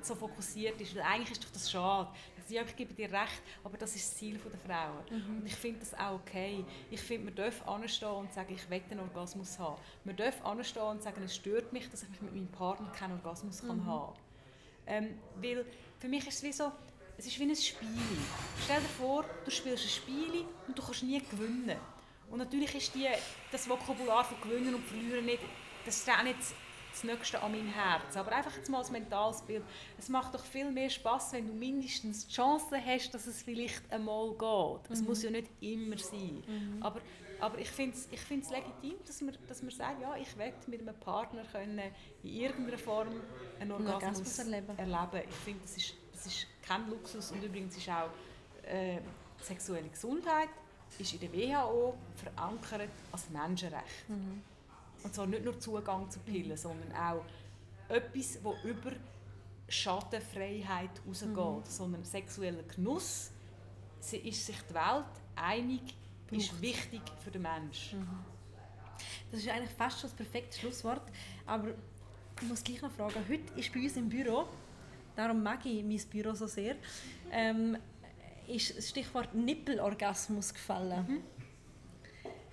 so 0.02 0.14
fokussiert 0.14 0.80
ist? 0.80 0.94
Weil 0.94 1.02
eigentlich 1.02 1.32
ist 1.32 1.44
doch 1.44 1.50
das 1.50 1.70
schade. 1.70 2.08
Ich 2.36 2.54
ja, 2.54 2.62
ich 2.62 2.76
gebe 2.76 2.92
dir 2.92 3.10
recht, 3.10 3.42
aber 3.62 3.78
das 3.78 3.96
ist 3.96 4.10
das 4.10 4.18
Ziel 4.18 4.38
der 4.38 4.58
Frauen. 4.58 5.02
Mhm. 5.10 5.38
Und 5.38 5.46
ich 5.46 5.54
finde 5.54 5.80
das 5.80 5.94
auch 5.94 6.16
okay. 6.16 6.64
Ich 6.90 7.00
finde, 7.00 7.26
man 7.26 7.34
darf 7.34 7.66
anstehen 7.66 8.08
und 8.08 8.32
sagen, 8.34 8.54
ich 8.54 8.68
will 8.68 8.82
einen 8.90 9.00
Orgasmus 9.00 9.58
haben. 9.58 9.80
Man 10.04 10.16
darf 10.16 10.44
anstehen 10.44 10.82
und 10.82 11.02
sagen, 11.02 11.22
es 11.22 11.34
stört 11.34 11.72
mich, 11.72 11.88
dass 11.88 12.02
ich 12.02 12.20
mit 12.20 12.34
meinem 12.34 12.48
Partner 12.48 12.90
keinen 12.90 13.12
Orgasmus 13.12 13.62
mhm. 13.62 13.68
kann 13.68 13.86
haben 13.86 14.14
kann. 14.14 14.24
Ähm, 14.86 15.18
weil 15.36 15.64
für 15.98 16.08
mich 16.08 16.26
ist 16.26 16.36
es 16.36 16.42
wie 16.42 16.52
so, 16.52 16.70
es 17.16 17.26
ist 17.26 17.38
wie 17.38 17.44
ein 17.44 17.56
Spiel. 17.56 17.88
Stell 18.64 18.80
dir 18.80 18.88
vor, 18.88 19.24
du 19.44 19.50
spielst 19.50 19.84
ein 19.84 19.88
Spiel 19.88 20.44
und 20.66 20.78
du 20.78 20.82
kannst 20.82 21.02
nie 21.02 21.20
gewinnen. 21.20 21.78
Und 22.30 22.38
natürlich 22.38 22.74
ist 22.74 22.94
die, 22.94 23.08
das 23.52 23.68
Vokabular 23.68 24.24
von 24.24 24.40
Gewinnen 24.40 24.74
und 24.74 24.84
Verlieren 24.84 25.24
nicht, 25.24 25.40
das 25.84 25.98
ist 25.98 26.08
auch 26.08 26.22
nicht 26.22 26.38
das 26.94 27.04
Nächste 27.04 27.42
an 27.42 27.52
mein 27.52 27.66
Herz. 27.66 28.16
Aber 28.16 28.32
einfach 28.32 28.56
jetzt 28.56 28.70
mal 28.70 28.78
als 28.78 28.90
mentales 28.90 29.42
Bild. 29.42 29.62
Es 29.98 30.08
macht 30.08 30.34
doch 30.34 30.44
viel 30.44 30.70
mehr 30.70 30.88
Spaß, 30.88 31.32
wenn 31.32 31.48
du 31.48 31.52
mindestens 31.52 32.26
die 32.26 32.32
Chance 32.32 32.80
hast, 32.84 33.12
dass 33.12 33.26
es 33.26 33.42
vielleicht 33.42 33.90
einmal 33.92 34.30
geht. 34.30 34.90
Es 34.90 35.00
mhm. 35.00 35.08
muss 35.08 35.22
ja 35.22 35.30
nicht 35.30 35.50
immer 35.60 35.98
sein. 35.98 36.42
Mhm. 36.46 36.82
Aber, 36.82 37.00
aber 37.40 37.58
ich 37.58 37.70
finde 37.70 37.96
es 37.96 38.08
ich 38.10 38.28
legitim, 38.28 38.96
dass 39.06 39.20
man, 39.20 39.36
dass 39.48 39.62
man 39.62 39.70
sagt, 39.72 40.00
ja, 40.00 40.16
ich 40.16 40.36
will 40.38 40.52
mit 40.66 40.80
einem 40.80 40.94
Partner 41.00 41.42
können 41.50 41.80
in 42.22 42.30
irgendeiner 42.30 42.78
Form 42.78 43.08
einen 43.60 43.72
Orgasmus, 43.72 43.94
Orgasmus 43.94 44.38
erleben. 44.38 44.78
erleben. 44.78 45.28
Ich 45.28 45.36
finde, 45.36 45.60
das 45.62 45.76
ist, 45.76 45.94
das 46.12 46.26
ist 46.26 46.46
kein 46.62 46.88
Luxus 46.88 47.32
und 47.32 47.42
übrigens 47.42 47.76
ist 47.76 47.88
auch 47.88 48.10
äh, 48.66 48.98
sexuelle 49.42 49.88
Gesundheit 49.88 50.48
ist 50.98 51.12
in 51.14 51.20
der 51.20 51.32
WHO 51.32 51.94
verankert 52.16 52.90
als 53.12 53.30
Menschenrecht. 53.30 54.08
Mhm. 54.08 54.42
Und 55.02 55.14
zwar 55.14 55.26
nicht 55.26 55.44
nur 55.44 55.58
Zugang 55.60 56.10
zu 56.10 56.18
Pillen, 56.20 56.56
sondern 56.56 56.92
auch 56.92 57.24
etwas, 57.88 58.38
das 58.42 58.64
über 58.64 58.92
Schadenfreiheit 59.68 60.90
rausgeht, 61.06 61.36
mhm. 61.36 61.62
sondern 61.64 62.04
sexueller 62.04 62.62
Genuss 62.62 63.30
ist 64.00 64.46
sich 64.46 64.56
die 64.68 64.74
Welt 64.74 65.04
einig, 65.36 65.82
Braucht. 66.26 66.40
ist 66.40 66.60
wichtig 66.60 67.00
für 67.22 67.30
den 67.30 67.42
Menschen. 67.42 68.00
Mhm. 68.00 68.24
Das 69.30 69.40
ist 69.40 69.48
eigentlich 69.48 69.70
fast 69.76 70.00
schon 70.00 70.10
das 70.10 70.16
perfekte 70.16 70.58
Schlusswort, 70.58 71.02
aber 71.46 71.68
ich 72.40 72.48
muss 72.48 72.62
gleich 72.62 72.82
noch 72.82 72.92
fragen, 72.92 73.24
heute 73.28 73.58
ist 73.58 73.72
bei 73.72 73.80
uns 73.80 73.96
im 73.96 74.08
Büro, 74.08 74.46
darum 75.16 75.42
mag 75.42 75.64
ich 75.66 75.82
mein 75.82 76.00
Büro 76.10 76.34
so 76.34 76.46
sehr, 76.46 76.76
ähm, 77.30 77.76
ist 78.48 78.76
das 78.76 78.88
Stichwort 78.90 79.34
Nippelorgasmus 79.34 80.52
gefallen. 80.52 81.06
Mhm. 81.08 81.22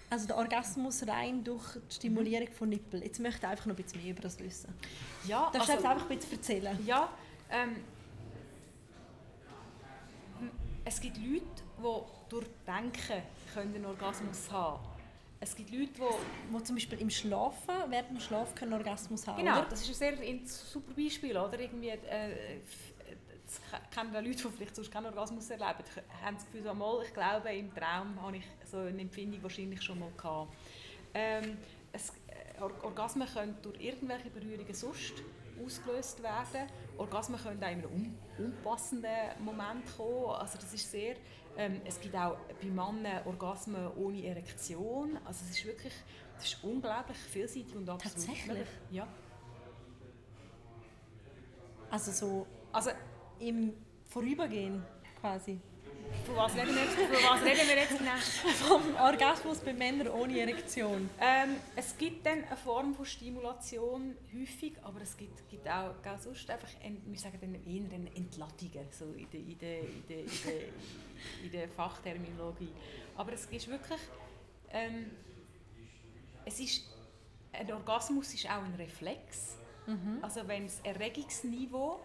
Also 0.10 0.28
der 0.28 0.38
Orgasmus 0.38 1.08
rein 1.08 1.42
durch 1.44 1.64
die 1.90 1.96
Stimulierung 1.96 2.52
von 2.52 2.68
Nippel. 2.70 3.02
Jetzt 3.02 3.20
möchte 3.20 3.46
ich 3.46 3.48
einfach 3.48 3.66
noch 3.66 3.78
ein 3.78 3.82
bisschen 3.82 4.02
mehr 4.02 4.12
über 4.12 4.22
das 4.22 4.38
wissen. 4.40 4.74
Ja, 5.26 5.50
Darfst 5.54 5.70
du 5.70 5.74
also, 5.74 5.88
einfach 5.88 6.10
ein 6.10 6.18
bisschen 6.18 6.34
erzählen? 6.34 6.78
Ja, 6.86 7.10
ähm, 7.50 7.78
es 10.84 11.00
gibt 11.00 11.18
Leute, 11.18 11.46
die 11.78 12.30
durch 12.30 12.48
Denken 12.68 13.24
können 13.54 13.76
einen 13.76 13.86
Orgasmus 13.86 14.52
haben 14.52 14.84
Es 15.40 15.56
gibt 15.56 15.72
Leute, 15.72 15.92
die... 15.94 16.58
die 16.58 16.64
zum 16.64 16.76
Beispiel 16.76 17.00
im 17.00 17.10
Schlafen, 17.10 17.76
während 17.90 18.10
dem 18.10 18.20
Schlaf 18.20 18.54
können 18.56 18.74
Orgasmus 18.74 19.28
haben, 19.28 19.38
Genau, 19.38 19.60
oder? 19.60 19.68
das 19.70 19.82
ist 19.88 20.02
ein 20.02 20.18
sehr 20.18 20.40
super 20.46 20.94
Beispiel. 20.94 21.38
Oder? 21.38 21.60
Irgendwie, 21.60 21.90
äh, 21.90 22.60
kennen 23.94 24.14
Leute, 24.14 24.30
die 24.30 24.50
vielleicht 24.56 24.76
sonst 24.76 24.92
keinen 24.92 25.08
Orgasmus 25.08 25.50
erleben, 25.50 25.84
haben 26.24 26.36
das 26.36 26.46
Gefühl, 26.46 26.64
so, 26.64 26.74
mal, 26.74 27.04
ich 27.04 27.14
glaube, 27.14 27.54
im 27.54 27.74
Traum 27.74 28.22
habe 28.22 28.38
ich 28.38 28.46
so 28.66 28.78
eine 28.78 29.02
Empfindung 29.02 29.42
wahrscheinlich 29.44 29.82
schon 29.82 30.00
mal 30.00 30.12
gehabt. 30.16 30.54
Ähm, 31.14 31.58
es, 31.92 32.14
äh, 32.28 32.62
Orgasmen 32.62 33.28
können 33.28 33.58
durch 33.62 33.80
irgendwelche 33.80 34.30
Berührungen 34.30 34.74
sonst 34.74 35.14
ausgelöst 35.64 36.22
werden. 36.24 36.70
Orgasmen 36.98 37.40
können 37.40 37.64
auch 37.64 37.68
in 37.68 37.84
einem 37.84 38.16
unpassenden 38.38 39.44
Moment 39.44 39.86
kommen. 39.98 40.36
Also 40.36 40.58
das 40.58 40.74
ist 40.74 40.90
sehr, 40.90 41.16
ähm, 41.58 41.82
es 41.86 42.00
gibt 42.00 42.16
auch 42.16 42.38
bei 42.62 42.68
Männern 42.68 43.26
Orgasmen 43.26 43.92
ohne 43.96 44.26
Erektion. 44.26 45.18
Also 45.26 45.46
es 45.46 45.58
ist 45.58 45.66
wirklich, 45.66 45.94
das 46.36 46.46
ist 46.46 46.64
unglaublich 46.64 47.18
vielseitig 47.18 47.76
und 47.76 47.90
absolut 47.90 48.16
Tatsächlich? 48.16 48.48
Möglich. 48.48 48.68
Ja. 48.92 49.08
Also 51.90 52.12
so, 52.12 52.48
also 52.72 52.92
im 53.42 53.74
Vorübergehen 54.08 54.84
quasi. 55.20 55.60
Von 56.26 56.36
was 56.36 56.56
reden 56.56 56.76
wir 56.76 56.84
jetzt, 56.84 56.96
von 56.96 57.06
was 57.10 57.42
reden 57.44 57.68
wir 57.68 57.76
jetzt 57.76 57.98
genau? 57.98 58.12
Vom 58.68 58.96
Orgasmus 58.96 59.60
bei 59.60 59.74
Männern 59.74 60.10
ohne 60.10 60.40
Erektion. 60.40 61.10
Ähm, 61.20 61.56
es 61.76 61.98
gibt 61.98 62.26
dann 62.26 62.44
eine 62.44 62.58
Form 62.58 62.94
von 62.94 63.06
Stimulation 63.06 64.16
häufig, 64.34 64.74
aber 64.84 65.02
es 65.02 65.16
gibt, 65.16 65.48
gibt 65.50 65.68
auch, 65.68 65.94
auch 66.06 66.20
sonst 66.20 66.50
einfach, 66.50 66.68
wir 67.06 67.20
sagen 67.20 67.38
dann 67.40 67.56
eher 67.56 68.16
Entlattungen 68.16 68.88
so 68.92 69.06
in 69.06 69.30
der, 69.30 69.40
in 69.40 69.58
der, 69.58 69.80
in 69.80 70.04
der, 70.08 70.20
in 70.20 70.32
der, 70.46 71.46
in 71.46 71.52
der 71.52 71.70
Fachterminologie. 71.70 72.72
Aber 73.16 73.34
es 73.34 73.46
ist 73.46 73.68
wirklich, 73.68 74.02
ähm, 74.72 75.12
es 76.46 76.60
ist, 76.60 76.84
ein 77.54 77.72
Orgasmus 77.72 78.34
ist 78.34 78.46
auch 78.46 78.64
ein 78.64 78.76
Reflex. 78.76 79.58
Mhm. 79.88 80.20
Also 80.22 80.48
wenn 80.48 80.66
das 80.66 80.80
Erregungsniveau 80.84 82.00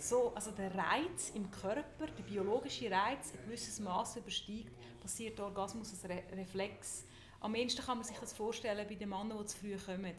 so, 0.00 0.32
also 0.34 0.50
der 0.52 0.74
Reiz 0.74 1.30
im 1.34 1.50
Körper, 1.50 2.06
der 2.06 2.22
biologische 2.22 2.90
Reiz, 2.90 3.32
ein 3.32 3.44
gewisses 3.44 3.80
Maß 3.80 4.16
übersteigt, 4.16 4.72
passiert 5.00 5.38
der 5.38 5.46
Orgasmus 5.46 5.90
als 5.90 6.04
Re 6.08 6.22
Reflex. 6.32 7.04
Am 7.40 7.54
ehesten 7.54 7.82
kann 7.82 7.98
man 7.98 8.06
sich 8.06 8.18
das 8.18 8.32
vorstellen 8.32 8.86
bei 8.88 8.94
den 8.94 9.08
Männern, 9.08 9.38
die 9.38 9.46
zu 9.46 9.58
früh 9.58 9.76
kommen. 9.76 10.14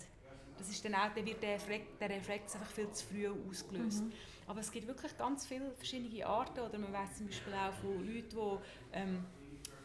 Das 0.57 0.69
ist 0.69 0.83
dann 0.85 0.95
auch, 0.95 1.13
dann 1.15 1.25
wird 1.25 1.41
der, 1.41 1.57
der 1.99 2.09
Reflex 2.09 2.53
einfach 2.53 2.69
viel 2.69 2.91
zu 2.91 3.05
früh 3.05 3.27
ausgelöst. 3.27 4.03
Mhm. 4.03 4.11
Aber 4.47 4.59
es 4.59 4.71
gibt 4.71 4.87
wirklich 4.87 5.17
ganz 5.17 5.45
viele 5.45 5.71
verschiedene 5.71 6.25
Arten. 6.25 6.59
Oder 6.59 6.77
man 6.77 6.93
weiß 6.93 7.17
zum 7.17 7.27
Beispiel 7.27 7.53
auch 7.53 7.73
von 7.73 8.05
Leuten, 8.05 8.29
die 8.29 8.97
ähm, 8.97 9.25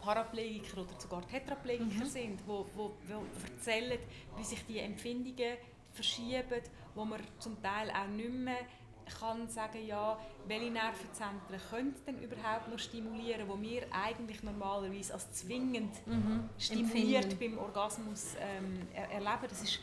Paraplegiker 0.01 0.83
oder 0.83 1.01
sogar 1.01 1.27
Tetraplegiker 1.27 2.05
mhm. 2.05 2.09
sind, 2.09 2.41
die, 2.41 2.45
die, 2.47 3.09
die 3.09 3.53
erzählen, 3.53 3.99
wie 4.37 4.45
sich 4.45 4.67
die 4.67 4.79
Empfindungen 4.79 5.57
verschieben, 5.93 6.63
wo 6.95 7.05
man 7.05 7.21
zum 7.39 7.61
Teil 7.63 7.91
auch 7.91 8.07
nicht 8.09 8.31
mehr 8.31 8.67
kann 9.15 9.49
sagen, 9.49 9.87
ja, 9.87 10.19
welche 10.47 10.71
Nervenzentren 10.71 11.61
können 11.71 11.95
denn 12.07 12.19
überhaupt 12.21 12.69
noch 12.69 12.79
stimulieren, 12.79 13.49
wo 13.49 13.61
wir 13.61 13.87
eigentlich 13.93 14.43
normalerweise 14.43 15.15
als 15.15 15.33
zwingend 15.33 15.95
mhm. 16.07 16.49
stimuliert 16.59 17.25
Empfinden. 17.25 17.57
beim 17.57 17.65
Orgasmus 17.65 18.35
ähm, 18.41 18.87
er 18.95 19.11
erleben. 19.11 19.47
Das 19.49 19.63
ist 19.63 19.81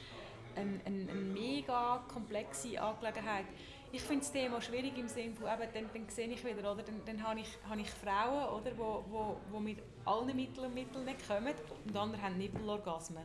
eine, 0.55 0.79
eine, 0.85 1.11
eine 1.11 1.13
mega 1.13 2.03
komplexe 2.07 2.81
Angelegenheit. 2.81 3.45
Ich 3.91 4.01
finde 4.01 4.21
das 4.21 4.31
Thema 4.31 4.59
schwierig 4.59 4.97
im 4.97 5.07
Sinne 5.07 5.35
von, 5.35 5.47
eben, 5.47 5.71
dann, 5.71 5.85
dann 5.93 6.09
sehe 6.09 6.27
ich 6.27 6.43
wieder, 6.43 6.71
oder, 6.71 6.81
dann, 6.81 7.01
dann 7.05 7.23
habe, 7.23 7.41
ich, 7.41 7.57
habe 7.69 7.79
ich 7.79 7.89
Frauen, 7.89 8.59
oder, 8.59 8.75
wo, 8.75 9.05
wo, 9.07 9.37
wo 9.51 9.59
mit 9.59 9.77
allen 10.03 10.35
Mitteln 10.35 10.65
und 10.65 10.73
Mitteln 10.73 11.05
nicht 11.05 11.27
kommen 11.27 11.53
und 11.85 11.95
andere 11.95 12.21
haben 12.21 12.37
Nippelorgasmen 12.37 13.23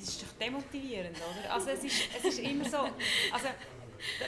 das 0.00 0.08
ist 0.08 0.22
doch 0.22 0.32
demotivierend, 0.40 1.16
oder? 1.16 1.52
Also 1.52 1.70
es 1.70 1.84
ist, 1.84 2.02
es 2.16 2.24
ist 2.24 2.38
immer 2.38 2.68
so, 2.68 2.78
also 2.78 3.48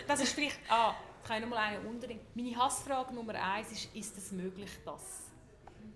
das 0.06 0.20
ist 0.20 0.32
vielleicht, 0.32 0.58
ah, 0.68 0.94
ich 1.22 1.28
kann 1.28 1.40
noch 1.42 1.48
mal 1.48 1.58
eine 1.58 1.80
unterdrücken. 1.80 2.26
Meine 2.34 2.56
Hassfrage 2.56 3.14
Nummer 3.14 3.34
eins 3.34 3.72
ist, 3.72 3.94
ist 3.94 4.18
es 4.18 4.32
möglich, 4.32 4.70
dass... 4.84 5.22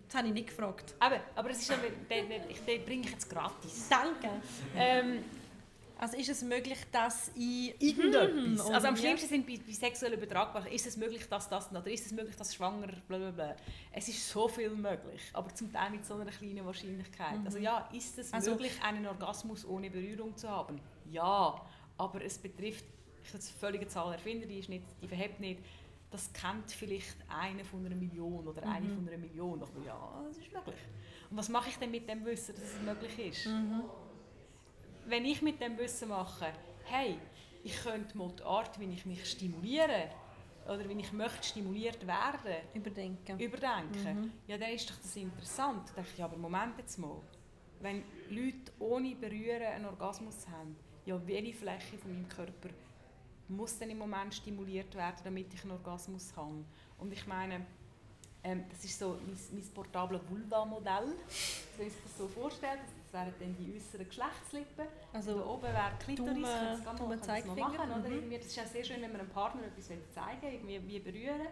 Das 0.07 0.19
habe 0.19 0.29
ich 0.29 0.35
nicht 0.35 0.49
gefragt. 0.49 0.95
Aber, 1.01 1.21
aber 1.35 1.51
es 1.51 1.61
ist, 1.61 1.71
den, 1.71 2.29
den, 2.29 2.43
den 2.67 2.85
bringe 2.85 3.05
ich 3.05 3.11
jetzt 3.11 3.29
gratis. 3.29 3.89
Danke. 3.89 4.41
Ähm, 4.77 5.25
also 5.99 6.17
ist 6.17 6.29
es 6.29 6.43
möglich, 6.43 6.79
dass 6.93 7.31
ich 7.35 7.75
irgendetwas, 7.81 8.71
also 8.71 8.87
am 8.87 8.97
schlimmsten 8.97 9.29
sind 9.29 9.47
bei, 9.47 9.59
bei 9.67 9.73
sexuellen 9.73 10.19
Übertragbarkeit, 10.19 10.73
ist 10.73 10.87
es 10.87 10.97
möglich, 10.97 11.27
dass 11.29 11.49
das, 11.49 11.71
oder 11.71 11.87
ist 11.87 12.05
es 12.05 12.13
möglich, 12.13 12.37
dass 12.37 12.55
schwanger, 12.55 12.89
blablabla. 13.09 13.57
Es 13.93 14.09
ist 14.09 14.29
so 14.29 14.47
viel 14.47 14.71
möglich, 14.71 15.23
aber 15.33 15.55
zum 15.55 15.73
Teil 15.73 15.91
mit 15.91 16.05
so 16.05 16.15
einer 16.15 16.31
kleinen 16.31 16.65
Wahrscheinlichkeit. 16.67 17.41
Mhm. 17.41 17.47
Also 17.47 17.59
ja, 17.59 17.89
ist 17.93 18.19
es 18.19 18.33
also, 18.33 18.51
möglich, 18.51 18.73
einen 18.83 19.07
Orgasmus 19.07 19.65
ohne 19.65 19.89
Berührung 19.89 20.37
zu 20.37 20.49
haben? 20.49 20.81
Ja, 21.11 21.61
aber 21.97 22.23
es 22.23 22.37
betrifft, 22.39 22.85
ich 23.23 23.29
habe 23.33 23.43
eine 23.43 23.59
völlige 23.59 23.89
Zahl 23.89 24.13
erfinden, 24.13 24.49
die 24.49 24.59
ist 24.59 24.69
nicht, 24.69 24.85
die 25.01 25.09
verhebt 25.09 25.41
nicht, 25.41 25.61
das 26.11 26.31
kennt 26.33 26.71
vielleicht 26.71 27.17
eine 27.29 27.65
von 27.65 27.85
einer 27.85 27.97
Million 27.97 28.47
oder 28.47 28.63
eine 28.65 28.87
mhm. 28.87 28.97
von 28.97 29.09
einer 29.09 29.19
Million. 29.19 29.63
Aber 29.63 29.85
ja, 29.85 30.25
es 30.31 30.37
ist 30.37 30.53
möglich. 30.53 30.77
Und 31.31 31.39
was 31.39 31.49
mache 31.49 31.71
ich 31.71 31.77
denn 31.79 31.91
mit 31.91 32.09
dem 32.09 32.25
Wissen, 32.25 32.55
dass 32.55 32.65
es 32.65 32.83
möglich 32.83 33.19
ist? 33.19 33.47
Mhm 33.47 33.83
wenn 35.09 35.25
ich 35.25 35.43
mit 35.43 35.61
dem 35.61 35.79
Wissen 35.79 36.09
mache, 36.09 36.53
hey, 36.85 37.19
ich 37.63 37.77
könnte 37.83 38.17
mal 38.17 38.31
die 38.39 38.43
Art, 38.43 38.79
wie 38.79 38.93
ich 38.93 39.07
mich 39.07 39.25
stimuliere 39.29 40.11
oder 40.67 40.89
wie 40.89 41.01
ich 41.01 41.13
möchte 41.13 41.45
stimuliert 41.45 42.07
werden, 42.07 42.57
überdenken, 42.75 43.39
überdenken 43.39 44.21
mhm. 44.21 44.33
ja, 44.47 44.59
dann 44.59 44.71
ist 44.71 44.91
doch 44.91 44.97
das 44.97 45.17
interessant. 45.17 45.89
Da 45.91 45.95
denke 45.95 46.11
ich, 46.17 46.23
aber 46.23 46.37
Moment 46.37 46.79
jetzt 46.79 46.99
mal, 46.99 47.21
wenn 47.81 48.03
Leute 48.31 48.73
ohne 48.79 49.15
Berühren 49.15 49.63
einen 49.63 49.87
Orgasmus 49.87 50.47
haben, 50.49 50.77
ja, 51.05 51.21
welche 51.27 51.55
Fläche 51.55 51.99
von 51.99 52.13
meinem 52.13 52.29
Körper 52.29 52.71
muss 53.49 53.79
dann 53.79 53.91
im 53.91 53.99
Moment 53.99 54.35
stimuliert 54.35 54.95
werden, 54.97 55.17
damit 55.23 55.55
ich 55.55 55.63
einen 55.63 55.73
Orgasmus 55.73 56.35
habe? 56.37 56.65
Und 56.99 57.13
ich 57.13 57.27
meine, 57.27 57.65
ähm, 58.43 58.65
das 58.71 58.85
ist 58.85 58.99
so 58.99 59.19
mein, 59.25 59.39
mein 59.53 59.69
portables 59.73 60.21
Vulva-Modell, 60.29 61.15
wenn 61.77 61.87
ich 61.87 61.95
das 62.03 62.19
so 62.19 62.27
vorstelle, 62.29 62.81
wären 63.17 63.35
dann 63.39 63.57
die 63.57 63.75
äußeren 63.75 64.07
Geschlechtslippen. 64.07 64.87
Also 65.13 65.39
da 65.39 65.47
oben 65.47 65.63
wäre 65.63 65.93
Klitoris. 65.99 66.43
Kann 66.43 66.85
das 66.85 66.85
kann 66.85 67.09
mal 67.09 67.21
Zeigefinger, 67.21 67.69
machen. 67.69 67.91
Oder? 67.91 68.09
mhm. 68.09 68.31
Das 68.31 68.47
ist 68.47 68.57
ja 68.57 68.65
sehr 68.65 68.85
schön, 68.85 69.01
wenn 69.03 69.13
man 69.13 69.23
einem 69.23 69.31
Partner 69.31 69.63
etwas 69.65 69.87
zeigen 69.87 70.43
will, 70.43 70.53
irgendwie 70.53 70.87
wie 70.87 70.99
berühren. 71.01 71.49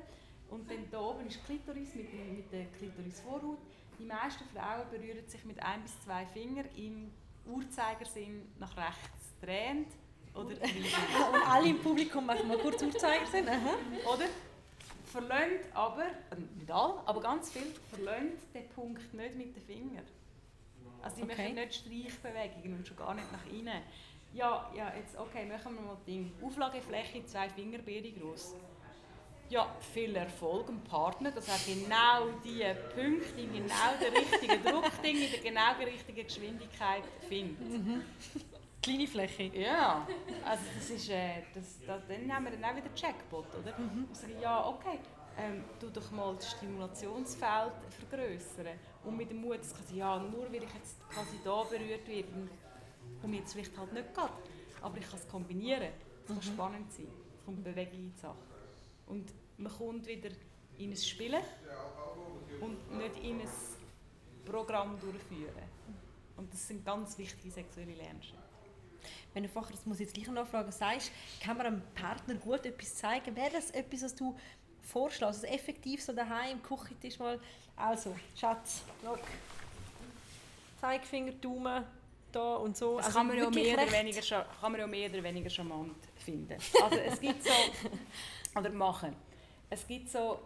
Und 0.50 0.70
dann 0.70 0.88
da 0.90 1.00
oben 1.00 1.26
ist 1.26 1.44
Klitoris 1.44 1.94
mit, 1.94 2.12
mit 2.36 2.52
der 2.52 2.66
Klitorisvorhaut. 2.78 3.58
Die 3.98 4.04
meisten 4.04 4.44
Frauen 4.54 4.88
berühren 4.90 5.26
sich 5.26 5.44
mit 5.44 5.60
ein 5.62 5.82
bis 5.82 6.00
zwei 6.02 6.26
Fingern 6.26 6.66
im 6.76 7.10
Uhrzeigersinn 7.46 8.42
nach 8.58 8.76
rechts 8.76 9.34
drehend. 9.40 9.88
Oder, 10.34 10.50
Und 11.32 11.48
alle 11.48 11.68
im 11.68 11.80
Publikum 11.80 12.26
machen 12.26 12.48
mal 12.48 12.58
kurz 12.58 12.82
Uhrzeiger 12.82 13.26
sind. 13.26 13.48
Aha. 13.48 13.74
oder 14.12 14.26
verlöhnt 15.06 15.64
aber, 15.72 16.06
nicht 16.58 16.70
alle, 16.70 16.94
aber 17.06 17.20
ganz 17.20 17.52
viel, 17.52 17.72
verlöhnt 17.88 18.40
den 18.52 18.68
Punkt 18.70 19.14
nicht 19.14 19.36
mit 19.36 19.54
den 19.54 19.62
Fingern. 19.62 20.04
Also 21.04 21.16
die 21.16 21.22
Okay. 21.24 21.42
machen 21.42 21.54
nicht 21.54 21.74
Streichbewegungen 21.74 22.78
und 22.78 22.88
schon 22.88 22.96
gar 22.96 23.14
nicht 23.14 23.30
nach 23.30 23.46
innen. 23.46 23.82
Ja, 24.32 24.70
ja, 24.74 24.92
jetzt, 24.96 25.16
okay, 25.18 25.44
machen 25.46 25.74
wir 25.76 25.82
mal 25.82 25.96
Ding. 26.06 26.32
Auflagefläche, 26.42 27.24
zwei 27.26 27.48
Fingerbeere 27.48 28.10
groß. 28.12 28.54
Ja, 29.50 29.76
viel 29.92 30.16
Erfolg 30.16 30.68
am 30.70 30.82
Partner, 30.82 31.30
dass 31.30 31.46
er 31.46 31.74
genau 31.74 32.30
die 32.42 32.64
Punkte 32.94 33.40
in 33.40 33.52
genau 33.52 33.90
der 34.00 34.12
richtigen 34.12 34.62
Druckding, 34.64 35.16
in 35.16 35.30
der 35.30 35.40
genau 35.40 35.72
richtigen 35.84 36.24
Geschwindigkeit 36.26 37.04
findet. 37.28 38.02
Kleine 38.82 39.06
Fläche. 39.06 39.44
Ja, 39.54 40.06
also 40.44 40.64
das 40.74 40.90
ist, 40.90 41.10
äh, 41.10 41.42
das, 41.54 41.78
das, 41.86 42.02
dann 42.08 42.34
haben 42.34 42.44
wir 42.46 42.52
dann 42.52 42.64
auch 42.64 42.76
wieder 42.76 42.90
Jackpot, 42.96 43.46
oder? 43.54 43.78
Mhm. 43.78 44.08
Sagen, 44.12 44.40
ja, 44.40 44.66
okay, 44.66 44.98
ähm, 45.38 45.64
tu 45.78 45.90
doch 45.90 46.10
mal 46.10 46.34
das 46.34 46.50
Stimulationsfeld 46.52 47.72
vergrößern 47.90 48.66
und 49.04 49.16
mit 49.16 49.30
dem 49.30 49.40
Mut, 49.40 49.58
dass 49.60 49.74
quasi, 49.74 49.96
ja, 49.96 50.18
nur 50.18 50.46
weil 50.52 50.62
ich 50.62 50.74
jetzt 50.74 51.08
quasi 51.10 51.38
da 51.44 51.62
berührt 51.64 52.06
werde, 52.08 52.28
und 53.22 53.30
mir 53.30 53.38
jetzt 53.40 53.52
vielleicht 53.52 53.76
halt 53.76 53.92
nicht 53.92 54.14
geht, 54.14 54.30
aber 54.82 54.98
ich 54.98 55.08
kann 55.08 55.18
es 55.18 55.28
kombinieren. 55.28 55.92
Es 56.22 56.26
kann 56.28 56.36
Mhm. 56.36 56.42
spannend 56.42 56.92
sein, 56.92 57.08
es 57.38 57.44
kommt 57.44 57.64
Bewegung 57.64 57.98
in 57.98 58.12
die 58.12 58.18
Sache. 58.20 58.36
Und 59.06 59.32
man 59.58 59.72
kommt 59.72 60.06
wieder 60.06 60.30
in 60.78 60.90
ein 60.90 60.96
Spielen 60.96 61.42
und 62.60 62.96
nicht 62.98 63.16
in 63.22 63.40
ein 63.40 63.48
Programm 64.44 64.98
durchführen. 65.00 65.62
Und 66.36 66.52
das 66.52 66.66
sind 66.66 66.84
ganz 66.84 67.16
wichtige 67.18 67.50
sexuelle 67.52 67.94
Lernschritte. 67.94 68.42
Wenn 69.32 69.42
du 69.44 69.48
vorher, 69.48 69.72
das 69.72 69.84
muss 69.86 70.00
ich 70.00 70.06
jetzt 70.06 70.14
gleich 70.14 70.28
nachfragen, 70.28 70.72
sagst, 70.72 71.12
kann 71.40 71.56
man 71.56 71.66
einem 71.66 71.82
Partner 71.94 72.34
gut 72.36 72.64
etwas 72.64 72.94
zeigen? 72.96 73.36
Wäre 73.36 73.50
das 73.52 73.70
etwas, 73.70 74.02
was 74.02 74.14
du 74.14 74.34
vorschlägst? 74.84 75.44
Also 75.44 75.46
effektiv 75.46 76.02
so 76.02 76.12
daheim, 76.12 76.52
im 76.58 76.62
Küchentisch 76.62 77.18
mal, 77.18 77.40
also, 77.76 78.14
Schatz, 78.36 78.82
look. 79.02 79.20
Zeigefinger, 80.80 81.32
Daumen, 81.32 81.84
da 82.30 82.56
und 82.56 82.76
so. 82.76 82.96
Das 82.96 83.06
also 83.06 83.18
kann, 83.18 83.28
man 83.28 83.38
ja 83.38 83.50
mehr 83.50 83.74
oder 83.74 83.92
weniger, 83.92 84.20
kann 84.60 84.72
man 84.72 84.80
ja 84.80 84.86
mehr 84.86 85.10
oder 85.10 85.22
weniger 85.22 85.50
charmant 85.50 85.96
finden. 86.16 86.56
Also 86.82 86.98
es 86.98 87.20
gibt 87.20 87.42
so, 87.42 87.50
oder 88.58 88.70
machen, 88.70 89.16
es 89.70 89.86
gibt 89.86 90.10
so, 90.10 90.40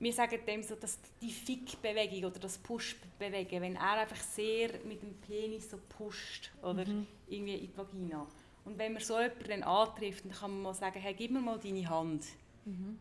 wir 0.00 0.12
sagen 0.12 0.38
dem 0.46 0.62
so, 0.62 0.74
dass 0.76 0.98
die 1.20 1.30
Fick-Bewegung 1.30 2.30
oder 2.30 2.38
das 2.38 2.58
Push-Bewegen, 2.58 3.60
wenn 3.62 3.76
er 3.76 3.92
einfach 4.00 4.16
sehr 4.16 4.70
mit 4.84 5.02
dem 5.02 5.14
Penis 5.20 5.70
so 5.70 5.78
pusht 5.96 6.50
oder 6.62 6.84
Mhm. 6.84 7.06
irgendwie 7.28 7.54
in 7.54 7.70
die 7.70 7.76
Vagina. 7.76 8.26
Und 8.64 8.78
wenn 8.78 8.92
man 8.92 9.02
so 9.02 9.18
jemanden 9.18 9.48
dann 9.48 9.62
antrifft, 9.62 10.24
dann 10.24 10.32
kann 10.32 10.50
man 10.52 10.62
mal 10.62 10.74
sagen, 10.74 11.00
hey, 11.00 11.14
gib 11.14 11.30
mir 11.30 11.40
mal 11.40 11.58
deine 11.58 11.88
Hand. 11.88 12.24
Mhm. 12.68 12.98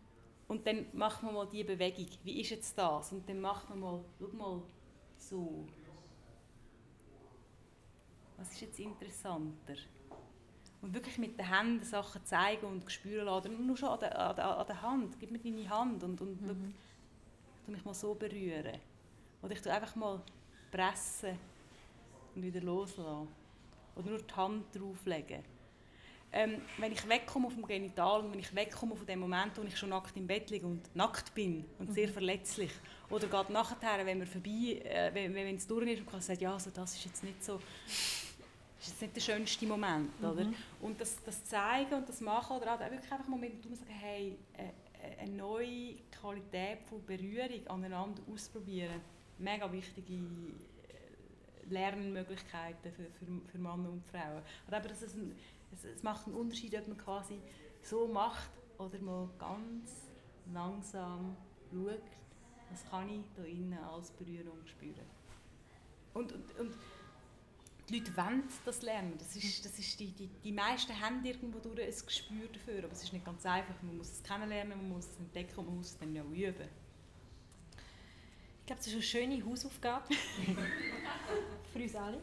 Und 0.47 0.65
dann 0.65 0.85
macht 0.93 1.23
man 1.23 1.33
mal 1.33 1.47
diese 1.47 1.65
Bewegung. 1.65 2.07
Wie 2.23 2.39
ist 2.39 2.51
jetzt 2.51 2.77
das? 2.77 3.11
Und 3.11 3.27
dann 3.27 3.41
macht 3.41 3.69
man 3.69 3.79
mal, 3.79 3.99
schau 4.17 4.27
mal, 4.27 4.61
so. 5.17 5.65
Was 8.37 8.51
ist 8.51 8.61
jetzt 8.61 8.79
interessanter? 8.79 9.75
Und 10.81 10.93
wirklich 10.93 11.17
mit 11.17 11.37
den 11.37 11.45
Händen 11.45 11.83
Sachen 11.83 12.23
zeigen 12.23 12.65
und 12.65 12.89
spüren 12.89 13.25
lassen. 13.25 13.65
Nur 13.65 13.75
schon 13.75 13.89
an 13.89 13.99
der, 13.99 14.17
an 14.17 14.35
der, 14.35 14.57
an 14.57 14.67
der 14.67 14.81
Hand. 14.81 15.19
Gib 15.19 15.31
mir 15.31 15.39
deine 15.39 15.69
Hand 15.69 16.03
und, 16.03 16.21
und 16.21 16.39
schau, 16.39 16.53
tu 17.65 17.71
mich 17.71 17.83
mal 17.83 17.93
so 17.93 18.13
berühren. 18.13 18.79
Oder 19.41 19.53
ich 19.53 19.61
tue 19.61 19.73
einfach 19.73 19.95
mal 19.95 20.21
pressen 20.71 21.37
und 22.35 22.43
wieder 22.43 22.61
loslassen. 22.61 23.27
Oder 23.95 24.09
nur 24.09 24.21
die 24.21 24.33
Hand 24.33 24.75
drauflegen. 24.75 25.56
Ähm, 26.33 26.61
wenn 26.77 26.91
ich 26.91 27.07
wegkomme 27.07 27.49
vom 27.49 27.65
Genital 27.65 28.21
und 28.21 28.33
wenn 28.33 28.39
ich 28.39 28.53
wegkomme 28.53 28.95
von 28.95 29.05
dem 29.05 29.19
Moment, 29.19 29.57
wo 29.57 29.61
ich 29.63 29.77
schon 29.77 29.89
nackt 29.89 30.15
im 30.17 30.27
Bett 30.27 30.49
liege 30.49 30.65
und 30.65 30.93
nackt 30.95 31.33
bin 31.33 31.63
und 31.79 31.93
sehr 31.93 32.09
verletzlich, 32.09 32.71
oder 33.09 33.27
geht 33.27 33.49
nachher, 33.49 34.05
wenn 34.05 34.17
man 34.17 34.27
vorbei, 34.27 34.81
äh, 34.83 35.09
wenn, 35.13 35.33
wenn 35.33 35.55
es 35.55 35.65
durch 35.65 35.89
ist 35.89 35.99
und 36.01 36.11
man 36.11 36.21
sagt, 36.21 36.41
ja, 36.41 36.53
also 36.53 36.69
das 36.71 36.95
ist 36.95 37.05
jetzt 37.05 37.23
nicht 37.23 37.41
so, 37.43 37.59
ist 38.79 38.89
jetzt 38.89 39.01
nicht 39.01 39.15
der 39.15 39.21
schönste 39.21 39.65
Moment, 39.65 40.11
oder? 40.21 40.45
Und 40.81 40.99
das, 40.99 41.23
das 41.23 41.45
zeigen 41.45 41.93
und 41.93 42.09
das 42.09 42.19
machen 42.19 42.57
oder 42.57 42.75
auch 42.75 42.79
wirklich 42.79 43.11
einfach 43.11 43.27
mal 43.27 43.39
mit 43.39 43.63
dem 43.63 43.73
sagen, 43.75 43.89
hey, 43.89 44.37
äh, 44.57 45.21
eine 45.21 45.31
neue 45.31 45.95
Qualität 46.19 46.79
von 46.89 47.03
Berührung 47.05 47.67
aneinander 47.67 48.21
ausprobieren, 48.33 49.01
mega 49.37 49.71
wichtige 49.71 50.13
äh, 50.13 51.69
Lernmöglichkeiten 51.69 52.91
für, 52.91 53.05
für, 53.17 53.51
für 53.51 53.57
Männer 53.57 53.89
und 53.89 54.05
Frauen. 54.05 54.41
Und 54.67 54.73
aber 54.73 54.89
das 54.89 55.01
ist 55.01 55.15
ein, 55.15 55.35
es, 55.73 55.83
es 55.83 56.03
macht 56.03 56.27
einen 56.27 56.35
Unterschied, 56.35 56.75
ob 56.75 56.87
man 56.87 56.97
quasi 56.97 57.39
so 57.81 58.07
macht 58.07 58.49
oder 58.77 58.99
mal 58.99 59.29
ganz 59.39 60.07
langsam 60.53 61.35
schaut, 61.71 62.01
was 62.69 62.89
kann 62.89 63.09
ich 63.09 63.25
da 63.35 63.43
innen 63.43 63.77
als 63.77 64.11
Berührung 64.11 64.65
spüren. 64.65 65.05
Und, 66.13 66.31
und, 66.31 66.59
und 66.59 66.73
die 67.89 67.99
Leute 67.99 68.17
wollen 68.17 68.43
das 68.65 68.81
lernen. 68.81 69.13
Das 69.17 69.35
ist, 69.35 69.63
das 69.63 69.79
ist 69.79 69.99
die, 69.99 70.11
die, 70.11 70.27
die 70.43 70.51
meisten 70.51 70.99
haben 70.99 71.23
irgendwo 71.23 71.59
durch 71.59 71.79
ein 71.79 72.05
Gespür 72.05 72.47
dafür, 72.51 72.83
aber 72.83 72.91
es 72.91 73.03
ist 73.03 73.13
nicht 73.13 73.25
ganz 73.25 73.45
einfach. 73.45 73.75
Man 73.81 73.97
muss 73.97 74.11
es 74.11 74.23
kennenlernen, 74.23 74.77
man 74.77 74.89
muss 74.89 75.05
es 75.05 75.17
entdecken 75.19 75.59
und 75.59 75.65
man 75.67 75.77
muss 75.77 75.87
es 75.87 75.97
dann 75.97 76.17
auch 76.17 76.31
üben. 76.31 76.67
Ich 78.59 78.65
glaube, 78.65 78.79
das 78.79 78.87
ist 78.87 78.93
eine 78.93 79.03
schöne 79.03 79.45
Hausaufgabe 79.45 80.13
für 81.73 81.79
uns 81.79 81.95
alle. 81.95 82.19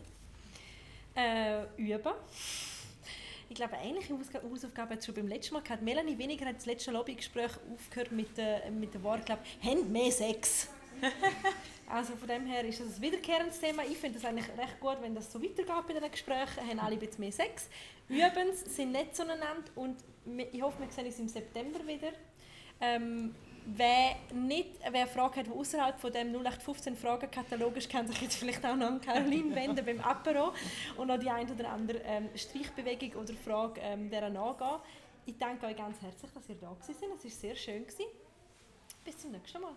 Äh, 1.15 1.65
üben. 1.77 2.13
Ich 3.49 3.57
glaube, 3.57 3.77
eine 3.77 3.89
ähnliche 3.89 4.15
Hausaufgabe 4.15 4.95
hat 4.95 5.01
es 5.01 5.07
schon 5.07 5.15
beim 5.15 5.29
letzten 5.29 5.55
Mal 5.55 5.63
gehabt. 5.63 5.83
Melanie 5.83 6.17
Weniger 6.19 6.47
hat 6.47 6.57
das 6.57 6.67
letzte 6.67 6.91
Lobbygespräch 6.91 7.53
aufgehört 7.73 8.13
mit, 8.13 8.37
der 8.37 8.71
mit 8.71 8.95
den 8.95 9.03
Worten, 9.03 9.25
glaube 9.25 9.43
«Habt 9.63 9.89
mehr 9.89 10.11
Sex!» 10.11 10.69
Also 11.87 12.17
von 12.17 12.27
dem 12.27 12.47
her 12.47 12.65
ist 12.65 12.81
das 12.81 12.97
ein 12.97 13.03
wiederkehrendes 13.03 13.61
Thema. 13.61 13.83
Ich 13.85 13.99
finde 13.99 14.19
es 14.19 14.25
eigentlich 14.25 14.49
recht 14.57 14.81
gut, 14.81 14.97
wenn 15.03 15.15
das 15.15 15.31
so 15.31 15.41
weitergeht 15.41 15.87
bei 15.87 15.93
diesen 15.93 16.11
Gesprächen. 16.11 16.67
Haben 16.67 16.79
alle 16.81 16.95
ein 16.95 16.99
bisschen 16.99 17.21
mehr 17.21 17.33
Sex. 17.33 17.69
Üben 18.09 18.55
sind 18.55 18.93
nett 18.93 19.15
zueinander 19.15 19.65
und 19.75 19.97
ich 20.51 20.63
hoffe, 20.63 20.81
wir 20.81 20.91
sehen 20.91 21.07
uns 21.07 21.19
im 21.19 21.29
September 21.29 21.87
wieder. 21.87 22.13
Ähm, 22.81 23.35
wer 23.67 24.17
nicht, 24.33 24.71
wer 24.81 25.03
eine 25.03 25.07
Frage 25.07 25.41
hat, 25.41 25.47
die 25.47 25.51
außerhalb 25.51 26.01
von 26.01 26.13
dem 26.13 26.29
0815 26.29 26.97
Fragenkatalog 26.97 27.77
ist, 27.77 27.91
kann 27.91 28.07
sich 28.07 28.21
jetzt 28.21 28.37
vielleicht 28.37 28.65
auch 28.65 28.77
noch 28.77 28.87
an 28.87 29.01
Caroline 29.01 29.55
wenden 29.55 29.85
beim 29.85 30.01
Apero 30.01 30.53
und 30.97 31.09
noch 31.09 31.19
die 31.19 31.31
ein 31.31 31.51
oder 31.51 31.71
andere 31.71 31.99
ähm, 32.05 32.29
Streichbewegung 32.35 33.23
oder 33.23 33.35
Frage 33.35 33.81
ähm, 33.81 34.11
der 34.11 34.31
nachgehen. 34.31 34.81
Ich 35.27 35.39
danke 35.39 35.67
euch 35.67 35.77
ganz 35.77 36.01
herzlich, 36.03 36.31
dass 36.33 36.49
ihr 36.49 36.57
da 36.57 36.71
gewesen 36.71 36.95
seid. 37.01 37.11
Es 37.17 37.25
war 37.25 37.31
sehr 37.31 37.57
schön. 37.57 37.83
Gewesen. 37.83 38.05
Bis 39.05 39.19
zum 39.19 39.33
nächsten 39.33 39.61
Mal. 39.61 39.73